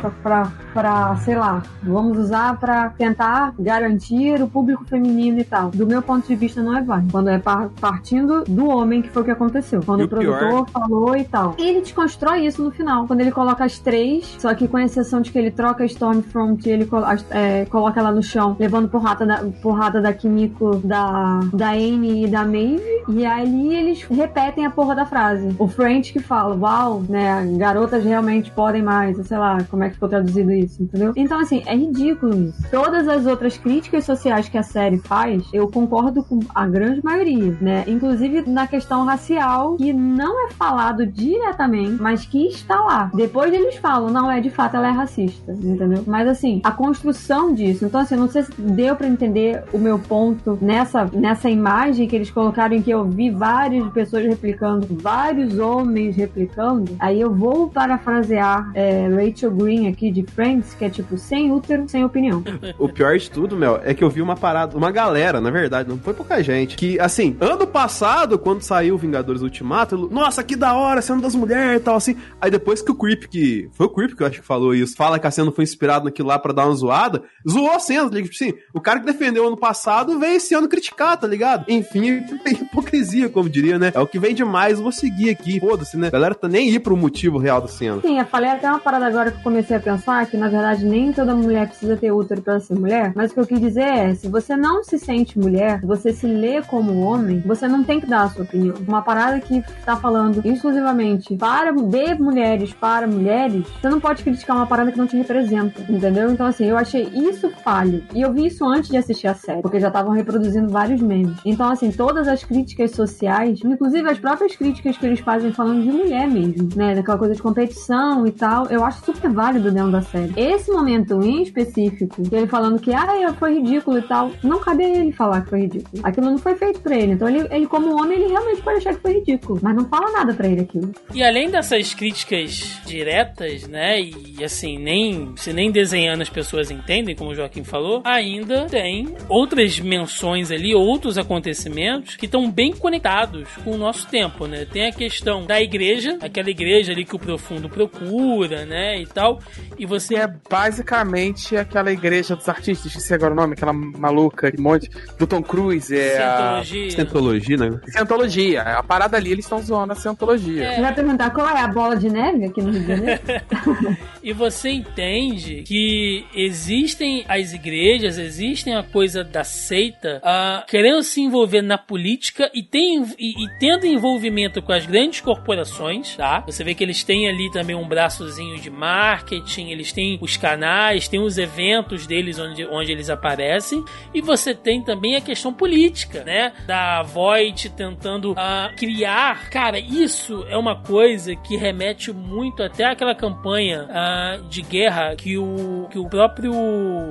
para, 0.73 1.17
sei 1.19 1.37
lá, 1.37 1.63
vamos 1.83 2.19
usar 2.19 2.59
para 2.59 2.91
tentar 2.91 3.55
garantir 3.59 4.43
o 4.43 4.49
público 4.49 4.85
feminino 4.87 5.39
e 5.39 5.45
tal. 5.45 5.71
Do 5.71 5.87
meu 5.87 6.03
ponto 6.03 6.27
de 6.27 6.35
vista, 6.35 6.63
não 6.63 6.77
é 6.77 6.83
válido. 6.83 7.13
Quando 7.13 7.29
é 7.29 7.39
partindo 7.81 8.43
do 8.45 8.67
homem, 8.69 9.03
que 9.03 9.09
foi 9.11 9.23
o 9.23 9.25
que 9.25 9.31
aconteceu. 9.31 9.81
Quando 9.85 10.01
E 10.01 10.03
o, 10.05 10.07
o 10.07 10.09
pior- 10.09 10.39
produtor 10.39 10.71
falou 10.71 11.17
e 11.17 11.25
tal. 11.31 11.55
Ele 11.59 11.81
desconstrói 11.81 12.47
isso 12.47 12.63
no 12.63 12.71
final. 12.71 13.07
Quando 13.07 13.21
ele 13.21 13.31
coloca 13.31 13.65
as 13.65 13.79
três, 13.79 14.37
só 14.39 14.55
que 14.55 14.67
com 14.69 14.79
exceção 14.79 15.21
de 15.21 15.31
que 15.31 15.39
ele 15.39 15.51
troca 15.51 15.83
a 15.83 15.87
Stormfront 15.87 16.69
e 16.69 16.73
ele 16.73 16.87
colo- 16.87 17.07
é, 17.31 17.65
coloca 17.67 18.01
ela 18.01 18.11
no 18.13 18.23
chão, 18.23 18.57
levando 18.59 18.89
porrada 18.89 19.27
da, 19.27 19.45
porrada 19.63 20.01
da 20.01 20.13
Kimiko, 20.13 20.77
da, 20.85 21.41
da 21.53 21.71
Amy 21.71 22.25
e 22.25 22.29
da 22.29 22.45
Maeve. 22.45 22.83
E 23.09 23.25
ali 23.25 23.75
eles 23.75 24.03
repetem 24.03 24.67
a 24.67 24.71
porra 24.71 24.95
da 24.95 25.05
frase. 25.07 25.55
O 25.59 25.67
French 25.69 26.13
que 26.13 26.21
fala, 26.21 26.55
uau, 26.57 27.03
né, 27.09 27.47
garotas 27.57 28.05
realmente 28.05 28.51
podem 28.51 28.83
mais, 28.83 29.17
sei 29.27 29.39
lá, 29.39 29.59
como 29.71 29.85
é 29.85 29.89
que 29.89 29.95
ficou 29.95 30.09
traduzido 30.09 30.51
isso, 30.53 30.83
entendeu? 30.83 31.13
Então, 31.17 31.41
assim, 31.41 31.63
é 31.67 31.75
ridículo 31.77 32.35
isso. 32.49 32.71
Todas 32.71 33.09
as 33.09 33.27
outras 33.27 33.57
críticas 33.59 34.05
sociais 34.05 34.49
que 34.49 34.59
a 34.59 34.63
série 34.63 34.99
faz, 34.99 35.43
eu 35.53 35.69
concordo 35.69 36.23
com 36.23 36.41
a 36.55 36.67
grande 36.67 37.03
maioria, 37.05 37.57
né? 37.61 37.85
Inclusive 37.87 38.49
na 38.49 38.67
questão 38.67 39.05
racial, 39.05 39.77
que 39.77 39.93
não 39.93 40.47
é 40.47 40.51
falado 40.53 41.07
diretamente, 41.19 42.01
mas 42.01 42.25
que 42.25 42.47
está 42.47 42.81
lá. 42.81 43.11
Depois 43.13 43.53
eles 43.53 43.77
falam, 43.77 44.11
não, 44.11 44.31
é 44.31 44.41
de 44.41 44.51
fato 44.51 44.77
ela 44.77 44.89
é 44.89 44.93
racista, 44.93 45.53
entendeu? 45.53 46.05
Mas 46.07 46.29
assim, 46.29 46.61
a 46.63 46.71
construção 46.71 47.53
disso, 47.53 47.85
então 47.85 48.01
assim, 48.01 48.15
não 48.15 48.29
sei 48.29 48.45
se 48.45 48.53
deu 48.59 48.95
pra 48.95 49.09
entender 49.09 49.65
o 49.73 49.79
meu 49.79 49.99
ponto 49.99 50.57
nessa, 50.61 51.05
nessa 51.13 51.51
imagem 51.51 52.07
que 52.07 52.15
eles 52.15 52.31
colocaram 52.31 52.77
em 52.77 52.83
que 52.83 52.91
eu 52.91 53.05
vi 53.05 53.31
várias 53.31 53.87
pessoas 53.93 54.25
replicando, 54.25 54.87
vários 54.91 55.59
homens 55.59 56.15
replicando. 56.15 56.97
Aí 57.01 57.21
eu 57.21 57.35
vou 57.35 57.69
parafrasear 57.69 58.71
é, 58.75 59.09
Rachel 59.09 59.51
Green 59.51 59.89
aqui 59.89 60.11
de 60.11 60.23
Friends, 60.23 60.75
que 60.75 60.85
é 60.85 60.91
tipo, 60.91 61.19
sem 61.19 61.51
útero, 61.51 61.89
sem 61.89 62.05
opinião. 62.05 62.45
O 62.79 62.89
pior 62.89 63.17
de 63.19 63.31
tudo, 63.31 63.57
Mel, 63.57 63.81
é 63.83 63.93
que 63.93 64.05
eu 64.05 64.11
vi 64.11 64.23
uma 64.23 64.37
parada, 64.37 64.77
uma 64.77 64.91
galera, 64.91 65.41
na 65.41 65.51
verdade, 65.51 65.89
não 65.89 65.99
foi 65.99 66.15
pouca 66.15 66.43
gente, 66.43 66.77
que, 66.77 67.01
assim, 67.01 67.37
ano 67.41 67.67
passado, 67.67 68.39
quando 68.39 68.63
saiu 68.63 68.97
Vingadores 68.97 69.43
Ultimato, 69.43 69.95
eu, 69.95 70.09
nossa, 70.11 70.45
que 70.45 70.55
da 70.55 70.75
hora, 70.75 71.03
cena 71.09 71.21
das 71.21 71.35
mulheres 71.35 71.81
e 71.81 71.85
tal, 71.85 71.97
assim. 71.97 72.17
Aí 72.41 72.51
depois 72.51 72.83
que 72.83 72.91
o 72.91 72.95
Creep, 72.95 73.25
que 73.25 73.69
foi 73.73 73.87
o 73.87 73.91
Creep 73.91 74.15
que 74.15 74.23
eu 74.23 74.27
acho 74.27 74.41
que 74.41 74.47
falou 74.47 74.75
isso, 74.75 74.97
fala 74.97 75.19
que 75.19 75.27
a 75.27 75.31
cena 75.31 75.51
foi 75.51 75.65
inspirada 75.65 76.05
naquilo 76.05 76.29
lá 76.29 76.39
pra 76.39 76.53
dar 76.53 76.67
uma 76.67 76.75
zoada, 76.75 77.23
zoou 77.49 77.71
a 77.71 77.79
cena, 77.79 78.09
tá? 78.09 78.17
Tipo 78.17 78.35
assim, 78.35 78.55
o 78.75 78.81
cara 78.81 79.01
que 79.01 79.07
defendeu 79.07 79.47
ano 79.47 79.57
passado 79.57 80.19
veio 80.19 80.37
esse 80.37 80.55
ano 80.55 80.69
criticar, 80.69 81.17
tá 81.17 81.27
ligado? 81.27 81.65
Enfim, 81.69 82.23
hipocrisia, 82.47 83.29
como 83.29 83.49
diria, 83.49 83.79
né? 83.79 83.93
É 83.95 84.01
o 84.01 84.07
que 84.07 84.19
vem 84.19 84.35
demais, 84.35 84.79
vou 84.79 84.93
seguir 84.93 85.31
aqui, 85.31 85.59
foda-se, 85.61 85.97
né? 85.97 86.09
A 86.09 86.11
galera 86.11 86.35
tá 86.35 86.49
nem 86.49 86.71
aí 86.71 86.79
pro 86.79 86.97
motivo 86.97 87.39
real 87.39 87.61
da 87.61 87.69
cena. 87.69 88.01
Sim, 88.03 88.19
eu 88.19 88.27
falei 88.27 88.51
até 88.51 88.69
uma 88.69 88.79
parada 88.79 89.07
agora 89.07 89.31
que 89.31 89.39
eu 89.39 89.43
comecei 89.43 89.77
a 89.77 89.81
pensar 89.81 90.27
que 90.27 90.37
na 90.37 90.49
verdade 90.49 90.85
nem 90.85 91.13
toda 91.13 91.35
mulher 91.35 91.69
precisa 91.69 91.97
ter 91.97 92.13
útero 92.13 92.43
pra 92.43 92.61
ser 92.61 92.75
mulher, 92.75 93.13
mas 93.15 93.31
o 93.31 93.35
que 93.35 93.41
eu 93.41 93.47
quis 93.47 93.61
dizer 93.61 93.83
é, 93.83 94.15
se 94.15 94.29
você 94.29 94.57
não 94.57 94.83
se 94.85 94.99
sente 94.99 95.39
mulher, 95.39 95.81
você 95.83 96.13
se 96.13 96.27
lê 96.27 96.63
como 96.63 97.01
homem, 97.01 97.43
você 97.45 97.67
não 97.67 97.83
tem 97.83 98.01
que 98.01 98.07
dar 98.07 98.25
a 98.25 98.31
sua 98.31 98.45
opinião. 98.45 98.75
Uma 98.87 99.03
parada 99.03 99.41
que 99.41 99.63
tá 99.85 99.97
falando 99.97 100.43
exclusivamente 100.45 100.98
para 101.39 101.73
de 101.73 102.15
mulheres 102.21 102.73
para 102.73 103.07
mulheres, 103.07 103.67
você 103.81 103.89
não 103.89 104.01
pode 104.01 104.23
criticar 104.23 104.57
uma 104.57 104.67
parada 104.67 104.93
que 104.93 104.99
não 104.99 105.07
te 105.07 105.17
representa, 105.17 105.81
entendeu? 105.89 106.31
Então 106.31 106.47
assim, 106.47 106.67
eu 106.67 106.77
achei 106.77 107.03
isso 107.15 107.51
falho. 107.63 108.03
E 108.15 108.23
eu 108.23 108.33
vi 108.33 108.47
isso 108.47 108.65
antes 108.65 108.91
de 108.91 108.97
assistir 108.97 109.27
a 109.27 109.35
série, 109.35 109.63
porque 109.63 109.81
já 109.81 109.89
estavam 109.89 110.13
reproduzindo 110.13 110.69
vários 110.69 111.01
memes. 111.01 111.37
Então 111.45 111.69
assim, 111.69 111.91
todas 111.91 112.29
as 112.29 112.45
críticas 112.45 112.93
sociais, 112.93 113.61
inclusive 113.65 114.09
as 114.09 114.19
próprias 114.19 114.57
críticas 114.57 114.97
que 114.97 115.07
eles 115.07 115.21
fazem 115.21 115.53
falando 115.53 115.83
de 115.83 115.91
mulher 115.91 116.29
mesmo, 116.29 116.69
né, 116.75 116.95
daquela 116.95 117.19
coisa 117.19 117.35
de 117.35 117.43
competição 117.43 118.27
e 118.27 118.33
tal, 118.33 118.67
eu 118.67 118.85
acho 118.85 119.05
super 119.05 119.31
válido 119.31 119.71
dentro 119.71 119.93
da 119.93 120.03
série. 120.03 120.33
Esse 120.37 120.71
momento 120.71 121.23
em 121.23 121.43
específico, 121.43 122.23
ele 122.33 122.47
falando 122.47 122.81
que 122.81 122.93
ah, 122.93 123.33
foi 123.39 123.55
ridículo 123.55 123.99
e 123.99 124.03
tal, 124.03 124.31
não 124.43 124.59
cabe 124.59 124.85
a 124.85 124.89
ele 124.89 125.13
falar 125.13 125.43
que 125.43 125.51
foi 125.51 125.61
ridículo. 125.63 126.03
Aquilo 126.03 126.31
não 126.31 126.39
foi 126.39 126.55
feito 126.55 126.81
pra 126.81 126.97
ele. 126.97 127.13
Então 127.13 127.29
ele, 127.29 127.47
ele 127.51 127.67
como 127.67 128.01
homem, 128.01 128.19
ele 128.19 128.29
realmente 128.29 128.63
pode 128.63 128.79
achar 128.79 128.95
que 128.95 129.01
foi 129.01 129.15
ridículo, 129.15 129.59
mas 129.63 129.77
não 129.77 129.85
fala 129.87 130.11
nada 130.13 130.35
pra 130.35 130.49
ele 130.49 130.63
aquilo. 130.79 130.95
E 131.13 131.23
além 131.23 131.51
dessas 131.51 131.95
críticas 131.95 132.81
diretas, 132.87 133.67
né? 133.67 134.01
E 134.01 134.45
assim, 134.45 134.79
nem 134.79 135.35
se 135.37 135.53
nem 135.53 135.71
desenhando 135.71 136.23
as 136.23 136.29
pessoas 136.29 136.71
entendem, 136.71 137.15
como 137.15 137.31
o 137.31 137.35
Joaquim 137.35 137.65
falou, 137.65 138.03
ainda 138.05 138.67
tem 138.67 139.15
outras 139.29 139.79
menções 139.81 140.51
ali, 140.51 140.75
outros 140.75 141.19
acontecimentos 141.19 142.17
que 142.17 142.27
estão 142.27 142.51
bem 142.51 142.73
conectados 142.73 143.49
com 143.65 143.73
o 143.73 143.79
nosso 143.79 144.07
tempo, 144.07 144.47
né? 144.47 144.65
Tem 144.65 144.87
a 144.87 144.93
questão 144.93 145.45
da 145.45 145.61
igreja, 145.61 146.19
aquela 146.21 146.51
igreja 146.51 146.93
ali 146.93 147.05
que 147.05 147.17
o 147.17 147.19
profundo 147.19 147.69
procura, 147.69 148.65
né? 148.65 149.01
E 149.01 149.07
tal. 149.07 149.41
E 149.79 149.87
você 149.87 150.15
Que 150.15 150.21
é 150.21 150.29
basicamente 150.49 151.57
aquela 151.57 151.93
igreja 151.93 152.37
dos 152.37 152.49
artistas, 152.49 152.87
esqueci 152.87 153.15
agora 153.15 153.33
o 153.33 153.37
nome, 153.37 153.55
aquela 153.55 153.73
maluca, 153.73 154.51
que 154.51 154.61
monte, 154.61 154.91
do 155.19 155.27
Tom 155.27 155.43
Cruise, 155.43 155.97
é 155.97 156.19
a 156.23 156.63
Cientologia. 156.65 156.91
Cientologia, 156.91 157.57
né? 157.57 157.81
Cientologia. 157.89 158.63
A 158.63 158.83
parada 158.83 159.17
ali, 159.17 159.33
eles 159.33 159.45
estão 159.45 159.61
zoando 159.61 159.93
a 159.93 159.97
Cientologia. 159.97 160.68
É. 160.69 160.75
Você 160.75 160.81
vai 160.81 160.95
perguntar 160.95 161.31
qual 161.31 161.49
é 161.49 161.61
a 161.61 161.69
bola 161.69 161.97
de 161.97 162.09
neve 162.09 162.47
aqui 162.47 162.63
no 162.63 162.71
Rio 162.71 162.81
de 162.81 162.87
Janeiro? 162.87 163.21
E 164.29 164.33
você 164.35 164.69
entende 164.69 165.63
que 165.63 166.27
existem 166.35 167.25
as 167.27 167.55
igrejas, 167.55 168.19
existem 168.19 168.75
a 168.75 168.83
coisa 168.83 169.25
da 169.25 169.43
seita, 169.43 170.21
ah, 170.23 170.67
querendo 170.69 171.03
se 171.03 171.23
envolver 171.23 171.63
na 171.63 171.79
política 171.79 172.51
e, 172.53 172.63
tem, 172.63 173.03
e, 173.19 173.45
e 173.45 173.59
tendo 173.59 173.87
envolvimento 173.87 174.61
com 174.61 174.71
as 174.71 174.85
grandes 174.85 175.23
corporações, 175.23 176.15
tá? 176.15 176.41
Você 176.41 176.63
vê 176.63 176.75
que 176.75 176.85
eles 176.85 177.03
têm 177.03 177.27
ali 177.27 177.51
também 177.51 177.75
um 177.75 177.89
braçozinho 177.89 178.61
de 178.61 178.69
marketing, 178.69 179.71
eles 179.71 179.93
têm 179.93 180.19
os 180.21 180.37
canais, 180.37 181.09
tem 181.09 181.21
os 181.21 181.39
eventos 181.39 182.07
deles 182.07 182.39
onde, 182.39 182.67
onde 182.67 182.93
eles 182.93 183.09
aparecem, 183.09 183.83
e 184.13 184.21
você 184.21 184.55
tem 184.55 184.83
também 184.83 185.17
a 185.17 185.23
questão 185.23 185.55
política, 185.55 186.23
né? 186.23 186.53
Da 186.67 187.03
Voight 187.03 187.71
tentando 187.71 188.35
ah, 188.37 188.71
criar. 188.77 189.49
Cara, 189.49 189.79
isso 189.79 190.45
é 190.51 190.58
uma 190.59 190.77
coisa 190.77 191.35
que 191.35 191.57
remete 191.57 192.13
muito 192.13 192.63
até 192.63 192.85
àquela 192.85 193.15
campanha 193.15 193.87
ah, 193.91 194.39
de 194.49 194.63
guerra 194.63 195.15
que 195.17 195.39
o, 195.39 195.87
que 195.91 195.99
o 195.99 196.09
próprio 196.09 196.53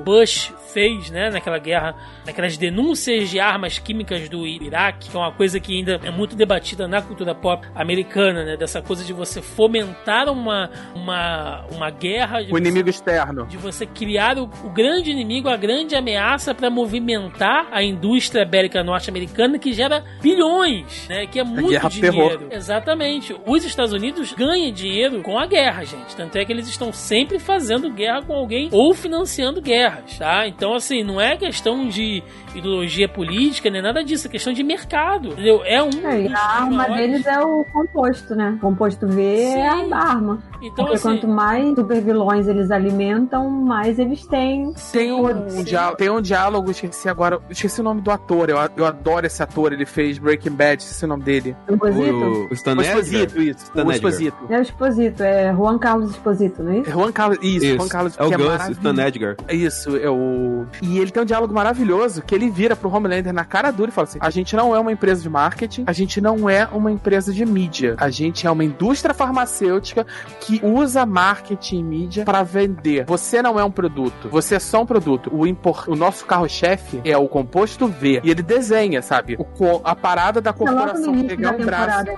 Bush 0.04 0.52
fez, 0.72 1.10
né? 1.10 1.30
Naquela 1.30 1.58
guerra, 1.58 1.94
naquelas 2.26 2.56
denúncias 2.56 3.28
de 3.28 3.40
armas 3.40 3.78
químicas 3.78 4.28
do 4.28 4.46
Iraque, 4.46 5.10
que 5.10 5.16
é 5.16 5.20
uma 5.20 5.32
coisa 5.32 5.58
que 5.58 5.76
ainda 5.76 6.00
é 6.02 6.10
muito 6.10 6.36
debatida 6.36 6.86
na 6.86 7.00
cultura 7.02 7.34
pop 7.34 7.66
americana, 7.74 8.44
né? 8.44 8.56
Dessa 8.56 8.82
coisa 8.82 9.04
de 9.04 9.12
você 9.12 9.40
fomentar 9.40 10.28
uma, 10.28 10.70
uma, 10.94 11.64
uma 11.72 11.90
guerra. 11.90 12.42
de 12.42 12.52
O 12.52 12.58
inimigo 12.58 12.88
externo. 12.88 13.46
de 13.46 13.56
você 13.56 13.86
criar 13.86 14.38
o, 14.38 14.44
o 14.64 14.70
grande 14.70 15.10
inimigo, 15.10 15.48
a 15.48 15.56
grande 15.56 15.94
ameaça 15.94 16.54
para 16.54 16.70
movimentar 16.70 17.68
a 17.70 17.82
indústria 17.82 18.44
bélica 18.44 18.82
norte-americana 18.82 19.58
que 19.58 19.72
gera 19.72 20.04
bilhões, 20.20 21.06
né? 21.08 21.26
Que 21.26 21.40
é 21.40 21.44
muito 21.44 21.70
guerra 21.70 21.88
dinheiro. 21.88 22.38
terror. 22.38 22.52
Exatamente. 22.52 23.34
Os 23.46 23.64
Estados 23.64 23.92
Unidos 23.92 24.32
ganham 24.32 24.70
dinheiro 24.72 25.22
com 25.22 25.38
a 25.38 25.46
guerra, 25.46 25.84
gente. 25.84 26.14
Tanto 26.16 26.36
é 26.36 26.44
que 26.44 26.52
eles 26.52 26.68
estão 26.68 26.92
sempre 26.92 27.38
fazendo 27.38 27.90
guerra 27.90 28.22
com 28.22 28.34
alguém 28.34 28.68
ou 28.72 28.92
financiando 28.94 29.60
guerras, 29.60 30.18
tá? 30.18 30.46
Então, 30.46 30.74
assim, 30.74 31.02
não 31.02 31.20
é 31.20 31.36
questão 31.36 31.88
de 31.88 32.22
ideologia 32.54 33.08
política, 33.08 33.70
nem 33.70 33.80
nada 33.82 34.02
disso, 34.04 34.26
é 34.26 34.30
questão 34.30 34.52
de 34.52 34.62
mercado, 34.62 35.28
entendeu? 35.28 35.62
É 35.64 35.82
um. 35.82 35.88
É, 36.04 36.28
a 36.32 36.40
arma 36.40 36.76
maiores- 36.88 37.10
deles 37.10 37.26
é 37.26 37.40
o 37.40 37.64
composto, 37.72 38.34
né? 38.34 38.50
O 38.56 38.58
composto 38.60 39.06
V 39.06 39.22
é 39.22 39.70
Sim. 39.70 39.92
a 39.92 39.96
arma. 39.98 40.42
Então, 40.60 40.84
Porque 40.84 40.94
assim, 40.94 41.02
quanto 41.02 41.28
mais 41.28 41.74
super 41.74 42.00
vilões 42.00 42.48
eles 42.48 42.70
alimentam, 42.70 43.48
mais 43.48 43.98
eles 43.98 44.26
têm. 44.26 44.72
Tem 44.92 45.12
um, 45.12 45.48
Sim. 45.50 45.64
diálogo, 45.64 45.96
tem 45.96 46.10
um 46.10 46.20
diálogo, 46.20 46.70
esqueci 46.70 47.08
agora, 47.08 47.40
esqueci 47.48 47.80
o 47.80 47.84
nome 47.84 48.00
do 48.00 48.10
ator, 48.10 48.50
eu, 48.50 48.56
eu 48.76 48.86
adoro 48.86 49.26
esse 49.26 49.42
ator, 49.42 49.72
ele 49.72 49.86
fez 49.86 50.18
Breaking 50.18 50.50
Bad, 50.52 50.82
esqueci 50.82 51.04
o 51.04 51.08
nome 51.08 51.22
dele. 51.22 51.56
O, 51.68 51.74
o 52.50 52.54
Stan 52.54 52.76
O 52.76 52.80
Edgar? 52.80 52.98
Exposito, 52.98 53.42
isso. 53.42 53.64
Stan 53.64 53.84
O 53.84 53.92
Edgar. 53.92 53.94
Exposito. 53.94 54.36
É 54.48 54.58
o 54.58 54.62
Exposito, 54.62 55.22
é 55.22 55.54
Juan 55.54 55.78
Carlos 55.78 56.10
Exposito, 56.10 56.62
não 56.62 56.72
é 56.72 56.78
isso? 56.78 56.90
É 56.90 56.92
Juan 56.92 57.12
Carlos, 57.12 57.38
isso, 57.42 57.66
Isso. 57.66 57.76
Juan 57.76 57.88
Carlos, 57.88 58.14
é 58.18 58.24
o 58.24 58.28
que 58.28 58.36
Gus, 58.36 58.46
maravilhoso. 58.46 58.80
Stan 58.80 59.06
Edgar. 59.06 59.36
Isso, 59.48 59.96
é 59.96 60.10
o. 60.10 60.66
E 60.82 60.98
ele 60.98 61.10
tem 61.10 61.22
um 61.22 61.26
diálogo 61.26 61.54
maravilhoso 61.54 62.22
que 62.22 62.34
ele 62.34 62.50
vira 62.50 62.74
pro 62.74 62.92
Homelander 62.92 63.32
na 63.32 63.44
cara 63.44 63.70
dura 63.70 63.90
e 63.90 63.92
fala 63.92 64.08
assim: 64.08 64.18
a 64.20 64.30
gente 64.30 64.56
não 64.56 64.74
é 64.74 64.78
uma 64.78 64.92
empresa 64.92 65.22
de 65.22 65.28
marketing, 65.28 65.84
a 65.86 65.92
gente 65.92 66.20
não 66.20 66.48
é 66.48 66.66
uma 66.72 66.90
empresa 66.90 67.32
de 67.32 67.44
mídia. 67.44 67.94
A 67.98 68.10
gente 68.10 68.46
é 68.46 68.50
uma 68.50 68.64
indústria 68.64 69.14
farmacêutica 69.14 70.06
que 70.40 70.47
usa 70.62 71.04
marketing 71.06 71.78
e 71.78 71.82
mídia 71.82 72.24
pra 72.24 72.42
vender. 72.42 73.04
Você 73.06 73.42
não 73.42 73.58
é 73.58 73.64
um 73.64 73.70
produto, 73.70 74.28
você 74.28 74.56
é 74.56 74.58
só 74.58 74.82
um 74.82 74.86
produto. 74.86 75.30
O, 75.32 75.46
impor... 75.46 75.84
o 75.88 75.94
nosso 75.96 76.24
carro-chefe 76.24 77.00
é 77.04 77.16
o 77.16 77.28
composto 77.28 77.86
V. 77.86 78.20
E 78.24 78.30
ele 78.30 78.42
desenha, 78.42 79.02
sabe? 79.02 79.36
O 79.38 79.44
co- 79.44 79.80
A 79.84 79.94
parada 79.94 80.40
da 80.40 80.52
corporação 80.52 81.14
início 81.14 81.28
pegar 81.36 81.52
um 81.54 81.64
braço. 81.64 82.08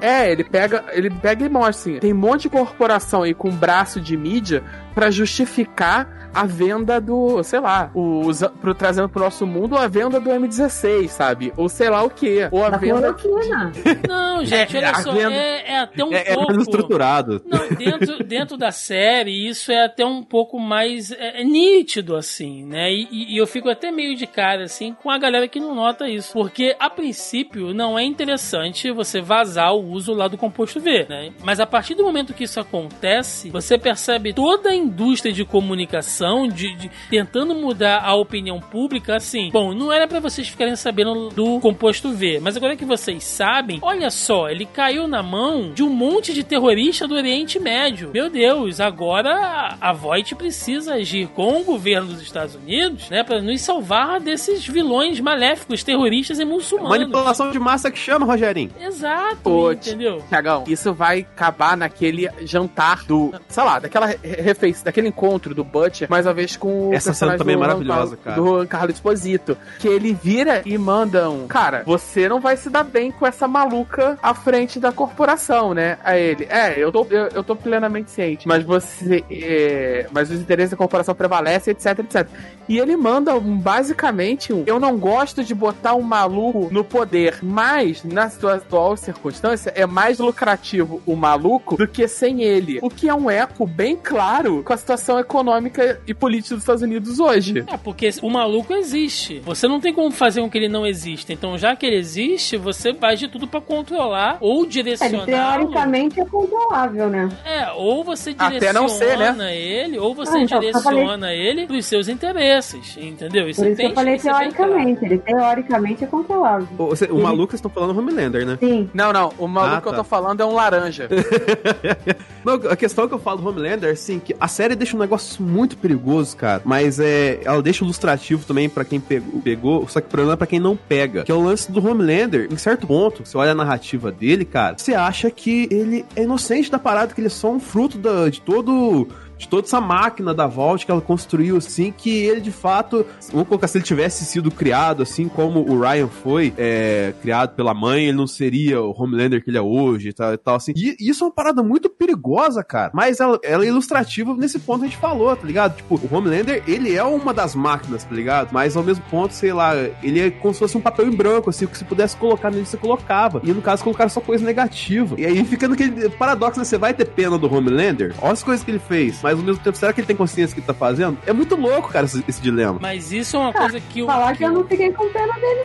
é. 0.00 0.24
É, 0.24 0.30
ele 0.32 0.44
pega, 0.44 0.84
ele 0.92 1.10
pega 1.10 1.44
e 1.44 1.48
mostra 1.48 1.70
assim, 1.70 1.98
tem 1.98 2.12
um 2.12 2.16
monte 2.16 2.42
de 2.42 2.50
corporação 2.50 3.22
aí 3.22 3.34
com 3.34 3.50
braço 3.50 4.00
de 4.00 4.16
mídia 4.16 4.62
pra 4.94 5.10
justificar 5.10 6.22
a 6.34 6.44
venda 6.46 7.00
do, 7.00 7.44
sei 7.44 7.60
lá, 7.60 7.92
o, 7.94 8.22
pro, 8.60 8.74
trazendo 8.74 9.08
pro 9.08 9.22
nosso 9.22 9.46
mundo 9.46 9.76
a 9.76 9.86
venda 9.86 10.18
do 10.18 10.28
M16, 10.30 11.06
sabe? 11.08 11.52
Ou 11.56 11.68
sei 11.68 11.88
lá 11.88 12.02
o 12.02 12.10
que. 12.10 12.48
Ou 12.50 12.64
a 12.64 12.70
Da 12.70 12.76
venda. 12.76 13.12
cloroquina. 13.14 13.72
Não, 14.08 14.44
gente, 14.44 14.76
É, 14.76 14.80
olha 14.80 14.90
a 14.90 14.94
só, 15.00 15.12
venda- 15.12 15.32
é, 15.32 15.70
é 15.72 15.78
até 15.78 16.04
um 16.04 16.12
É, 16.12 16.22
é 16.30 16.34
pouco. 16.34 16.52
mais 16.52 16.62
estruturado. 16.62 17.40
Não, 17.46 17.68
dentro, 17.76 18.24
dentro 18.24 18.56
da 18.56 18.72
série, 18.72 19.48
isso 19.48 19.70
é 19.70 19.84
até 19.84 20.04
um 20.04 20.24
pouco 20.24 20.58
mais 20.58 21.12
é, 21.12 21.40
é 21.40 21.44
nítido, 21.44 22.16
assim, 22.16 22.64
né? 22.64 22.90
E, 22.92 23.34
e 23.34 23.36
eu 23.36 23.46
fico 23.46 23.68
até 23.68 23.92
meio 23.92 24.16
de 24.16 24.26
cara, 24.26 24.64
assim, 24.64 24.92
com 24.92 25.10
a 25.10 25.18
galera 25.18 25.46
que 25.46 25.60
não 25.60 25.72
nota 25.72 26.08
isso. 26.08 26.32
Porque, 26.32 26.74
a 26.80 26.90
princípio, 26.90 27.72
não 27.72 27.96
é 27.96 28.02
interessante 28.02 28.90
você 28.90 29.20
vazar 29.20 29.72
o 29.72 29.88
uso 29.88 30.12
lá 30.12 30.26
do 30.26 30.36
composto 30.36 30.80
V, 30.80 31.06
né? 31.08 31.32
Mas 31.44 31.60
a 31.60 31.66
partir 31.66 31.94
do 31.94 32.02
momento 32.02 32.34
que 32.34 32.42
isso 32.42 32.58
acontece, 32.58 33.50
você 33.50 33.78
percebe 33.78 34.32
toda 34.32 34.70
a 34.70 34.74
indústria 34.84 35.32
de 35.32 35.44
comunicação 35.44 36.46
de, 36.46 36.74
de 36.74 36.90
tentando 37.10 37.54
mudar 37.54 38.02
a 38.04 38.14
opinião 38.14 38.60
pública 38.60 39.16
assim. 39.16 39.50
Bom, 39.52 39.74
não 39.74 39.92
era 39.92 40.06
para 40.06 40.20
vocês 40.20 40.48
ficarem 40.48 40.76
sabendo 40.76 41.30
do 41.30 41.60
composto 41.60 42.12
V, 42.12 42.40
mas 42.40 42.56
agora 42.56 42.76
que 42.76 42.84
vocês 42.84 43.24
sabem, 43.24 43.78
olha 43.82 44.10
só, 44.10 44.48
ele 44.48 44.66
caiu 44.66 45.06
na 45.08 45.22
mão 45.22 45.72
de 45.72 45.82
um 45.82 45.90
monte 45.90 46.32
de 46.32 46.44
terrorista 46.44 47.08
do 47.08 47.14
Oriente 47.14 47.58
Médio. 47.58 48.10
Meu 48.12 48.28
Deus, 48.30 48.80
agora 48.80 49.76
a 49.80 49.92
Voight 49.92 50.34
precisa 50.34 50.94
agir 50.94 51.28
com 51.28 51.60
o 51.60 51.64
governo 51.64 52.08
dos 52.08 52.22
Estados 52.22 52.54
Unidos, 52.54 53.08
né, 53.10 53.22
para 53.22 53.40
nos 53.40 53.60
salvar 53.60 54.20
desses 54.20 54.66
vilões 54.66 55.20
maléficos, 55.20 55.82
terroristas 55.82 56.38
e 56.38 56.44
muçulmanos. 56.44 56.98
Manipulação 56.98 57.50
de 57.50 57.58
massa 57.58 57.90
que 57.90 57.98
chama, 57.98 58.26
Rogerinho. 58.26 58.70
Exato, 58.80 59.36
Pô, 59.42 59.72
entendeu? 59.72 60.22
Tiagão, 60.28 60.64
isso 60.66 60.92
vai 60.92 61.20
acabar 61.20 61.76
naquele 61.76 62.28
jantar 62.42 63.04
do, 63.04 63.32
sei 63.48 63.64
lá, 63.64 63.78
daquela 63.78 64.06
refeição, 64.06 64.73
daquele 64.82 65.08
encontro 65.08 65.54
do 65.54 65.64
Butcher, 65.64 66.08
mais 66.10 66.26
uma 66.26 66.34
vez 66.34 66.56
com 66.56 66.88
o 66.90 66.94
Essa 66.94 67.12
cena 67.14 67.36
também 67.36 67.54
é 67.54 67.58
maravilhosa, 67.58 68.16
Carlos- 68.16 68.42
cara. 68.44 68.60
Do 68.62 68.68
Carlos 68.68 68.94
Esposito, 68.96 69.56
que 69.78 69.88
ele 69.88 70.12
vira 70.12 70.62
e 70.64 70.76
manda 70.78 71.28
um, 71.30 71.46
cara, 71.46 71.82
você 71.86 72.28
não 72.28 72.40
vai 72.40 72.56
se 72.56 72.68
dar 72.70 72.84
bem 72.84 73.10
com 73.10 73.26
essa 73.26 73.46
maluca 73.46 74.18
à 74.22 74.34
frente 74.34 74.78
da 74.80 74.92
corporação, 74.92 75.74
né? 75.74 75.98
A 76.04 76.16
ele, 76.16 76.46
é, 76.50 76.74
eu 76.78 76.90
tô, 76.90 77.06
eu, 77.10 77.28
eu 77.28 77.44
tô 77.44 77.54
plenamente 77.54 78.10
ciente, 78.10 78.46
mas 78.48 78.64
você, 78.64 79.24
é, 79.30 80.06
mas 80.12 80.30
os 80.30 80.40
interesses 80.40 80.70
da 80.70 80.76
corporação 80.76 81.14
prevalecem, 81.14 81.72
etc, 81.72 81.98
etc. 82.00 82.28
E 82.68 82.78
ele 82.78 82.96
manda 82.96 83.34
um, 83.36 83.58
basicamente 83.58 84.52
um, 84.52 84.64
eu 84.66 84.80
não 84.80 84.96
gosto 84.98 85.44
de 85.44 85.54
botar 85.54 85.94
um 85.94 86.02
maluco 86.02 86.68
no 86.72 86.82
poder, 86.82 87.38
mas 87.42 88.02
na 88.04 88.30
sua 88.30 88.54
atual 88.54 88.96
circunstância 88.96 89.72
é 89.76 89.86
mais 89.86 90.18
lucrativo 90.18 91.02
o 91.06 91.14
maluco 91.14 91.76
do 91.76 91.86
que 91.86 92.08
sem 92.08 92.42
ele. 92.42 92.78
O 92.82 92.88
que 92.88 93.08
é 93.08 93.14
um 93.14 93.30
eco 93.30 93.66
bem 93.66 93.96
claro 93.96 94.62
com 94.64 94.72
a 94.72 94.76
situação 94.76 95.18
econômica 95.18 96.00
e 96.06 96.14
política 96.14 96.54
dos 96.54 96.62
Estados 96.64 96.82
Unidos 96.82 97.20
hoje. 97.20 97.64
É, 97.70 97.76
porque 97.76 98.10
o 98.22 98.30
maluco 98.30 98.72
existe. 98.72 99.38
Você 99.40 99.68
não 99.68 99.80
tem 99.80 99.92
como 99.92 100.10
fazer 100.10 100.40
com 100.40 100.50
que 100.50 100.58
ele 100.58 100.68
não 100.68 100.86
exista. 100.86 101.32
Então, 101.32 101.56
já 101.58 101.76
que 101.76 101.84
ele 101.86 101.96
existe, 101.96 102.56
você 102.56 102.92
faz 102.94 103.20
de 103.20 103.28
tudo 103.28 103.46
pra 103.46 103.60
controlar 103.60 104.38
ou 104.40 104.62
Ele 104.62 104.68
direcionar. 104.72 105.24
teoricamente 105.26 106.20
é 106.20 106.24
controlável, 106.24 107.08
né? 107.10 107.28
É, 107.44 107.70
ou 107.72 108.02
você 108.02 108.30
Até 108.30 108.48
direciona 108.58 108.80
não 108.80 108.88
ser, 108.88 109.16
né? 109.34 109.56
ele, 109.56 109.98
ou 109.98 110.14
você 110.14 110.38
Ah, 110.38 110.40
então, 110.42 110.58
direciona 110.60 111.32
ele 111.34 111.66
pros 111.66 111.86
seus 111.86 112.08
interesses, 112.08 112.96
entendeu? 112.96 113.48
Isso 113.48 113.60
Por 113.60 113.66
isso 113.68 113.76
que 113.76 113.82
tem 113.82 113.90
eu 113.90 113.94
falei 113.94 114.14
é 114.14 114.18
teoricamente. 114.18 115.04
Ele 115.04 115.18
teoricamente 115.18 116.04
é 116.04 116.06
controlável. 116.06 116.66
O, 116.78 116.86
você- 116.86 117.04
o 117.06 117.14
Ele- 117.16 117.22
maluco 117.22 117.50
vocês 117.50 117.58
estão 117.58 117.70
falando 117.70 117.98
Homelander, 117.98 118.46
né? 118.46 118.56
Sim. 118.58 118.88
Não, 118.94 119.12
não, 119.12 119.32
o 119.38 119.46
maluco 119.46 119.76
Ah, 119.76 119.80
que 119.82 119.88
eu 119.88 119.92
tá. 119.92 119.98
tô 119.98 120.04
falando 120.04 120.40
é 120.40 120.44
um 120.44 120.54
laranja. 120.54 121.08
Não, 122.44 122.54
a 122.70 122.76
questão 122.76 123.08
que 123.08 123.14
eu 123.14 123.18
falo 123.18 123.40
do 123.40 123.48
Homelander, 123.48 123.90
assim, 123.92 124.18
que 124.18 124.34
a 124.38 124.46
série 124.54 124.74
deixa 124.76 124.96
um 124.96 125.00
negócio 125.00 125.42
muito 125.42 125.76
perigoso, 125.76 126.36
cara. 126.36 126.62
Mas 126.64 126.98
é. 127.00 127.40
Ela 127.44 127.60
deixa 127.62 127.84
ilustrativo 127.84 128.44
também 128.46 128.68
pra 128.68 128.84
quem 128.84 129.00
pegou, 129.00 129.40
pegou, 129.42 129.88
só 129.88 130.00
que 130.00 130.06
o 130.06 130.10
problema 130.10 130.34
é 130.34 130.36
pra 130.36 130.46
quem 130.46 130.60
não 130.60 130.76
pega. 130.76 131.24
Que 131.24 131.32
é 131.32 131.34
o 131.34 131.42
lance 131.42 131.70
do 131.70 131.84
Homelander. 131.86 132.48
Em 132.50 132.56
certo 132.56 132.86
ponto, 132.86 133.24
você 133.24 133.36
olha 133.36 133.50
a 133.52 133.54
narrativa 133.54 134.10
dele, 134.12 134.44
cara, 134.44 134.76
você 134.78 134.94
acha 134.94 135.30
que 135.30 135.68
ele 135.70 136.04
é 136.16 136.22
inocente 136.22 136.70
da 136.70 136.78
parada, 136.78 137.12
que 137.14 137.20
ele 137.20 137.26
é 137.28 137.30
só 137.30 137.50
um 137.50 137.60
fruto 137.60 137.98
da- 137.98 138.28
de 138.28 138.40
todo. 138.40 139.08
De 139.36 139.48
toda 139.48 139.66
essa 139.66 139.80
máquina 139.80 140.32
da 140.32 140.46
Vault 140.46 140.84
que 140.86 140.92
ela 140.92 141.00
construiu, 141.00 141.56
assim, 141.56 141.92
que 141.92 142.10
ele 142.24 142.40
de 142.40 142.52
fato, 142.52 143.04
vamos 143.32 143.48
colocar, 143.48 143.66
se 143.66 143.78
ele 143.78 143.84
tivesse 143.84 144.24
sido 144.24 144.50
criado, 144.50 145.02
assim 145.02 145.28
como 145.28 145.60
o 145.60 145.80
Ryan 145.80 146.08
foi 146.08 146.52
é, 146.56 147.14
criado 147.20 147.54
pela 147.54 147.74
mãe, 147.74 148.04
ele 148.06 148.16
não 148.16 148.26
seria 148.26 148.80
o 148.80 148.94
Homelander 148.96 149.42
que 149.42 149.50
ele 149.50 149.58
é 149.58 149.62
hoje 149.62 150.10
e 150.10 150.12
tal, 150.12 150.34
e 150.34 150.36
tal 150.36 150.56
assim. 150.56 150.72
E 150.76 150.96
isso 151.00 151.24
é 151.24 151.26
uma 151.26 151.32
parada 151.32 151.62
muito 151.62 151.88
perigosa, 151.88 152.62
cara. 152.62 152.90
Mas 152.94 153.20
ela, 153.20 153.38
ela 153.42 153.64
é 153.64 153.68
ilustrativa 153.68 154.34
nesse 154.34 154.58
ponto 154.58 154.80
que 154.80 154.86
a 154.86 154.88
gente 154.88 154.98
falou, 154.98 155.34
tá 155.34 155.46
ligado? 155.46 155.76
Tipo, 155.76 155.96
o 155.96 156.14
Homelander, 156.14 156.62
ele 156.66 156.94
é 156.94 157.02
uma 157.02 157.32
das 157.32 157.54
máquinas, 157.54 158.04
tá 158.04 158.14
ligado? 158.14 158.50
Mas 158.52 158.76
ao 158.76 158.82
mesmo 158.82 159.04
ponto, 159.10 159.34
sei 159.34 159.52
lá, 159.52 159.74
ele 160.02 160.20
é 160.20 160.30
como 160.30 160.54
se 160.54 160.60
fosse 160.60 160.76
um 160.76 160.80
papel 160.80 161.06
em 161.06 161.14
branco, 161.14 161.50
assim, 161.50 161.66
que 161.66 161.76
se 161.76 161.84
pudesse 161.84 162.16
colocar 162.16 162.50
nele, 162.50 162.66
você 162.66 162.76
colocava. 162.76 163.40
E 163.44 163.52
no 163.52 163.62
caso, 163.62 163.82
colocaram 163.82 164.10
só 164.10 164.20
coisa 164.20 164.44
negativa. 164.44 165.14
E 165.18 165.26
aí 165.26 165.44
fica 165.44 165.68
naquele 165.68 166.08
paradoxo, 166.10 166.58
né? 166.58 166.64
Você 166.64 166.78
vai 166.78 166.94
ter 166.94 167.06
pena 167.06 167.38
do 167.38 167.52
Homelander? 167.52 168.14
Olha 168.20 168.32
as 168.32 168.42
coisas 168.42 168.64
que 168.64 168.70
ele 168.70 168.78
fez. 168.78 169.22
Mas 169.24 169.38
ao 169.38 169.44
mesmo 169.44 169.62
tempo, 169.62 169.76
será 169.76 169.90
que 169.92 170.00
ele 170.00 170.06
tem 170.06 170.14
consciência 170.14 170.52
do 170.52 170.54
que 170.54 170.60
ele 170.60 170.66
tá 170.66 170.74
fazendo? 170.74 171.16
É 171.26 171.32
muito 171.32 171.56
louco, 171.56 171.88
cara, 171.90 172.04
esse, 172.04 172.22
esse 172.28 172.40
dilema. 172.42 172.78
Mas 172.80 173.10
isso 173.10 173.36
é 173.36 173.40
uma 173.40 173.52
coisa 173.54 173.80
que 173.80 174.02
o. 174.02 174.06
Falar 174.06 174.36
que 174.36 174.44
eu 174.44 174.52
não 174.52 174.64
fiquei 174.64 174.92
com 174.92 175.08
pena 175.08 175.32
dele. 175.34 175.62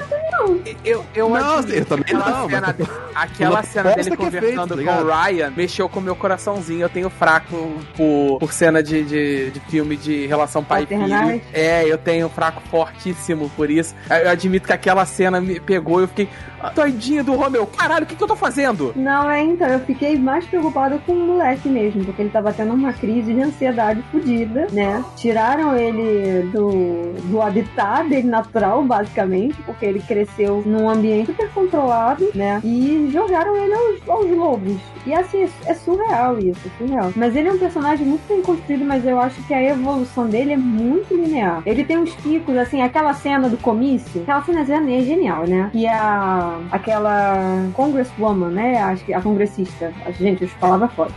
Eu, 0.86 1.06
eu 1.14 1.30
Não, 1.30 1.60
eu 1.60 1.86
também 1.86 2.04
aquela 2.06 2.30
não, 2.30 2.50
Cena, 2.50 2.76
mas- 2.80 2.90
aquela 3.14 3.50
Uma 3.52 3.64
cena 3.64 3.90
dele 3.90 4.00
é 4.00 4.04
feito, 4.04 4.18
conversando 4.18 4.68
tá 4.70 4.74
com 4.76 4.80
ligado? 4.80 5.06
o 5.06 5.12
Ryan 5.12 5.54
mexeu 5.56 5.90
com 5.90 6.00
o 6.00 6.04
meu 6.04 6.16
coraçãozinho. 6.16 6.82
Eu 6.84 6.90
tenho 6.90 7.10
fraco 7.10 7.56
por, 7.98 8.38
por 8.40 8.54
cena 8.54 8.82
de, 8.82 9.04
de, 9.04 9.52
de 9.52 9.60
filme 9.62 9.98
de 9.98 10.26
relação 10.28 10.64
pai 10.64 10.84
e 10.84 10.88
filho. 10.88 11.42
É, 11.54 11.84
eu 11.86 11.98
tenho 11.98 12.30
fraco 12.30 12.62
fortíssimo 12.70 13.50
por 13.56 13.70
isso. 13.70 13.94
Eu, 14.10 14.16
eu 14.18 14.30
admito 14.30 14.66
que 14.68 14.74
aquela 14.74 15.06
cena 15.06 15.42
me 15.42 15.60
pegou 15.60 16.00
e 16.00 16.04
eu 16.04 16.08
fiquei 16.08 16.30
"Ah, 16.62 16.70
doidinho 16.70 17.24
do 17.24 17.34
Romeu. 17.36 17.66
Caralho, 17.68 18.04
o 18.04 18.08
que, 18.08 18.16
que 18.16 18.24
eu 18.24 18.28
tô 18.28 18.36
fazendo? 18.36 18.94
Não, 18.96 19.30
é 19.30 19.42
então, 19.44 19.68
eu 19.68 19.80
fiquei 19.82 20.18
mais 20.18 20.46
preocupada 20.46 20.98
com 21.06 21.12
o 21.14 21.28
moleque 21.28 21.68
mesmo, 21.70 22.06
porque 22.06 22.22
ele 22.22 22.30
tava 22.30 22.54
tendo 22.54 22.74
uma 22.74 22.94
crise 22.94 23.34
de 23.34 23.42
ansiedade 23.50 24.02
fodida, 24.12 24.68
né? 24.72 25.04
Tiraram 25.16 25.76
ele 25.76 26.50
do, 26.52 27.14
do 27.30 27.42
habitat 27.42 28.08
dele 28.08 28.28
natural, 28.28 28.84
basicamente, 28.84 29.62
porque 29.64 29.86
ele 29.86 30.00
cresceu 30.00 30.64
num 30.66 30.90
ambiente 30.90 31.28
super 31.28 31.50
controlado, 31.52 32.30
né? 32.34 32.62
E 32.64 33.10
jogaram 33.12 33.56
ele 33.56 33.74
aos, 33.74 34.10
aos 34.10 34.30
lobos. 34.30 34.78
E 35.06 35.14
assim, 35.14 35.48
é 35.66 35.74
surreal 35.74 36.38
isso, 36.40 36.60
é 36.68 36.78
surreal. 36.78 37.12
Mas 37.16 37.36
ele 37.36 37.50
é 37.50 37.52
um 37.52 37.58
personagem 37.58 38.06
muito 38.06 38.28
bem 38.28 38.42
construído, 38.42 38.86
mas 38.86 39.06
eu 39.06 39.20
acho 39.20 39.42
que 39.44 39.54
a 39.54 39.64
evolução 39.64 40.28
dele 40.28 40.54
é 40.54 40.58
muito 40.58 41.16
linear. 41.16 41.62
Ele 41.66 41.84
tem 41.84 41.98
uns 41.98 42.14
picos, 42.16 42.56
assim, 42.58 42.82
aquela 42.82 43.14
cena 43.14 43.50
do 43.50 43.58
comício, 43.58 44.22
aquela 44.22 44.44
cena 44.44 44.62
é 44.62 45.02
genial, 45.02 45.48
né? 45.48 45.70
E 45.74 45.88
a 45.88 46.60
aquela 46.72 47.70
congresswoman, 47.74 48.50
né? 48.50 48.82
Acho 48.82 49.06
que 49.06 49.14
a 49.14 49.22
congressista. 49.22 49.92
Gente, 50.20 50.44
eu 50.44 50.48
falava 50.50 50.88
fora. 50.88 51.12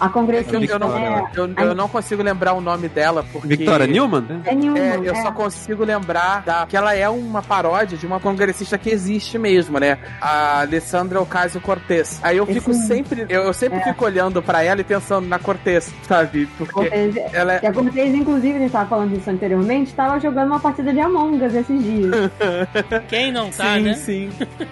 A 0.00 0.06
Eu, 0.06 0.10
congressista 0.10 0.56
eu 0.74 0.78
não, 0.78 0.96
é, 0.96 1.30
eu, 1.34 1.52
eu 1.56 1.74
não 1.74 1.88
consigo 1.88 2.22
lembrar 2.22 2.52
o 2.54 2.60
nome 2.60 2.88
dela, 2.88 3.24
porque. 3.32 3.48
Victoria 3.48 3.86
Newman? 3.86 4.24
é 4.44 4.54
Newman. 4.54 4.80
É, 4.80 4.96
eu 4.96 5.12
é. 5.12 5.22
só 5.22 5.32
consigo 5.32 5.84
lembrar 5.84 6.42
da, 6.44 6.66
que 6.66 6.76
ela 6.76 6.94
é 6.94 7.08
uma 7.08 7.42
paródia 7.42 7.96
de 7.98 8.06
uma 8.06 8.18
congressista 8.20 8.78
que 8.78 8.90
existe 8.90 9.38
mesmo, 9.38 9.78
né? 9.78 9.98
A 10.20 10.60
Alessandra 10.60 11.20
Ocasio-Cortez. 11.20 12.20
Aí 12.22 12.36
eu 12.36 12.44
Esse 12.44 12.54
fico 12.54 12.70
mesmo. 12.70 12.86
sempre, 12.86 13.26
eu, 13.28 13.42
eu 13.42 13.52
sempre 13.52 13.78
É. 13.78 13.82
fico 13.84 14.04
olhando 14.04 14.42
pra 14.42 14.62
ela 14.62 14.80
e 14.80 14.84
pensando 14.84 15.26
na 15.26 15.38
Cortez, 15.38 15.92
sabe? 16.02 16.46
Porque 16.58 16.72
Cortez, 16.72 17.16
ela 17.32 17.54
é 17.54 17.58
que 17.58 17.66
a 17.66 17.72
Cortez, 17.72 18.14
inclusive, 18.14 18.56
a 18.56 18.60
gente 18.60 18.72
tava 18.72 18.88
falando 18.88 19.10
disso 19.14 19.30
anteriormente, 19.30 19.94
tava 19.94 20.18
jogando 20.18 20.46
uma 20.48 20.60
partida 20.60 20.92
de 20.92 21.00
Among 21.00 21.44
Us 21.44 21.54
esses 21.54 21.82
dias. 21.82 22.12
Quem 23.08 23.32
não 23.32 23.50
tá, 23.50 23.74
sim, 23.74 23.80
né? 23.82 23.94
sim. 23.94 24.30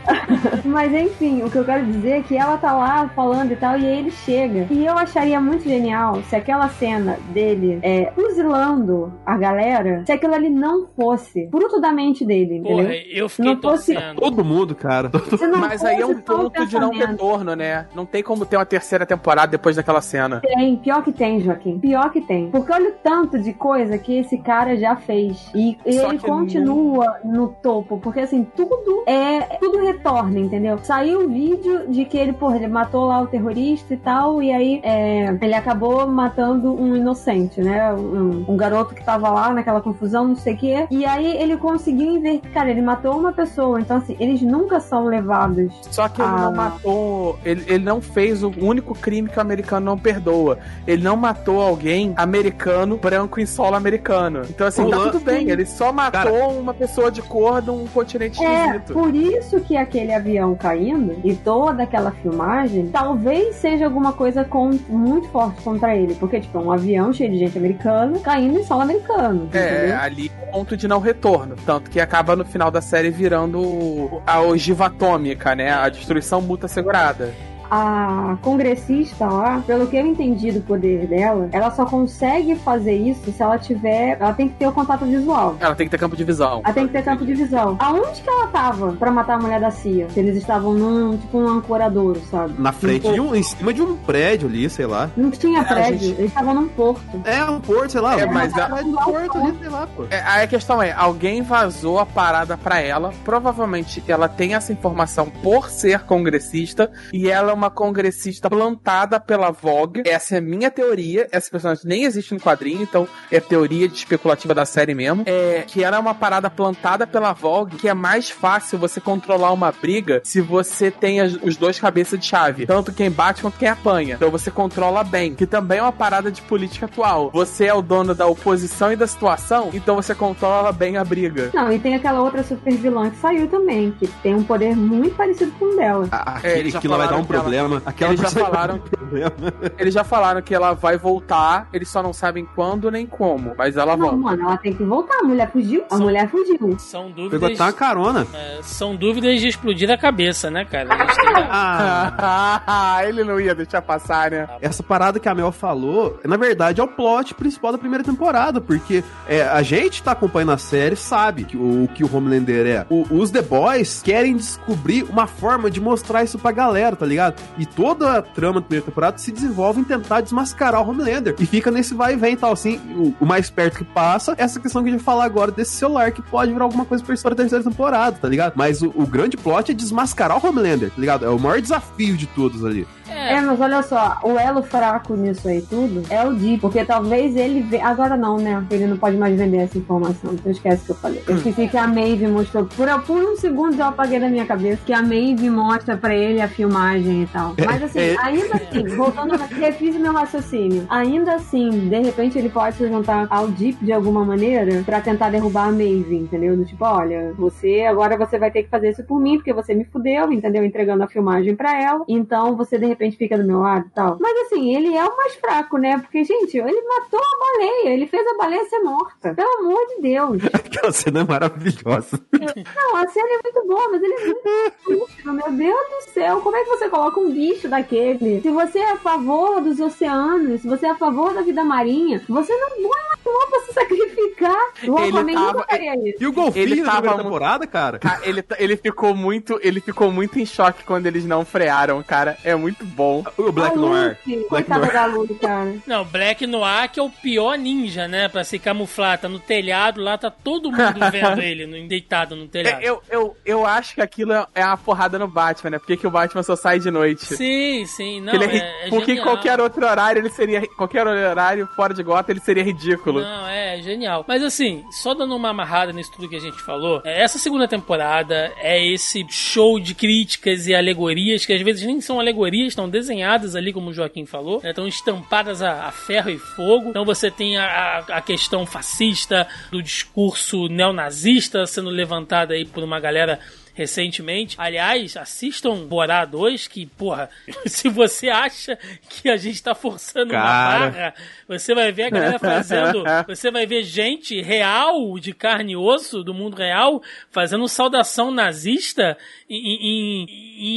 Mas 0.64 0.92
enfim, 0.92 1.42
o 1.42 1.50
que 1.50 1.56
eu 1.58 1.64
quero 1.64 1.84
dizer 1.86 2.10
é 2.10 2.20
que 2.22 2.36
ela 2.36 2.56
tá 2.56 2.72
lá 2.72 3.08
falando 3.14 3.52
e 3.52 3.56
tal, 3.56 3.78
e 3.78 3.86
aí 3.86 3.98
ele 3.98 4.10
chega. 4.10 4.66
E 4.70 4.84
eu 4.84 4.93
acharia 4.96 5.40
muito 5.40 5.64
genial 5.64 6.22
se 6.28 6.36
aquela 6.36 6.68
cena 6.68 7.18
dele 7.32 7.78
é, 7.82 8.12
fuzilando 8.14 9.12
a 9.24 9.36
galera, 9.36 10.02
se 10.06 10.12
aquilo 10.12 10.34
ali 10.34 10.50
não 10.50 10.86
fosse 10.96 11.48
fruto 11.50 11.80
da 11.80 11.92
mente 11.92 12.24
dele, 12.24 12.56
entendeu? 12.56 12.84
Porra, 12.84 12.94
eu 12.94 13.28
fiquei 13.28 13.54
Não 13.54 13.60
fosse-. 13.60 13.94
Todo 14.16 14.44
mundo, 14.44 14.74
cara. 14.74 15.10
Não 15.44 15.58
Mas 15.58 15.84
aí 15.84 16.00
é 16.00 16.06
um 16.06 16.20
ponto 16.20 16.66
de 16.66 16.78
não 16.78 16.90
retorno, 16.90 17.54
né? 17.54 17.86
Não 17.94 18.06
tem 18.06 18.22
como 18.22 18.46
ter 18.46 18.56
uma 18.56 18.64
terceira 18.64 19.04
temporada 19.04 19.48
depois 19.48 19.76
daquela 19.76 20.00
cena. 20.00 20.40
Tem, 20.40 20.76
pior 20.76 21.02
que 21.02 21.12
tem, 21.12 21.40
Joaquim. 21.40 21.78
Pior 21.78 22.10
que 22.10 22.20
tem. 22.20 22.50
Porque 22.50 22.72
olha 22.72 22.90
o 22.90 22.92
tanto 22.92 23.38
de 23.38 23.52
coisa 23.52 23.98
que 23.98 24.18
esse 24.18 24.38
cara 24.38 24.76
já 24.76 24.96
fez. 24.96 25.50
E 25.54 25.76
Só 25.92 26.08
ele 26.08 26.18
continua 26.18 27.18
no 27.24 27.48
topo. 27.48 27.98
Porque 27.98 28.20
assim, 28.20 28.44
tudo 28.56 29.04
é. 29.06 29.40
Tudo 29.58 29.78
retorna, 29.78 30.38
entendeu? 30.38 30.78
Saiu 30.78 31.24
o 31.24 31.28
vídeo 31.28 31.88
de 31.88 32.04
que 32.04 32.16
ele, 32.16 32.32
porra, 32.32 32.56
ele 32.56 32.68
matou 32.68 33.06
lá 33.06 33.20
o 33.20 33.26
terrorista 33.26 33.94
e 33.94 33.96
tal. 33.96 34.42
E 34.42 34.52
aí 34.52 34.80
é, 34.86 35.36
ele 35.40 35.54
acabou 35.54 36.06
matando 36.06 36.74
um 36.74 36.94
inocente, 36.94 37.60
né? 37.62 37.92
Um, 37.94 38.44
um 38.48 38.56
garoto 38.56 38.94
que 38.94 39.02
tava 39.02 39.30
lá 39.30 39.50
naquela 39.52 39.80
confusão, 39.80 40.28
não 40.28 40.36
sei 40.36 40.54
o 40.54 40.56
quê. 40.58 40.86
E 40.90 41.04
aí 41.06 41.36
ele 41.38 41.56
conseguiu 41.56 42.16
inverter. 42.16 42.50
Cara, 42.52 42.70
ele 42.70 42.82
matou 42.82 43.16
uma 43.18 43.32
pessoa. 43.32 43.80
Então, 43.80 43.96
assim, 43.96 44.14
eles 44.20 44.42
nunca 44.42 44.80
são 44.80 45.06
levados 45.06 45.72
Só 45.90 46.08
que 46.08 46.20
ele 46.20 46.30
Ah. 46.30 46.36
não 46.42 46.52
matou. 46.54 47.38
Ele, 47.44 47.64
ele 47.66 47.84
não 47.84 48.00
fez 48.00 48.42
o 48.42 48.52
único 48.60 48.94
crime 48.94 49.28
que 49.28 49.38
o 49.38 49.40
americano 49.40 49.86
não 49.86 49.98
perdoa. 49.98 50.58
Ele 50.86 51.02
não 51.02 51.16
matou 51.16 51.60
alguém 51.62 52.12
americano, 52.16 52.96
branco 52.98 53.40
em 53.40 53.46
solo 53.46 53.76
americano. 53.76 54.42
Então, 54.50 54.66
assim, 54.66 54.88
tá 54.90 54.98
tudo 54.98 55.20
bem. 55.20 55.48
Ele 55.48 55.64
só 55.64 55.92
matou 55.92 56.50
uma 56.58 56.74
pessoa 56.74 57.10
de 57.10 57.22
cor 57.22 57.62
de 57.62 57.70
um 57.70 57.86
continente 57.86 58.42
É, 58.44 58.66
esquisito. 58.66 58.92
por 58.92 59.14
isso 59.14 59.60
que 59.60 59.76
aquele 59.76 60.12
avião 60.12 60.54
caindo 60.54 61.16
e 61.24 61.34
toda 61.34 61.84
aquela 61.84 62.10
filmagem 62.10 62.88
talvez 62.92 63.56
seja 63.56 63.84
alguma 63.86 64.12
coisa 64.12 64.44
com, 64.44 64.63
muito 64.88 65.28
forte 65.28 65.62
contra 65.62 65.96
ele. 65.96 66.14
Porque, 66.14 66.40
tipo, 66.40 66.58
é 66.58 66.60
um 66.60 66.72
avião 66.72 67.12
cheio 67.12 67.30
de 67.30 67.38
gente 67.38 67.56
americana 67.58 68.18
caindo 68.20 68.58
em 68.58 68.64
solo 68.64 68.82
americano. 68.82 69.48
É, 69.52 69.76
entendeu? 69.78 69.98
ali 69.98 70.32
é 70.40 70.48
o 70.48 70.52
ponto 70.52 70.76
de 70.76 70.88
não 70.88 71.00
retorno. 71.00 71.56
Tanto 71.64 71.90
que 71.90 72.00
acaba 72.00 72.36
no 72.36 72.44
final 72.44 72.70
da 72.70 72.80
série 72.80 73.10
virando 73.10 74.22
a 74.26 74.40
ogiva 74.40 74.86
atômica, 74.86 75.54
né? 75.54 75.72
A 75.72 75.88
destruição 75.88 76.40
mútua 76.40 76.66
assegurada. 76.66 77.32
A 77.70 78.36
congressista 78.42 79.26
lá, 79.26 79.62
pelo 79.66 79.86
que 79.86 79.96
eu 79.96 80.06
entendi 80.06 80.52
do 80.52 80.60
poder 80.60 81.06
dela, 81.06 81.48
ela 81.52 81.70
só 81.70 81.84
consegue 81.84 82.54
fazer 82.56 82.94
isso 82.94 83.30
se 83.32 83.42
ela 83.42 83.58
tiver. 83.58 84.16
Ela 84.20 84.32
tem 84.32 84.48
que 84.48 84.54
ter 84.54 84.66
o 84.66 84.72
contato 84.72 85.04
visual. 85.04 85.56
Ela 85.60 85.74
tem 85.74 85.86
que 85.86 85.90
ter 85.90 85.98
campo 85.98 86.16
de 86.16 86.24
visão. 86.24 86.60
Ela 86.64 86.72
tem 86.74 86.86
que 86.86 86.92
ter 86.92 87.02
campo 87.02 87.24
de 87.24 87.34
visão. 87.34 87.76
Aonde 87.78 88.22
que 88.22 88.28
ela 88.28 88.46
tava 88.48 88.92
pra 88.92 89.10
matar 89.10 89.34
a 89.34 89.38
mulher 89.38 89.60
da 89.60 89.70
CIA? 89.70 90.08
Se 90.10 90.20
eles 90.20 90.36
estavam 90.36 90.74
num, 90.74 91.16
tipo, 91.16 91.38
um 91.38 91.48
ancoradouro, 91.48 92.20
sabe? 92.30 92.54
Na 92.58 92.72
frente 92.72 93.10
de 93.12 93.20
um, 93.20 93.34
em 93.34 93.42
cima 93.42 93.72
de 93.72 93.82
um 93.82 93.96
prédio 93.96 94.48
ali, 94.48 94.68
sei 94.70 94.86
lá. 94.86 95.10
Não 95.16 95.30
tinha 95.30 95.60
a 95.60 95.64
prédio, 95.64 95.98
gente- 95.98 96.18
eles 96.18 96.30
estavam 96.30 96.54
num 96.54 96.68
porto. 96.68 97.20
É 97.24 97.44
um 97.44 97.60
porto, 97.60 97.90
sei 97.92 98.00
lá. 98.00 98.18
É, 98.20 98.26
um 98.26 98.32
mas 98.32 98.56
a- 98.56 98.68
do 98.82 98.96
porto 98.96 99.38
ali, 99.38 99.54
sei 99.58 99.68
lá, 99.68 99.86
pô. 99.94 100.04
É, 100.10 100.20
aí 100.22 100.44
a 100.44 100.46
questão 100.46 100.82
é, 100.82 100.92
alguém 100.92 101.42
vazou 101.42 101.98
a 101.98 102.06
parada 102.06 102.56
pra 102.56 102.80
ela. 102.80 103.12
Provavelmente 103.24 104.02
ela 104.08 104.28
tem 104.28 104.54
essa 104.54 104.72
informação 104.72 105.26
por 105.42 105.68
ser 105.70 106.00
congressista 106.04 106.90
e 107.12 107.28
ela 107.28 107.50
é 107.50 107.54
uma 107.54 107.63
congressista 107.70 108.48
plantada 108.50 109.18
pela 109.20 109.50
Vogue. 109.50 110.02
Essa 110.06 110.36
é 110.36 110.38
a 110.38 110.40
minha 110.42 110.70
teoria. 110.70 111.28
Essa 111.32 111.50
personagem 111.50 111.84
nem 111.86 112.04
existe 112.04 112.34
no 112.34 112.40
quadrinho, 112.40 112.82
então 112.82 113.06
é 113.30 113.40
teoria 113.40 113.88
de 113.88 113.94
especulativa 113.96 114.54
da 114.54 114.64
série 114.64 114.94
mesmo. 114.94 115.22
É 115.26 115.64
que 115.66 115.82
ela 115.82 115.96
é 115.96 116.00
uma 116.00 116.14
parada 116.14 116.48
plantada 116.50 117.06
pela 117.06 117.32
Vogue, 117.32 117.76
que 117.76 117.88
é 117.88 117.94
mais 117.94 118.30
fácil 118.30 118.78
você 118.78 119.00
controlar 119.00 119.52
uma 119.52 119.72
briga 119.72 120.20
se 120.24 120.40
você 120.40 120.90
tem 120.90 121.20
as- 121.20 121.34
os 121.42 121.56
dois 121.56 121.78
cabeças 121.78 122.18
de 122.18 122.26
chave, 122.26 122.66
tanto 122.66 122.92
quem 122.92 123.10
bate 123.10 123.42
quanto 123.42 123.58
quem 123.58 123.68
apanha. 123.68 124.14
Então 124.16 124.30
você 124.30 124.50
controla 124.50 125.02
bem, 125.04 125.34
que 125.34 125.46
também 125.46 125.78
é 125.78 125.82
uma 125.82 125.92
parada 125.92 126.30
de 126.30 126.42
política 126.42 126.86
atual. 126.86 127.30
Você 127.32 127.66
é 127.66 127.74
o 127.74 127.82
dono 127.82 128.14
da 128.14 128.26
oposição 128.26 128.92
e 128.92 128.96
da 128.96 129.06
situação, 129.06 129.70
então 129.72 129.96
você 129.96 130.14
controla 130.14 130.72
bem 130.72 130.96
a 130.96 131.04
briga. 131.04 131.50
Não, 131.54 131.72
e 131.72 131.78
tem 131.78 131.94
aquela 131.94 132.20
outra 132.22 132.42
super 132.42 132.74
vilã 132.74 133.10
que 133.10 133.16
saiu 133.18 133.46
também, 133.48 133.90
que 133.98 134.06
tem 134.22 134.34
um 134.34 134.42
poder 134.42 134.74
muito 134.76 135.14
parecido 135.16 135.52
com 135.58 135.72
o 135.72 135.76
dela. 135.76 136.08
A- 136.10 136.34
É, 136.34 136.38
Aquele, 136.38 136.58
eles 136.60 136.72
já 136.72 136.78
aquilo 136.78 136.96
vai 136.96 137.08
dar 137.08 137.16
um 137.16 137.24
que 137.24 137.32
ela- 137.32 137.43
problema. 137.44 137.82
Aquela 137.86 138.12
eles 138.12 138.20
já 138.20 138.30
falaram- 138.30 138.78
problema. 138.90 139.32
Eles 139.78 139.94
já 139.94 140.04
falaram 140.04 140.42
que 140.42 140.54
ela 140.54 140.72
vai 140.74 140.96
voltar, 140.96 141.68
eles 141.72 141.88
só 141.88 142.02
não 142.02 142.12
sabem 142.12 142.46
quando 142.54 142.90
nem 142.90 143.06
como, 143.06 143.54
mas 143.56 143.76
ela 143.76 143.96
Não, 143.96 144.02
volta. 144.06 144.16
mano, 144.16 144.42
ela 144.42 144.56
tem 144.56 144.72
que 144.74 144.82
voltar. 144.84 145.18
A 145.20 145.24
mulher 145.24 145.50
fugiu. 145.52 145.84
A 145.90 145.96
São- 145.96 146.00
mulher 146.06 146.28
fugiu. 146.30 146.76
São 146.78 147.04
Pegou 147.12 147.30
dúvidas. 147.30 147.52
até 147.60 147.62
uma 147.62 147.72
carona. 147.72 148.26
é, 148.34 148.58
são 148.62 148.94
dúvidas 148.96 149.40
de 149.40 149.48
explodir 149.48 149.90
a 149.90 149.96
cabeça, 149.98 150.50
né, 150.50 150.64
cara? 150.64 150.92
A 150.94 150.98
gente 150.98 151.16
tem 151.16 151.34
que- 151.34 151.48
Ah, 151.50 153.00
ele 153.06 153.24
não 153.24 153.38
ia 153.40 153.54
deixar 153.54 153.82
passar, 153.82 154.30
né? 154.30 154.48
essa 154.60 154.82
parada 154.82 155.18
que 155.20 155.28
a 155.28 155.34
Mel 155.34 155.52
falou, 155.52 156.18
na 156.24 156.36
verdade, 156.36 156.80
é 156.80 156.84
o 156.84 156.88
plot 156.88 157.34
principal 157.34 157.72
da 157.72 157.78
primeira 157.78 158.04
temporada, 158.04 158.60
porque 158.60 159.02
é, 159.26 159.42
a 159.42 159.62
gente 159.62 160.02
tá 160.02 160.12
acompanhando 160.12 160.52
a 160.52 160.58
série, 160.58 160.96
sabe 160.96 161.44
que 161.44 161.56
o, 161.56 161.84
o 161.84 161.88
que 161.88 162.04
o 162.04 162.16
Homelander 162.16 162.66
é. 162.66 162.86
O- 162.88 163.06
os 163.10 163.30
The 163.30 163.42
Boys 163.42 164.02
querem 164.02 164.36
descobrir 164.36 165.02
uma 165.04 165.26
forma 165.26 165.70
de 165.70 165.80
mostrar 165.80 166.22
isso 166.24 166.38
pra 166.38 166.50
galera, 166.52 166.96
tá 166.96 167.06
ligado? 167.06 167.33
E 167.58 167.66
toda 167.66 168.18
a 168.18 168.22
trama 168.22 168.60
da 168.60 168.66
primeira 168.66 168.86
temporada 168.86 169.18
se 169.18 169.30
desenvolve 169.30 169.80
em 169.80 169.84
tentar 169.84 170.20
desmascarar 170.20 170.82
o 170.82 170.90
Homelander. 170.90 171.34
E 171.38 171.46
fica 171.46 171.70
nesse 171.70 171.94
vai 171.94 172.14
e 172.14 172.16
vem 172.16 172.34
e 172.34 172.36
tal, 172.36 172.52
assim, 172.52 172.76
o, 172.96 173.14
o 173.20 173.26
mais 173.26 173.50
perto 173.50 173.78
que 173.78 173.84
passa, 173.84 174.34
essa 174.36 174.58
questão 174.60 174.82
que 174.82 174.88
a 174.88 174.92
gente 174.92 175.00
vai 175.00 175.04
falar 175.04 175.24
agora 175.24 175.50
desse 175.50 175.72
celular, 175.72 176.10
que 176.12 176.22
pode 176.22 176.52
virar 176.52 176.64
alguma 176.64 176.84
coisa 176.84 177.04
pra 177.04 177.14
história 177.14 177.36
da 177.36 177.42
terceira 177.42 177.64
temporada, 177.64 178.16
tá 178.20 178.28
ligado? 178.28 178.54
Mas 178.56 178.82
o, 178.82 178.92
o 178.94 179.06
grande 179.06 179.36
plot 179.36 179.70
é 179.70 179.74
desmascarar 179.74 180.36
o 180.38 180.46
Homelander, 180.46 180.90
tá 180.90 181.00
ligado? 181.00 181.24
É 181.24 181.28
o 181.28 181.38
maior 181.38 181.60
desafio 181.60 182.16
de 182.16 182.26
todos 182.26 182.64
ali. 182.64 182.86
É, 183.08 183.40
mas 183.40 183.60
olha 183.60 183.82
só, 183.82 184.18
o 184.22 184.38
elo 184.38 184.62
fraco 184.62 185.14
nisso 185.14 185.48
aí 185.48 185.60
tudo 185.62 186.02
é 186.10 186.24
o 186.24 186.32
Deep, 186.34 186.60
porque 186.60 186.84
talvez 186.84 187.36
ele. 187.36 187.62
Ve... 187.62 187.80
Agora 187.80 188.16
não, 188.16 188.36
né? 188.36 188.64
Ele 188.70 188.86
não 188.86 188.96
pode 188.96 189.16
mais 189.16 189.36
vender 189.36 189.58
essa 189.58 189.78
informação. 189.78 190.32
Então 190.32 190.50
esquece 190.50 190.84
que 190.84 190.90
eu 190.90 190.96
falei. 190.96 191.22
Eu 191.26 191.36
esqueci 191.36 191.68
que 191.68 191.76
a 191.76 191.86
Maeve 191.86 192.26
mostrou. 192.26 192.64
Por, 192.66 192.88
por 193.02 193.22
um 193.22 193.36
segundo 193.36 193.78
eu 193.78 193.86
apaguei 193.86 194.18
da 194.18 194.28
minha 194.28 194.46
cabeça 194.46 194.82
que 194.84 194.92
a 194.92 195.02
Maeve 195.02 195.50
mostra 195.50 195.96
pra 195.96 196.14
ele 196.14 196.40
a 196.40 196.48
filmagem 196.48 197.22
e 197.22 197.26
tal. 197.26 197.54
Mas 197.64 197.82
assim, 197.82 198.00
É. 198.00 198.16
ainda 198.20 198.54
assim, 198.54 198.86
voltando, 198.96 199.36
refiz 199.36 199.96
o 199.96 200.00
meu 200.00 200.12
raciocínio. 200.12 200.86
Ainda 200.88 201.34
assim, 201.34 201.88
de 201.88 202.00
repente 202.00 202.38
ele 202.38 202.48
pode 202.48 202.76
se 202.76 202.88
juntar 202.88 203.26
ao 203.30 203.48
Deep 203.48 203.84
de 203.84 203.92
alguma 203.92 204.24
maneira 204.24 204.82
pra 204.84 205.00
tentar 205.00 205.30
derrubar 205.30 205.68
a 205.68 205.72
Maeve, 205.72 206.16
entendeu? 206.16 206.56
Do 206.56 206.64
tipo, 206.64 206.84
olha, 206.84 207.32
você 207.36 207.82
agora 207.82 208.16
você 208.16 208.38
vai 208.38 208.50
ter 208.50 208.62
que 208.62 208.68
fazer 208.68 208.90
isso 208.90 209.04
por 209.04 209.20
mim, 209.20 209.36
porque 209.36 209.52
você 209.52 209.74
me 209.74 209.84
fudeu, 209.84 210.32
entendeu? 210.32 210.64
Entregando 210.64 211.02
a 211.02 211.06
filmagem 211.08 211.54
pra 211.54 211.80
ela. 211.80 212.04
Então 212.08 212.56
você 212.56 212.78
de 212.78 212.86
repente 212.94 213.16
fica 213.16 213.36
do 213.38 213.44
meu 213.44 213.60
lado 213.60 213.86
e 213.86 213.90
tal. 213.90 214.16
Mas 214.20 214.36
assim, 214.46 214.74
ele 214.74 214.94
é 214.96 215.04
o 215.04 215.16
mais 215.16 215.34
fraco, 215.36 215.76
né? 215.78 215.98
Porque, 215.98 216.24
gente, 216.24 216.56
ele 216.56 216.82
matou 216.82 217.20
a 217.20 217.38
baleia, 217.38 217.94
ele 217.94 218.06
fez 218.06 218.26
a 218.26 218.36
baleia 218.36 218.64
ser 218.64 218.78
morta. 218.80 219.34
Pelo 219.34 219.58
amor 219.60 219.86
de 219.88 220.02
Deus. 220.02 220.42
Aquela 220.52 220.92
cena 220.92 221.20
é 221.20 221.24
maravilhosa. 221.24 222.20
Não, 222.32 222.96
a 222.96 223.06
cena 223.08 223.28
é 223.28 223.40
muito 223.42 223.66
boa, 223.68 223.88
mas 223.90 224.02
ele 224.02 224.14
é 224.14 224.26
muito 224.26 225.32
meu 225.32 225.52
Deus 225.52 225.80
do 225.90 226.10
céu. 226.12 226.40
Como 226.40 226.56
é 226.56 226.62
que 226.64 226.70
você 226.70 226.88
coloca 226.88 227.18
um 227.20 227.30
bicho 227.30 227.68
daquele? 227.68 228.40
Se 228.40 228.50
você 228.50 228.78
é 228.78 228.92
a 228.92 228.96
favor 228.96 229.60
dos 229.60 229.80
oceanos, 229.80 230.60
se 230.62 230.68
você 230.68 230.86
é 230.86 230.90
a 230.90 230.94
favor 230.96 231.32
da 231.34 231.42
vida 231.42 231.64
marinha, 231.64 232.22
você 232.28 232.52
não 232.56 232.68
põe 232.70 232.84
um 232.84 233.30
animal 233.30 233.48
pra 233.50 233.60
se 233.60 233.72
sacrificar. 233.72 234.56
O 234.88 234.98
Ele 234.98 235.08
Aquaman 235.18 235.32
tava- 235.34 235.52
nunca 235.52 235.66
faria 235.70 236.08
isso. 236.08 236.18
E 236.22 236.26
o 236.26 236.32
golfinho 236.32 236.62
Ele 236.64 236.82
na 236.82 236.92
tava 236.92 237.16
mu- 237.16 237.22
temporada, 237.22 237.66
cara? 237.66 237.98
Ca- 237.98 238.20
Ele, 238.22 238.44
ele 238.58 238.76
ficou 238.76 239.14
muito, 239.14 239.58
ele 239.62 239.80
ficou 239.80 240.10
muito 240.12 240.38
em 240.38 240.46
choque 240.46 240.84
quando 240.84 241.06
eles 241.06 241.24
não 241.24 241.44
frearam, 241.44 242.02
cara. 242.02 242.36
É 242.44 242.54
muito 242.54 242.83
bom. 242.84 243.24
O 243.36 243.50
Black 243.52 243.76
a 243.76 243.80
Noir. 243.80 244.18
Lucy, 244.26 244.46
Black 244.48 244.70
Noir. 244.70 244.92
da 244.92 245.06
Lucy, 245.06 245.34
cara. 245.34 245.74
Não, 245.86 246.04
Black 246.04 246.46
Noir 246.46 246.90
que 246.92 247.00
é 247.00 247.02
o 247.02 247.10
pior 247.10 247.56
ninja, 247.58 248.06
né? 248.08 248.28
Pra 248.28 248.44
se 248.44 248.58
camuflar. 248.58 249.18
Tá 249.18 249.28
no 249.28 249.38
telhado 249.38 250.00
lá, 250.00 250.16
tá 250.18 250.30
todo 250.30 250.70
mundo 250.70 251.00
vendo 251.10 251.40
ele 251.40 251.86
deitado 251.88 252.36
no 252.36 252.46
telhado. 252.46 252.80
É, 252.82 252.88
Eu, 252.88 253.02
eu, 253.10 253.36
eu 253.44 253.66
acho 253.66 253.94
que 253.94 254.00
aquilo 254.00 254.32
é 254.54 254.64
uma 254.64 254.76
porrada 254.76 255.18
no 255.18 255.26
Batman, 255.28 255.70
né? 255.70 255.78
Porque 255.78 255.96
que 255.96 256.06
o 256.06 256.10
Batman 256.10 256.42
só 256.42 256.56
sai 256.56 256.78
de 256.78 256.90
noite. 256.90 257.24
Sim, 257.24 257.84
sim. 257.86 258.20
Não, 258.20 258.34
Ele 258.34 258.44
é 258.44 258.56
é, 258.56 258.86
é 258.86 258.90
porque 258.90 259.12
em 259.12 259.16
genial. 259.16 259.24
qualquer 259.34 259.60
outro 259.60 259.84
horário 259.86 260.20
ele 260.20 260.30
seria. 260.30 260.62
Qualquer 260.76 261.06
horário 261.06 261.66
fora 261.74 261.94
de 261.94 262.02
Gotham 262.02 262.32
ele 262.32 262.40
seria 262.40 262.62
ridículo. 262.62 263.20
Não, 263.20 263.46
é 263.48 263.80
genial. 263.82 264.24
Mas 264.26 264.42
assim, 264.42 264.84
só 264.90 265.14
dando 265.14 265.34
uma 265.36 265.50
amarrada 265.50 265.92
nisso 265.92 266.12
tudo 266.14 266.28
que 266.28 266.36
a 266.36 266.40
gente 266.40 266.60
falou, 266.62 267.00
é, 267.04 267.22
essa 267.22 267.38
segunda 267.38 267.66
temporada 267.68 268.52
é 268.58 268.84
esse 268.84 269.24
show 269.30 269.78
de 269.80 269.94
críticas 269.94 270.66
e 270.66 270.74
alegorias, 270.74 271.44
que 271.46 271.52
às 271.52 271.62
vezes 271.62 271.86
nem 271.86 272.00
são 272.00 272.18
alegorias, 272.20 272.73
estão 272.74 272.88
desenhadas 272.88 273.56
ali, 273.56 273.72
como 273.72 273.90
o 273.90 273.94
Joaquim 273.94 274.26
falou, 274.26 274.60
né, 274.62 274.70
estão 274.70 274.86
estampadas 274.86 275.62
a, 275.62 275.86
a 275.86 275.90
ferro 275.92 276.28
e 276.30 276.38
fogo. 276.38 276.90
Então 276.90 277.04
você 277.04 277.30
tem 277.30 277.56
a, 277.56 277.98
a- 277.98 278.18
questão 278.20 278.66
fascista 278.66 279.46
do 279.70 279.82
discurso 279.82 280.68
neonazista 280.68 281.66
sendo 281.66 281.88
levantada 281.90 282.54
aí 282.54 282.64
por 282.64 282.82
uma 282.84 283.00
galera 283.00 283.38
recentemente. 283.74 284.54
Aliás, 284.58 285.16
assistam 285.16 285.84
Borá 285.86 286.24
2, 286.24 286.66
que, 286.68 286.86
porra, 286.86 287.28
se 287.66 287.88
você 287.88 288.28
acha 288.28 288.78
que 289.08 289.28
a 289.28 289.36
gente 289.36 289.62
tá 289.62 289.74
forçando 289.74 290.30
Cara. 290.30 290.44
uma 290.84 290.90
barra, 290.90 291.14
você 291.46 291.74
vai 291.74 291.92
ver 291.92 292.04
a 292.04 292.10
galera 292.10 292.38
fazendo. 292.38 293.04
Você 293.28 293.50
vai 293.50 293.66
ver 293.66 293.82
gente 293.82 294.40
real, 294.40 295.18
de 295.18 295.32
carne 295.32 295.72
e 295.72 295.76
osso, 295.76 296.22
do 296.22 296.32
mundo 296.32 296.56
real, 296.56 297.02
fazendo 297.30 297.66
saudação 297.68 298.30
nazista 298.30 299.16
em, 299.48 300.24
em- 300.26 300.26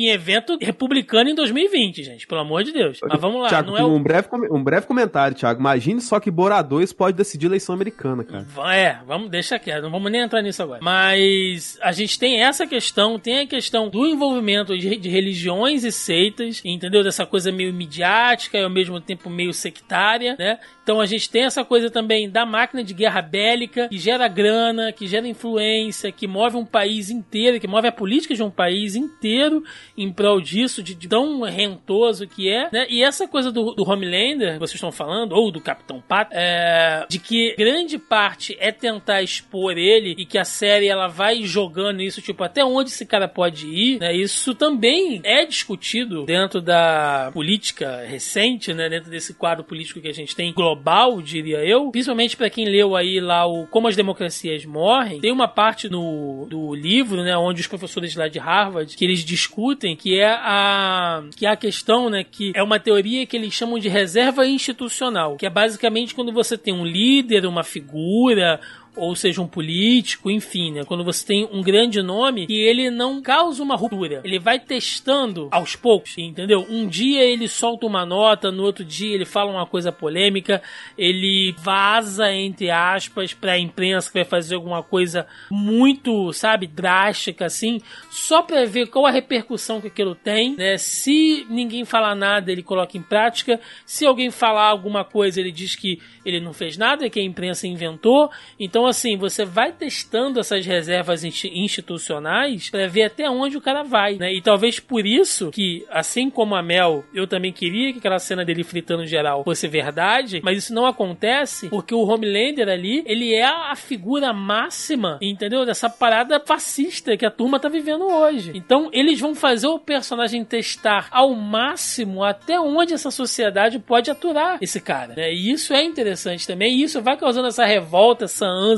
em 0.05 0.09
evento 0.09 0.57
republicano 0.59 1.29
em 1.29 1.35
2020, 1.35 2.03
gente. 2.03 2.27
Pelo 2.27 2.41
amor 2.41 2.63
de 2.63 2.71
Deus. 2.73 2.99
Mas 3.01 3.19
vamos 3.21 3.41
lá, 3.41 3.49
Thiago, 3.49 3.71
não 3.71 3.77
é 3.77 3.83
o. 3.83 3.87
um, 3.95 4.01
breve, 4.03 4.27
um 4.51 4.63
breve 4.63 4.85
comentário, 4.87 5.35
Thiago. 5.37 5.59
Imagine 5.59 6.01
só 6.01 6.19
que 6.19 6.29
Bora 6.31 6.61
2 6.61 6.91
pode 6.93 7.15
decidir 7.15 7.45
eleição 7.45 7.73
americana, 7.75 8.23
cara. 8.23 8.45
É, 8.73 8.97
vamos, 9.05 9.29
deixa 9.29 9.57
quieto, 9.59 9.83
não 9.83 9.91
vamos 9.91 10.11
nem 10.11 10.21
entrar 10.21 10.41
nisso 10.41 10.63
agora. 10.63 10.79
Mas 10.81 11.77
a 11.81 11.91
gente 11.91 12.17
tem 12.19 12.41
essa 12.41 12.65
questão, 12.67 12.86
tem 13.19 13.39
a 13.39 13.47
questão 13.47 13.89
do 13.89 14.05
envolvimento 14.05 14.77
de, 14.77 14.95
de 14.97 15.09
religiões 15.09 15.83
e 15.83 15.91
seitas, 15.91 16.61
entendeu? 16.63 17.03
Dessa 17.03 17.25
coisa 17.25 17.51
meio 17.51 17.73
midiática 17.73 18.57
e 18.57 18.63
ao 18.63 18.69
mesmo 18.69 18.99
tempo 18.99 19.29
meio 19.29 19.53
sectária, 19.53 20.35
né? 20.37 20.59
Então 20.87 21.01
a 21.01 21.05
gente 21.05 21.29
tem 21.29 21.43
essa 21.43 21.65
coisa 21.65 21.91
também 21.91 22.29
da 22.29 22.45
máquina 22.45 22.81
de 22.81 22.93
guerra 22.93 23.21
bélica, 23.21 23.89
que 23.89 23.97
gera 23.97 24.25
grana, 24.29 24.93
que 24.93 25.05
gera 25.05 25.27
influência, 25.27 26.13
que 26.13 26.25
move 26.25 26.55
um 26.55 26.63
país 26.63 27.09
inteiro, 27.09 27.59
que 27.59 27.67
move 27.67 27.85
a 27.89 27.91
política 27.91 28.33
de 28.33 28.41
um 28.41 28.49
país 28.49 28.95
inteiro 28.95 29.65
em 29.97 30.09
prol 30.13 30.39
disso, 30.39 30.81
de, 30.81 30.95
de 30.95 31.09
tão 31.09 31.41
rentoso 31.41 32.25
que 32.25 32.49
é, 32.49 32.69
né? 32.71 32.87
E 32.89 33.03
essa 33.03 33.27
coisa 33.27 33.51
do, 33.51 33.75
do 33.75 33.83
Homelander, 33.83 34.53
que 34.53 34.59
vocês 34.59 34.75
estão 34.75 34.89
falando, 34.89 35.33
ou 35.33 35.51
do 35.51 35.59
Capitão 35.59 35.99
Pato, 35.99 36.31
é, 36.33 37.05
de 37.09 37.19
que 37.19 37.53
grande 37.57 37.97
parte 37.97 38.55
é 38.57 38.71
tentar 38.71 39.21
expor 39.21 39.77
ele 39.77 40.15
e 40.17 40.25
que 40.25 40.37
a 40.37 40.45
série 40.45 40.87
ela 40.87 41.07
vai 41.09 41.43
jogando 41.43 42.01
isso, 42.01 42.21
tipo, 42.21 42.45
até 42.45 42.63
onde 42.63 42.91
esse 42.91 43.05
cara 43.05 43.27
pode 43.27 43.67
ir, 43.67 43.99
né? 43.99 44.15
Isso 44.15 44.55
também 44.55 45.19
é 45.25 45.45
discutido 45.45 46.23
dentro 46.23 46.61
da 46.61 47.29
política 47.33 48.05
recente, 48.07 48.73
né? 48.73 48.87
Dentro 48.87 49.11
desse 49.11 49.33
quadro 49.33 49.65
político 49.65 49.99
que 49.99 50.07
a 50.07 50.13
gente 50.13 50.33
tem 50.33 50.53
global, 50.53 50.76
diria 51.21 51.57
eu. 51.59 51.89
Principalmente 51.91 52.35
para 52.37 52.49
quem 52.49 52.65
leu 52.65 52.95
aí 52.95 53.19
lá 53.19 53.45
o 53.45 53.67
Como 53.67 53.87
as 53.87 53.95
Democracias 53.95 54.65
Morrem, 54.65 55.19
tem 55.19 55.31
uma 55.31 55.47
parte 55.47 55.89
no, 55.89 56.45
do 56.49 56.73
livro, 56.73 57.23
né? 57.23 57.37
Onde 57.37 57.61
os 57.61 57.67
professores 57.67 58.15
lá 58.15 58.27
de 58.27 58.39
Harvard, 58.39 58.95
que 58.95 59.05
eles 59.05 59.23
discutem, 59.23 59.95
que 59.95 60.19
é 60.19 60.29
a, 60.29 61.23
que 61.35 61.45
é 61.45 61.49
a 61.49 61.55
questão, 61.55 62.09
né? 62.09 62.23
Que 62.23 62.51
é 62.55 62.63
uma 62.63 62.79
teoria 62.79 63.25
que 63.25 63.37
eles 63.37 63.53
chamam 63.53 63.79
de 63.79 63.89
reserva 63.89 64.45
institucional, 64.45 65.35
que 65.35 65.45
é 65.45 65.49
basicamente 65.49 66.13
quando 66.13 66.31
você 66.31 66.57
tem 66.57 66.73
um 66.73 66.85
líder, 66.85 67.45
uma 67.45 67.63
figura, 67.63 68.59
ou 68.97 69.15
seja 69.15 69.41
um 69.41 69.47
político, 69.47 70.29
enfim, 70.29 70.71
né? 70.71 70.83
Quando 70.83 71.03
você 71.03 71.25
tem 71.25 71.47
um 71.51 71.61
grande 71.61 72.01
nome 72.01 72.45
e 72.49 72.57
ele 72.57 72.89
não 72.89 73.21
causa 73.21 73.61
uma 73.61 73.75
ruptura, 73.75 74.21
ele 74.23 74.39
vai 74.39 74.59
testando 74.59 75.47
aos 75.51 75.75
poucos, 75.75 76.17
entendeu? 76.17 76.65
Um 76.69 76.87
dia 76.87 77.23
ele 77.23 77.47
solta 77.47 77.85
uma 77.85 78.05
nota, 78.05 78.51
no 78.51 78.63
outro 78.63 78.83
dia 78.83 79.13
ele 79.13 79.25
fala 79.25 79.51
uma 79.51 79.65
coisa 79.65 79.91
polêmica, 79.91 80.61
ele 80.97 81.53
vaza 81.59 82.31
entre 82.33 82.69
aspas 82.69 83.33
para 83.33 83.53
a 83.53 83.59
imprensa 83.59 84.09
que 84.09 84.17
vai 84.17 84.25
fazer 84.25 84.55
alguma 84.55 84.81
coisa 84.81 85.27
muito, 85.51 86.33
sabe, 86.33 86.67
drástica 86.67 87.45
assim, 87.45 87.79
só 88.09 88.41
para 88.41 88.65
ver 88.65 88.87
qual 88.87 89.05
a 89.05 89.11
repercussão 89.11 89.79
que 89.79 89.87
aquilo 89.87 90.15
tem, 90.15 90.55
né? 90.55 90.77
Se 90.77 91.45
ninguém 91.49 91.85
falar 91.85 92.15
nada, 92.15 92.51
ele 92.51 92.63
coloca 92.63 92.97
em 92.97 93.01
prática. 93.01 93.59
Se 93.85 94.05
alguém 94.05 94.31
falar 94.31 94.67
alguma 94.69 95.03
coisa, 95.03 95.39
ele 95.39 95.51
diz 95.51 95.75
que 95.75 96.01
ele 96.25 96.39
não 96.39 96.53
fez 96.53 96.77
nada, 96.77 97.09
que 97.09 97.19
a 97.19 97.23
imprensa 97.23 97.67
inventou. 97.67 98.29
Então 98.59 98.86
assim, 98.87 99.17
você 99.17 99.45
vai 99.45 99.71
testando 99.71 100.39
essas 100.39 100.65
reservas 100.65 101.23
institucionais 101.23 102.69
para 102.69 102.87
ver 102.87 103.03
até 103.03 103.29
onde 103.29 103.57
o 103.57 103.61
cara 103.61 103.83
vai, 103.83 104.15
né? 104.15 104.33
E 104.33 104.41
talvez 104.41 104.79
por 104.79 105.05
isso 105.05 105.51
que, 105.51 105.85
assim 105.89 106.29
como 106.29 106.55
a 106.55 106.61
Mel, 106.61 107.03
eu 107.13 107.27
também 107.27 107.51
queria 107.51 107.91
que 107.91 107.99
aquela 107.99 108.19
cena 108.19 108.43
dele 108.43 108.63
fritando 108.63 109.05
geral 109.05 109.43
fosse 109.43 109.67
verdade, 109.67 110.41
mas 110.43 110.57
isso 110.57 110.73
não 110.73 110.85
acontece 110.85 111.69
porque 111.69 111.93
o 111.93 112.05
Homelander 112.05 112.69
ali, 112.69 113.03
ele 113.05 113.33
é 113.33 113.45
a 113.45 113.75
figura 113.75 114.33
máxima, 114.33 115.17
entendeu? 115.21 115.65
Dessa 115.65 115.89
parada 115.89 116.39
fascista 116.39 117.17
que 117.17 117.25
a 117.25 117.31
turma 117.31 117.59
tá 117.59 117.69
vivendo 117.69 118.05
hoje. 118.05 118.51
Então, 118.53 118.89
eles 118.91 119.19
vão 119.19 119.35
fazer 119.35 119.67
o 119.67 119.79
personagem 119.79 120.43
testar 120.43 121.07
ao 121.11 121.33
máximo 121.35 122.23
até 122.23 122.59
onde 122.59 122.93
essa 122.93 123.11
sociedade 123.11 123.79
pode 123.79 124.09
aturar 124.09 124.57
esse 124.61 124.79
cara, 124.79 125.13
né? 125.15 125.33
E 125.33 125.51
isso 125.51 125.73
é 125.73 125.83
interessante 125.83 126.47
também, 126.47 126.75
e 126.75 126.83
isso 126.83 127.01
vai 127.01 127.17
causando 127.17 127.47
essa 127.47 127.65
revolta, 127.65 128.25
essa 128.25 128.45
ânsia 128.45 128.76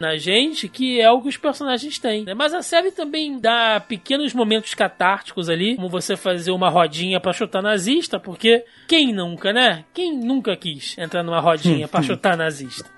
na 0.00 0.16
gente, 0.16 0.68
que 0.68 1.00
é 1.00 1.10
o 1.10 1.20
que 1.20 1.28
os 1.28 1.36
personagens 1.36 1.98
têm. 1.98 2.24
Né? 2.24 2.34
Mas 2.34 2.54
a 2.54 2.62
série 2.62 2.90
também 2.90 3.38
dá 3.38 3.80
pequenos 3.80 4.32
momentos 4.32 4.74
catárticos 4.74 5.48
ali, 5.48 5.76
como 5.76 5.88
você 5.88 6.16
fazer 6.16 6.50
uma 6.50 6.68
rodinha 6.68 7.20
para 7.20 7.32
chutar 7.32 7.62
nazista, 7.62 8.18
porque 8.18 8.64
quem 8.86 9.12
nunca, 9.12 9.52
né? 9.52 9.84
Quem 9.94 10.16
nunca 10.16 10.56
quis 10.56 10.96
entrar 10.98 11.22
numa 11.22 11.40
rodinha 11.40 11.88
para 11.88 12.02
chutar 12.02 12.36
nazista? 12.36 12.88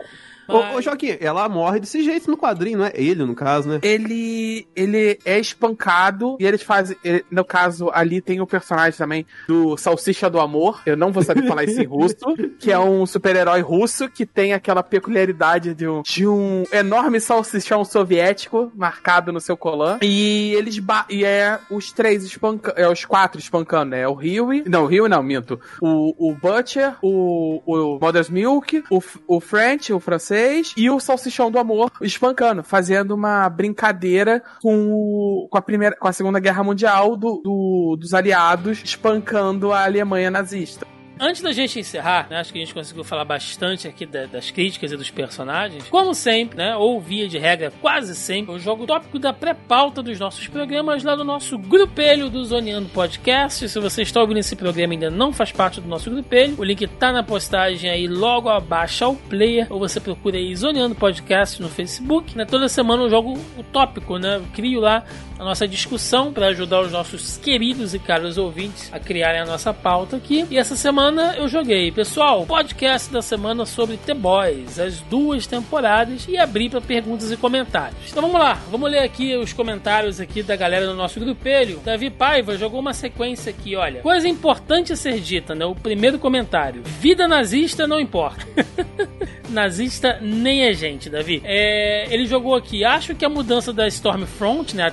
Ô, 0.48 0.76
ô, 0.76 0.80
Joaquim, 0.82 1.16
ela 1.20 1.48
morre 1.48 1.80
desse 1.80 2.02
jeito 2.02 2.30
no 2.30 2.36
quadrinho, 2.36 2.78
não 2.78 2.86
é? 2.86 2.92
Ele, 2.94 3.24
no 3.24 3.34
caso, 3.34 3.68
né? 3.68 3.78
Ele, 3.82 4.66
ele 4.74 5.18
é 5.24 5.38
espancado 5.38 6.36
e 6.40 6.44
eles 6.46 6.62
fazem. 6.62 6.96
ele- 7.04 7.24
no 7.30 7.44
caso, 7.44 7.90
ali 7.92 8.20
tem 8.20 8.40
o 8.40 8.46
personagem 8.46 8.96
também 8.98 9.26
do 9.48 9.76
Salsicha 9.76 10.28
do 10.28 10.40
Amor. 10.40 10.82
Eu 10.84 10.96
não 10.96 11.12
vou 11.12 11.22
saber 11.22 11.46
falar 11.46 11.64
isso 11.64 11.80
em 11.80 11.84
russo. 11.86 12.16
Que 12.58 12.72
é 12.72 12.78
um 12.78 13.06
super-herói 13.06 13.60
russo 13.60 14.08
que 14.08 14.26
tem 14.26 14.52
aquela 14.52 14.82
peculiaridade 14.82 15.74
de 15.74 15.86
um, 15.86 16.02
de 16.02 16.26
um 16.26 16.64
enorme 16.72 17.20
salsichão 17.20 17.84
soviético 17.84 18.70
marcado 18.74 19.32
no 19.32 19.40
seu 19.40 19.56
colar. 19.56 19.98
E 20.02 20.52
eles. 20.54 20.80
E 21.08 21.24
é 21.24 21.58
os 21.70 21.92
três 21.92 22.24
espancando. 22.24 22.78
É 22.78 22.88
os 22.88 23.04
quatro 23.04 23.38
espancando, 23.40 23.90
né? 23.90 24.00
É 24.00 24.08
o 24.08 24.14
Huey. 24.14 24.64
Não, 24.66 24.84
o 24.84 24.86
Huey 24.86 25.08
não, 25.08 25.22
minto. 25.22 25.60
O, 25.80 26.30
o 26.30 26.34
Butcher, 26.34 26.94
o, 27.02 27.62
o 27.66 27.98
Mother's 28.00 28.28
Milk, 28.28 28.82
o, 28.90 29.02
o 29.26 29.40
French, 29.40 29.92
o 29.92 30.00
francês, 30.00 30.31
e 30.76 30.90
o 30.90 30.98
Salsichão 31.00 31.50
do 31.50 31.58
Amor 31.58 31.90
espancando, 32.00 32.62
fazendo 32.62 33.14
uma 33.14 33.48
brincadeira 33.48 34.42
com, 34.60 34.90
o, 34.92 35.48
com, 35.50 35.58
a, 35.58 35.62
primeira, 35.62 35.96
com 35.96 36.08
a 36.08 36.12
Segunda 36.12 36.40
Guerra 36.40 36.62
Mundial 36.64 37.16
do, 37.16 37.40
do- 37.42 37.96
dos 37.98 38.14
aliados 38.14 38.80
espancando 38.84 39.72
a 39.72 39.84
Alemanha 39.84 40.30
nazista. 40.30 40.86
Antes 41.20 41.40
da 41.40 41.52
gente 41.52 41.78
encerrar, 41.78 42.26
né, 42.28 42.38
acho 42.40 42.52
que 42.52 42.58
a 42.58 42.64
gente 42.64 42.74
conseguiu 42.74 43.04
falar 43.04 43.24
bastante 43.24 43.86
aqui 43.86 44.04
da- 44.04 44.26
das 44.26 44.50
críticas 44.50 44.90
e 44.90 44.96
dos 44.96 45.08
personagens. 45.10 45.84
Como 45.88 46.14
sempre, 46.14 46.56
né, 46.58 46.74
ou 46.74 47.00
via 47.00 47.28
de 47.28 47.38
regra, 47.38 47.72
quase 47.80 48.14
sempre, 48.16 48.52
eu 48.52 48.58
jogo 48.58 48.82
o 48.84 48.86
tópico 48.86 49.18
da 49.20 49.32
pré-pauta 49.32 50.02
dos 50.02 50.18
nossos 50.18 50.48
programas 50.48 51.04
lá 51.04 51.14
no 51.14 51.22
nosso 51.22 51.56
grupelho 51.56 52.28
do 52.28 52.44
Zoneando 52.44 52.88
Podcast. 52.88 53.68
Se 53.68 53.78
você 53.78 54.02
está 54.02 54.20
ouvindo 54.20 54.38
esse 54.38 54.56
programa 54.56 54.94
e 54.94 54.96
ainda 54.96 55.10
não 55.10 55.32
faz 55.32 55.52
parte 55.52 55.80
do 55.80 55.86
nosso 55.86 56.10
grupelho, 56.10 56.56
o 56.58 56.64
link 56.64 56.84
tá 56.88 57.12
na 57.12 57.22
postagem 57.22 57.88
aí 57.88 58.08
logo 58.08 58.48
abaixo 58.48 59.04
ao 59.04 59.14
player, 59.14 59.66
ou 59.70 59.78
você 59.78 60.00
procura 60.00 60.38
aí 60.38 60.54
Zoneando 60.56 60.94
Podcast 60.96 61.62
no 61.62 61.68
Facebook. 61.68 62.36
Né, 62.36 62.44
toda 62.44 62.68
semana 62.68 63.02
eu 63.04 63.10
jogo 63.10 63.38
o 63.56 63.62
tópico, 63.62 64.18
né, 64.18 64.36
eu 64.38 64.44
crio 64.52 64.80
lá 64.80 65.04
a 65.42 65.44
nossa 65.44 65.66
discussão 65.66 66.32
para 66.32 66.46
ajudar 66.46 66.82
os 66.82 66.92
nossos 66.92 67.36
queridos 67.36 67.94
e 67.94 67.98
caros 67.98 68.38
ouvintes 68.38 68.88
a 68.92 69.00
criarem 69.00 69.40
a 69.40 69.44
nossa 69.44 69.74
pauta 69.74 70.16
aqui. 70.16 70.46
E 70.48 70.56
essa 70.56 70.76
semana 70.76 71.34
eu 71.36 71.48
joguei, 71.48 71.90
pessoal, 71.90 72.46
podcast 72.46 73.12
da 73.12 73.20
semana 73.20 73.66
sobre 73.66 73.96
The 73.96 74.14
Boys, 74.14 74.78
as 74.78 75.00
duas 75.00 75.44
temporadas, 75.44 76.26
e 76.28 76.38
abri 76.38 76.70
para 76.70 76.80
perguntas 76.80 77.32
e 77.32 77.36
comentários. 77.36 78.08
Então 78.08 78.22
vamos 78.22 78.40
lá, 78.40 78.54
vamos 78.70 78.88
ler 78.88 79.00
aqui 79.00 79.34
os 79.34 79.52
comentários 79.52 80.20
aqui 80.20 80.44
da 80.44 80.54
galera 80.54 80.86
do 80.86 80.94
nosso 80.94 81.18
grupelho. 81.18 81.80
Davi 81.84 82.08
Paiva 82.08 82.56
jogou 82.56 82.78
uma 82.78 82.94
sequência 82.94 83.50
aqui, 83.50 83.74
olha. 83.74 84.00
Coisa 84.00 84.28
importante 84.28 84.92
a 84.92 84.96
ser 84.96 85.18
dita, 85.18 85.56
né? 85.56 85.66
O 85.66 85.74
primeiro 85.74 86.20
comentário. 86.20 86.84
Vida 86.84 87.26
nazista 87.26 87.84
não 87.84 87.98
importa. 87.98 88.46
nazista 89.52 90.18
nem 90.20 90.64
é 90.64 90.72
gente, 90.72 91.10
Davi. 91.10 91.42
É, 91.44 92.06
ele 92.12 92.26
jogou 92.26 92.54
aqui. 92.54 92.84
Acho 92.84 93.14
que 93.14 93.24
a 93.24 93.28
mudança 93.28 93.72
da 93.72 93.86
Stormfront, 93.86 94.74
né, 94.74 94.84
a 94.84 94.90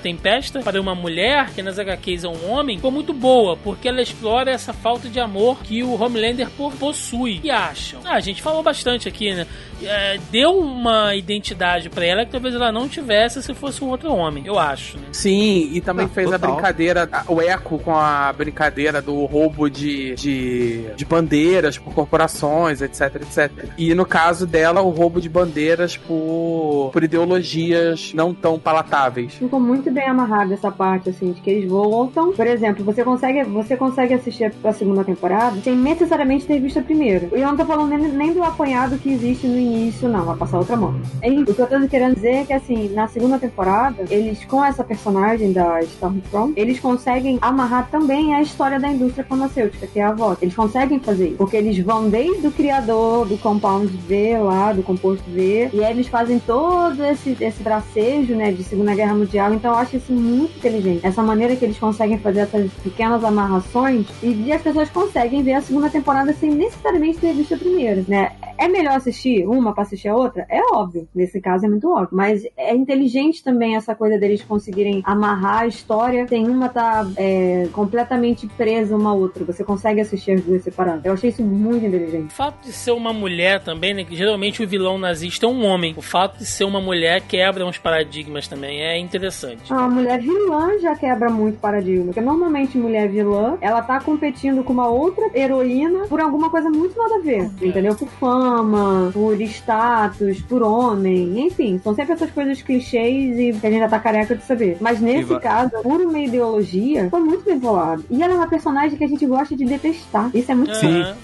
Para 0.63 0.79
uma 0.81 0.95
mulher, 0.95 1.49
que 1.51 1.61
nas 1.61 1.77
HQs 1.77 2.23
é 2.23 2.27
um 2.29 2.49
homem, 2.51 2.79
foi 2.79 2.91
muito 2.91 3.13
boa, 3.13 3.57
porque 3.57 3.87
ela 3.87 4.01
explora 4.01 4.51
essa 4.51 4.71
falta 4.73 5.09
de 5.09 5.19
amor 5.19 5.59
que 5.63 5.83
o 5.83 6.01
Homelander 6.01 6.49
po- 6.51 6.71
possui. 6.71 7.39
E 7.43 7.51
acham? 7.51 7.99
Ah, 8.05 8.13
a 8.15 8.19
gente 8.19 8.41
falou 8.41 8.63
bastante 8.63 9.07
aqui, 9.07 9.33
né? 9.33 9.45
É, 9.81 10.17
deu 10.31 10.57
uma 10.59 11.15
identidade 11.15 11.89
para 11.89 12.05
ela 12.05 12.25
que 12.25 12.31
talvez 12.31 12.53
ela 12.53 12.71
não 12.71 12.87
tivesse 12.89 13.41
se 13.41 13.53
fosse 13.53 13.83
um 13.83 13.87
outro 13.89 14.11
homem, 14.13 14.43
eu 14.45 14.57
acho, 14.59 14.97
né? 14.97 15.03
Sim, 15.11 15.69
e 15.73 15.79
também 15.81 16.05
Ah, 16.05 16.09
fez 16.09 16.27
a 16.31 16.37
total. 16.39 16.55
brincadeira, 16.55 17.07
a- 17.11 17.23
o 17.27 17.41
eco 17.41 17.79
com 17.79 17.95
a 17.95 18.31
brincadeira 18.33 19.01
do 19.01 19.25
roubo 19.25 19.69
de, 19.69 20.15
de, 20.15 20.83
de 20.95 21.05
bandeiras 21.05 21.77
por 21.77 21.93
corporações, 21.93 22.81
etc, 22.81 23.15
etc. 23.15 23.51
E 23.77 23.93
no 23.95 24.05
caso 24.05 24.45
dela, 24.45 24.81
o 24.81 24.89
roubo 24.89 25.21
de 25.21 25.29
bandeiras 25.29 25.95
por, 25.95 26.89
por 26.91 27.03
ideologias 27.03 28.11
não 28.13 28.33
tão 28.33 28.59
palatáveis. 28.59 29.33
Ficou 29.35 29.59
muito 29.59 29.89
bem 29.91 30.07
amarrado 30.07 30.28
essa 30.51 30.71
parte, 30.71 31.09
assim, 31.09 31.31
de 31.31 31.41
que 31.41 31.49
eles 31.49 31.69
voltam. 31.69 32.31
Por 32.33 32.47
exemplo, 32.47 32.83
você 32.83 33.03
consegue, 33.03 33.43
você 33.43 33.75
consegue 33.75 34.13
assistir 34.13 34.51
a 34.63 34.73
segunda 34.73 35.03
temporada 35.03 35.59
sem 35.61 35.75
necessariamente 35.75 36.45
ter 36.45 36.59
visto 36.59 36.79
a 36.79 36.81
primeira. 36.81 37.29
E 37.35 37.41
eu 37.41 37.47
não 37.47 37.57
tô 37.57 37.65
falando 37.65 37.89
nem, 37.89 38.11
nem 38.11 38.33
do 38.33 38.43
apanhado 38.43 38.97
que 38.97 39.11
existe 39.11 39.47
no 39.47 39.57
início, 39.57 40.07
não. 40.07 40.25
Vai 40.25 40.37
passar 40.37 40.59
outra 40.59 40.75
mão. 40.75 40.99
E 41.23 41.41
o 41.41 41.45
que 41.45 41.59
eu 41.59 41.67
tô 41.67 41.87
querendo 41.87 42.15
dizer 42.15 42.33
é 42.33 42.43
que, 42.45 42.53
assim, 42.53 42.89
na 42.89 43.07
segunda 43.07 43.37
temporada, 43.39 44.05
eles, 44.09 44.43
com 44.45 44.63
essa 44.63 44.83
personagem 44.83 45.51
da 45.51 45.81
Stormfront, 45.81 46.53
eles 46.55 46.79
conseguem 46.79 47.37
amarrar 47.41 47.89
também 47.89 48.33
a 48.35 48.41
história 48.41 48.79
da 48.79 48.89
indústria 48.89 49.23
farmacêutica, 49.23 49.87
que 49.87 49.99
é 49.99 50.03
a 50.03 50.09
avó. 50.09 50.35
Eles 50.41 50.55
conseguem 50.55 50.99
fazer 50.99 51.29
isso. 51.29 51.37
Porque 51.37 51.57
eles 51.57 51.77
vão 51.79 52.09
desde 52.09 52.47
o 52.47 52.51
criador 52.51 53.25
do 53.25 53.37
Compound 53.37 53.87
V 54.07 54.37
lá, 54.39 54.73
do 54.73 54.83
composto 54.83 55.29
V, 55.29 55.69
e 55.73 55.83
aí 55.83 55.91
eles 55.91 56.07
fazem 56.07 56.39
todo 56.39 57.03
esse, 57.05 57.37
esse 57.39 57.63
tracejo, 57.63 58.35
né, 58.35 58.51
de 58.51 58.63
Segunda 58.63 58.93
Guerra 58.93 59.13
Mundial. 59.13 59.53
Então 59.53 59.71
eu 59.71 59.77
acho 59.77 59.97
isso 59.97 60.08
muito 60.11 60.57
inteligente. 60.57 61.05
Essa 61.05 61.21
maneira 61.21 61.55
que 61.55 61.65
eles 61.65 61.77
conseguem 61.77 62.19
fazer 62.19 62.41
essas 62.41 62.71
pequenas 62.83 63.23
amarrações 63.23 64.07
e, 64.21 64.45
e 64.45 64.51
as 64.51 64.61
pessoas 64.61 64.89
conseguem 64.89 65.43
ver 65.43 65.53
a 65.53 65.61
segunda 65.61 65.89
temporada 65.89 66.33
sem 66.33 66.51
necessariamente 66.51 67.19
ter 67.19 67.33
visto 67.33 67.53
a 67.53 67.57
primeira, 67.57 68.03
né? 68.07 68.31
É 68.59 68.67
melhor 68.67 68.95
assistir 68.95 69.47
uma 69.47 69.73
pra 69.73 69.83
assistir 69.83 70.09
a 70.09 70.15
outra? 70.15 70.45
É 70.49 70.59
óbvio. 70.73 71.07
Nesse 71.15 71.39
caso 71.39 71.65
é 71.65 71.69
muito 71.69 71.89
óbvio. 71.89 72.09
Mas 72.11 72.45
é 72.57 72.75
inteligente 72.75 73.41
também 73.41 73.77
essa 73.77 73.95
coisa 73.95 74.17
deles 74.17 74.43
conseguirem 74.43 75.01
amarrar 75.05 75.61
a 75.61 75.67
história 75.67 76.27
sem 76.27 76.47
uma 76.47 76.67
tá 76.67 77.09
é, 77.15 77.69
completamente 77.71 78.47
presa 78.47 78.97
uma 78.97 79.11
à 79.11 79.13
outra. 79.13 79.45
Você 79.45 79.63
consegue 79.63 80.01
assistir 80.01 80.31
as 80.31 80.41
duas 80.41 80.61
separadas. 80.61 81.05
Eu 81.05 81.13
achei 81.13 81.29
isso 81.29 81.41
muito 81.41 81.85
inteligente. 81.85 82.27
O 82.27 82.33
fato 82.33 82.65
de 82.65 82.73
ser 82.73 82.91
uma 82.91 83.13
mulher 83.13 83.63
também, 83.63 83.93
né? 83.93 84.03
Que 84.03 84.15
geralmente 84.15 84.61
o 84.61 84.67
vilão 84.67 84.97
nazista 84.97 85.45
é 85.45 85.49
um 85.49 85.65
homem. 85.65 85.93
O 85.95 86.01
fato 86.01 86.39
de 86.39 86.45
ser 86.45 86.65
uma 86.65 86.81
mulher 86.81 87.21
quebra 87.21 87.65
uns 87.65 87.77
paradigmas 87.77 88.47
também. 88.47 88.81
É 88.81 88.97
interessante. 88.97 89.71
A 89.71 89.87
mulher 89.87 90.19
vilã 90.19 90.77
já 90.79 90.95
quebra 90.95 91.29
muito 91.29 91.59
paradigma. 91.59 92.05
Porque 92.05 92.21
normalmente 92.21 92.77
mulher 92.77 93.07
vilã, 93.07 93.57
ela 93.61 93.81
tá 93.81 94.01
competindo 94.01 94.63
com 94.65 94.73
uma 94.73 94.89
outra 94.89 95.29
heroína 95.33 96.07
por 96.07 96.19
alguma 96.19 96.49
coisa 96.49 96.69
muito 96.69 96.97
nada 96.97 97.15
a 97.15 97.19
ver. 97.19 97.49
Entendeu? 97.61 97.95
Por 97.95 98.09
fama, 98.09 98.48
fama, 98.49 99.11
por 99.13 99.39
status, 99.41 100.41
por 100.41 100.63
homem, 100.63 101.45
enfim, 101.45 101.79
são 101.83 101.93
sempre 101.93 102.13
essas 102.13 102.31
coisas 102.31 102.61
clichês 102.61 103.37
e 103.37 103.53
que 103.59 103.67
a 103.67 103.69
gente 103.69 103.79
já 103.79 103.89
tá 103.89 103.99
careca 103.99 104.35
de 104.35 104.43
saber. 104.43 104.77
Mas 104.79 104.99
nesse 104.99 105.37
caso, 105.39 105.71
por 105.83 106.01
uma 106.01 106.19
ideologia, 106.19 107.09
foi 107.09 107.19
muito 107.19 107.45
bem 107.45 107.59
bolado. 107.59 108.03
E 108.09 108.21
ela 108.21 108.33
é 108.33 108.35
uma 108.35 108.47
personagem 108.47 108.97
que 108.97 109.03
a 109.03 109.07
gente 109.07 109.25
gosta 109.25 109.55
de 109.55 109.65
detestar. 109.65 110.31
Isso 110.33 110.51
é 110.51 110.55
muito 110.55 110.75
Sim. 110.75 111.01
Aham. 111.01 111.15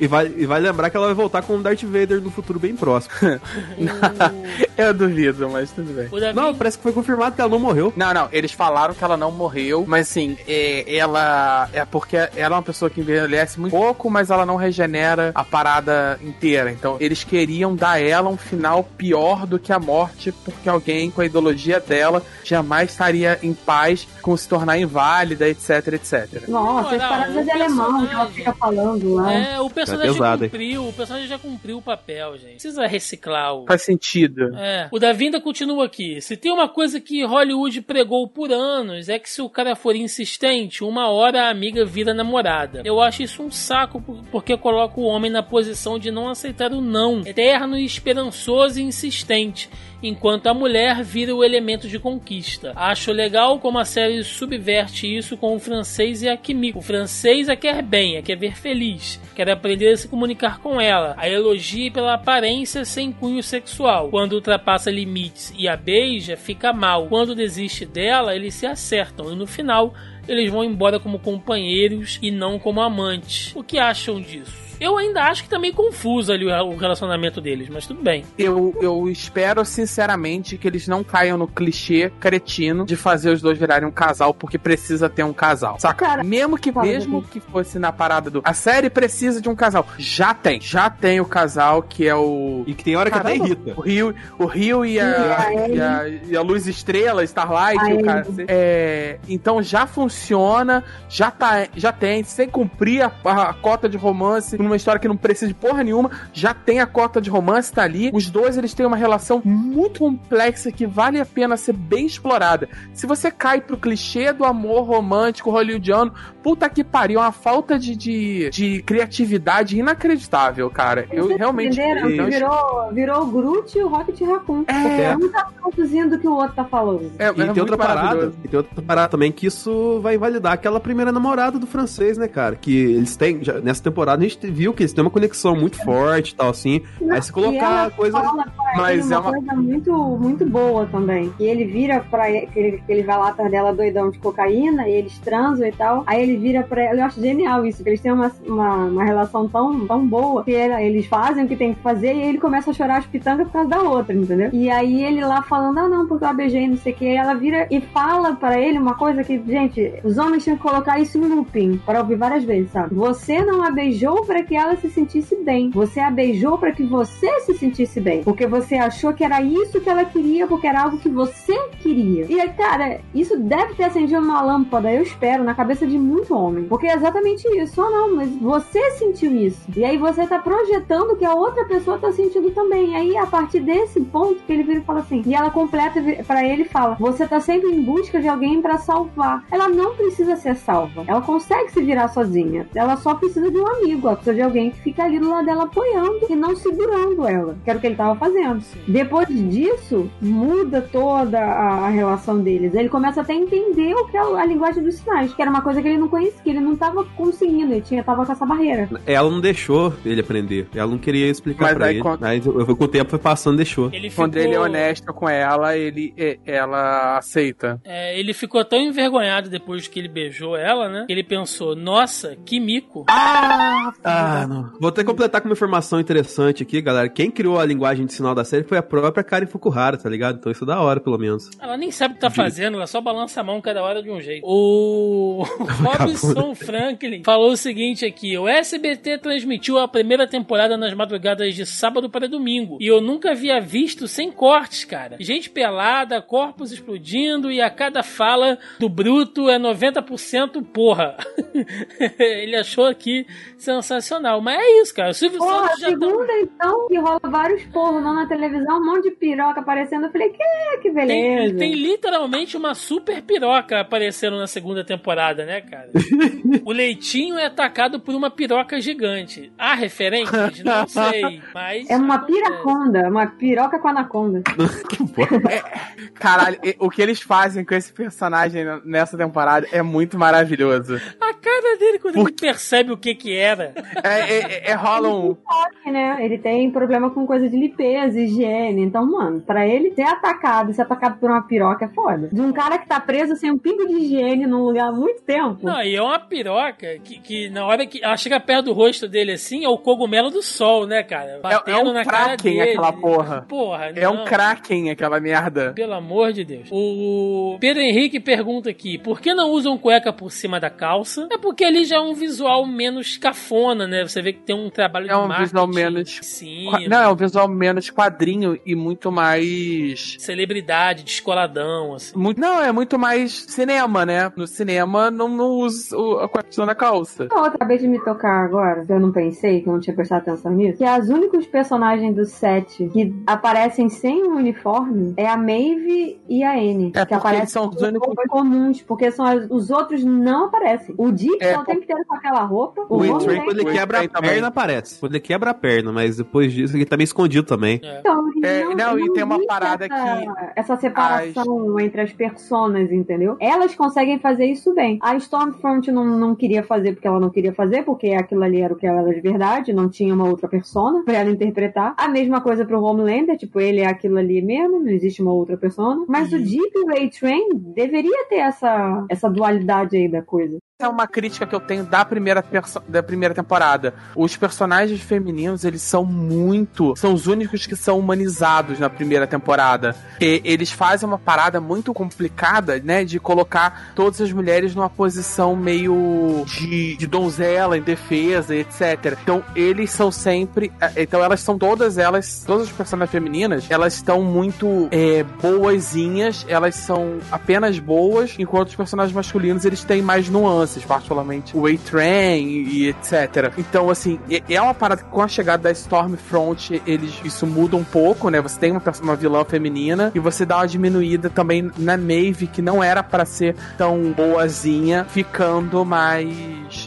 E 0.00 0.06
vai, 0.06 0.32
e 0.36 0.46
vai 0.46 0.60
lembrar 0.60 0.90
que 0.90 0.96
ela 0.96 1.06
vai 1.06 1.14
voltar 1.14 1.42
com 1.42 1.56
o 1.56 1.62
Darth 1.62 1.82
Vader 1.82 2.20
no 2.20 2.30
futuro 2.30 2.58
bem 2.58 2.74
próximo. 2.74 3.14
Eu 4.76 4.92
duvido, 4.92 5.48
mas 5.48 5.70
tudo 5.70 5.92
bem. 5.92 6.08
Davi, 6.20 6.34
Não, 6.34 6.54
parece 6.54 6.76
que 6.76 6.82
foi 6.82 6.92
confirmado 6.92 7.36
que 7.36 7.40
ela 7.40 7.50
não 7.50 7.58
morreu. 7.58 7.92
Não, 7.94 8.12
não, 8.12 8.28
eles 8.32 8.52
falaram 8.52 8.94
que 8.94 9.04
ela 9.04 9.16
não 9.16 9.30
morreu, 9.30 9.84
mas 9.86 10.08
assim, 10.08 10.36
é, 10.48 10.96
ela 10.96 11.68
é 11.72 11.84
porque 11.84 12.16
ela 12.16 12.32
é 12.36 12.48
uma 12.48 12.62
pessoa 12.62 12.90
que 12.90 13.00
envelhece 13.00 13.60
muito 13.60 13.72
pouco, 13.72 14.10
mas 14.10 14.30
ela 14.30 14.44
não 14.44 14.56
regenera 14.56 15.30
a 15.34 15.44
parada 15.44 16.18
inteira. 16.22 16.71
Então, 16.72 16.96
eles 17.00 17.22
queriam 17.24 17.74
dar 17.74 17.92
a 17.92 18.00
ela 18.00 18.28
um 18.30 18.36
final 18.36 18.84
pior 18.96 19.46
do 19.46 19.58
que 19.58 19.72
a 19.72 19.78
morte, 19.78 20.32
porque 20.44 20.68
alguém 20.68 21.10
com 21.10 21.20
a 21.20 21.26
ideologia 21.26 21.78
dela 21.80 22.22
jamais 22.44 22.90
estaria 22.90 23.38
em 23.42 23.52
paz 23.54 24.06
com 24.20 24.36
se 24.36 24.48
tornar 24.48 24.78
inválida, 24.78 25.48
etc, 25.48 25.88
etc. 25.94 26.48
Nossa, 26.48 26.96
as 26.96 27.02
paradas 27.02 27.44
de 27.44 27.50
alemão 27.50 27.86
que 28.06 28.12
ela 28.14 28.26
personagem- 28.26 28.32
fica 28.34 28.52
falando 28.54 29.14
lá. 29.14 29.32
É, 29.32 29.60
o 29.60 29.70
personagem 29.70 30.12
pesado, 30.12 30.44
hein? 30.44 30.50
cumpriu, 30.50 30.88
o 30.88 30.92
personagem 30.92 31.28
já 31.28 31.38
cumpriu 31.38 31.78
o 31.78 31.82
papel, 31.82 32.38
gente. 32.38 32.52
Precisa 32.52 32.86
reciclar 32.86 33.54
o. 33.54 33.66
Faz 33.66 33.82
sentido. 33.82 34.54
É. 34.56 34.88
O 34.90 34.98
Davi 34.98 35.26
ainda 35.26 35.40
continua 35.40 35.86
aqui. 35.86 36.20
Se 36.20 36.36
tem 36.36 36.52
uma 36.52 36.68
coisa 36.68 37.00
que 37.00 37.24
Hollywood 37.24 37.80
pregou 37.82 38.26
por 38.28 38.50
anos, 38.52 39.08
é 39.08 39.18
que 39.18 39.28
se 39.28 39.42
o 39.42 39.48
cara 39.48 39.74
for 39.76 39.94
insistente, 39.96 40.84
uma 40.84 41.08
hora 41.10 41.42
a 41.44 41.50
amiga 41.50 41.84
vira 41.84 42.14
namorada. 42.14 42.82
Eu 42.84 43.00
acho 43.00 43.22
isso 43.22 43.42
um 43.42 43.50
saco 43.50 44.00
por- 44.00 44.22
porque 44.30 44.56
coloca 44.56 45.00
o 45.00 45.04
homem 45.04 45.30
na 45.30 45.42
posição 45.42 45.98
de 45.98 46.10
não 46.10 46.28
aceitar 46.28 46.61
o 46.70 46.82
não, 46.82 47.22
eterno 47.24 47.78
e 47.78 47.84
esperançoso 47.84 48.78
e 48.78 48.82
insistente. 48.82 49.70
Enquanto 50.02 50.48
a 50.48 50.54
mulher 50.54 51.02
vira 51.04 51.32
o 51.32 51.44
elemento 51.44 51.88
de 51.88 51.96
conquista. 51.96 52.72
Acho 52.74 53.12
legal 53.12 53.60
como 53.60 53.78
a 53.78 53.84
série 53.84 54.24
subverte 54.24 55.06
isso 55.06 55.36
com 55.36 55.54
o 55.54 55.60
francês 55.60 56.22
e 56.22 56.28
a 56.28 56.36
Kimiko. 56.36 56.80
O 56.80 56.82
francês 56.82 57.48
a 57.48 57.54
quer 57.54 57.80
bem, 57.82 58.16
a 58.16 58.22
quer 58.22 58.36
ver 58.36 58.56
feliz, 58.56 59.20
quer 59.34 59.48
aprender 59.48 59.92
a 59.92 59.96
se 59.96 60.08
comunicar 60.08 60.58
com 60.58 60.80
ela, 60.80 61.14
a 61.16 61.28
elogia 61.28 61.90
pela 61.90 62.14
aparência 62.14 62.84
sem 62.84 63.12
cunho 63.12 63.44
sexual. 63.44 64.08
Quando 64.08 64.32
ultrapassa 64.32 64.90
limites 64.90 65.54
e 65.56 65.68
a 65.68 65.76
beija, 65.76 66.36
fica 66.36 66.72
mal. 66.72 67.06
Quando 67.06 67.34
desiste 67.34 67.86
dela, 67.86 68.34
eles 68.34 68.54
se 68.54 68.66
acertam 68.66 69.32
e 69.32 69.36
no 69.36 69.46
final 69.46 69.94
eles 70.26 70.50
vão 70.50 70.64
embora 70.64 70.98
como 70.98 71.18
companheiros 71.18 72.18
e 72.20 72.30
não 72.30 72.58
como 72.58 72.80
amantes. 72.80 73.52
O 73.54 73.62
que 73.62 73.78
acham 73.78 74.20
disso? 74.20 74.71
Eu 74.82 74.98
ainda 74.98 75.22
acho 75.22 75.44
que 75.44 75.48
tá 75.48 75.60
meio 75.60 75.72
confuso 75.74 76.32
ali 76.32 76.44
o 76.44 76.76
relacionamento 76.76 77.40
deles, 77.40 77.68
mas 77.68 77.86
tudo 77.86 78.02
bem. 78.02 78.24
Eu, 78.36 78.76
eu 78.80 79.08
espero 79.08 79.64
sinceramente 79.64 80.58
que 80.58 80.66
eles 80.66 80.88
não 80.88 81.04
caiam 81.04 81.38
no 81.38 81.46
clichê 81.46 82.10
cretino 82.18 82.84
de 82.84 82.96
fazer 82.96 83.30
os 83.30 83.40
dois 83.40 83.56
virarem 83.56 83.86
um 83.86 83.92
casal 83.92 84.34
porque 84.34 84.58
precisa 84.58 85.08
ter 85.08 85.22
um 85.22 85.32
casal. 85.32 85.78
Saca? 85.78 86.04
Cara, 86.04 86.24
mesmo 86.24 86.58
que 86.58 86.72
mesmo 86.72 87.22
que 87.22 87.38
fosse 87.38 87.78
na 87.78 87.92
parada 87.92 88.28
do 88.28 88.42
a 88.42 88.52
série 88.52 88.90
precisa 88.90 89.40
de 89.40 89.48
um 89.48 89.54
casal. 89.54 89.86
Já 89.98 90.34
tem, 90.34 90.60
já 90.60 90.90
tem 90.90 91.20
o 91.20 91.26
casal 91.26 91.82
que 91.82 92.08
é 92.08 92.14
o 92.16 92.64
E 92.66 92.74
que 92.74 92.82
tem 92.82 92.96
hora 92.96 93.08
que 93.08 93.16
até 93.16 93.38
Caramba, 93.38 93.46
irrita. 93.46 93.74
O 93.76 93.80
Rio, 93.80 94.14
o 94.36 94.46
Rio 94.46 94.84
e 94.84 94.98
a, 94.98 95.68
E 95.68 95.80
a 95.80 96.08
e 96.08 96.36
a, 96.36 96.42
Luz 96.42 96.66
Estrela, 96.66 97.22
Starlight, 97.22 97.78
A 97.78 97.94
o 97.94 98.02
cara. 98.02 98.26
É, 98.48 99.18
então 99.28 99.62
já 99.62 99.86
funciona, 99.86 100.82
já 101.08 101.30
tá, 101.30 101.68
já 101.76 101.92
tem, 101.92 102.24
sem 102.24 102.48
cumprir 102.48 103.02
a, 103.02 103.12
a 103.24 103.54
cota 103.54 103.88
de 103.88 103.96
romance 103.96 104.58
numa 104.58 104.71
história 104.76 105.00
que 105.00 105.08
não 105.08 105.16
precisa 105.16 105.46
de 105.48 105.54
porra 105.54 105.82
nenhuma, 105.82 106.10
já 106.32 106.52
tem 106.54 106.80
a 106.80 106.86
cota 106.86 107.20
de 107.20 107.30
romance, 107.30 107.72
tá 107.72 107.82
ali. 107.82 108.10
Os 108.12 108.30
dois 108.30 108.56
eles 108.58 108.74
têm 108.74 108.86
uma 108.86 108.96
relação 108.96 109.40
muito 109.44 110.00
complexa 110.00 110.70
que 110.72 110.86
vale 110.86 111.20
a 111.20 111.26
pena 111.26 111.56
ser 111.56 111.72
bem 111.74 112.06
explorada. 112.06 112.68
Se 112.92 113.06
você 113.06 113.30
cai 113.30 113.60
pro 113.60 113.76
clichê 113.76 114.32
do 114.32 114.44
amor 114.44 114.82
romântico 114.82 115.50
hollywoodiano, 115.50 116.12
puta 116.42 116.68
que 116.68 116.82
pariu, 116.84 117.20
é 117.20 117.22
uma 117.24 117.32
falta 117.32 117.78
de, 117.78 117.94
de, 117.96 118.50
de 118.50 118.82
criatividade 118.82 119.78
inacreditável, 119.78 120.68
cara. 120.70 121.06
Eu 121.10 121.26
Vocês 121.26 121.38
realmente 121.38 121.80
entenderam? 121.80 122.08
não 122.10 122.26
Virou, 122.26 122.92
virou 122.92 123.22
o 123.22 123.26
Groot 123.26 123.78
e 123.78 123.82
o 123.82 123.88
Rocket 123.88 124.20
Raccoon. 124.20 124.64
É. 124.68 125.16
Um 125.16 125.28
tá 125.28 125.48
traduzindo 125.60 126.16
o 126.16 126.18
que 126.18 126.26
o 126.28 126.32
outro 126.34 126.54
tá 126.54 126.64
falando. 126.64 127.10
É, 127.18 127.28
E 127.28 127.34
tem 127.34 127.60
outra 127.60 127.76
parada, 127.76 128.32
e 128.44 128.48
tem 128.48 128.56
outra 128.58 128.82
parada 128.82 129.08
também 129.08 129.30
que 129.32 129.46
isso 129.46 130.00
vai 130.00 130.14
invalidar 130.14 130.52
aquela 130.52 130.80
primeira 130.80 131.10
namorada 131.12 131.58
do 131.58 131.66
francês, 131.66 132.16
né, 132.18 132.28
cara? 132.28 132.56
Que 132.56 132.72
eles 132.76 133.16
têm, 133.16 133.42
já- 133.42 133.60
nessa 133.60 133.82
temporada 133.82 134.24
a 134.24 134.28
gente 134.28 134.46
viu 134.50 134.61
que 134.72 134.82
eles 134.82 134.92
têm 134.92 135.02
uma 135.02 135.10
conexão 135.10 135.56
muito 135.56 135.82
forte 135.82 136.30
e 136.30 136.34
tal, 136.34 136.50
assim. 136.50 136.82
Aí 137.10 137.22
se 137.22 137.32
colocar 137.32 137.90
coisa. 137.90 138.20
fala 138.20 138.44
pra 138.44 138.72
Mas 138.76 139.10
é 139.10 139.18
uma, 139.18 139.32
coisa 139.32 139.54
muito, 139.54 139.92
muito 139.92 140.46
boa 140.46 140.86
também. 140.86 141.32
E 141.38 141.44
ele 141.44 141.64
vira 141.64 142.04
pra 142.10 142.30
ele, 142.30 142.46
que 142.46 142.82
ele, 142.88 143.02
vai 143.02 143.18
lá 143.18 143.28
atrás 143.28 143.50
dela 143.50 143.72
doidão 143.72 144.10
de 144.10 144.18
cocaína, 144.18 144.88
e 144.88 144.92
eles 144.92 145.18
transam 145.18 145.66
e 145.66 145.72
tal. 145.72 146.04
Aí 146.06 146.22
ele 146.22 146.36
vira 146.36 146.62
pra 146.62 146.82
ela, 146.82 147.00
eu 147.00 147.04
acho 147.04 147.20
genial 147.20 147.64
isso, 147.64 147.82
que 147.82 147.88
eles 147.88 148.00
têm 148.00 148.12
uma, 148.12 148.30
uma, 148.46 148.74
uma 148.84 149.04
relação 149.04 149.48
tão, 149.48 149.86
tão 149.86 150.06
boa, 150.06 150.44
que 150.44 150.52
eles 150.52 151.06
fazem 151.06 151.44
o 151.44 151.48
que 151.48 151.56
tem 151.56 151.74
que 151.74 151.80
fazer, 151.80 152.14
e 152.14 152.22
ele 152.22 152.38
começa 152.38 152.70
a 152.70 152.74
chorar 152.74 152.98
as 152.98 153.06
pitangas 153.06 153.46
por 153.46 153.52
causa 153.54 153.68
da 153.68 153.82
outra, 153.82 154.14
entendeu? 154.14 154.50
E 154.52 154.70
aí 154.70 155.02
ele 155.04 155.24
lá 155.24 155.42
falando, 155.42 155.78
ah 155.78 155.88
não, 155.88 156.06
porque 156.06 156.24
eu 156.24 156.28
a 156.28 156.32
beijei, 156.32 156.68
não 156.68 156.76
sei 156.76 156.92
o 156.92 156.96
que, 156.96 157.04
e 157.04 157.16
ela 157.16 157.34
vira 157.34 157.66
e 157.70 157.80
fala 157.80 158.34
pra 158.34 158.60
ele 158.60 158.78
uma 158.78 158.94
coisa 158.94 159.22
que, 159.24 159.42
gente, 159.46 159.94
os 160.04 160.18
homens 160.18 160.44
tinham 160.44 160.56
que 160.56 160.62
colocar 160.62 160.98
isso 160.98 161.18
em 161.18 161.26
looping, 161.26 161.78
para 161.84 162.00
ouvir 162.00 162.16
várias 162.16 162.44
vezes, 162.44 162.70
sabe? 162.70 162.94
Você 162.94 163.42
não 163.44 163.62
a 163.62 163.70
beijou 163.70 164.24
pra 164.24 164.41
que 164.42 164.56
ela 164.56 164.76
se 164.76 164.90
sentisse 164.90 165.36
bem. 165.36 165.70
Você 165.70 166.00
a 166.00 166.10
beijou 166.10 166.58
pra 166.58 166.72
que 166.72 166.84
você 166.84 167.40
se 167.40 167.54
sentisse 167.54 168.00
bem. 168.00 168.22
Porque 168.22 168.46
você 168.46 168.76
achou 168.76 169.12
que 169.12 169.24
era 169.24 169.42
isso 169.42 169.80
que 169.80 169.88
ela 169.88 170.04
queria, 170.04 170.46
porque 170.46 170.66
era 170.66 170.82
algo 170.82 170.98
que 170.98 171.08
você 171.08 171.58
queria. 171.80 172.26
E 172.28 172.40
aí, 172.40 172.50
cara, 172.50 173.00
isso 173.14 173.38
deve 173.38 173.74
ter 173.74 173.84
acendido 173.84 174.20
uma 174.20 174.42
lâmpada, 174.42 174.92
eu 174.92 175.02
espero, 175.02 175.44
na 175.44 175.54
cabeça 175.54 175.86
de 175.86 175.98
muito 175.98 176.34
homem. 176.34 176.64
Porque 176.64 176.86
é 176.86 176.94
exatamente 176.94 177.46
isso. 177.58 177.80
Ah, 177.80 177.90
não, 177.90 178.16
mas 178.16 178.30
você 178.36 178.90
sentiu 178.92 179.34
isso. 179.34 179.60
E 179.76 179.84
aí 179.84 179.96
você 179.96 180.26
tá 180.26 180.38
projetando 180.38 181.16
que 181.16 181.24
a 181.24 181.34
outra 181.34 181.64
pessoa 181.64 181.98
tá 181.98 182.12
sentindo 182.12 182.50
também. 182.50 182.92
E 182.92 182.94
aí, 182.94 183.16
a 183.16 183.26
partir 183.26 183.60
desse 183.60 184.00
ponto, 184.00 184.42
que 184.42 184.52
ele 184.52 184.62
vira 184.62 184.78
e 184.80 184.84
fala 184.84 185.00
assim, 185.00 185.22
e 185.24 185.34
ela 185.34 185.50
completa 185.50 186.00
pra 186.26 186.44
ele 186.44 186.62
e 186.62 186.68
fala: 186.68 186.96
Você 186.98 187.26
tá 187.26 187.40
sempre 187.40 187.70
em 187.70 187.82
busca 187.82 188.20
de 188.20 188.28
alguém 188.28 188.60
pra 188.60 188.78
salvar. 188.78 189.44
Ela 189.50 189.68
não 189.68 189.94
precisa 189.94 190.36
ser 190.36 190.56
salva. 190.56 191.04
Ela 191.06 191.20
consegue 191.20 191.70
se 191.70 191.82
virar 191.82 192.08
sozinha. 192.08 192.66
Ela 192.74 192.96
só 192.96 193.14
precisa 193.14 193.50
de 193.50 193.58
um 193.58 193.66
amigo. 193.66 194.06
Ela 194.06 194.16
precisa 194.16 194.31
de 194.34 194.40
alguém 194.42 194.70
que 194.70 194.80
fica 194.80 195.04
ali 195.04 195.18
do 195.18 195.28
lado 195.30 195.44
dela 195.46 195.64
apoiando 195.64 196.26
e 196.28 196.34
não 196.34 196.54
segurando 196.56 197.26
ela. 197.26 197.56
Que 197.64 197.70
era 197.70 197.78
o 197.78 197.80
que 197.80 197.86
ele 197.86 197.96
tava 197.96 198.14
fazendo. 198.18 198.62
Depois 198.86 199.28
disso, 199.28 200.10
muda 200.20 200.80
toda 200.82 201.38
a, 201.38 201.86
a 201.86 201.88
relação 201.88 202.40
deles. 202.40 202.74
Ele 202.74 202.88
começa 202.88 203.20
até 203.20 203.32
a 203.32 203.36
entender 203.36 203.94
o 203.94 204.06
que 204.06 204.16
é 204.16 204.20
a 204.20 204.44
linguagem 204.44 204.82
dos 204.82 204.94
sinais, 204.96 205.32
que 205.34 205.40
era 205.42 205.50
uma 205.50 205.62
coisa 205.62 205.80
que 205.82 205.88
ele 205.88 205.98
não 205.98 206.08
conhecia, 206.08 206.40
que 206.42 206.50
ele 206.50 206.60
não 206.60 206.76
tava 206.76 207.04
conseguindo, 207.16 207.72
ele 207.72 207.80
tinha, 207.82 208.02
tava 208.02 208.24
com 208.26 208.32
essa 208.32 208.44
barreira. 208.46 208.88
Ela 209.06 209.30
não 209.30 209.40
deixou 209.40 209.92
ele 210.04 210.20
aprender. 210.20 210.68
Ela 210.74 210.90
não 210.90 210.98
queria 210.98 211.26
explicar 211.28 211.64
Mas 211.66 211.74
pra 211.74 211.86
aí 211.86 211.94
ele. 211.94 212.02
quando- 212.02 212.20
Mas 212.20 212.46
eu, 212.46 212.60
eu- 212.60 212.76
com 212.76 212.84
o 212.84 212.88
tempo 212.88 213.10
foi 213.10 213.18
passando, 213.18 213.56
deixou. 213.56 213.90
Ele 213.92 214.08
ficou, 214.10 214.24
Quando 214.24 214.36
ele 214.36 214.54
é 214.54 214.60
honesto 214.60 215.12
com 215.12 215.28
ela, 215.28 215.76
ele, 215.76 216.14
ela 216.44 217.18
aceita. 217.18 217.80
é, 217.84 218.18
ele 218.18 218.32
ficou 218.32 218.64
tão 218.64 218.80
envergonhado 218.80 219.48
depois 219.50 219.86
que 219.88 219.98
ele 219.98 220.08
beijou 220.08 220.56
ela, 220.56 220.88
né? 220.88 221.04
Que 221.06 221.12
ele 221.12 221.22
pensou, 221.24 221.74
nossa, 221.76 222.36
que 222.44 222.58
mico. 222.60 223.04
Ah, 223.08 223.92
Ah, 224.04 224.21
não. 224.48 224.72
Vou 224.78 224.88
até 224.88 225.02
completar 225.02 225.40
com 225.40 225.48
uma 225.48 225.52
informação 225.52 226.00
interessante 226.00 226.62
aqui, 226.62 226.80
galera. 226.80 227.08
Quem 227.08 227.30
criou 227.30 227.58
a 227.58 227.64
linguagem 227.64 228.06
de 228.06 228.12
sinal 228.12 228.34
da 228.34 228.44
série 228.44 228.64
foi 228.64 228.78
a 228.78 228.82
própria 228.82 229.24
Karen 229.24 229.46
Fukuhara, 229.46 229.96
tá 229.96 230.08
ligado? 230.08 230.36
Então 230.38 230.52
isso 230.52 230.64
é 230.64 230.66
da 230.66 230.80
hora, 230.80 231.00
pelo 231.00 231.18
menos. 231.18 231.50
Ela 231.60 231.76
nem 231.76 231.90
sabe 231.90 232.12
o 232.12 232.14
que 232.16 232.20
tá 232.20 232.30
fazendo, 232.30 232.76
ela 232.76 232.86
só 232.86 233.00
balança 233.00 233.40
a 233.40 233.44
mão 233.44 233.60
cada 233.60 233.82
hora 233.82 234.02
de 234.02 234.10
um 234.10 234.20
jeito. 234.20 234.44
O 234.46 235.42
Robson 235.82 236.54
Franklin 236.54 237.22
falou 237.24 237.52
o 237.52 237.56
seguinte 237.56 238.04
aqui: 238.04 238.36
o 238.36 238.48
SBT 238.48 239.18
transmitiu 239.18 239.78
a 239.78 239.88
primeira 239.88 240.26
temporada 240.26 240.76
nas 240.76 240.94
madrugadas 240.94 241.54
de 241.54 241.66
sábado 241.66 242.08
para 242.10 242.28
domingo. 242.28 242.78
E 242.80 242.86
eu 242.86 243.00
nunca 243.00 243.32
havia 243.32 243.60
visto 243.60 244.06
sem 244.06 244.30
cortes, 244.30 244.84
cara. 244.84 245.16
Gente 245.18 245.50
pelada, 245.50 246.20
corpos 246.20 246.72
explodindo 246.72 247.50
e 247.50 247.60
a 247.60 247.70
cada 247.70 248.02
fala 248.02 248.58
do 248.78 248.88
Bruto 248.88 249.48
é 249.48 249.58
90% 249.58 250.62
porra. 250.72 251.16
Ele 252.18 252.56
achou 252.56 252.86
aqui 252.86 253.26
sensacional. 253.56 254.11
Mas 254.20 254.58
é 254.60 254.80
isso, 254.82 254.94
cara. 254.94 255.10
O 255.10 255.14
Silvio 255.14 255.38
Porra, 255.38 255.68
Santos 255.68 255.80
já 255.80 255.86
tá... 255.86 255.90
segunda 255.90 256.32
então, 256.40 256.88
que 256.88 256.98
rola 256.98 257.20
vários 257.24 257.62
porros 257.66 258.02
na 258.02 258.26
televisão, 258.26 258.78
um 258.78 258.84
monte 258.84 259.04
de 259.04 259.10
piroca 259.16 259.60
aparecendo. 259.60 260.06
Eu 260.06 260.12
falei, 260.12 260.30
que, 260.30 260.38
que 260.82 260.90
Tem, 260.90 260.94
beleza. 260.94 261.58
tem 261.58 261.74
literalmente 261.74 262.56
uma 262.56 262.74
super 262.74 263.22
piroca 263.22 263.80
aparecendo 263.80 264.36
na 264.38 264.46
segunda 264.46 264.84
temporada, 264.84 265.44
né, 265.44 265.60
cara? 265.60 265.90
o 266.64 266.72
leitinho 266.72 267.38
é 267.38 267.46
atacado 267.46 268.00
por 268.00 268.14
uma 268.14 268.30
piroca 268.30 268.80
gigante. 268.80 269.52
Há 269.58 269.74
referentes? 269.74 270.32
Não 270.64 270.86
sei, 270.88 271.40
mas. 271.54 271.88
É 271.90 271.96
uma 271.96 272.18
piraconda, 272.20 273.08
uma 273.08 273.26
piroca 273.26 273.78
com 273.78 273.88
anaconda. 273.88 274.42
Caralho, 276.14 276.58
e- 276.62 276.76
o 276.78 276.88
que 276.90 277.02
eles 277.02 277.20
fazem 277.20 277.64
com 277.64 277.74
esse 277.74 277.92
personagem 277.92 278.64
nessa 278.84 279.16
temporada 279.16 279.66
é 279.72 279.82
muito 279.82 280.18
maravilhoso. 280.18 280.96
A 281.20 281.34
cara 281.34 281.76
dele 281.78 281.98
quando 281.98 282.14
Por- 282.14 282.28
ele 282.28 282.36
percebe 282.38 282.92
o 282.92 282.96
que 282.96 283.14
que 283.14 283.36
era. 283.36 283.72
É, 284.02 284.38
é, 284.66 284.70
é, 284.70 284.74
rola 284.74 285.08
um. 285.08 285.34
toque, 285.34 285.90
né? 285.90 286.18
Ele 286.24 286.38
tem 286.38 286.70
problema 286.70 287.10
com 287.10 287.26
coisa 287.26 287.48
de 287.48 287.56
limpeza, 287.56 288.20
higiene. 288.20 288.82
Então, 288.82 289.06
mano, 289.10 289.40
pra 289.40 289.66
ele 289.66 289.92
ser 289.94 290.02
atacado, 290.02 290.72
ser 290.72 290.82
atacado 290.82 291.18
por 291.18 291.30
uma 291.30 291.42
piroca 291.42 291.84
é 291.84 291.88
foda. 291.88 292.28
De 292.32 292.40
um 292.40 292.52
cara 292.52 292.78
que 292.78 292.86
tá 292.86 293.00
preso 293.00 293.36
sem 293.36 293.50
um 293.50 293.58
pingo 293.58 293.86
de 293.86 293.94
higiene 293.94 294.46
num 294.46 294.62
lugar 294.64 294.88
há 294.88 294.92
muito 294.92 295.22
tempo. 295.22 295.58
Não, 295.62 295.82
e 295.82 295.94
é 295.96 296.02
uma 296.02 296.18
piroca 296.18 296.98
que, 297.04 297.18
que 297.20 297.50
na 297.50 297.64
hora 297.66 297.86
que 297.86 298.02
ela 298.02 298.16
chega 298.16 298.40
perto 298.40 298.66
do 298.66 298.72
rosto 298.72 299.08
dele 299.08 299.32
assim, 299.32 299.64
é 299.64 299.68
o 299.68 299.78
cogumelo 299.78 300.30
do 300.30 300.42
sol, 300.42 300.86
né, 300.86 301.02
cara? 301.02 301.40
É, 301.66 301.72
é 301.72 301.76
um 301.76 301.92
na 301.92 302.04
cara 302.04 302.24
kraken 302.36 302.56
dele. 302.56 302.70
aquela 302.70 302.92
porra. 302.92 303.42
Porra, 303.48 303.92
É 303.94 304.08
um 304.08 304.24
kraken 304.24 304.90
aquela 304.90 305.20
merda. 305.20 305.72
Pelo 305.72 305.94
amor 305.94 306.32
de 306.32 306.44
Deus. 306.44 306.68
O 306.70 307.56
Pedro 307.60 307.82
Henrique 307.82 308.20
pergunta 308.20 308.70
aqui: 308.70 308.98
por 308.98 309.20
que 309.20 309.34
não 309.34 309.50
usam 309.50 309.76
cueca 309.78 310.12
por 310.12 310.30
cima 310.30 310.58
da 310.60 310.70
calça? 310.70 311.28
É 311.30 311.38
porque 311.38 311.64
ali 311.64 311.84
já 311.84 311.96
é 311.96 312.00
um 312.00 312.14
visual 312.14 312.66
menos 312.66 313.16
cafona, 313.16 313.86
né? 313.92 314.06
Você 314.06 314.20
vê 314.22 314.32
que 314.32 314.40
tem 314.40 314.56
um 314.56 314.68
trabalho 314.70 315.06
É 315.06 315.08
de 315.08 315.14
um 315.14 315.20
marketing 315.28 315.42
visual 315.44 315.66
menos- 315.68 316.18
Sim. 316.22 316.68
Não, 316.88 317.02
é 317.02 317.08
um 317.08 317.14
visual 317.16 317.48
menos 317.48 317.90
quadrinho 317.90 318.58
e 318.66 318.74
muito 318.74 319.10
mais. 319.12 320.16
Celebridade, 320.18 321.04
descoladão, 321.04 321.94
assim. 321.94 322.16
Muito, 322.18 322.40
não, 322.40 322.60
é 322.60 322.72
muito 322.72 322.98
mais 322.98 323.44
cinema, 323.48 324.04
né? 324.04 324.32
No 324.36 324.46
cinema 324.46 325.10
não, 325.10 325.28
não 325.28 325.50
usa 325.50 325.96
a 326.22 326.42
questão 326.42 326.66
da 326.66 326.74
calça. 326.74 327.28
Eu 327.30 327.44
acabei 327.44 327.78
de 327.78 327.86
me 327.86 328.00
tocar 328.02 328.44
agora, 328.44 328.84
que 328.84 328.92
eu 328.92 329.00
não 329.00 329.12
pensei, 329.12 329.60
que 329.60 329.68
eu 329.68 329.72
não 329.74 329.80
tinha 329.80 329.94
prestado 329.94 330.22
atenção 330.22 330.52
nisso, 330.52 330.78
que 330.78 330.84
as 330.84 331.08
únicos 331.08 331.46
personagens 331.46 332.14
do 332.14 332.24
set 332.24 332.88
que 332.88 333.14
aparecem 333.26 333.88
sem 333.88 334.24
um 334.24 334.36
uniforme 334.36 335.14
é 335.16 335.26
a 335.28 335.36
Maeve 335.36 336.20
e 336.28 336.42
a 336.42 336.52
Anne. 336.54 336.92
É, 336.94 337.04
que 337.06 337.14
aparecem 337.14 337.46
são 337.48 337.68
os 337.68 337.80
únicos- 337.80 338.12
comuns, 338.28 338.80
porque 338.82 339.10
são 339.10 339.24
as- 339.26 339.46
os 339.50 339.70
outros 339.70 340.02
não 340.04 340.46
aparecem. 340.46 340.94
O 340.96 341.10
Deep 341.10 341.38
É, 341.40 341.54
só 341.54 341.64
tem 341.64 341.80
que 341.80 341.86
ter 341.86 342.04
com 342.06 342.14
aquela 342.14 342.42
roupa. 342.42 342.82
O 342.88 342.96
O 342.96 342.98
quando 343.08 343.30
ele 343.60 343.62
O 343.62 343.72
quebra 343.82 344.00
a 344.00 344.08
também. 344.08 344.30
perna, 344.30 344.46
aparece. 344.48 345.00
Quando 345.00 345.12
ele 345.12 345.20
quebra 345.20 345.50
a 345.50 345.54
perna, 345.54 345.92
mas 345.92 346.16
depois 346.16 346.52
disso 346.52 346.76
ele 346.76 346.84
tá 346.84 346.96
meio 346.96 347.04
escondido 347.04 347.46
também. 347.46 347.80
Então, 347.82 348.30
É, 348.42 348.64
não, 348.74 348.98
e 348.98 349.06
eu 349.06 349.12
tem 349.12 349.22
uma 349.22 349.44
parada 349.46 349.86
essa, 349.86 350.16
que 350.20 350.50
Essa 350.56 350.76
separação 350.76 351.78
entre 351.80 352.00
as 352.00 352.12
personas, 352.12 352.90
entendeu? 352.90 353.36
Elas 353.40 353.74
conseguem 353.74 354.18
fazer 354.18 354.46
isso 354.46 354.74
bem. 354.74 354.98
A 355.02 355.16
Stormfront 355.16 355.90
não, 355.90 356.04
não 356.04 356.34
queria 356.34 356.62
fazer 356.62 356.92
porque 356.92 357.06
ela 357.06 357.20
não 357.20 357.30
queria 357.30 357.52
fazer, 357.52 357.84
porque 357.84 358.08
aquilo 358.12 358.42
ali 358.42 358.60
era 358.60 358.72
o 358.72 358.76
que 358.76 358.86
ela 358.86 359.00
era 359.00 359.14
de 359.14 359.20
verdade, 359.20 359.72
não 359.72 359.88
tinha 359.88 360.14
uma 360.14 360.28
outra 360.28 360.48
persona 360.48 361.02
pra 361.04 361.14
ela 361.14 361.30
interpretar. 361.30 361.94
A 361.96 362.08
mesma 362.08 362.40
coisa 362.40 362.64
pro 362.64 362.82
Homelander, 362.82 363.36
tipo, 363.36 363.60
ele 363.60 363.80
é 363.80 363.86
aquilo 363.86 364.18
ali 364.18 364.42
mesmo, 364.42 364.80
não 364.80 364.88
existe 364.88 365.22
uma 365.22 365.32
outra 365.32 365.56
persona. 365.56 366.04
Mas 366.08 366.32
o 366.32 366.38
Deep 366.38 366.70
e 366.74 366.84
o 366.84 366.90
A-Train 366.90 367.48
deveria 367.74 368.26
ter 368.28 368.36
essa, 368.36 369.04
essa 369.08 369.28
dualidade 369.30 369.96
aí 369.96 370.08
da 370.08 370.22
coisa. 370.22 370.58
É 370.84 370.88
uma 370.88 371.06
crítica 371.06 371.46
que 371.46 371.54
eu 371.54 371.60
tenho 371.60 371.84
da 371.84 372.04
primeira, 372.04 372.44
da 372.88 373.02
primeira 373.02 373.34
temporada. 373.34 373.94
Os 374.14 374.36
personagens 374.36 375.00
femininos, 375.00 375.64
eles 375.64 375.82
são 375.82 376.04
muito. 376.04 376.94
São 376.96 377.12
os 377.12 377.26
únicos 377.26 377.66
que 377.66 377.76
são 377.76 377.98
humanizados 377.98 378.78
na 378.78 378.88
primeira 378.90 379.26
temporada. 379.26 379.94
E 380.20 380.40
eles 380.44 380.70
fazem 380.70 381.08
uma 381.08 381.18
parada 381.18 381.60
muito 381.60 381.92
complicada, 381.92 382.80
né? 382.82 383.04
De 383.04 383.18
colocar 383.18 383.92
todas 383.94 384.20
as 384.20 384.32
mulheres 384.32 384.74
numa 384.74 384.90
posição 384.90 385.54
meio 385.56 386.44
de, 386.46 386.96
de 386.96 387.06
donzela, 387.06 387.76
em 387.76 387.82
defesa, 387.82 388.54
etc. 388.54 389.16
Então, 389.22 389.44
eles 389.54 389.90
são 389.90 390.10
sempre. 390.10 390.72
eh, 390.80 391.02
Então, 391.02 391.22
elas 391.22 391.40
são 391.40 391.58
todas 391.58 391.98
elas. 391.98 392.42
Todas 392.46 392.68
as 392.68 392.72
personagens 392.72 393.10
femininas, 393.12 393.66
elas 393.70 393.94
estão 393.94 394.22
muito 394.22 394.88
é, 394.90 395.22
boazinhas, 395.22 396.44
elas 396.48 396.74
são 396.76 397.18
apenas 397.30 397.78
boas, 397.78 398.34
enquanto 398.38 398.68
os 398.68 398.74
personagens 398.74 399.14
masculinos 399.14 399.64
eles 399.64 399.84
têm 399.84 400.02
mais 400.02 400.28
nuances, 400.28 400.71
particularmente 400.84 401.56
o 401.56 401.66
A-Train 401.66 402.46
e, 402.46 402.88
etc. 402.88 403.52
Então, 403.58 403.90
assim, 403.90 404.18
é- 404.48 404.60
uma 404.62 404.74
parada 404.74 405.02
que 405.02 405.08
com 405.10 405.20
a 405.20 405.28
chegada 405.28 405.64
da 405.64 405.70
Stormfront, 405.72 406.80
eles, 406.86 407.12
isso 407.24 407.46
muda 407.46 407.76
um 407.76 407.84
pouco, 407.84 408.28
né? 408.30 408.40
Você 408.40 408.58
tem 408.58 408.70
uma, 408.70 408.82
uma 409.02 409.16
vilã 409.16 409.44
feminina 409.44 410.12
e 410.14 410.18
você 410.18 410.46
dá 410.46 410.58
uma 410.58 410.66
diminuída 410.68 411.28
também 411.28 411.70
na 411.76 411.96
Maeve, 411.96 412.46
que 412.46 412.62
não 412.62 412.82
era 412.82 413.02
pra 413.02 413.24
ser 413.24 413.56
tão 413.76 414.12
boazinha, 414.12 415.04
ficando 415.08 415.84
mais. 415.84 416.32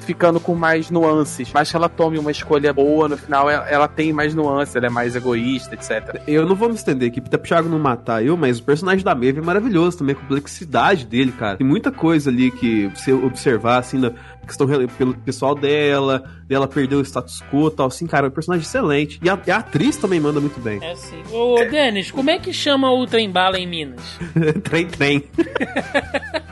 ficando 0.06 0.40
com 0.40 0.56
mais 0.56 0.90
nuances. 0.90 1.52
Mas 1.54 1.70
que 1.70 1.76
ela 1.76 1.90
tome 1.90 2.18
uma 2.18 2.32
escolha 2.32 2.74
boa, 2.74 3.08
no 3.10 3.18
final 3.18 3.50
ela, 3.50 3.68
ela 3.70 3.88
tem 3.88 4.14
mais 4.14 4.34
nuances, 4.34 4.76
ela 4.76 4.88
é 4.88 4.90
mais 4.90 5.16
egoísta, 5.16 5.76
etc. 5.76 6.22
Eu 6.28 6.46
não 6.46 6.56
vou 6.56 6.70
me 6.70 6.76
estender 6.76 7.10
aqui, 7.10 7.20
até 7.20 7.38
pro 7.38 7.48
Thiago 7.48 7.70
não 7.70 7.80
matar 7.80 8.24
eu, 8.24 8.38
mas 8.38 8.60
o 8.60 8.64
personagem 8.64 9.04
da 9.04 9.14
Maeve 9.14 9.40
é 9.40 9.42
maravilhoso 9.42 9.98
também, 9.98 10.16
a 10.16 10.20
complexidade 10.20 11.06
dele, 11.06 11.32
cara. 11.32 11.58
Tem 11.58 11.68
muita 11.68 11.92
coisa 11.92 12.30
ali 12.30 12.52
que 12.52 12.88
você 12.96 13.12
observar, 13.14 13.75
assim, 13.80 13.98
na 13.98 14.12
questão 14.46 14.68
pelo 14.98 15.14
pessoal 15.16 15.56
dela, 15.56 16.24
dela 16.48 16.68
perder 16.68 16.96
o 16.96 17.02
status 17.02 17.42
quo 17.52 17.68
e 17.68 17.72
tal, 17.72 17.88
assim, 17.88 18.08
cara, 18.08 18.28
é 18.28 18.30
um 18.30 18.32
personagem 18.32 18.66
excelente. 18.66 19.20
E 19.24 19.30
a, 19.30 19.34
a 19.34 19.58
atriz 19.58 19.98
também 19.98 20.20
manda 20.20 20.40
muito 20.40 20.60
bem. 20.60 20.84
É 20.84 20.96
sim. 20.96 21.22
Ô, 21.32 21.56
Denis, 21.70 22.12
como 22.12 22.30
é 22.30 22.40
que 22.40 22.54
chama 22.54 22.92
o 22.92 23.06
trem 23.06 23.30
bala 23.30 23.60
em 23.60 23.68
Minas? 23.68 24.02
trem, 24.64 24.88
trem. 24.88 25.24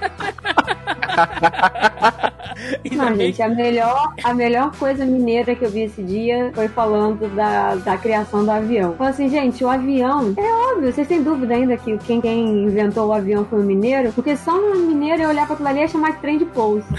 Não, 2.92 3.16
bem 3.16 3.28
gente, 3.28 3.42
a 3.42 3.50
melhor, 3.50 4.14
a 4.24 4.34
melhor 4.34 4.72
coisa 4.78 5.06
mineira 5.06 5.56
que 5.56 5.66
eu 5.66 5.70
vi 5.70 5.82
esse 5.82 6.02
dia 6.04 6.52
foi 6.54 6.68
falando 6.68 7.28
da, 7.36 7.76
da 7.76 7.98
criação 7.98 8.46
do 8.46 8.52
avião. 8.52 8.94
Falou 8.94 9.12
assim, 9.12 9.30
gente, 9.30 9.64
o 9.64 9.70
avião, 9.70 10.34
é 10.38 10.72
óbvio, 10.72 10.92
vocês 10.92 11.08
têm 11.08 11.24
dúvida 11.24 11.56
ainda 11.56 11.78
que 11.78 11.98
quem, 12.00 12.22
quem 12.22 12.66
inventou 12.66 13.08
o 13.08 13.14
avião 13.14 13.46
foi 13.46 13.60
o 13.60 13.64
mineiro? 13.64 14.12
Porque 14.14 14.38
só 14.38 14.56
um 14.56 14.88
mineiro 14.88 15.24
ia 15.24 15.30
olhar 15.30 15.46
pra 15.46 15.56
aquilo 15.56 15.70
ali 15.70 15.84
e 15.84 15.88
chamar 15.88 16.14
de 16.14 16.20
trem 16.20 16.38
de 16.38 16.46
pouso. 16.46 16.86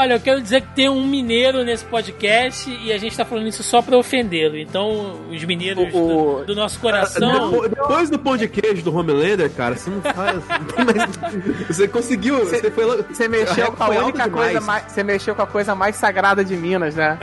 Olha, 0.00 0.14
eu 0.14 0.20
quero 0.20 0.40
dizer 0.40 0.60
que 0.60 0.68
tem 0.76 0.88
um 0.88 1.04
mineiro 1.04 1.64
nesse 1.64 1.84
podcast 1.84 2.70
e 2.84 2.92
a 2.92 2.98
gente 2.98 3.16
tá 3.16 3.24
falando 3.24 3.48
isso 3.48 3.64
só 3.64 3.82
pra 3.82 3.96
ofendê-lo. 3.98 4.56
Então, 4.56 5.16
os 5.28 5.42
mineiros 5.44 5.92
O- 5.92 5.98
o- 5.98 6.38
do, 6.40 6.44
do 6.46 6.54
nosso 6.54 6.78
coração. 6.78 7.50
Depo- 7.50 7.68
Depois 7.68 8.08
do 8.08 8.16
pão 8.16 8.36
de 8.36 8.46
queijo 8.46 8.80
do 8.84 8.96
Homelander, 8.96 9.50
cara, 9.50 9.74
você 9.74 9.90
não 9.90 10.00
faz. 10.00 10.38
mais- 10.86 11.66
Você 11.66 11.88
conseguiu. 11.88 12.38
Você, 12.38 12.70
foi 12.70 12.84
lá. 12.84 12.96
Você 13.10 13.26
mexeu 13.26 13.64
A 13.66 13.70
com 13.72 13.82
a 13.82 13.86
foi 13.86 13.96
única 13.98 14.30
coisa 14.30 14.60
mais. 14.60 14.84
Você 14.84 15.02
mexeu 15.02 15.34
com 15.34 15.42
a 15.42 15.46
coisa 15.48 15.74
mais 15.74 15.96
sagrada 15.96 16.44
de 16.44 16.56
Minas, 16.56 16.94
né? 16.94 17.18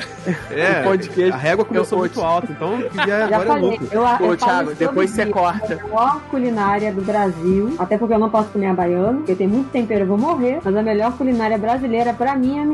É, 0.52 0.82
o 0.82 0.84
pão 0.84 0.98
de 0.98 1.08
queijo. 1.08 1.34
a 1.34 1.38
régua 1.38 1.64
começou 1.64 1.98
Eu- 1.98 2.00
muito 2.02 2.22
alta, 2.22 2.52
então 2.52 2.84
já, 2.94 3.06
Já 3.06 3.26
agora 3.26 3.44
é 3.44 3.48
falei, 3.48 3.70
lucro. 3.70 3.88
eu, 3.92 4.02
eu 4.02 4.30
Ô, 4.32 4.36
Thiago, 4.36 4.76
depois 4.76 5.10
você 5.12 5.26
corta. 5.28 5.76
A 5.76 5.84
melhor 5.86 6.22
culinária 6.30 6.92
do 6.92 7.02
Brasil, 7.02 7.74
até 7.80 7.98
porque 7.98 8.14
eu 8.14 8.20
não 8.20 8.30
posso 8.30 8.50
comer 8.50 8.68
a 8.68 8.74
baiana, 8.74 9.14
porque 9.20 9.34
tem 9.34 9.48
muito 9.48 9.70
tempero, 9.72 10.02
eu 10.02 10.08
vou 10.08 10.18
morrer, 10.18 10.60
mas 10.62 10.76
a 10.76 10.84
melhor 10.84 11.14
culinária 11.18 11.58
brasileira 11.58 12.14
pra 12.14 12.36
mim 12.36 12.60
é 12.60 12.65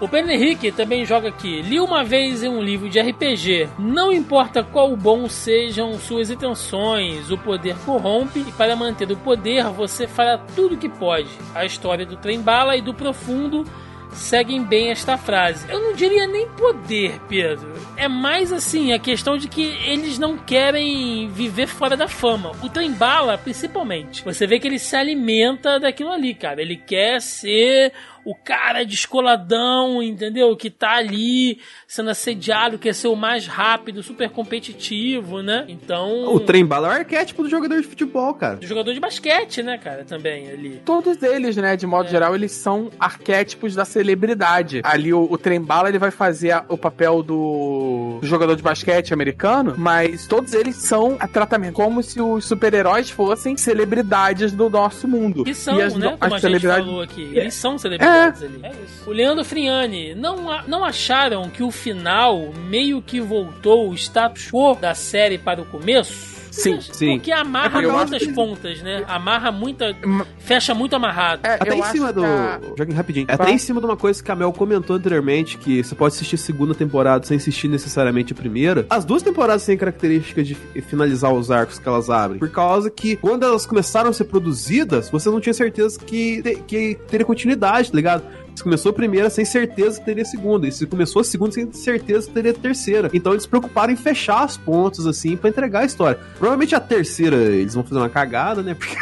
O 0.00 0.08
Pedro 0.08 0.32
Henrique 0.32 0.72
também 0.72 1.04
joga 1.04 1.28
aqui. 1.28 1.62
Li 1.62 1.78
uma 1.78 2.02
vez 2.02 2.42
em 2.42 2.48
um 2.48 2.60
livro 2.60 2.88
de 2.88 3.00
RPG. 3.00 3.68
Não 3.78 4.12
importa 4.12 4.62
qual 4.62 4.96
bom 4.96 5.28
sejam 5.28 5.98
suas 5.98 6.30
intenções, 6.30 7.30
o 7.30 7.38
poder 7.38 7.76
corrompe 7.84 8.40
e 8.40 8.52
para 8.52 8.74
manter 8.74 9.10
o 9.10 9.16
poder 9.16 9.64
você 9.70 10.06
fará 10.06 10.38
tudo 10.38 10.76
que 10.76 10.88
pode. 10.88 11.28
A 11.54 11.64
história 11.64 12.04
do 12.04 12.16
trem 12.16 12.40
bala 12.40 12.76
e 12.76 12.82
do 12.82 12.92
profundo 12.92 13.64
seguem 14.12 14.62
bem 14.62 14.90
esta 14.90 15.16
frase. 15.16 15.66
Eu 15.70 15.80
não 15.80 15.94
diria 15.94 16.26
nem 16.26 16.48
poder, 16.48 17.20
Pedro. 17.28 17.72
É 17.96 18.08
mais 18.08 18.52
assim 18.52 18.92
a 18.92 18.98
questão 18.98 19.36
de 19.36 19.48
que 19.48 19.62
eles 19.62 20.18
não 20.18 20.36
querem 20.36 21.28
viver 21.28 21.66
fora 21.66 21.96
da 21.96 22.08
fama. 22.08 22.52
O 22.62 22.68
trem 22.68 22.92
bala, 22.92 23.38
principalmente. 23.38 24.24
Você 24.24 24.46
vê 24.46 24.58
que 24.58 24.66
ele 24.66 24.78
se 24.78 24.94
alimenta 24.94 25.80
daquilo 25.80 26.10
ali, 26.10 26.34
cara. 26.34 26.60
Ele 26.60 26.76
quer 26.76 27.20
ser 27.20 27.92
o 28.24 28.34
cara 28.34 28.84
descoladão, 28.84 30.02
entendeu? 30.02 30.56
Que 30.56 30.70
tá 30.70 30.92
ali 30.96 31.58
sendo 31.86 32.10
assediado, 32.10 32.78
quer 32.78 32.94
ser 32.94 33.08
o 33.08 33.16
mais 33.16 33.46
rápido, 33.46 34.02
super 34.02 34.30
competitivo, 34.30 35.42
né? 35.42 35.64
Então. 35.68 36.24
O 36.34 36.40
trem 36.40 36.64
bala 36.64 36.88
é 36.88 36.90
o 36.90 36.94
arquétipo 37.00 37.42
do 37.42 37.48
jogador 37.48 37.80
de 37.80 37.86
futebol, 37.86 38.34
cara. 38.34 38.56
do 38.56 38.66
jogador 38.66 38.92
de 38.94 39.00
basquete, 39.00 39.62
né, 39.62 39.78
cara? 39.78 40.04
Também 40.04 40.48
ali. 40.50 40.80
Todos 40.84 41.22
eles, 41.22 41.56
né, 41.56 41.76
de 41.76 41.86
modo 41.86 42.06
É. 42.06 42.10
geral, 42.10 42.34
eles 42.34 42.52
são 42.52 42.90
arquétipos 42.98 43.74
da 43.74 43.84
celebridade. 43.84 44.80
Ali 44.84 45.12
o, 45.12 45.26
o 45.30 45.36
Trembala 45.38 45.88
ele 45.88 45.98
vai 45.98 46.10
fazer 46.10 46.52
a- 46.52 46.64
o 46.68 46.78
papel 46.78 47.22
do, 47.22 48.18
do 48.20 48.26
jogador 48.26 48.54
de 48.56 48.62
basquete 48.62 49.12
americano, 49.12 49.74
mas 49.76 50.26
todos 50.26 50.52
eles 50.54 50.76
são 50.76 51.16
a 51.18 51.26
tratamento 51.28 51.74
como 51.74 52.02
se 52.02 52.20
os 52.20 52.44
super-heróis 52.44 53.10
fossem 53.10 53.56
celebridades 53.56 54.52
do 54.52 54.68
nosso 54.70 55.06
mundo. 55.08 55.44
Que 55.44 55.54
são, 55.54 55.78
e 55.78 55.82
as, 55.82 55.94
né? 55.94 56.08
as 56.08 56.18
Como 56.18 56.24
a 56.24 56.28
gente 56.38 56.40
celebridades 56.40 56.86
falou 56.86 57.02
aqui. 57.02 57.30
Eles 57.34 57.54
são 57.54 57.78
celebridades 57.78 58.11
ali. 58.12 58.60
É 58.62 58.72
isso. 58.84 59.08
O 59.08 59.12
Leandro 59.12 59.44
Friani, 59.44 60.14
não, 60.14 60.36
não 60.66 60.84
acharam 60.84 61.48
que 61.50 61.62
o 61.62 61.70
final 61.70 62.52
meio 62.68 63.02
que 63.02 63.20
voltou 63.20 63.90
o 63.90 63.94
status 63.94 64.50
quo 64.50 64.74
da 64.74 64.94
série 64.94 65.38
para 65.38 65.60
o 65.60 65.66
começo? 65.66 66.31
Sim, 66.52 66.78
sim. 66.80 67.16
Porque 67.16 67.32
amarra 67.32 67.82
É, 67.82 67.86
muitas 67.86 68.22
que- 68.22 68.32
pontas, 68.32 68.82
né? 68.82 69.02
Amarra 69.08 69.50
muita. 69.50 69.96
Fecha 70.38 70.74
muito 70.74 70.94
amarrado. 70.94 71.40
É, 71.46 71.54
Até 71.54 71.70
eu 71.70 71.74
em 71.74 71.82
cima 71.84 72.12
do. 72.12 72.24
a- 72.24 72.60
Joguinho 72.76 72.96
rapidinho. 72.96 73.26
Até 73.28 73.50
em 73.50 73.58
cima 73.58 73.80
de 73.80 73.86
uma 73.86 73.96
coisa 73.96 74.22
que 74.22 74.30
a 74.30 74.36
Mel 74.36 74.52
comentou 74.52 74.94
anteriormente, 74.96 75.56
que 75.56 75.82
você 75.82 75.94
pode 75.94 76.14
assistir 76.14 76.34
a 76.34 76.38
segunda 76.38 76.74
temporada 76.74 77.24
sem 77.26 77.38
assistir 77.38 77.68
necessariamente 77.68 78.32
a 78.32 78.36
primeira. 78.36 78.86
As 78.90 79.04
duas 79.04 79.22
temporadas 79.22 79.64
têm 79.64 79.76
característica 79.78 80.42
de 80.44 80.54
fi- 80.54 80.82
finalizar 80.82 81.32
os 81.32 81.50
arcos 81.50 81.78
que 81.78 81.88
elas 81.88 82.10
abrem. 82.10 82.38
Por 82.38 82.50
causa 82.50 82.90
que, 82.90 83.16
quando 83.16 83.44
elas 83.44 83.64
começaram 83.64 84.10
a 84.10 84.12
ser 84.12 84.24
produzidas, 84.24 85.08
você 85.08 85.30
não 85.30 85.40
tinha 85.40 85.54
certeza 85.54 85.98
que, 85.98 86.42
te- 86.42 86.56
que 86.66 86.98
teria 87.08 87.24
continuidade, 87.24 87.90
tá 87.90 87.96
ligado? 87.96 88.22
Você 88.54 88.62
começou 88.62 88.90
a 88.90 88.92
primeira 88.92 89.30
sem 89.30 89.44
certeza 89.44 89.98
que 89.98 90.04
teria 90.04 90.22
a 90.22 90.26
segunda. 90.26 90.66
E 90.66 90.72
você 90.72 90.86
começou 90.86 91.20
a 91.20 91.24
segunda 91.24 91.52
sem 91.52 91.72
certeza 91.72 92.26
que 92.26 92.34
teria 92.34 92.50
a 92.50 92.54
terceira. 92.54 93.10
Então 93.12 93.32
eles 93.32 93.44
se 93.44 93.48
preocuparam 93.48 93.92
em 93.92 93.96
fechar 93.96 94.42
as 94.42 94.56
pontos, 94.56 95.06
assim, 95.06 95.36
pra 95.36 95.50
entregar 95.50 95.80
a 95.80 95.84
história. 95.84 96.18
Provavelmente 96.38 96.74
a 96.74 96.80
terceira 96.80 97.36
eles 97.36 97.74
vão 97.74 97.82
fazer 97.82 98.00
uma 98.00 98.08
cagada, 98.08 98.62
né? 98.62 98.74
Porque 98.78 98.96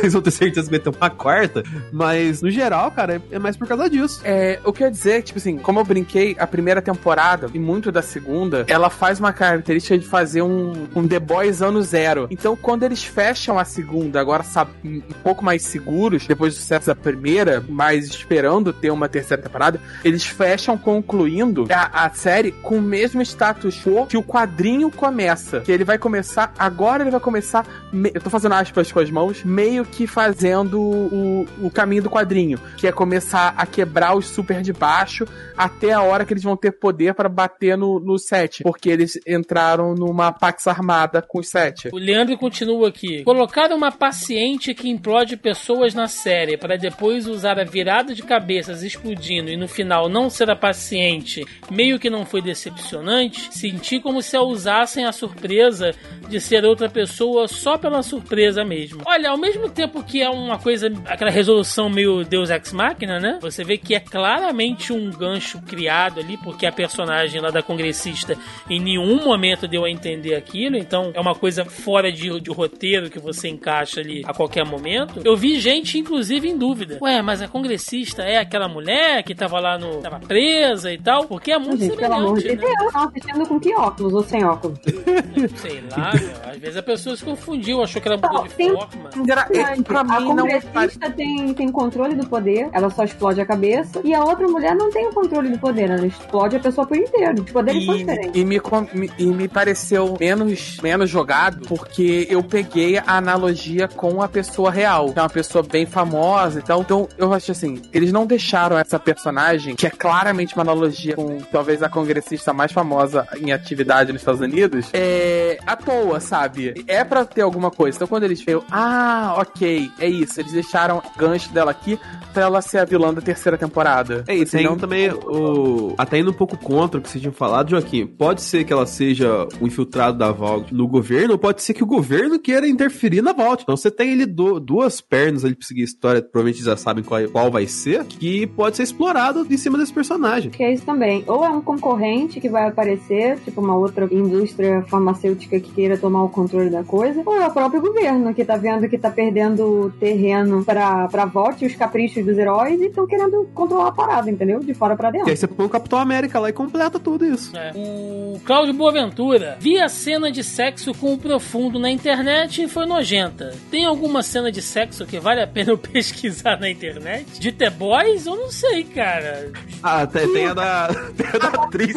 eles 0.00 0.12
vão 0.12 0.22
ter 0.22 0.30
certeza 0.30 0.70
que 0.70 0.76
vai 0.76 0.80
ter 0.80 0.96
uma 0.96 1.10
quarta. 1.10 1.62
Mas, 1.92 2.42
no 2.42 2.50
geral, 2.50 2.90
cara, 2.90 3.20
é 3.30 3.38
mais 3.38 3.56
por 3.56 3.66
causa 3.66 3.88
disso. 3.88 4.20
É, 4.24 4.60
eu 4.64 4.72
quero 4.72 4.90
dizer, 4.90 5.22
tipo 5.22 5.38
assim, 5.38 5.58
como 5.58 5.80
eu 5.80 5.84
brinquei, 5.84 6.36
a 6.38 6.46
primeira 6.46 6.80
temporada 6.80 7.48
e 7.52 7.58
muito 7.58 7.90
da 7.90 8.02
segunda, 8.02 8.64
ela 8.68 8.88
faz 8.88 9.18
uma 9.18 9.32
característica 9.32 9.98
de 9.98 10.06
fazer 10.06 10.42
um, 10.42 10.86
um 10.94 11.06
The 11.06 11.18
Boys 11.18 11.60
ano 11.62 11.82
zero. 11.82 12.26
Então, 12.30 12.56
quando 12.56 12.84
eles 12.84 13.04
fecham 13.04 13.58
a 13.58 13.64
segunda, 13.64 14.20
agora 14.20 14.42
sabe, 14.42 14.70
um 14.84 15.00
pouco 15.22 15.44
mais 15.44 15.62
seguros, 15.62 16.26
depois 16.26 16.54
do 16.54 16.60
sucesso 16.60 16.86
da 16.86 16.94
primeira, 16.94 17.64
mas 17.68 18.06
esperando 18.06 18.61
ter 18.70 18.90
uma 18.90 19.08
terceira 19.08 19.42
temporada, 19.42 19.80
eles 20.04 20.26
fecham 20.26 20.76
concluindo 20.76 21.66
a, 21.70 22.04
a 22.04 22.10
série 22.10 22.52
com 22.52 22.76
o 22.76 22.82
mesmo 22.82 23.22
status 23.22 23.80
quo 23.82 24.06
que 24.06 24.18
o 24.18 24.22
quadrinho 24.22 24.90
começa. 24.90 25.60
Que 25.60 25.72
ele 25.72 25.84
vai 25.84 25.96
começar, 25.96 26.52
agora 26.58 27.02
ele 27.02 27.10
vai 27.10 27.20
começar, 27.20 27.64
me- 27.90 28.10
eu 28.12 28.20
tô 28.20 28.28
fazendo 28.28 28.52
aspas 28.54 28.92
com 28.92 29.00
as 29.00 29.10
mãos, 29.10 29.42
meio 29.42 29.86
que 29.86 30.06
fazendo 30.06 30.78
o, 30.82 31.46
o 31.62 31.70
caminho 31.70 32.02
do 32.02 32.10
quadrinho, 32.10 32.58
que 32.76 32.86
é 32.86 32.92
começar 32.92 33.54
a 33.56 33.64
quebrar 33.64 34.14
os 34.14 34.26
super 34.26 34.60
de 34.60 34.72
baixo 34.74 35.24
até 35.56 35.92
a 35.92 36.02
hora 36.02 36.26
que 36.26 36.32
eles 36.34 36.42
vão 36.42 36.56
ter 36.56 36.72
poder 36.72 37.14
para 37.14 37.28
bater 37.28 37.78
no, 37.78 37.98
no 38.00 38.18
set, 38.18 38.62
porque 38.64 38.90
eles 38.90 39.18
entraram 39.26 39.94
numa 39.94 40.32
pax 40.32 40.66
armada 40.66 41.22
com 41.22 41.38
os 41.38 41.48
sete. 41.48 41.88
O 41.92 41.96
Leandro 41.98 42.36
continua 42.36 42.88
aqui. 42.88 43.22
Colocar 43.22 43.70
uma 43.72 43.92
paciente 43.92 44.74
que 44.74 44.88
implode 44.90 45.36
pessoas 45.36 45.94
na 45.94 46.08
série 46.08 46.56
para 46.56 46.76
depois 46.76 47.26
usar 47.28 47.58
a 47.60 47.64
virada 47.64 48.14
de 48.14 48.22
cabeças 48.52 48.82
explodindo 48.82 49.50
e 49.50 49.56
no 49.56 49.66
final 49.66 50.08
não 50.08 50.28
ser 50.28 50.50
a 50.50 50.56
paciente, 50.56 51.44
meio 51.70 51.98
que 51.98 52.10
não 52.10 52.26
foi 52.26 52.42
decepcionante. 52.42 53.48
Senti 53.50 53.98
como 53.98 54.20
se 54.20 54.36
a 54.36 54.42
usassem 54.42 55.06
a 55.06 55.12
surpresa 55.12 55.94
de 56.28 56.40
ser 56.40 56.64
outra 56.64 56.88
pessoa 56.88 57.48
só 57.48 57.78
pela 57.78 58.02
surpresa 58.02 58.64
mesmo. 58.64 59.02
Olha, 59.06 59.30
ao 59.30 59.38
mesmo 59.38 59.70
tempo 59.70 60.02
que 60.02 60.22
é 60.22 60.28
uma 60.28 60.58
coisa, 60.58 60.92
aquela 61.06 61.30
resolução 61.30 61.88
meio 61.88 62.24
Deus 62.24 62.50
Ex 62.50 62.72
Machina, 62.72 63.18
né? 63.18 63.38
Você 63.40 63.64
vê 63.64 63.78
que 63.78 63.94
é 63.94 64.00
claramente 64.00 64.92
um 64.92 65.10
gancho 65.10 65.60
criado 65.62 66.20
ali, 66.20 66.36
porque 66.36 66.66
a 66.66 66.72
personagem 66.72 67.40
lá 67.40 67.50
da 67.50 67.62
congressista 67.62 68.36
em 68.68 68.80
nenhum 68.80 69.24
momento 69.24 69.66
deu 69.66 69.84
a 69.84 69.90
entender 69.90 70.34
aquilo, 70.34 70.76
então 70.76 71.10
é 71.14 71.20
uma 71.20 71.34
coisa 71.34 71.64
fora 71.64 72.12
de, 72.12 72.40
de 72.40 72.50
roteiro 72.50 73.10
que 73.10 73.18
você 73.18 73.48
encaixa 73.48 74.00
ali 74.00 74.22
a 74.26 74.34
qualquer 74.34 74.64
momento. 74.64 75.20
Eu 75.24 75.36
vi 75.36 75.58
gente, 75.58 75.98
inclusive, 75.98 76.48
em 76.48 76.56
dúvida. 76.56 76.98
Ué, 77.00 77.22
mas 77.22 77.40
a 77.40 77.48
congressista 77.48 78.22
é 78.22 78.41
aquela 78.42 78.68
mulher 78.68 79.22
que 79.22 79.34
tava 79.34 79.58
lá 79.60 79.78
no. 79.78 79.98
tava 79.98 80.20
presa 80.20 80.92
e 80.92 80.98
tal? 80.98 81.24
Porque 81.24 81.52
é 81.52 81.58
muito 81.58 81.78
Gente, 81.84 81.96
pelo 81.96 82.14
amor 82.14 82.38
semelhante, 82.40 82.60
de 82.62 82.66
né? 82.68 82.74
Deus, 82.78 82.92
tava 82.92 83.08
assistindo 83.08 83.46
com 83.48 83.60
que 83.60 83.74
óculos 83.74 84.12
ou 84.14 84.22
sem 84.24 84.44
óculos? 84.44 84.78
Sei 85.56 85.82
lá, 85.96 86.12
meu. 86.14 86.52
Às 86.52 86.58
vezes 86.58 86.76
a 86.76 86.82
pessoa 86.82 87.16
se 87.16 87.24
confundiu, 87.24 87.82
achou 87.82 88.00
que 88.00 88.08
ela 88.08 88.16
mudou 88.16 88.32
Não, 88.32 88.48
de 88.48 88.54
tem- 88.54 88.72
forma. 88.72 89.10
Engra- 89.16 89.48
é, 89.52 89.82
pra 89.82 90.00
a 90.00 90.04
mim 90.04 90.34
não 90.34 90.36
congressista 90.46 91.10
tem, 91.10 91.54
tem 91.54 91.70
controle 91.70 92.14
do 92.14 92.26
poder, 92.26 92.68
ela 92.72 92.90
só 92.90 93.04
explode 93.04 93.40
a 93.40 93.46
cabeça, 93.46 94.00
e 94.04 94.14
a 94.14 94.22
outra 94.24 94.46
mulher 94.48 94.74
não 94.74 94.90
tem 94.90 95.06
o 95.08 95.12
controle 95.12 95.48
do 95.50 95.58
poder, 95.58 95.90
ela 95.90 96.06
explode 96.06 96.56
a 96.56 96.60
pessoa 96.60 96.86
por 96.86 96.96
inteiro. 96.96 97.42
Os 97.42 97.50
poderes 97.50 97.84
são 97.86 97.96
diferentes. 97.96 98.30
E, 98.34 98.40
e 98.40 98.44
me- 98.44 99.10
e 99.18 99.26
me 99.26 99.48
pareceu 99.48 100.16
menos, 100.18 100.78
menos 100.82 101.08
jogado 101.10 101.66
porque 101.68 102.26
eu 102.30 102.42
peguei 102.42 102.98
a 102.98 103.16
analogia 103.16 103.88
com 103.88 104.22
a 104.22 104.28
pessoa 104.28 104.70
real, 104.70 105.12
que 105.12 105.18
é 105.18 105.22
uma 105.22 105.28
pessoa 105.28 105.62
bem 105.62 105.86
famosa 105.86 106.58
e 106.58 106.62
tal. 106.62 106.80
Então 106.80 107.08
eu 107.18 107.32
acho 107.32 107.52
assim, 107.52 107.80
eles 107.92 108.12
não 108.12 108.26
deixaram 108.36 108.78
essa 108.78 108.98
personagem, 108.98 109.74
que 109.74 109.86
é 109.86 109.90
claramente 109.90 110.54
uma 110.54 110.62
analogia 110.62 111.14
com 111.14 111.38
talvez 111.52 111.82
a 111.82 111.88
congressista 111.88 112.52
mais 112.52 112.72
famosa 112.72 113.26
em 113.40 113.52
atividade 113.52 114.12
nos 114.12 114.22
Estados 114.22 114.40
Unidos, 114.40 114.86
é 114.92 115.58
à 115.66 115.76
toa, 115.76 116.18
sabe? 116.20 116.82
É 116.86 117.04
pra 117.04 117.24
ter 117.24 117.42
alguma 117.42 117.70
coisa. 117.70 117.96
Então 117.96 118.08
quando 118.08 118.24
eles 118.24 118.42
veem, 118.42 118.60
ah, 118.70 119.34
ok, 119.38 119.90
é 119.98 120.08
isso. 120.08 120.40
Eles 120.40 120.52
deixaram 120.52 120.98
o 120.98 121.18
gancho 121.18 121.52
dela 121.52 121.70
aqui 121.70 121.98
pra 122.32 122.44
ela 122.44 122.62
ser 122.62 122.78
a 122.78 122.84
vilã 122.84 123.12
da 123.12 123.20
terceira 123.20 123.58
temporada. 123.58 124.24
É, 124.26 124.34
e 124.34 124.38
tem 124.46 124.62
Senão- 124.62 124.76
também 124.76 125.10
o. 125.10 125.94
Até 125.98 126.18
indo 126.18 126.30
um 126.30 126.34
pouco 126.34 126.56
contra 126.56 126.98
o 126.98 127.02
que 127.02 127.08
vocês 127.08 127.20
tinham 127.20 127.32
falado, 127.34 127.70
Joaquim. 127.70 128.06
Pode 128.06 128.40
ser 128.42 128.64
que 128.64 128.72
ela 128.72 128.86
seja 128.86 129.46
o 129.60 129.66
infiltrado 129.66 130.16
da 130.18 130.32
Vault 130.32 130.72
no 130.74 130.88
governo, 130.88 131.32
ou 131.32 131.38
pode 131.38 131.62
ser 131.62 131.74
que 131.74 131.82
o 131.82 131.86
governo 131.86 132.38
queira 132.38 132.66
interferir 132.66 133.20
na 133.22 133.32
Vault. 133.32 133.62
Então 133.62 133.76
você 133.76 133.90
tem 133.90 134.12
ali 134.14 134.26
du- 134.26 134.58
duas 134.58 135.00
pernas 135.00 135.44
ali 135.44 135.54
pra 135.54 135.66
seguir 135.66 135.82
a 135.82 135.84
história, 135.84 136.22
provavelmente 136.22 136.64
já 136.64 136.76
sabem 136.76 137.04
qual, 137.04 137.22
qual 137.28 137.50
vai 137.50 137.66
ser, 137.66 138.04
que 138.04 138.21
pode 138.56 138.76
ser 138.76 138.84
explorado 138.84 139.46
em 139.50 139.56
cima 139.56 139.76
desse 139.78 139.92
personagem. 139.92 140.50
Que 140.50 140.62
é 140.62 140.72
isso 140.72 140.84
também. 140.84 141.24
Ou 141.26 141.44
é 141.44 141.50
um 141.50 141.60
concorrente 141.60 142.40
que 142.40 142.48
vai 142.48 142.66
aparecer, 142.68 143.38
tipo 143.40 143.60
uma 143.60 143.76
outra 143.76 144.06
indústria 144.10 144.82
farmacêutica 144.88 145.58
que 145.60 145.72
queira 145.72 145.96
tomar 145.98 146.24
o 146.24 146.28
controle 146.28 146.70
da 146.70 146.82
coisa, 146.84 147.22
ou 147.24 147.40
é 147.40 147.46
o 147.46 147.50
próprio 147.50 147.80
governo 147.80 148.32
que 148.34 148.44
tá 148.44 148.56
vendo 148.56 148.88
que 148.88 148.98
tá 148.98 149.10
perdendo 149.10 149.92
terreno 149.98 150.64
pra, 150.64 151.08
pra 151.08 151.24
vote 151.24 151.64
e 151.64 151.66
os 151.68 151.74
caprichos 151.74 152.24
dos 152.24 152.36
heróis 152.38 152.80
e 152.80 152.86
estão 152.86 153.06
querendo 153.06 153.48
controlar 153.54 153.88
a 153.88 153.92
parada, 153.92 154.30
entendeu? 154.30 154.60
De 154.60 154.74
fora 154.74 154.96
pra 154.96 155.08
E 155.08 155.16
aí 155.16 155.18
dentro. 155.24 155.36
você 155.36 155.46
põe 155.46 155.66
o 155.66 155.68
Capitão 155.68 155.98
América 155.98 156.38
lá 156.38 156.48
e 156.48 156.52
completa 156.52 156.98
tudo 156.98 157.24
isso. 157.24 157.56
É. 157.56 157.72
O 157.74 158.40
Cláudio 158.44 158.74
Boaventura. 158.74 159.56
Vi 159.60 159.78
a 159.78 159.88
cena 159.88 160.30
de 160.30 160.42
sexo 160.44 160.92
com 160.94 161.14
o 161.14 161.18
profundo 161.18 161.78
na 161.78 161.90
internet 161.90 162.62
e 162.62 162.68
foi 162.68 162.86
nojenta. 162.86 163.54
Tem 163.70 163.84
alguma 163.84 164.22
cena 164.22 164.50
de 164.50 164.62
sexo 164.62 165.04
que 165.06 165.18
vale 165.18 165.40
a 165.40 165.46
pena 165.46 165.70
eu 165.72 165.78
pesquisar 165.78 166.58
na 166.58 166.70
internet? 166.70 167.40
De 167.40 167.52
The 167.52 167.70
Boys? 168.12 168.26
Eu 168.26 168.36
não 168.36 168.50
sei, 168.50 168.84
cara. 168.84 169.50
Ah, 169.82 170.06
tem, 170.06 170.32
tem 170.32 170.46
a 170.46 170.54
da, 170.54 170.88
tem 171.16 171.26
a 171.26 171.38
da 171.38 171.48
atriz. 171.64 171.94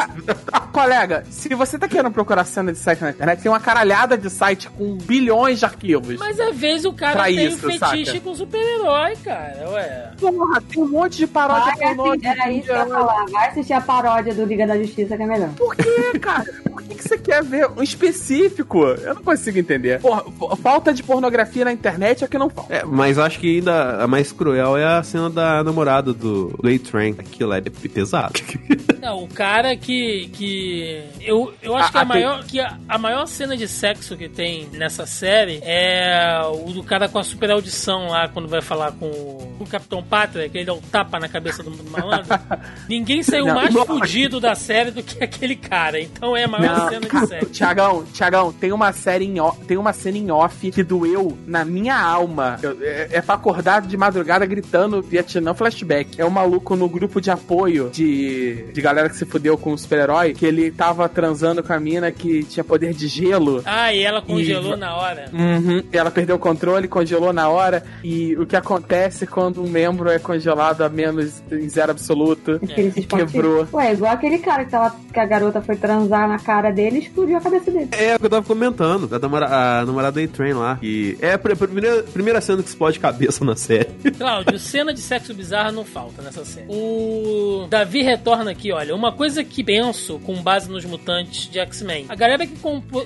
Ah, 0.52 0.60
colega, 0.72 1.24
se 1.30 1.54
você 1.54 1.78
tá 1.78 1.88
querendo 1.88 2.12
procurar 2.12 2.44
cena 2.46 2.72
de 2.72 2.78
sexo 2.78 3.04
na 3.04 3.12
internet, 3.12 3.42
tem 3.42 3.52
uma 3.52 3.60
caralhada 3.60 4.18
de 4.18 4.30
site 4.30 4.70
com 4.70 4.96
bilhões 4.98 5.60
de 5.60 5.66
arquivos. 5.66 6.18
Mas 6.18 6.40
às 6.40 6.56
vezes 6.56 6.86
o 6.86 6.94
cara 6.94 7.14
Pra 7.14 7.24
tem 7.26 7.46
isso, 7.46 7.68
um 7.68 7.72
fetiche 7.72 8.06
saca? 8.06 8.20
com 8.22 8.36
super-herói, 8.36 9.16
cara. 9.24 9.70
Ué. 9.72 10.12
Porra, 10.20 10.62
tem 10.62 10.82
um 10.84 10.88
monte 10.88 11.18
de 11.18 11.28
paródia 11.28 11.74
Vai 11.78 11.96
pornô 11.96 12.16
era 12.24 12.52
isso 12.52 12.66
que 12.66 12.72
eu 12.72 12.76
ia 12.76 12.86
falar. 12.86 13.26
Vai 13.30 13.50
assistir 13.50 13.74
a 13.74 13.82
paródia 13.82 14.34
do 14.34 14.46
Liga 14.46 14.66
da 14.68 14.78
Justiça 14.78 15.16
que 15.18 15.24
é 15.24 15.28
melhor. 15.28 15.50
Por 15.50 15.76
que, 15.76 16.20
cara? 16.20 16.46
Por 16.64 16.82
que, 16.84 16.96
que 16.96 17.04
você 17.04 17.18
quer 17.18 17.44
ver 17.44 17.68
um 17.70 17.84
específico? 17.84 18.84
Eu 18.84 19.16
não 19.16 19.24
consigo 19.24 19.58
entender. 19.58 20.00
Porra, 20.00 20.24
falta 20.58 20.94
de 20.94 21.04
pornografia 21.04 21.66
na 21.66 21.72
internet 21.72 22.24
é 22.24 22.28
que 22.28 22.38
não 22.38 22.50
falta. 22.50 22.74
É, 22.74 22.84
mas 22.84 23.18
acho 23.20 23.40
que 23.40 23.58
ainda 23.58 24.04
a 24.04 24.08
mais 24.08 24.32
cruel 24.32 24.78
é 24.78 24.86
a 24.86 25.04
cena 25.04 25.30
da 25.30 25.64
namorada 25.64 26.05
do, 26.14 26.50
do 26.50 26.68
A-Train. 26.68 27.16
Aquilo 27.18 27.54
é 27.54 27.62
pesado. 27.62 28.34
Não, 29.02 29.24
o 29.24 29.28
cara 29.28 29.76
que. 29.78 30.30
que 30.34 31.04
eu, 31.22 31.54
eu 31.62 31.76
acho 31.76 31.90
Ah, 31.90 31.92
que, 31.92 31.98
a 31.98 32.00
tem- 32.02 32.08
maior, 32.10 32.44
que 32.46 32.60
a, 32.60 32.78
a 32.90 32.98
maior 32.98 33.26
cena 33.28 33.56
de 33.56 33.68
sexo 33.68 34.18
que 34.18 34.28
tem 34.28 34.68
nessa 34.74 35.06
série 35.06 35.60
é 35.64 36.42
o 36.52 36.72
do 36.72 36.84
cara 36.84 37.08
com 37.08 37.20
a 37.20 37.24
super 37.24 37.52
audição 37.52 38.08
lá, 38.08 38.28
quando 38.28 38.48
vai 38.48 38.62
falar 38.62 38.92
com 38.94 39.06
o, 39.06 39.58
o 39.60 39.66
Capitão 39.68 40.02
Pátria, 40.02 40.50
que 40.50 40.58
ele 40.58 40.66
dá 40.66 40.74
um 40.74 40.82
tapa 40.82 41.20
na 41.20 41.28
cabeça 41.30 41.62
do, 41.62 41.72
malandro. 41.92 42.28
Ninguém 42.90 43.22
saiu 43.22 43.46
Não, 43.46 43.56
mais 43.56 43.74
não. 43.74 43.86
fudido 43.86 44.40
da 44.40 44.56
série 44.56 44.90
do 44.92 45.04
que 45.04 45.24
aquele 45.24 45.56
cara. 45.56 46.00
Então 46.02 46.36
é 46.36 46.46
a 46.46 46.48
maior 46.48 46.90
cena 46.90 47.08
de 47.08 47.28
sexo. 47.28 47.50
Tiagão, 47.52 48.04
Tiagão, 48.12 48.52
tem 48.52 48.72
uma 48.72 48.92
série 48.92 49.26
em 49.26 49.36
tem 49.68 49.78
uma 49.78 49.94
cena 49.94 50.18
em 50.18 50.32
off 50.32 50.72
que 50.72 50.84
doeu 50.84 51.38
na 51.46 51.64
minha 51.64 51.96
alma. 52.00 52.58
Eu- 52.62 52.78
é, 52.82 53.10
é 53.12 53.22
pra 53.22 53.36
acordar 53.36 53.82
de 53.82 53.96
madrugada 53.98 54.46
gritando 54.46 55.02
Vietnã 55.02 55.54
flashback. 55.54 55.95
É 56.18 56.26
um 56.26 56.30
maluco 56.30 56.76
no 56.76 56.88
grupo 56.90 57.20
de 57.22 57.30
apoio 57.32 57.90
de, 57.92 58.66
de 58.74 58.82
galera 58.82 59.10
que 59.10 59.16
se 59.18 59.26
fudeu 59.26 59.58
com 59.58 59.74
o 59.74 59.78
super-herói, 59.78 60.34
que 60.34 60.46
ele 60.46 60.72
tava 60.72 61.08
transando 61.08 61.62
com 61.64 61.74
a 61.74 61.80
mina 61.80 62.12
que 62.12 62.44
tinha 62.44 62.64
poder 62.64 62.94
de 62.94 63.08
gelo. 63.08 63.62
Ah, 63.66 63.94
e 63.94 64.02
ela 64.02 64.22
congelou 64.22 64.74
E- 64.76 64.80
na 64.80 64.96
hora. 64.96 65.30
Uhum. 65.34 65.84
Ela 65.92 66.12
perdeu 66.12 66.36
o 66.36 66.40
controle, 66.40 66.88
congelou 66.88 67.32
na 67.34 67.48
hora. 67.50 67.84
E 68.04 68.36
o 68.38 68.46
que 68.46 68.56
acontece 68.56 69.26
quando 69.28 69.62
um 69.64 69.68
membro 69.70 70.10
é 70.10 70.20
congelado 70.20 70.82
a 70.82 70.90
menos 70.90 71.42
em 71.52 71.68
zero 71.70 71.92
absoluto? 71.92 72.60
Acho 72.64 72.74
que 72.74 72.82
ele 72.82 72.92
se 72.92 73.00
explodiu. 73.02 73.28
Quebrou. 73.28 73.68
Ué, 73.74 73.94
igual 73.94 74.12
aquele 74.14 74.38
cara 74.40 74.66
que, 74.66 74.72
tava, 74.72 74.96
que 75.14 75.20
a 75.20 75.26
garota 75.26 75.62
foi 75.62 75.76
transar 75.76 76.28
na 76.28 76.40
cara 76.40 76.72
dele 76.72 76.98
e 76.98 77.00
explodiu 77.02 77.38
a 77.38 77.42
cabeça 77.42 77.72
dele. 77.72 77.90
É 77.92 78.16
o 78.16 78.20
que 78.20 78.26
eu 78.26 78.30
tava 78.30 78.46
comentando, 78.46 79.14
a, 79.14 79.20
namora, 79.20 79.46
a 79.48 79.86
namorada 79.86 80.20
do 80.20 80.24
A-Train 80.24 80.54
lá. 80.54 80.78
Que 80.78 81.18
é 81.22 81.34
a 81.34 81.38
pr- 81.40 81.56
primeira, 81.56 82.04
primeira 82.04 82.42
cena 82.42 82.62
que 82.62 82.70
explode 82.70 83.00
cabeça 83.00 83.44
na 83.46 83.56
série. 83.56 83.90
Cláudio, 84.18 84.58
cena 84.60 84.94
de 84.94 85.00
sexo 85.02 85.34
bizarra 85.34 85.72
não 85.76 85.86
falta 85.86 86.22
nessa 86.22 86.44
série. 86.44 86.68
O 86.70 87.68
Davi 87.70 88.02
retorna 88.02 88.52
aqui, 88.52 88.72
olha, 88.72 88.96
uma 88.96 89.12
coisa 89.12 89.44
que 89.44 89.64
penso 89.64 90.20
com 90.20 90.42
base 90.42 90.70
nos 90.70 90.86
mutantes 90.86 91.50
de 91.50 91.60
X-Men. 91.60 92.06
A 92.10 92.16
galera 92.16 92.48
que, 92.48 92.56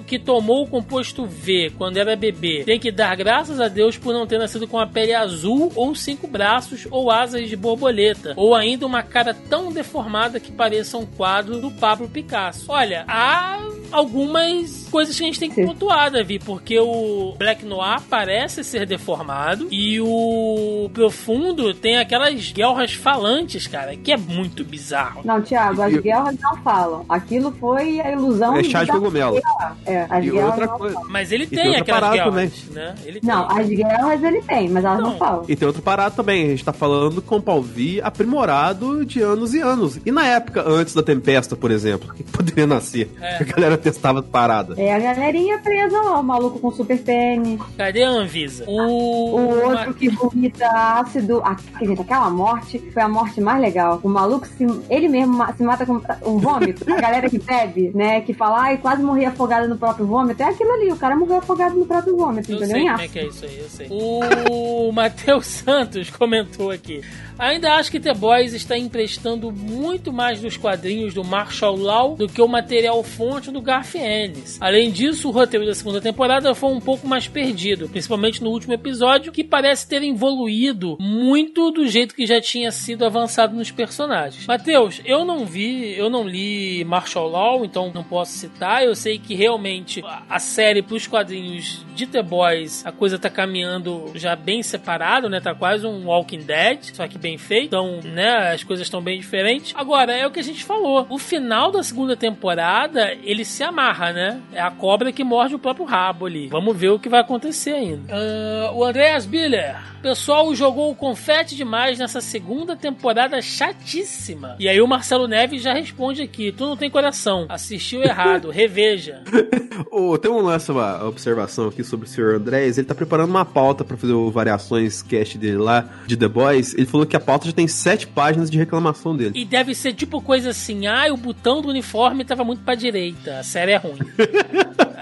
que 0.06 0.20
tomou 0.20 0.64
o 0.64 0.68
composto 0.68 1.26
V 1.26 1.72
quando 1.78 1.98
era 1.98 2.16
bebê 2.16 2.64
tem 2.64 2.80
que 2.80 2.92
dar 2.92 3.16
graças 3.16 3.60
a 3.60 3.68
Deus 3.68 3.98
por 3.98 4.14
não 4.14 4.28
ter 4.28 4.38
nascido 4.38 4.68
com 4.68 4.80
a 4.80 4.88
pele 4.88 5.14
azul 5.14 5.72
ou 5.76 5.94
cinco 5.96 6.28
braços 6.28 6.88
ou 6.90 7.12
asas 7.12 7.50
de 7.50 7.56
borboleta. 7.56 8.34
Ou 8.36 8.56
ainda 8.56 8.86
uma 8.86 9.04
cara 9.04 9.34
tão 9.34 9.72
deformada 9.72 10.40
que 10.40 10.52
pareça 10.52 10.98
um 10.98 11.06
quadro 11.06 11.60
do 11.60 11.72
Pablo 11.72 12.08
Picasso. 12.08 12.66
Olha, 12.70 13.04
há 13.08 13.60
algumas 13.92 14.88
coisas 14.92 15.16
que 15.16 15.24
a 15.24 15.26
gente 15.28 15.40
tem 15.40 15.50
que 15.50 15.56
Sim. 15.56 15.68
pontuar, 15.68 16.12
Davi, 16.12 16.40
porque 16.40 16.80
o 16.80 17.34
Black 17.38 17.66
Noir 17.66 18.02
parece 18.10 18.64
ser 18.64 18.86
deformado 18.86 19.68
e 19.72 20.00
o 20.02 20.90
Profundo 20.94 21.74
tem 21.74 21.98
aquelas 21.98 22.52
guerras 22.52 22.94
falantes, 22.94 23.68
cara, 23.68 23.96
que 23.96 24.12
é 24.12 24.18
muito 24.18 24.64
bizarro. 24.64 25.22
Não, 25.24 25.42
Thiago, 25.42 25.82
as 25.82 25.94
E- 25.94 26.02
guerras 26.02 26.36
não 26.42 26.58
falam. 26.58 27.06
Aquilo 27.10 27.52
foi 27.60 28.00
a 28.02 28.12
ilusão 28.12 28.58
É 28.58 28.64
chá 28.64 28.84
de 28.84 28.92
cogumelo. 28.92 29.40
É, 29.86 30.06
as 30.10 30.26
E 30.26 30.30
guerras 30.32 30.50
outra 30.52 30.66
não 30.68 30.78
coisa. 30.78 31.00
Mas 31.10 31.32
ele 31.32 31.46
tem 31.48 31.60
tem 31.60 31.76
aquelas 31.76 32.12
guerras, 32.12 32.64
né? 32.72 32.96
Ele 33.06 33.20
tem. 33.20 33.30
Não, 33.30 33.48
as 33.50 33.68
guerras 33.68 34.24
ele 34.24 34.42
tem, 34.42 34.70
mas 34.70 34.84
elas 34.86 35.00
não, 35.00 35.12
Não. 35.12 35.18
falam. 35.18 35.46
E 35.48 35.56
tem 35.56 35.68
outro 35.68 35.82
parado 35.82 36.16
também, 36.16 36.46
a 36.46 36.50
gente 36.50 36.64
tá 36.66 36.74
falando 36.74 37.22
com 37.22 37.38
o 37.38 37.42
Palvi 37.42 38.02
aprimorado 38.02 39.06
de 39.06 39.22
anos 39.22 39.54
e 39.54 39.60
anos. 39.60 40.00
E 40.06 40.12
na 40.12 40.26
época, 40.26 40.64
antes 40.68 40.94
da 40.94 41.04
Tempesta, 41.04 41.56
por 41.56 41.72
exemplo, 41.72 42.14
que 42.14 42.24
poderia 42.24 42.66
nascer? 42.68 43.12
É. 43.22 43.38
A 43.38 43.44
galera 43.44 43.78
testava 43.80 44.22
parada. 44.22 44.76
É 44.78 44.94
a 44.94 45.00
galerinha 45.00 45.58
presa 45.60 46.00
lá, 46.02 46.20
o 46.20 46.24
maluco 46.24 46.60
com 46.60 46.72
super 46.72 47.00
pênis, 47.00 47.60
Cadê 47.78 48.04
a 48.04 48.10
Anvisa? 48.10 48.66
O, 48.68 49.36
o 49.36 49.70
outro 49.70 49.94
que 49.94 50.10
vomita 50.10 50.68
ácido. 50.68 51.42
Ah, 51.44 51.56
gente, 51.82 52.02
aquela 52.02 52.30
morte 52.30 52.80
foi 52.94 53.02
a 53.02 53.08
morte 53.08 53.40
mais 53.42 53.62
legal. 53.62 54.00
O 54.04 54.10
maluco, 54.10 54.46
se, 54.48 54.66
ele 54.90 55.08
mesmo 55.08 55.44
se 55.56 55.64
mata 55.64 55.86
com 55.86 56.02
um 56.26 56.38
vômito. 56.38 56.92
A 56.92 57.00
galera 57.00 57.30
que 57.30 57.40
bebe, 57.40 57.92
né, 57.96 58.22
que 58.22 58.34
fala, 58.34 58.64
ai, 58.64 58.78
quase 58.78 59.02
morri 59.02 59.26
afogada 59.26 59.68
no 59.68 59.78
próprio 59.78 60.06
vômito. 60.06 60.42
É 60.44 60.48
aquilo 60.48 60.72
ali, 60.74 60.92
o 60.92 60.98
cara 60.98 61.16
morreu 61.16 61.38
afogado 61.38 61.76
no 61.76 61.86
próprio 61.86 62.16
vômito, 62.18 62.52
Eu 62.52 62.58
entendeu? 62.58 62.76
sei 62.76 62.90
como 62.90 63.02
é 63.02 63.08
que 63.08 63.20
é 63.20 63.26
isso 63.28 63.46
aí, 63.46 63.60
eu 63.60 63.70
sei. 63.70 63.88
O 63.90 64.92
Matheus 64.94 65.46
Santos 65.46 66.10
comentou 66.10 66.72
aqui. 66.72 67.02
Ainda 67.38 67.76
acho 67.76 67.90
que 67.90 68.02
The 68.02 68.14
Boys 68.14 68.54
está 68.54 68.78
emprestando 68.78 69.50
muito 69.50 70.12
mais 70.12 70.42
dos 70.42 70.58
quadrinhos 70.58 71.14
do 71.14 71.24
Marshall 71.24 71.78
Law 71.78 72.16
do 72.16 72.28
que 72.28 72.42
o 72.42 72.48
material 72.50 73.02
fonte 73.02 73.50
do 73.50 73.62
Garth 73.70 73.94
Ennis. 73.96 74.58
Além 74.60 74.90
disso, 74.92 75.28
o 75.30 75.32
roteiro 75.32 75.64
da 75.66 75.76
segunda 75.76 76.02
temporada 76.02 76.56
foi 76.56 76.72
um 76.72 76.80
pouco 76.82 77.08
mais 77.08 77.28
perdido, 77.28 77.88
principalmente 77.88 78.44
no 78.44 78.50
último 78.50 78.74
episódio, 78.74 79.32
que 79.32 79.44
parece 79.44 79.88
ter 79.88 80.02
evoluído 80.04 80.98
muito 81.00 81.70
do 81.72 81.88
jeito 81.88 82.16
que 82.16 82.26
já 82.26 82.42
tinha 82.42 82.72
sido 82.72 83.06
avançado 83.06 83.56
nos 83.56 83.70
personagens. 83.70 84.48
Matheus, 84.48 85.02
eu 85.06 85.24
não 85.24 85.46
vi, 85.46 85.94
eu 85.96 86.10
não 86.10 86.28
li 86.28 86.84
Marshall 86.84 87.30
Law, 87.30 87.64
então 87.64 87.92
não 87.94 88.04
posso 88.04 88.32
citar. 88.34 88.84
Eu 88.84 88.96
sei 88.96 89.20
que 89.20 89.36
realmente 89.36 90.04
a- 90.28 90.40
série 90.40 90.82
pros 90.82 91.06
quadrinhos 91.06 91.86
de 91.94 92.08
The 92.08 92.24
Boys, 92.24 92.84
a 92.86 92.92
coisa 92.92 93.20
tá 93.20 93.30
caminhando 93.30 94.10
já 94.16 94.36
bem 94.36 94.64
separado, 94.64 95.30
né? 95.30 95.40
Tá 95.40 95.54
quase 95.54 95.86
um 95.86 96.06
Walking 96.08 96.40
Dead, 96.40 96.80
só 96.94 97.08
que 97.08 97.18
bem 97.20 97.38
feito. 97.38 97.68
Então, 97.68 98.00
né, 98.04 98.54
as 98.54 98.64
coisas 98.64 98.88
estão 98.88 99.02
bem 99.02 99.20
diferentes. 99.20 99.74
Agora, 99.76 100.12
é 100.14 100.26
o 100.26 100.32
que 100.32 100.40
a 100.40 100.44
gente 100.44 100.64
falou. 100.64 101.06
O 101.10 101.18
final 101.20 101.72
da 101.72 101.84
segunda 101.84 102.16
temporada, 102.16 103.14
ele 103.24 103.44
se 103.46 103.59
amarra, 103.64 104.12
né? 104.12 104.42
É 104.54 104.62
a 104.62 104.72
cobra 104.72 105.12
que 105.12 105.24
morde 105.24 105.56
o 105.56 105.60
próprio 105.60 105.86
rabo 105.86 106.26
ali. 106.26 106.48
Vamos 106.48 106.76
ver 106.76 106.90
o 106.90 107.00
que 107.00 107.10
vai 107.10 107.22
acontecer 107.22 107.72
ainda. 107.72 108.14
Ah, 108.14 108.72
o 108.74 108.84
Andreas 108.84 109.26
Biller. 109.26 109.78
O 110.00 110.02
pessoal 110.02 110.56
jogou 110.56 110.90
o 110.90 110.96
confete 110.96 111.58
demais 111.58 112.00
nessa 112.00 112.22
segunda 112.22 112.74
temporada 112.74 113.42
chatíssima. 113.42 114.56
E 114.58 114.70
aí 114.70 114.80
o 114.80 114.88
Marcelo 114.88 115.28
Neves 115.28 115.62
já 115.62 115.74
responde 115.74 116.22
aqui: 116.22 116.54
Tu 116.54 116.66
não 116.66 116.78
tem 116.78 116.90
coração. 116.90 117.46
Assistiu 117.50 118.02
errado. 118.02 118.50
Reveja. 118.50 119.22
Ô, 119.92 120.18
tem 120.18 120.32
um 120.32 120.40
lance, 120.42 120.72
uma 120.72 121.06
observação 121.06 121.68
aqui 121.68 121.84
sobre 121.84 122.06
o 122.06 122.10
Sr. 122.10 122.36
Andrés. 122.36 122.78
Ele 122.78 122.88
tá 122.88 122.96
preparando 122.96 123.30
uma 123.30 123.44
pauta 123.44 123.84
pra 123.84 123.98
fazer 123.98 124.14
o 124.14 124.32
Variações 124.32 125.02
Cast 125.02 125.38
dele 125.38 125.58
lá, 125.58 125.90
de 126.08 126.16
The 126.16 126.28
Boys. 126.28 126.74
Ele 126.74 126.86
falou 126.86 127.06
que 127.06 127.16
a 127.16 127.20
pauta 127.20 127.48
já 127.48 127.52
tem 127.52 127.68
sete 127.68 128.08
páginas 128.08 128.50
de 128.50 128.58
reclamação 128.58 129.16
dele. 129.16 129.34
E 129.36 129.44
deve 129.44 129.76
ser 129.76 129.94
tipo 129.94 130.22
coisa 130.22 130.52
assim: 130.52 130.88
ah, 130.88 131.12
o 131.12 131.18
botão 131.18 131.62
do 131.62 131.68
uniforme 131.68 132.24
tava 132.24 132.46
muito 132.46 132.64
pra 132.64 132.74
direita. 132.74 133.44
A 133.50 133.52
série 133.52 133.72
é 133.72 133.78
ruim. 133.78 133.98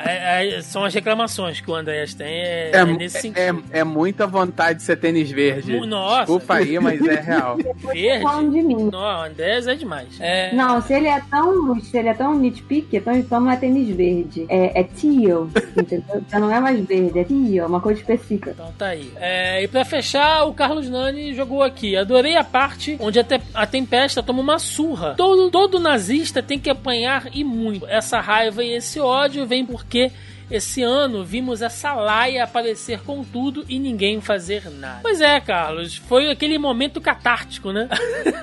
É, 0.05 0.55
é, 0.55 0.61
são 0.61 0.85
as 0.85 0.93
reclamações 0.93 1.59
que 1.59 1.69
o 1.69 1.75
Andréas 1.75 2.13
tem. 2.13 2.27
É, 2.27 2.71
É, 2.73 2.77
é 2.77 2.85
nesse 2.85 3.19
sentido. 3.19 3.63
é, 3.73 3.79
é 3.79 3.83
muita 3.83 4.25
vontade 4.25 4.79
de 4.79 4.83
ser 4.85 4.95
tênis 4.95 5.29
verde. 5.29 5.77
Nossa. 5.85 6.19
Desculpa 6.19 6.53
aí, 6.53 6.79
mas 6.79 7.01
é 7.05 7.19
real. 7.19 7.57
Verde. 7.91 8.23
Falam 8.23 8.49
de 8.49 8.61
mim. 8.61 8.89
Não, 8.89 8.99
o 8.99 9.23
Andréas 9.25 9.67
é 9.67 9.75
demais. 9.75 10.07
É, 10.21 10.53
Não, 10.55 10.81
se 10.81 10.93
ele 10.93 11.07
é 11.07 11.21
tão, 11.29 11.77
se 11.81 11.97
ele 11.97 12.07
é 12.07 12.13
tão 12.13 12.37
nitpick, 12.37 12.87
então, 12.93 13.13
então 13.13 13.41
não 13.41 13.51
é 13.51 13.57
tênis 13.57 13.93
verde. 13.93 14.45
É, 14.47 14.79
é 14.79 14.83
teal, 14.83 15.49
entendeu? 15.75 16.23
Já 16.31 16.39
não 16.39 16.49
é 16.55 16.59
mais 16.61 16.79
verde, 16.85 17.19
é 17.19 17.23
teal, 17.25 17.67
uma 17.67 17.81
coisa 17.81 17.99
específica. 17.99 18.51
Então 18.51 18.73
tá 18.77 18.87
aí. 18.87 19.11
É, 19.17 19.61
e 19.63 19.67
pra 19.67 19.83
fechar, 19.83 20.45
o 20.45 20.53
Carlos 20.53 20.89
Nani 20.89 21.33
jogou 21.33 21.61
aqui. 21.63 21.97
Adorei 21.97 22.37
a 22.37 22.43
parte 22.45 22.95
onde 23.01 23.19
a, 23.19 23.23
te- 23.25 23.41
a 23.53 23.65
Tempesta 23.67 24.23
toma 24.23 24.39
uma 24.41 24.57
surra. 24.59 25.15
Todo, 25.17 25.49
todo 25.51 25.79
nazista 25.79 26.41
tem 26.41 26.57
que 26.57 26.69
apanhar 26.69 27.25
e 27.33 27.43
muito. 27.43 27.85
Essa 27.87 28.21
raiva 28.21 28.36
e 28.63 28.73
esse 28.73 28.99
ódio 28.99 29.45
vem 29.45 29.65
porque 29.65 30.11
esse 30.49 30.81
ano 30.81 31.23
vimos 31.23 31.61
essa 31.61 31.93
laia 31.93 32.43
aparecer 32.43 33.01
com 33.01 33.23
tudo 33.23 33.65
e 33.67 33.79
ninguém 33.79 34.21
fazer 34.21 34.69
nada. 34.71 34.99
Pois 35.01 35.21
é, 35.21 35.39
Carlos. 35.39 35.95
Foi 35.97 36.29
aquele 36.29 36.57
momento 36.57 37.01
catártico, 37.01 37.71
né? 37.71 37.89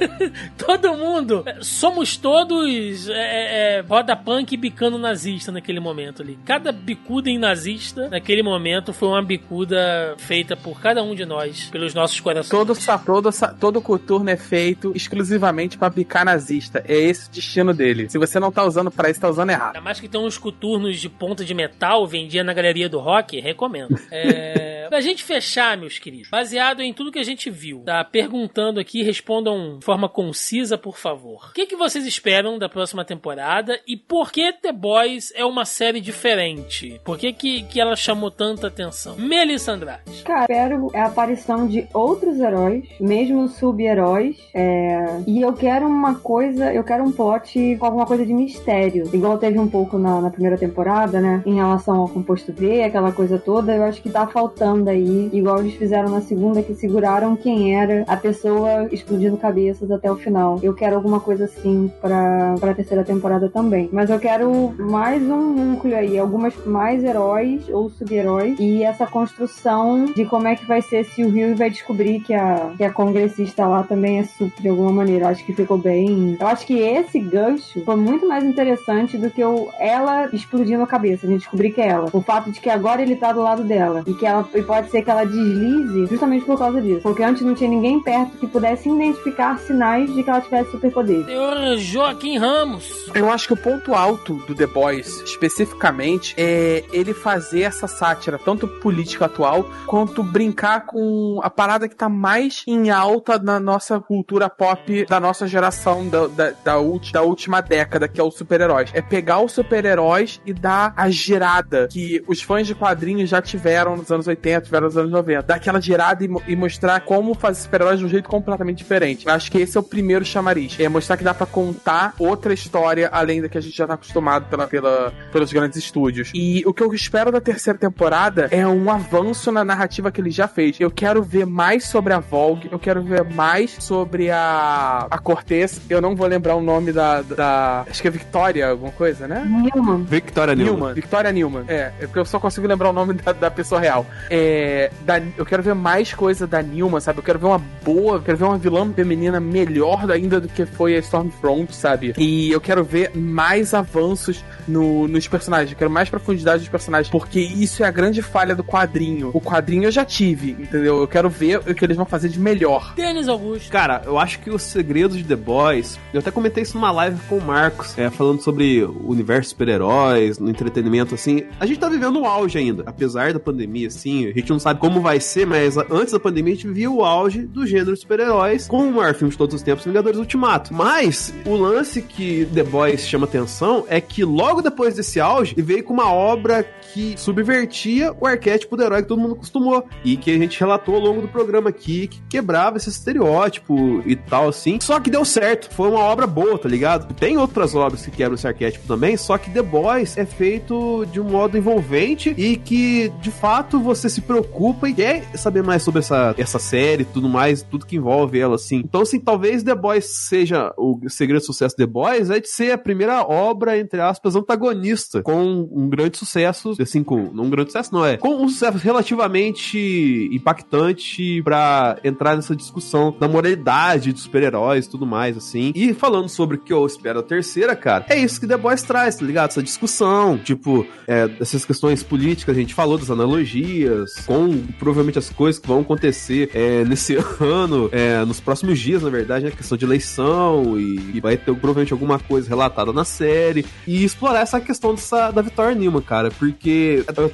Todo 0.57 0.95
mundo. 0.97 1.43
é, 1.47 1.59
Somos 1.61 2.17
todos 2.17 3.09
é, 3.09 3.79
é, 3.79 3.81
roda 3.81 4.17
punk 4.17 4.57
bicando 4.57 4.99
nazista 4.99 5.51
naquele 5.53 5.81
momento 5.81 6.23
ali. 6.23 6.39
Cada 6.45 6.73
bicuda 6.73 7.31
em 7.31 7.39
nazista 7.39 8.09
naquele 8.09 8.43
momento 8.43 8.93
foi 8.93 9.09
uma 9.09 9.23
bicuda 9.23 10.15
feita 10.19 10.57
por 10.57 10.81
cada 10.81 11.03
um 11.03 11.15
de 11.15 11.25
nós, 11.25 11.69
pelos 11.71 11.95
nossos 11.95 12.21
corações. 12.21 12.49
Todo, 12.49 12.75
todo, 13.05 13.31
todo 13.59 13.81
coturno 13.81 14.31
é 14.31 14.37
feito 14.37 14.93
exclusivamente 14.95 15.79
pra 15.79 15.91
picar 15.91 16.25
nazista. 16.25 16.85
É 16.87 16.95
esse 16.97 17.29
o 17.29 17.33
destino 17.33 17.73
dele. 17.73 18.09
Se 18.09 18.19
você 18.19 18.39
não 18.39 18.53
tá 18.53 18.65
usando 18.65 18.91
pra 18.91 19.11
isso, 19.11 19.21
tá 19.21 19.29
usando 19.29 19.51
errado. 19.51 19.69
Ainda 19.69 19.81
mais 19.81 20.01
que 20.01 20.09
tem 20.09 20.21
uns 20.21 20.39
coturnos 20.39 21.01
de 21.01 21.09
ponta 21.09 21.45
de 21.45 21.55
metal, 21.55 21.94
vendia 22.07 22.43
na 22.43 22.53
galeria 22.53 22.89
do 22.89 22.99
rock, 22.99 23.41
recomendo. 23.41 23.97
É, 24.11 24.87
pra 24.91 25.01
gente 25.01 25.23
fechar, 25.23 25.77
meus 25.77 25.99
queridos, 25.99 26.29
baseado 26.31 26.81
em 26.83 26.93
tudo 26.93 27.12
que 27.12 27.19
a 27.19 27.25
gente 27.25 27.51
viu, 27.51 27.83
tá 27.85 28.03
perguntando 28.05 28.81
aqui, 28.81 29.03
respondam 29.03 29.79
de 29.79 29.85
forma 29.85 30.09
concisa, 30.09 30.77
por 30.79 30.97
favor. 30.97 31.51
O 31.51 31.53
que, 31.55 31.66
que 31.66 31.77
vocês 31.77 32.07
esperam 32.07 32.59
da 32.59 32.69
próxima 32.69 33.05
temporada 33.05 33.79
e 33.87 33.97
por 33.97 34.33
que 34.33 34.53
The 34.53 34.73
Boys 34.73 35.33
é 35.37 35.45
uma 35.45 35.65
série 35.65 36.01
diferente? 36.01 37.01
Por 37.05 37.19
que, 37.19 37.33
que, 37.33 37.62
que 37.65 37.81
ela 37.81 37.95
chamou 37.97 38.31
tanta 38.31 38.66
atenção? 38.69 39.16
Melissa 39.16 39.73
Andrade. 39.73 40.23
Cara, 40.25 40.43
espero 40.43 40.91
a 40.95 41.05
aparição 41.07 41.66
de 41.66 41.87
outros 41.93 42.39
heróis, 42.39 42.85
mesmo 43.01 43.49
sub-heróis. 43.49 44.37
é, 44.55 45.21
E 45.27 45.41
eu 45.41 45.53
quero 45.53 45.87
uma 45.87 46.15
coisa, 46.15 46.73
eu 46.73 46.83
quero 46.85 47.05
um 47.05 47.12
plot 47.12 47.77
com 47.79 47.87
alguma 47.87 48.07
coisa 48.07 48.25
de 48.25 48.33
mistério. 48.33 49.11
Igual 49.12 49.39
teve 49.39 49.59
um 49.59 49.69
pouco 49.69 49.99
na, 49.99 50.21
na 50.21 50.31
primeira 50.31 50.57
temporada, 50.57 51.21
né? 51.21 51.43
Em 51.45 51.57
relação 51.57 51.84
ao 51.93 52.09
composto 52.09 52.52
V, 52.52 52.82
aquela 52.82 53.12
coisa 53.12 53.39
toda. 53.39 53.74
Eu 53.74 53.85
acho 53.85 54.02
que 54.02 54.11
tá 54.11 54.27
faltando 54.27 54.90
aí. 54.90 55.31
Igual 55.32 55.61
eles 55.61 55.74
fizeram 55.74 56.09
na 56.11 56.20
segunda, 56.20 56.62
que 56.62 56.74
seguraram 56.74 57.36
quem 57.36 57.74
era 57.74 58.05
a 58.06 58.16
pessoa 58.16 58.89
explodindo 58.93 59.36
cabeças 59.36 59.90
até 59.90 60.11
o 60.11 60.16
final. 60.16 60.59
Eu 60.62 60.74
quero 60.74 60.97
alguma 60.97 61.20
coisa 61.20 61.44
assim 61.44 61.90
pra, 62.01 62.55
pra 62.59 62.74
terceira 62.74 63.05
temporada 63.05 63.48
também. 63.48 63.89
Mas 63.93 64.11
eu 64.11 64.19
quero 64.19 64.74
mais 64.78 65.23
um 65.23 65.55
núcleo 65.55 65.97
aí, 65.97 66.19
algumas 66.19 66.55
mais 66.65 67.02
heróis 67.02 67.69
ou 67.69 67.90
sub-heróis. 67.90 68.59
E 68.59 68.82
essa 68.82 69.06
construção 69.06 70.06
de 70.06 70.24
como 70.24 70.48
é 70.48 70.56
que 70.56 70.66
vai 70.66 70.82
ser 70.82 71.05
se 71.05 71.23
o 71.23 71.31
Rio 71.31 71.56
vai 71.56 71.70
descobrir 71.70 72.20
que 72.20 72.35
a, 72.35 72.73
que 72.77 72.85
a 72.85 72.93
congressista 72.93 73.66
lá 73.66 73.82
também 73.82 74.20
é 74.20 74.24
sup 74.24 74.61
de 74.61 74.69
alguma 74.69 74.93
maneira. 74.93 75.24
Eu 75.24 75.28
acho 75.28 75.44
que 75.44 75.52
ficou 75.52 75.78
bem. 75.78 76.36
Eu 76.40 76.47
acho 76.47 76.66
que 76.66 76.78
esse 76.78 77.19
gancho 77.19 77.85
foi 77.85 77.97
muito 77.97 78.27
mais 78.28 78.44
interessante 78.44 79.19
do 79.19 79.31
que 79.31 79.44
o, 79.44 79.69
ela 79.78 80.28
explodindo 80.32 80.82
a 80.82 80.86
cabeça. 80.86 81.27
A 81.27 81.31
gente 81.31 81.40
descobrir 81.40 81.74
que 81.75 81.81
é 81.81 81.89
ela. 81.89 82.09
O 82.13 82.23
fato 82.23 82.51
de 82.51 82.61
que 82.61 82.71
agora 82.71 83.03
ele 83.03 83.17
tá 83.17 83.33
do 83.33 83.43
lado 83.43 83.65
dela. 83.65 84.03
E 84.07 84.15
que 84.15 84.25
ela 84.25 84.49
e 84.55 84.63
pode 84.63 84.91
ser 84.91 85.03
que 85.03 85.11
ela 85.11 85.25
deslize 85.25 86.07
justamente 86.07 86.45
por 86.45 86.59
causa 86.59 86.81
disso. 86.81 87.03
Porque 87.03 87.23
antes 87.23 87.43
não 87.43 87.55
tinha 87.55 87.69
ninguém 87.69 88.01
perto 88.01 88.39
que 88.39 88.47
pudesse 88.47 88.89
identificar 88.89 89.59
sinais 89.59 90.13
de 90.15 90.23
que 90.23 90.31
ela 90.31 90.41
tivesse 90.41 90.71
superpoderes. 90.71 91.27
Senhor 91.27 91.77
Joaquim 91.79 92.39
Ramos. 92.39 93.11
Eu 93.15 93.31
acho 93.31 93.47
que 93.49 93.55
o 93.55 93.57
ponto 93.57 93.95
alto 93.95 94.35
do 94.47 94.55
The 94.55 94.67
Boys, 94.67 95.21
especificamente, 95.23 96.35
é 96.39 96.85
ele 96.93 97.13
fazer 97.13 97.63
essa 97.63 97.87
sátira, 97.87 98.39
tanto 98.39 98.67
política 98.69 99.25
atual, 99.27 99.67
quanto 99.87 100.23
brincar 100.23 100.87
com 100.87 101.41
a 101.43 101.51
parada 101.51 101.89
que 101.89 101.97
tá 101.97 102.09
mais 102.09 102.63
em 102.67 102.91
alta 102.91 103.39
na 103.39 103.59
nossa 103.59 103.99
cultura 104.01 104.49
pop 104.49 105.07
da 105.07 105.19
nossa 105.19 105.47
geração, 105.47 106.09
da, 106.09 106.27
da, 106.27 106.51
da, 106.65 106.79
ulti- 106.79 107.13
da 107.13 107.23
última 107.23 107.61
década, 107.61 108.07
que 108.09 108.21
é 108.21 108.25
os 108.25 108.35
super-heróis. 108.35 108.91
É 108.93 109.03
pegar 109.03 109.41
os 109.41 109.53
super-heróis 109.53 110.41
e 110.47 110.53
dar 110.53 110.93
a 110.97 111.11
girada 111.11 111.64
girada 111.65 111.89
que 111.89 112.23
os 112.27 112.43
fãs 112.43 112.66
de 112.66 112.74
quadrinhos 112.74 113.28
já 113.28 113.41
tiveram 113.43 113.97
nos 113.97 114.11
anos 114.11 114.27
80, 114.27 114.61
tiveram 114.62 114.86
nos 114.86 114.97
anos 114.97 115.11
90. 115.11 115.43
Dar 115.43 115.55
aquela 115.57 115.81
girada 115.81 116.24
e, 116.24 116.28
e 116.49 116.57
mostrar 116.57 117.01
como 117.01 117.35
fazer 117.35 117.62
super-heróis 117.62 117.99
de 117.99 118.05
um 118.05 118.09
jeito 118.09 118.28
completamente 118.28 118.78
diferente. 118.78 119.27
Eu 119.27 119.32
acho 119.32 119.51
que 119.51 119.59
esse 119.59 119.77
é 119.77 119.81
o 119.81 119.82
primeiro 119.82 120.24
chamariz. 120.24 120.77
É 120.78 120.89
mostrar 120.89 121.16
que 121.16 121.24
dá 121.24 121.35
pra 121.35 121.47
contar 121.47 122.15
outra 122.19 122.53
história 122.53 123.09
além 123.12 123.41
da 123.43 123.49
que 123.49 123.59
a 123.59 123.61
gente 123.61 123.77
já 123.77 123.86
tá 123.86 123.95
acostumado 123.95 124.47
pela, 124.49 124.66
pela- 124.66 125.12
pelos 125.32 125.53
grandes 125.53 125.78
estúdios. 125.78 126.31
E 126.35 126.62
o 126.66 126.73
que 126.73 126.82
eu 126.82 126.93
espero 126.95 127.31
da 127.32 127.41
terceira 127.41 127.78
temporada 127.78 128.49
é 128.51 128.66
um 128.66 128.91
avanço 128.91 129.51
na 129.53 129.65
narrativa 129.65 130.11
que 130.11 130.20
ele 130.20 130.31
já 130.31 130.47
fez. 130.49 130.77
Eu 130.81 130.91
quero 130.91 131.23
ver 131.23 131.47
mais 131.47 131.85
sobre 131.86 132.12
a 132.12 132.19
Vogue, 132.20 132.69
eu 132.70 132.78
quero 132.78 133.03
ver 133.03 133.24
mais 133.24 133.77
sobre 133.81 134.31
a, 134.31 135.07
a 135.11 135.19
Cortez. 135.19 135.81
Eu 135.89 136.01
não 136.01 136.15
vou 136.16 136.27
lembrar 136.27 136.55
o 136.57 136.62
nome 136.62 136.93
da, 136.93 137.23
da. 137.23 137.85
Acho 137.89 138.01
que 138.03 138.09
é 138.09 138.11
Victoria, 138.11 138.69
alguma 138.69 138.93
coisa, 138.93 139.27
né? 139.28 139.45
Newman. 139.45 140.05
Victoria 140.05 140.55
Newman. 140.55 140.74
Newman, 140.74 140.95
Victoria 140.95 141.32
É, 141.69 141.93
é 142.01 142.07
porque 142.07 142.19
eu 142.19 142.25
só 142.25 142.39
consigo 142.41 142.67
lembrar 142.67 142.91
o 142.91 142.93
nome 142.93 143.15
da, 143.23 143.33
da 143.33 143.51
pessoa 143.51 143.81
real. 143.81 144.07
É, 144.31 144.91
da- 145.05 145.21
eu 145.37 145.45
quero 145.47 145.63
ver 145.63 145.75
mais 145.75 146.13
coisa 146.15 146.47
da 146.47 146.63
Newman, 146.63 147.01
sabe? 147.01 147.19
Eu 147.19 147.23
quero 147.23 147.39
ver 147.39 147.47
uma 147.47 147.59
boa, 147.85 148.17
eu 148.17 148.23
quero 148.23 148.37
ver 148.39 148.45
uma 148.45 148.59
vilã 148.59 148.91
feminina 148.93 149.39
melhor 149.41 150.11
ainda 150.11 150.41
do 150.41 150.49
que 150.49 150.65
foi 150.67 150.97
a 150.97 150.99
Stormfront, 150.99 151.75
sabe? 151.75 152.15
E 152.19 152.51
eu 152.51 152.61
quero 152.61 152.83
ver 152.85 153.11
mais 153.15 153.75
avanços 153.75 154.45
no- 154.67 155.07
nos 155.09 155.27
personagens. 155.29 155.71
Eu 155.73 155.79
quero 155.79 155.91
mais 155.91 156.09
profundidade 156.09 156.61
dos 156.61 156.69
personagens, 156.69 157.11
porque 157.11 157.41
isso 157.41 157.83
é 157.83 157.87
a 157.87 157.91
grande 157.91 158.23
falha 158.23 158.55
do 158.55 158.65
quadrinho. 158.65 159.31
O 159.33 159.41
quadrinho 159.41 159.85
eu 159.85 159.91
já 159.91 160.05
tive, 160.05 160.51
entendeu? 160.53 160.99
Eu 161.01 161.09
quero 161.09 161.29
ver 161.29 161.59
o 161.59 161.75
que 161.75 161.85
eles 161.85 161.97
vão 161.97 162.07
fazer 162.07 162.29
de 162.29 162.39
melhor. 162.39 162.95
Denis 162.95 163.29
Augusto. 163.29 163.71
Cara, 163.71 164.03
eu 164.07 164.19
acho 164.19 164.39
que 164.41 164.51
o 164.51 164.59
segredo 164.59 165.17
de 165.17 165.25
The 165.25 165.37
Boys. 165.37 165.99
Eu 166.13 166.21
até 166.21 166.31
comentei 166.31 166.63
isso 166.63 166.75
numa 166.77 166.91
live 166.91 167.19
com 167.29 167.39
o 167.39 167.43
Marcos, 167.45 167.97
é, 167.99 168.09
falando 168.11 168.41
sobre 168.41 168.83
o 168.85 169.11
universo 169.11 169.51
super-heróis, 169.51 170.39
no 170.39 170.49
entretenimento, 170.51 171.15
assim. 171.15 171.34
A 171.59 171.66
gente 171.66 171.78
tá 171.78 171.89
vivendo 171.89 172.20
o 172.20 172.27
auge 172.27 172.59
ainda. 172.59 172.82
Apesar 172.86 173.32
da 173.32 173.40
pandemia, 173.40 173.89
assim, 173.89 174.27
a 174.27 174.32
gente 174.32 174.51
não 174.51 174.59
sabe 174.59 174.81
como 174.81 175.01
vai 175.01 175.20
ser, 175.20 175.47
mas 175.47 175.77
antes 175.77 176.12
da 176.12 176.20
pandemia 176.20 176.52
a 176.52 176.56
gente 176.56 176.69
vivia 176.69 176.90
o 176.90 177.05
auge 177.05 177.43
do 177.43 177.66
gênero 177.66 177.97
super-heróis 177.97 178.66
com 178.66 178.89
o 178.89 178.93
maior 178.93 179.15
filme 179.15 179.31
de 179.31 179.39
todos 179.39 179.55
os 179.55 179.62
tempos, 179.62 179.85
Vingadores 179.85 180.19
Ultimato. 180.19 180.73
Mas 180.73 181.32
o 181.47 181.55
lance 181.55 182.02
que 182.02 182.47
The 182.55 182.62
Boys 182.62 183.06
chama 183.06 183.24
atenção 183.24 183.85
é 183.89 184.01
que 184.01 184.24
logo 184.24 184.62
depois 184.62 184.94
desse 184.94 185.20
auge, 185.20 185.55
ele 185.55 185.62
veio 185.62 185.85
com 185.85 185.93
uma 185.93 186.12
obra 186.12 186.66
que 186.95 187.19
subvertia 187.19 188.15
o 188.21 188.27
arquétipo 188.27 188.77
do 188.77 188.85
herói 188.85 189.03
que 189.03 189.09
todo 189.09 189.21
mundo 189.21 189.35
acostumou. 189.35 189.85
E 190.05 190.16
que 190.16 190.31
a 190.31 190.39
gente 190.39 190.61
relatou 190.61 190.95
ao 190.95 191.01
longo 191.01 191.21
do 191.21 191.29
programa 191.29 191.71
aqui, 191.71 192.07
que 192.07 192.23
quebrava 192.31 192.77
esse 192.77 192.89
estereótipo 192.89 194.01
e 194.07 194.15
tal, 194.15 194.49
assim. 194.49 194.79
Só 194.81 195.01
que 195.01 195.11
deu 195.11 195.25
certo. 195.25 195.75
Foi 195.75 195.91
uma 195.91 196.01
obra 196.01 196.27
boa, 196.27 196.57
tá 196.57 196.69
ligado? 196.69 197.12
Tem 197.15 197.37
outras 197.37 197.75
obras 197.75 198.05
que 198.05 198.12
quebram 198.12 198.37
esse 198.37 198.47
arquétipo 198.47 198.87
também, 198.87 199.16
só 199.16 199.37
que 199.37 199.51
The 199.51 199.62
Boys 199.62 200.16
é 200.16 200.25
feito 200.25 201.05
de 201.11 201.21
um 201.21 201.25
modo 201.25 201.59
envolvente 201.59 202.33
e 202.39 202.57
que, 202.57 203.12
de 203.21 203.31
fato, 203.31 203.81
você 203.81 204.09
se 204.09 204.21
preocupa 204.21 204.89
e 204.89 204.95
quer 204.95 205.37
saber 205.37 205.65
mais 205.65 205.83
sobre 205.83 205.99
essa, 205.99 206.35
essa 206.39 206.59
série 206.61 207.05
tudo 207.05 207.29
mais, 207.29 207.62
tudo 207.62 207.87
que 207.87 207.97
envolve 207.97 208.39
ela, 208.39 208.55
assim. 208.55 208.77
Então, 208.85 209.01
assim, 209.01 209.19
talvez 209.19 209.65
The 209.65 209.75
Boys 209.75 210.05
seja 210.29 210.73
o 210.77 211.01
segredo 211.09 211.41
do 211.41 211.47
sucesso 211.47 211.75
The 211.75 211.87
Boys 211.87 212.31
é 212.31 212.39
de 212.39 212.49
ser 212.49 212.73
a 212.73 212.79
primeira 212.79 213.23
obra, 213.23 213.77
entre 213.79 214.01
aspas, 214.01 214.37
antagonista, 214.37 215.23
com 215.23 215.69
um 215.73 215.89
grande 215.89 216.19
sucesso, 216.19 216.75
assim, 216.85 217.02
com, 217.02 217.16
um 217.16 217.51
grande 217.51 217.70
sucesso, 217.70 217.93
não 217.93 218.05
é, 218.05 218.16
com 218.16 218.43
um 218.43 218.48
sucesso 218.48 218.78
relativamente 218.78 220.28
impactante 220.32 221.43
pra 221.43 221.98
entrar 222.05 222.36
nessa 222.36 222.55
discussão 222.55 223.15
da 223.19 223.28
moralidade 223.28 224.12
dos 224.12 224.23
super-heróis 224.23 224.86
e 224.86 224.90
tudo 224.90 225.06
mais, 225.06 225.36
assim. 225.36 225.73
E 225.74 225.93
falando 225.93 226.28
sobre 226.28 226.56
o 226.56 226.61
que 226.61 226.73
eu 226.73 226.86
espero 226.86 227.20
da 227.20 227.27
terceira, 227.27 227.74
cara, 227.74 228.06
é 228.09 228.19
isso 228.19 228.40
que 228.40 228.47
The 228.47 228.56
Boys 228.56 228.82
traz, 228.82 229.16
tá 229.16 229.24
ligado? 229.24 229.51
Essa 229.51 229.62
discussão, 229.62 230.39
tipo, 230.39 230.86
é, 231.06 231.28
dessas 231.28 231.65
questões 231.65 232.02
políticas, 232.02 232.56
a 232.56 232.61
gente 232.61 232.74
falou 232.74 232.98
das 232.98 233.11
analogias, 233.11 234.15
com 234.27 234.59
provavelmente 234.78 235.19
as 235.19 235.31
coisas 235.31 235.61
que 235.61 235.69
vão 235.69 235.81
acontecer 235.81 236.51
é, 236.55 236.85
nesse 236.85 237.16
ano, 237.40 237.89
é, 237.93 238.24
nos 238.24 238.40
próximos 238.40 238.78
dias, 238.78 239.02
na 239.02 239.11
verdade, 239.11 239.44
né? 239.44 239.51
Questão 239.51 239.77
de 239.77 239.85
eleição 239.85 240.78
e, 240.78 241.16
e 241.16 241.20
vai 241.20 241.36
ter 241.36 241.55
provavelmente 241.55 241.93
alguma 241.93 242.19
coisa 242.19 242.48
relatada 242.48 242.93
na 242.93 243.05
série. 243.05 243.65
E 243.86 244.05
explorar 244.05 244.40
essa 244.40 244.61
questão 244.61 244.94
dessa, 244.94 245.31
da 245.31 245.43
Victoria 245.43 245.74
Newman, 245.74 246.02
cara, 246.02 246.31
porque 246.31 246.74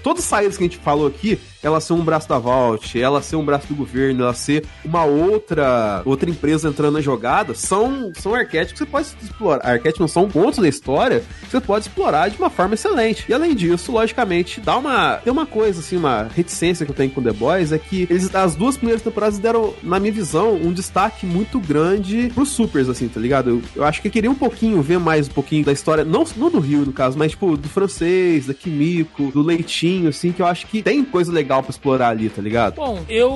todas 0.03 0.25
as 0.25 0.29
saídas 0.29 0.57
que 0.57 0.65
a 0.65 0.67
gente 0.67 0.79
falou 0.79 1.07
aqui, 1.07 1.39
ela 1.62 1.81
ser 1.81 1.93
um 1.93 2.05
braço 2.05 2.28
da 2.28 2.39
Vault, 2.39 3.01
ela 3.01 3.23
ser 3.23 3.37
um 3.37 3.45
braço 3.45 3.66
do 3.66 3.74
governo, 3.74 4.23
ela 4.23 4.35
ser 4.35 4.65
uma 4.85 5.05
outra 5.05 6.03
outra 6.05 6.28
empresa 6.31 6.69
entrando 6.69 6.95
na 6.95 7.01
jogada, 7.01 7.55
são, 7.55 8.12
são 8.15 8.35
arquétipos 8.35 8.73
que 8.73 8.78
você 8.78 8.87
pode 8.87 9.09
explorar. 9.23 9.66
Arquétipos 9.66 10.11
são 10.11 10.28
pontos 10.28 10.59
da 10.59 10.69
história 10.69 11.23
que 11.41 11.51
você 11.51 11.61
pode 11.61 11.87
explorar 11.87 12.28
de 12.28 12.39
uma 12.39 12.51
forma 12.51 12.74
excelente. 12.74 13.24
E 13.28 13.35
além 13.35 13.55
disso, 13.55 13.93
logicamente, 13.93 14.61
dá 14.61 14.77
uma. 14.77 15.16
Tem 15.16 15.32
uma 15.32 15.47
coisa, 15.47 15.81
assim, 15.81 15.97
uma 15.97 16.28
reticência 16.35 16.85
que 16.85 16.93
eu 16.93 16.97
tenho 16.97 17.11
com 17.11 17.23
The 17.23 17.32
Boys 17.32 17.73
é 17.73 17.78
que 17.78 18.07
eles, 18.09 18.35
as 18.35 18.55
duas 18.55 18.77
primeiras 18.77 19.03
temporadas 19.03 19.39
deram, 19.39 19.74
na 19.82 19.99
minha 20.01 20.12
visão, 20.12 20.55
um 20.55 20.73
destaque 20.73 21.27
muito 21.27 21.59
grande 21.61 22.31
pros 22.35 22.51
supers, 22.51 22.89
assim, 22.89 23.09
tá 23.09 23.20
ligado? 23.20 23.51
Eu, 23.51 23.62
eu 23.77 23.85
acho 23.85 24.01
que 24.01 24.09
eu 24.09 24.12
queria 24.12 24.31
um 24.31 24.35
pouquinho 24.35 24.81
ver 24.82 24.99
mais 24.99 25.28
um 25.28 25.32
pouquinho 25.32 25.65
da 25.65 25.73
história, 25.73 26.05
não, 26.05 26.24
não 26.37 26.51
do 26.51 26.61
Rio, 26.61 26.87
no 26.87 26.93
caso, 26.93 27.19
mas, 27.19 27.32
tipo, 27.32 27.57
do 27.57 27.69
francês, 27.69 28.47
da 28.47 28.55
Kimiko, 28.55 29.31
do 29.31 29.43
Leitinho, 29.43 30.09
assim, 30.09 30.32
que 30.32 30.41
eu 30.41 30.47
acho 30.47 30.66
que 30.66 30.82
tem 30.82 31.05
coisa 31.05 31.32
legal 31.32 31.49
pra 31.59 31.70
explorar 31.70 32.09
ali, 32.09 32.28
tá 32.28 32.40
ligado? 32.40 32.77
Bom, 32.77 33.05
eu 33.09 33.31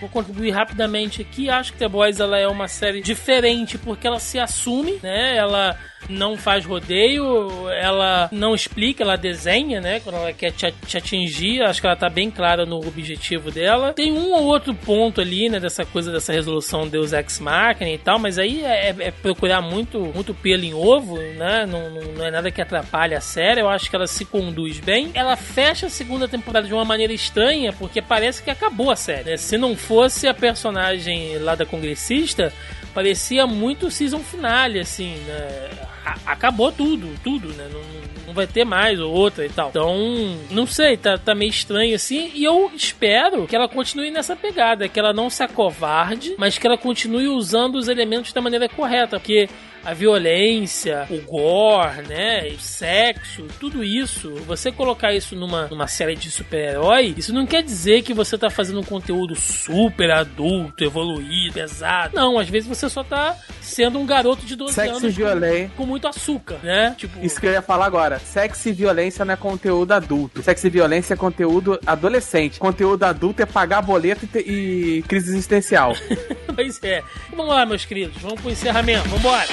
vou 0.00 0.08
contribuir 0.08 0.50
rapidamente 0.50 1.22
aqui. 1.22 1.50
Acho 1.50 1.72
que 1.72 1.78
The 1.78 1.88
Boys 1.88 2.20
ela 2.20 2.38
é 2.38 2.48
uma 2.48 2.68
série 2.68 3.00
diferente 3.00 3.76
porque 3.78 4.06
ela 4.06 4.18
se 4.18 4.38
assume, 4.38 4.98
né? 5.02 5.36
Ela 5.36 5.78
não 6.08 6.36
faz 6.36 6.64
rodeio, 6.64 7.68
ela 7.70 8.28
não 8.32 8.54
explica, 8.54 9.02
ela 9.02 9.16
desenha, 9.16 9.80
né? 9.80 10.00
Quando 10.00 10.16
ela 10.16 10.32
quer 10.32 10.52
te, 10.52 10.66
atingir, 10.96 11.62
acho 11.62 11.80
que 11.80 11.86
ela 11.86 11.96
tá 11.96 12.08
bem 12.08 12.30
clara 12.30 12.64
no 12.64 12.78
objetivo 12.78 13.50
dela. 13.50 13.92
Tem 13.92 14.12
um 14.12 14.32
ou 14.32 14.44
outro 14.44 14.74
ponto 14.74 15.20
ali, 15.20 15.48
né? 15.48 15.60
Dessa 15.60 15.84
coisa 15.84 16.12
dessa 16.12 16.32
resolução 16.32 16.86
Deus 16.88 17.12
Ex 17.12 17.40
Machina 17.40 17.90
e 17.90 17.98
tal, 17.98 18.18
mas 18.18 18.38
aí 18.38 18.64
é, 18.64 18.94
é 18.98 19.10
procurar 19.10 19.60
muito, 19.60 20.00
muito 20.14 20.34
pelo 20.34 20.64
em 20.64 20.74
ovo, 20.74 21.16
né? 21.18 21.66
Não, 21.66 21.90
não, 21.90 22.12
não 22.12 22.24
é 22.24 22.30
nada 22.30 22.50
que 22.50 22.60
atrapalhe 22.60 23.14
a 23.14 23.20
série. 23.20 23.60
Eu 23.60 23.68
acho 23.68 23.88
que 23.90 23.96
ela 23.96 24.06
se 24.06 24.24
conduz 24.24 24.78
bem. 24.80 25.10
Ela 25.14 25.36
fecha 25.36 25.86
a 25.86 25.90
segunda 25.90 26.28
temporada 26.28 26.66
de 26.66 26.74
uma 26.74 26.84
maneira 26.84 27.12
estranha, 27.12 27.72
porque 27.72 28.00
parece 28.00 28.42
que 28.42 28.50
acabou 28.50 28.90
a 28.90 28.96
série. 28.96 29.30
né? 29.30 29.36
Se 29.36 29.58
não 29.58 29.76
fosse 29.76 30.26
a 30.28 30.34
personagem 30.34 31.38
lá 31.38 31.54
da 31.54 31.66
congressista, 31.66 32.52
parecia 32.94 33.46
muito 33.46 33.90
season 33.90 34.20
finale, 34.20 34.80
assim, 34.80 35.14
né? 35.26 35.86
A- 36.06 36.32
acabou 36.32 36.70
tudo, 36.70 37.08
tudo, 37.24 37.48
né? 37.48 37.68
Não, 37.72 37.80
não 38.28 38.32
vai 38.34 38.46
ter 38.46 38.64
mais 38.64 39.00
ou 39.00 39.12
outra 39.12 39.44
e 39.44 39.48
tal. 39.48 39.68
Então, 39.70 39.96
não 40.50 40.66
sei, 40.66 40.96
tá, 40.96 41.18
tá 41.18 41.34
meio 41.34 41.50
estranho 41.50 41.94
assim. 41.94 42.30
E 42.34 42.44
eu 42.44 42.70
espero 42.74 43.46
que 43.46 43.54
ela 43.56 43.68
continue 43.68 44.10
nessa 44.10 44.36
pegada, 44.36 44.88
que 44.88 44.98
ela 45.00 45.12
não 45.12 45.28
se 45.28 45.42
acovarde, 45.42 46.34
mas 46.38 46.56
que 46.58 46.66
ela 46.66 46.78
continue 46.78 47.28
usando 47.28 47.74
os 47.76 47.88
elementos 47.88 48.32
da 48.32 48.40
maneira 48.40 48.68
correta, 48.68 49.18
porque 49.18 49.48
a 49.84 49.92
violência, 49.94 51.06
o 51.10 51.18
gore, 51.22 52.02
né, 52.08 52.48
o 52.48 52.58
sexo, 52.58 53.46
tudo 53.60 53.84
isso, 53.84 54.34
você 54.46 54.72
colocar 54.72 55.14
isso 55.14 55.36
numa, 55.36 55.68
numa 55.68 55.86
série 55.86 56.16
de 56.16 56.28
super-herói, 56.30 57.14
isso 57.16 57.32
não 57.32 57.46
quer 57.46 57.62
dizer 57.62 58.02
que 58.02 58.12
você 58.12 58.36
tá 58.36 58.50
fazendo 58.50 58.80
um 58.80 58.84
conteúdo 58.84 59.36
super 59.36 60.10
adulto, 60.10 60.82
evoluído, 60.82 61.54
pesado. 61.54 62.16
Não, 62.16 62.36
às 62.38 62.48
vezes 62.48 62.68
você 62.68 62.88
só 62.88 63.04
tá 63.04 63.36
sendo 63.60 63.98
um 64.00 64.06
garoto 64.06 64.44
de 64.44 64.56
12 64.56 64.74
Sexo 64.74 64.96
anos 64.96 65.14
violência. 65.14 65.70
com, 65.76 65.84
com 65.84 65.86
muito 65.96 66.06
açúcar, 66.08 66.58
né? 66.62 66.94
Tipo, 66.96 67.24
Isso 67.24 67.40
que 67.40 67.46
eu 67.46 67.52
ia 67.52 67.62
falar 67.62 67.86
agora. 67.86 68.18
Sexo 68.18 68.68
e 68.68 68.72
violência 68.72 69.24
não 69.24 69.32
é 69.32 69.36
conteúdo 69.36 69.92
adulto. 69.92 70.42
Sexo 70.42 70.66
e 70.66 70.70
violência 70.70 71.14
é 71.14 71.16
conteúdo 71.16 71.80
adolescente. 71.86 72.58
Conteúdo 72.58 73.02
adulto 73.04 73.42
é 73.42 73.46
pagar 73.46 73.80
boleto 73.80 74.24
e, 74.26 74.28
te- 74.28 74.38
e 74.40 75.02
crise 75.08 75.30
existencial. 75.30 75.94
pois 76.54 76.78
é. 76.82 77.02
Vamos 77.30 77.48
lá, 77.48 77.64
meus 77.64 77.84
queridos, 77.86 78.20
vamos 78.20 78.40
pro 78.40 78.50
encerramento, 78.50 79.08
vambora. 79.08 79.46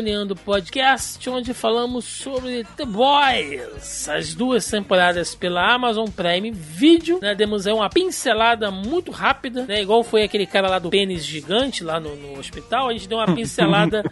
Zoneando 0.00 0.34
Podcast, 0.34 1.28
onde 1.28 1.52
falamos 1.52 2.06
sobre 2.06 2.64
The 2.74 2.86
Boys, 2.86 4.08
as 4.08 4.34
duas 4.34 4.66
temporadas 4.66 5.34
pela 5.34 5.74
Amazon 5.74 6.08
Prime 6.08 6.50
Video. 6.52 7.18
Né, 7.20 7.34
demos 7.34 7.66
aí 7.66 7.74
uma 7.74 7.90
pincelada 7.90 8.70
muito 8.70 9.10
rápida, 9.10 9.66
né, 9.66 9.82
igual 9.82 10.02
foi 10.02 10.22
aquele 10.22 10.46
cara 10.46 10.70
lá 10.70 10.78
do 10.78 10.88
pênis 10.88 11.22
gigante 11.22 11.84
lá 11.84 12.00
no, 12.00 12.16
no 12.16 12.38
hospital. 12.38 12.88
A 12.88 12.94
gente 12.94 13.06
deu 13.06 13.18
uma 13.18 13.26
pincelada 13.36 14.02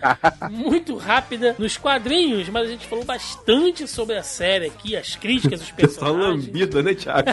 muito 0.51 0.95
rápida 0.99 1.57
nos 1.59 1.79
quadrinhos, 1.79 2.51
mas 2.51 2.69
a 2.69 2.71
gente 2.73 2.87
falou 2.87 3.07
bastante 3.07 3.89
sobre 3.89 4.19
a 4.19 4.23
série 4.23 4.67
aqui, 4.67 4.95
as 4.95 5.17
críticas, 5.17 5.63
os 5.63 5.71
Pessoal 5.79 6.13
personagens. 6.13 6.47
lambida, 6.49 6.83
né, 6.83 6.93
Thiago? 6.93 7.31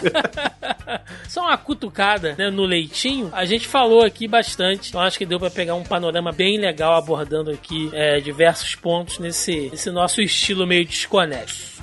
Só 1.28 1.42
uma 1.42 1.58
cutucada 1.58 2.34
né, 2.38 2.48
no 2.48 2.64
leitinho. 2.64 3.28
A 3.34 3.44
gente 3.44 3.68
falou 3.68 4.02
aqui 4.02 4.26
bastante. 4.26 4.88
Então 4.88 5.02
acho 5.02 5.18
que 5.18 5.26
deu 5.26 5.38
pra 5.38 5.50
pegar 5.50 5.74
um 5.74 5.84
panorama 5.84 6.32
bem 6.32 6.58
legal 6.58 6.94
abordando 6.94 7.50
aqui 7.50 7.90
é, 7.92 8.18
diversos 8.18 8.45
pontos 8.74 9.18
nesse, 9.18 9.68
nesse 9.70 9.90
nosso 9.90 10.20
estilo 10.20 10.66
meio 10.66 10.84
desconexo. 10.84 11.76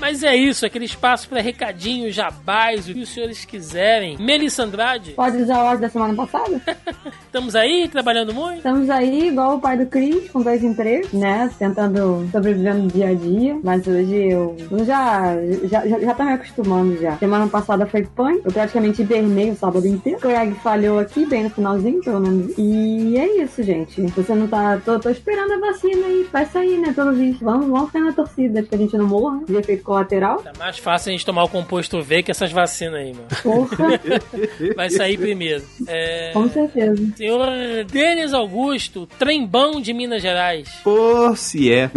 Mas 0.00 0.22
é 0.22 0.34
isso, 0.34 0.64
aquele 0.64 0.84
espaço 0.84 1.28
para 1.28 1.40
recadinhos, 1.40 2.14
jabás, 2.14 2.88
o 2.88 2.94
que 2.94 3.02
os 3.02 3.08
senhores 3.08 3.44
quiserem. 3.44 4.16
Melissa 4.18 4.62
Andrade, 4.62 5.12
Pode 5.12 5.36
usar 5.38 5.64
o 5.64 5.66
áudio 5.66 5.80
da 5.80 5.88
semana 5.88 6.14
passada? 6.14 6.60
estamos 7.26 7.56
aí 7.56 7.88
trabalhando 7.88 8.32
muito? 8.32 8.58
Estamos 8.58 8.88
aí, 8.88 9.28
igual 9.28 9.56
o 9.56 9.60
pai 9.60 9.76
do 9.76 9.86
Chris, 9.86 10.30
com 10.30 10.40
dois 10.40 10.62
empregos, 10.62 11.12
né? 11.12 11.50
Tentando 11.58 12.28
sobreviver 12.30 12.74
no 12.74 12.88
dia 12.88 13.08
a 13.08 13.14
dia. 13.14 13.58
Mas 13.62 13.86
hoje 13.86 14.30
eu, 14.30 14.56
já, 14.84 15.34
já, 15.64 15.86
já, 15.86 15.98
já 15.98 16.14
tô 16.14 16.24
me 16.24 16.32
acostumando 16.32 16.96
já. 17.00 17.16
Semana 17.16 17.48
passada 17.48 17.86
foi 17.86 18.04
pães, 18.04 18.40
eu 18.44 18.52
praticamente 18.52 19.02
hibernei 19.02 19.50
o 19.50 19.56
sábado 19.56 19.86
inteiro. 19.86 20.18
O 20.18 20.22
Craig 20.22 20.54
falhou 20.62 20.98
aqui, 20.98 21.26
bem 21.26 21.44
no 21.44 21.50
finalzinho, 21.50 22.00
pelo 22.02 22.20
menos. 22.20 22.52
E 22.56 23.16
é 23.16 23.42
isso, 23.42 23.62
gente. 23.62 24.00
Você 24.02 24.34
não 24.34 24.46
tá. 24.46 24.80
Tô, 24.84 24.98
tô 24.98 25.10
esperando 25.10 25.52
a 25.52 25.58
vacina 25.58 26.06
aí. 26.06 26.28
Vai 26.32 26.46
sair, 26.46 26.78
né? 26.78 26.92
Pelo 26.92 27.12
visto. 27.12 27.44
Vamos, 27.44 27.66
vamos 27.66 27.86
ficar 27.86 28.00
na 28.00 28.12
torcida, 28.12 28.62
que 28.62 28.74
a 28.74 28.78
gente 28.78 28.96
não 28.96 29.06
morra 29.06 29.40
de 29.44 29.56
efeito 29.56 29.82
colateral. 29.88 30.42
Tá 30.42 30.52
mais 30.58 30.78
fácil 30.78 31.08
a 31.08 31.12
gente 31.12 31.24
tomar 31.24 31.44
o 31.44 31.48
composto 31.48 32.00
V 32.02 32.22
que 32.22 32.30
essas 32.30 32.52
vacinas 32.52 32.94
aí, 33.00 33.12
mano. 33.14 33.26
Porra, 33.42 34.00
Vai 34.76 34.90
sair 34.90 35.16
primeiro. 35.16 35.64
É... 35.86 36.30
com 36.34 36.48
certeza. 36.50 36.94
Senhor 37.16 37.46
Denis 37.90 38.34
Augusto, 38.34 39.08
trembão 39.18 39.80
de 39.80 39.94
Minas 39.94 40.20
Gerais. 40.20 40.68
Pô, 40.84 41.34
se 41.34 41.72
é. 41.72 41.90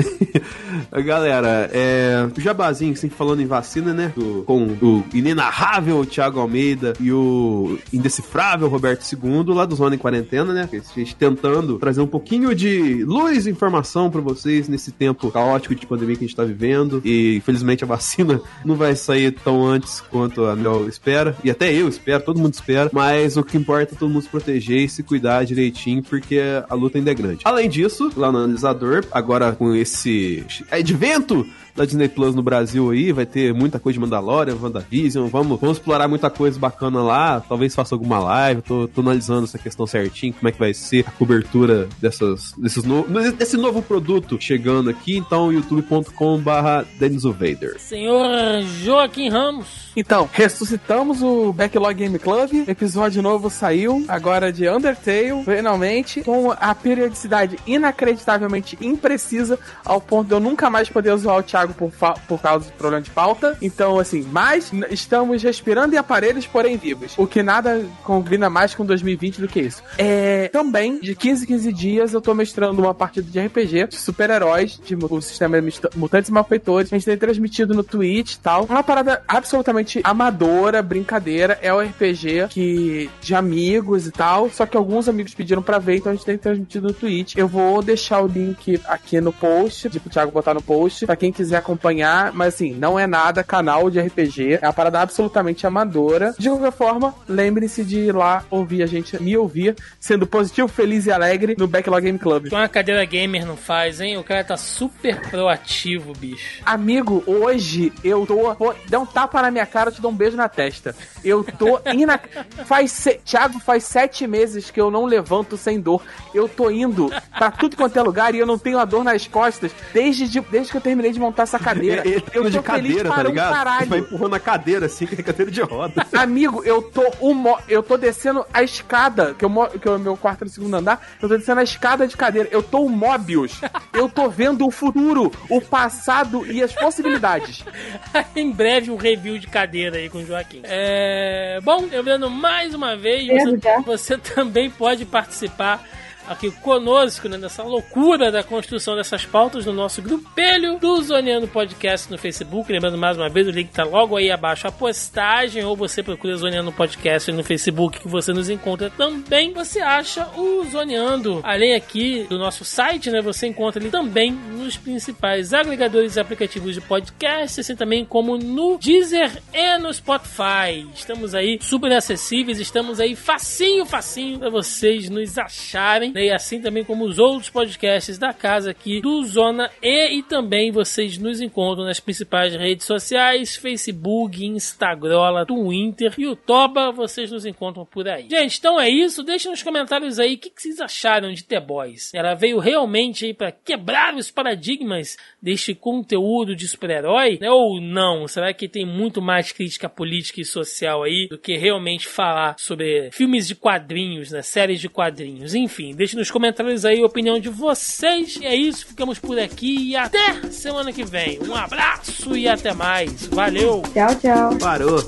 Galera, 1.04 1.70
é. 1.74 2.28
O 2.36 2.40
Jabazinho, 2.40 2.96
sempre 2.96 3.18
falando 3.18 3.42
em 3.42 3.46
vacina, 3.46 3.94
né? 3.94 4.14
Do- 4.16 4.44
com 4.46 4.64
o 4.68 5.04
inenarrável 5.14 6.06
Thiago 6.06 6.40
Almeida 6.40 6.94
e 7.00 7.12
o 7.12 7.78
indecifrável 7.92 8.68
Roberto 8.70 9.04
II, 9.12 9.54
lá 9.54 9.66
do 9.66 9.76
Zona 9.76 9.96
em 9.96 9.98
Quarentena, 9.98 10.54
né? 10.54 10.70
A 10.72 11.00
gente 11.00 11.16
tentando 11.16 11.78
trazer 11.78 12.02
um 12.02 12.08
pouquinho 12.08 12.56
de 12.56 13.04
luz 13.04 13.46
e 13.46 13.50
informação 13.52 14.10
pra 14.10 14.22
vocês 14.22 14.70
nesse 14.70 14.92
tempo 14.92 15.30
caótico 15.30 15.76
de 15.76 15.86
pandemia 15.86 16.16
que 16.16 16.24
a 16.24 16.28
gente 16.28 16.36
tá 16.36 16.44
vivendo. 16.46 17.02
E 17.04 17.36
infelizmente 17.36 17.81
a 17.84 17.88
vacina 17.88 18.42
não 18.64 18.76
vai 18.76 18.96
sair 18.96 19.32
tão 19.32 19.66
antes 19.66 20.02
quanto 20.02 20.46
a 20.46 20.56
Mel 20.56 20.88
espera. 20.88 21.36
E 21.44 21.50
até 21.50 21.74
eu 21.74 21.88
espero, 21.88 22.24
todo 22.24 22.40
mundo 22.40 22.54
espera. 22.54 22.90
Mas 22.94 23.38
o 23.38 23.44
que 23.44 23.58
importa 23.58 23.94
é 23.94 23.98
todo 23.98 24.10
mundo 24.10 24.24
se 24.24 24.30
proteger 24.30 24.82
e 24.82 24.90
se 24.90 25.04
cuidar 25.04 25.46
direitinho, 25.46 26.04
porque 26.04 26.40
a 26.68 26.74
luta 26.74 26.98
ainda 26.98 27.12
é 27.12 27.16
grande. 27.16 27.42
Além 27.44 27.70
disso, 27.70 28.12
lá 28.16 28.32
no 28.32 28.40
analisador, 28.40 29.06
agora 29.12 29.52
com 29.54 29.76
esse 29.76 30.46
advento 30.70 31.46
da 31.76 31.86
Disney 31.86 32.08
Plus 32.08 32.36
no 32.36 32.42
Brasil 32.42 32.92
aí, 32.92 33.12
vai 33.12 33.26
ter 33.26 33.54
muita 33.54 33.80
coisa 33.80 33.96
de 33.96 34.00
Mandalorian, 34.00 34.56
WandaVision, 34.62 35.28
vamos, 35.28 35.60
vamos 35.60 35.78
explorar 35.78 36.08
muita 36.08 36.30
coisa 36.30 36.60
bacana 36.60 37.02
lá, 37.02 37.40
talvez 37.40 37.74
faça 37.74 37.96
alguma 37.96 38.20
live, 38.20 38.62
tô, 38.62 38.88
tô 38.88 39.02
analisando 39.02 39.46
essa 39.46 39.58
questão 39.58 39.86
certinho, 39.86 40.34
como 40.34 40.48
é 40.48 40.52
que 40.52 40.60
vai 40.60 40.74
ser 40.74 41.06
a 41.08 41.12
cobertura 41.12 41.88
dessas, 42.00 42.54
desses 42.58 42.84
no, 42.84 43.06
desse 43.32 43.58
novo 43.58 43.82
produto 43.82 44.38
chegando 44.40 44.90
aqui, 44.90 45.18
então 45.18 45.52
youtube.com 45.52 46.40
barra 46.40 46.86
Vader. 47.00 47.80
Senhor 47.80 48.62
Joaquim 48.84 49.30
Ramos. 49.30 49.92
Então, 49.96 50.30
ressuscitamos 50.32 51.22
o 51.22 51.52
Backlog 51.52 51.94
Game 51.94 52.18
Club. 52.18 52.64
Episódio 52.68 53.22
novo 53.22 53.50
saiu, 53.50 54.06
agora 54.08 54.52
de 54.52 54.70
Undertale, 54.70 55.44
finalmente, 55.44 56.22
com 56.22 56.52
a 56.52 56.74
periodicidade 56.74 57.58
inacreditavelmente 57.68 58.78
imprecisa, 58.80 59.60
ao 59.84 60.00
ponto 60.00 60.28
de 60.28 60.34
eu 60.34 60.40
nunca 60.40 60.70
mais 60.70 60.90
poder 60.90 61.16
zoar 61.18 61.40
o 61.40 61.44
Por, 61.70 61.92
por 62.28 62.42
causa 62.42 62.66
do 62.66 62.74
problema 62.74 63.02
de 63.02 63.10
pauta. 63.10 63.58
Então, 63.62 64.00
assim, 64.00 64.28
mas 64.32 64.72
estamos 64.90 65.44
respirando 65.44 65.96
em 65.96 65.98
aparelhos, 65.98 66.46
porém 66.46 66.78
vivos. 66.78 67.14
O 67.18 67.28
que 67.28 67.44
nada 67.44 67.86
combina 68.04 68.50
mais 68.50 68.74
com 68.74 68.86
2020 68.86 69.42
do 69.42 69.48
que 69.48 69.62
isso. 69.62 69.84
É, 69.98 70.48
também, 70.50 71.00
de 71.00 71.16
15 71.16 71.44
em 71.44 71.48
15 71.48 71.74
dias, 71.74 72.14
eu 72.14 72.22
tô 72.22 72.34
mestrando 72.34 72.82
uma 72.82 72.94
partida 72.94 73.30
de 73.30 73.40
RPG 73.40 73.88
de 73.88 73.98
super-heróis, 73.98 74.80
de 74.84 74.96
o 74.96 75.22
sistema 75.22 75.58
Mutantes 75.96 76.30
e 76.30 76.34
Malfeitores. 76.34 76.92
A 76.92 76.96
gente 76.96 77.06
tem 77.06 77.18
transmitido 77.18 77.74
no 77.74 77.84
Twitch 77.84 78.34
e 78.34 78.40
tal. 78.40 78.66
Uma 78.66 78.84
parada 78.84 79.22
absolutamente 79.28 80.02
amadora, 80.04 80.82
brincadeira. 80.82 81.58
É 81.62 81.74
um 81.74 81.80
RPG 81.80 82.48
que 82.50 83.10
de 83.22 83.36
amigos 83.36 84.08
e 84.08 84.12
tal. 84.12 84.50
Só 84.50 84.66
que 84.66 84.78
alguns 84.78 85.10
amigos 85.10 85.34
pediram 85.34 85.62
pra 85.62 85.80
ver, 85.80 85.98
então 85.98 86.12
a 86.12 86.16
gente 86.16 86.26
tem 86.26 86.38
transmitido 86.38 86.88
no 86.88 86.94
Twitch. 86.94 87.36
Eu 87.36 87.48
vou 87.48 87.82
deixar 87.82 88.22
o 88.22 88.28
link 88.28 88.80
aqui 88.86 89.20
no 89.20 89.34
post, 89.34 89.90
tipo 89.90 90.08
o 90.08 90.12
Thiago 90.12 90.32
botar 90.32 90.54
no 90.54 90.62
post, 90.62 91.06
pra 91.06 91.16
quem 91.16 91.32
quiser 91.32 91.51
acompanhar. 91.56 92.32
Mas 92.34 92.56
assim, 92.56 92.74
não 92.74 92.98
é 93.00 93.06
nada 93.08 93.44
canal 93.44 93.90
de 93.90 94.00
RPG. 94.00 94.60
É 94.62 94.68
uma 94.68 94.74
parada 94.74 95.02
absolutamente 95.02 95.66
amadora. 95.68 96.34
De 96.38 96.50
qualquer 96.50 96.72
forma, 96.72 97.14
lembre-se 97.28 97.84
de 97.84 98.00
ir 98.00 98.16
lá 98.16 98.44
ouvir 98.50 98.84
a 98.84 98.86
gente, 98.86 99.22
me 99.22 99.36
ouvir, 99.38 99.76
sendo 100.00 100.26
positivo, 100.28 100.68
feliz 100.68 101.06
e 101.06 101.12
alegre 101.12 101.56
no 101.58 101.68
Backlog 101.68 102.04
Game 102.04 102.20
Club. 102.20 102.48
Que 102.50 102.56
uma 102.56 102.68
cadeira 102.70 103.04
gamer 103.06 103.46
não 103.46 103.58
faz, 103.58 104.00
hein? 104.02 104.18
O 104.18 104.24
cara 104.24 104.44
tá 104.44 104.58
super 104.58 105.20
proativo, 105.30 106.14
bicho. 106.14 106.62
Amigo, 106.66 107.24
hoje 107.28 107.92
eu 108.04 108.26
tô. 108.26 108.54
Pô, 108.56 108.74
dá 108.90 109.00
um 109.00 109.06
tapa 109.06 109.42
na 109.42 109.52
minha 109.52 109.66
cara, 109.66 109.90
eu 109.90 109.94
te 109.94 110.02
dou 110.02 110.12
um 110.12 110.16
beijo 110.16 110.38
na 110.38 110.48
testa. 110.50 110.96
Eu 111.24 111.44
tô 111.44 111.80
indo. 111.94 112.12
Faz. 112.66 112.92
Se... 112.92 113.14
Thiago, 113.26 113.60
faz 113.60 113.84
sete 113.84 114.26
meses 114.28 114.70
que 114.72 114.80
eu 114.82 114.90
não 114.92 115.06
levanto 115.06 115.56
sem 115.58 115.80
dor. 115.80 116.02
Eu 116.34 116.48
tô 116.50 116.70
indo 116.70 117.12
pra 117.38 117.52
tudo 117.52 117.76
quanto 117.76 117.98
é 117.98 118.02
lugar 118.02 118.34
e 118.36 118.40
eu 118.40 118.46
não 118.46 118.58
tenho 118.58 118.80
a 118.80 118.86
dor 118.86 119.04
nas 119.04 119.28
costas 119.28 119.72
desde, 119.94 120.28
de- 120.28 120.42
desde 120.42 120.72
que 120.72 120.78
eu 120.78 120.82
terminei 120.82 121.12
de 121.12 121.20
montar 121.20 121.41
essa 121.42 121.60
cadeira. 121.60 122.02
Ele 122.08 122.24
eu 122.34 122.50
de 122.50 122.58
tô 122.58 122.64
feliz 122.64 122.96
cadeira, 122.96 123.10
tá 123.10 123.20
um 123.22 123.24
ligado? 123.24 123.54
caralho. 123.54 123.88
Vai 123.88 124.00
empurrando 124.00 124.36
a 124.36 124.40
cadeira 124.40 124.86
assim, 124.86 125.06
que 125.06 125.20
é 125.20 125.24
cadeira 125.24 125.52
de 125.52 125.62
roda. 125.62 126.06
Amigo, 126.14 126.64
eu 126.64 126.82
tô 126.82 127.04
uma, 127.20 127.60
eu 127.68 127.82
tô 127.84 127.98
descendo 127.98 128.46
a 128.54 128.64
escada, 128.64 129.34
que, 129.34 129.44
eu, 129.46 129.50
mo- 129.50 129.68
que 129.70 129.88
é 129.88 129.92
o 129.92 130.00
meu 130.00 130.16
quarto 130.18 130.44
no 130.46 130.50
segundo 130.50 130.76
andar, 130.76 131.06
eu 131.22 131.28
tô 131.28 131.38
descendo 131.38 131.60
a 131.60 131.64
escada 131.64 132.08
de 132.08 132.16
cadeira. 132.18 132.50
Eu 132.52 132.62
tô 132.64 132.82
o 132.86 132.90
Mobius. 132.90 133.60
Eu 133.94 134.08
tô 134.10 134.30
vendo 134.30 134.66
o 134.66 134.72
futuro, 134.72 135.32
o 135.50 135.62
passado 135.62 136.46
e 136.52 136.62
as 136.64 136.74
possibilidades. 136.74 137.64
em 138.36 138.52
breve 138.52 138.92
um 138.92 138.96
review 138.96 139.38
de 139.38 139.48
cadeira 139.48 139.98
aí 139.98 140.10
com 140.10 140.20
o 140.20 140.26
Joaquim. 140.26 140.62
É... 140.64 141.60
Bom, 141.64 141.88
lembrando 141.92 142.30
mais 142.30 142.74
uma 142.74 142.96
vez, 142.96 143.28
você, 143.28 143.58
você 143.86 144.18
também 144.18 144.70
pode 144.70 145.06
participar 145.06 145.84
aqui 146.32 146.50
conosco, 146.50 147.28
né, 147.28 147.38
nessa 147.38 147.62
loucura 147.62 148.32
da 148.32 148.42
construção 148.42 148.96
dessas 148.96 149.26
pautas 149.26 149.66
no 149.66 149.74
nosso 149.74 150.02
grupelho 150.02 150.80
do 150.80 151.02
Zoneando 151.02 151.48
Podcast 151.48 152.10
no 152.10 152.18
Facebook. 152.18 152.72
Lembrando 152.72 152.98
mais 152.98 153.18
uma 153.18 153.28
vez, 153.28 153.48
o 153.48 153.52
link 153.52 153.70
tá 153.70 153.84
logo 153.84 154.16
aí 154.16 154.32
abaixo 154.32 154.66
a 154.66 154.72
postagem, 154.72 155.64
ou 155.66 155.76
você 155.76 156.02
procura 156.02 156.38
Zoneando 156.38 156.72
Podcast 156.72 157.32
no 157.34 157.44
Facebook 157.44 158.00
que 158.00 158.08
você 158.08 158.32
nos 158.32 158.50
encontra 158.50 158.90
também. 158.90 159.52
Você 159.54 159.82
acha 159.82 160.28
o 160.38 160.64
Zoneando, 160.64 161.42
além 161.44 161.76
aqui 161.76 162.26
do 162.30 162.40
nosso 162.40 162.64
site, 162.64 163.12
né, 163.12 163.22
você 163.22 163.48
encontra 163.48 163.82
ele 163.82 163.92
também 163.92 164.32
nos 164.32 164.78
principais 164.78 165.54
agregadores 165.54 166.16
e 166.16 166.20
aplicativos 166.20 166.76
de 166.76 166.82
podcast, 166.82 167.60
assim 167.60 167.76
também 167.76 168.06
como 168.06 168.38
no 168.38 168.78
Deezer 168.78 169.32
e 169.54 169.78
no 169.80 169.94
Spotify. 169.94 170.88
Estamos 170.96 171.36
aí 171.36 171.60
super 171.62 171.92
acessíveis, 171.92 172.60
estamos 172.60 173.02
aí 173.02 173.18
facinho, 173.18 173.86
facinho 173.86 174.40
para 174.40 174.50
vocês 174.50 175.10
nos 175.10 175.38
acharem, 175.38 176.14
né? 176.14 176.21
Assim 176.30 176.62
também 176.62 176.84
como 176.84 177.06
os 177.06 177.18
outros 177.18 177.50
podcasts 177.50 178.18
da 178.18 178.34
casa 178.34 178.72
aqui 178.72 179.02
do 179.02 179.24
Zona 179.24 179.72
E 179.82 180.18
e 180.18 180.24
também 180.24 180.72
vocês 180.72 181.18
nos 181.18 181.42
encontram 181.42 181.86
nas 181.86 182.00
principais 182.00 182.56
redes 182.56 182.86
sociais, 182.86 183.56
Facebook, 183.56 184.46
Instagram, 184.46 185.46
Twitter 185.46 186.14
o 186.32 186.36
Toba, 186.36 186.92
vocês 186.92 187.32
nos 187.32 187.46
encontram 187.46 187.86
por 187.86 188.08
aí. 188.08 188.28
Gente, 188.30 188.58
então 188.58 188.80
é 188.80 188.90
isso, 188.90 189.24
deixem 189.24 189.52
nos 189.52 189.64
comentários 189.64 190.20
aí 190.20 190.36
o 190.36 190.38
que, 190.38 190.50
que 190.50 190.62
vocês 190.62 190.80
acharam 190.80 191.32
de 191.34 191.44
The 191.44 191.60
Boys. 191.60 192.14
Ela 192.14 192.34
veio 192.34 192.60
realmente 192.60 193.26
aí 193.26 193.34
para 193.34 193.52
quebrar 193.52 194.16
os 194.16 194.32
paradigmas 194.32 195.18
deste 195.42 195.74
conteúdo 195.74 196.56
de 196.56 196.68
super-herói, 196.68 197.38
né? 197.40 197.50
Ou 197.50 197.82
não? 197.82 198.28
Será 198.28 198.54
que 198.54 198.68
tem 198.68 198.86
muito 198.86 199.22
mais 199.22 199.52
crítica 199.52 199.90
política 199.90 200.42
e 200.42 200.46
social 200.46 201.04
aí 201.04 201.28
do 201.30 201.38
que 201.38 201.58
realmente 201.58 202.08
falar 202.08 202.56
sobre 202.58 203.10
filmes 203.12 203.48
de 203.48 203.56
quadrinhos, 203.56 204.32
né? 204.32 204.42
Séries 204.42 204.80
de 204.80 204.90
quadrinhos. 204.90 205.54
Enfim, 205.56 205.94
deixe 206.12 206.18
nos 206.18 206.32
comentários 206.32 206.84
aí 206.84 207.02
a 207.02 207.06
opinião 207.06 207.40
de 207.40 207.50
vocês. 207.50 208.38
E 208.42 208.46
é 208.46 208.56
isso, 208.56 208.86
ficamos 208.86 209.20
por 209.20 209.40
aqui 209.40 209.92
e 209.92 209.96
até 209.96 210.34
semana 210.52 210.92
que 210.92 211.04
vem. 211.04 211.40
Um 211.42 211.56
abraço 211.56 212.36
e 212.36 212.48
até 212.48 212.74
mais. 212.74 213.28
Valeu! 213.28 213.82
Tchau, 213.94 214.16
tchau. 214.16 214.58
Parou. 214.58 215.02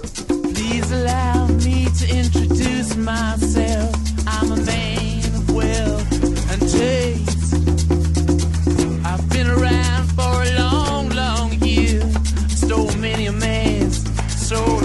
Please 0.54 0.94
allow 0.94 1.48
me 1.64 1.86
to 1.86 2.06
introduce 2.06 2.96
myself. 2.96 3.94
I'm 4.28 4.52
a 4.52 4.58
man 4.58 5.36
of 5.36 5.54
wealth 5.54 6.14
and 6.52 6.62
taste. 6.72 7.54
I've 9.06 9.30
been 9.30 9.48
around 9.48 10.08
for 10.16 10.44
a 10.44 10.60
long, 10.60 11.10
long 11.10 11.52
year. 11.64 12.02
Stole 12.50 12.96
many 12.98 13.28
a 13.28 13.34
man's 13.34 14.04
soul. 14.48 14.83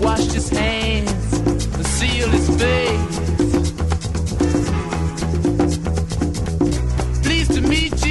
washed 0.00 0.32
his 0.32 0.48
hands 0.48 1.32
and 1.32 1.86
sealed 1.86 2.30
his 2.30 2.48
face. 2.60 3.18
Pleased 7.22 7.52
to 7.54 7.60
meet 7.62 8.06
you. 8.06 8.07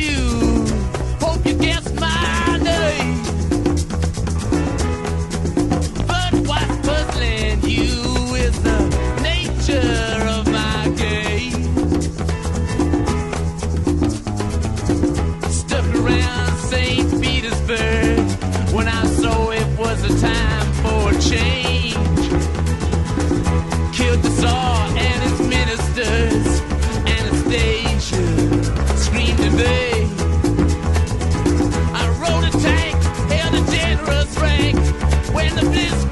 the. 35.62 36.07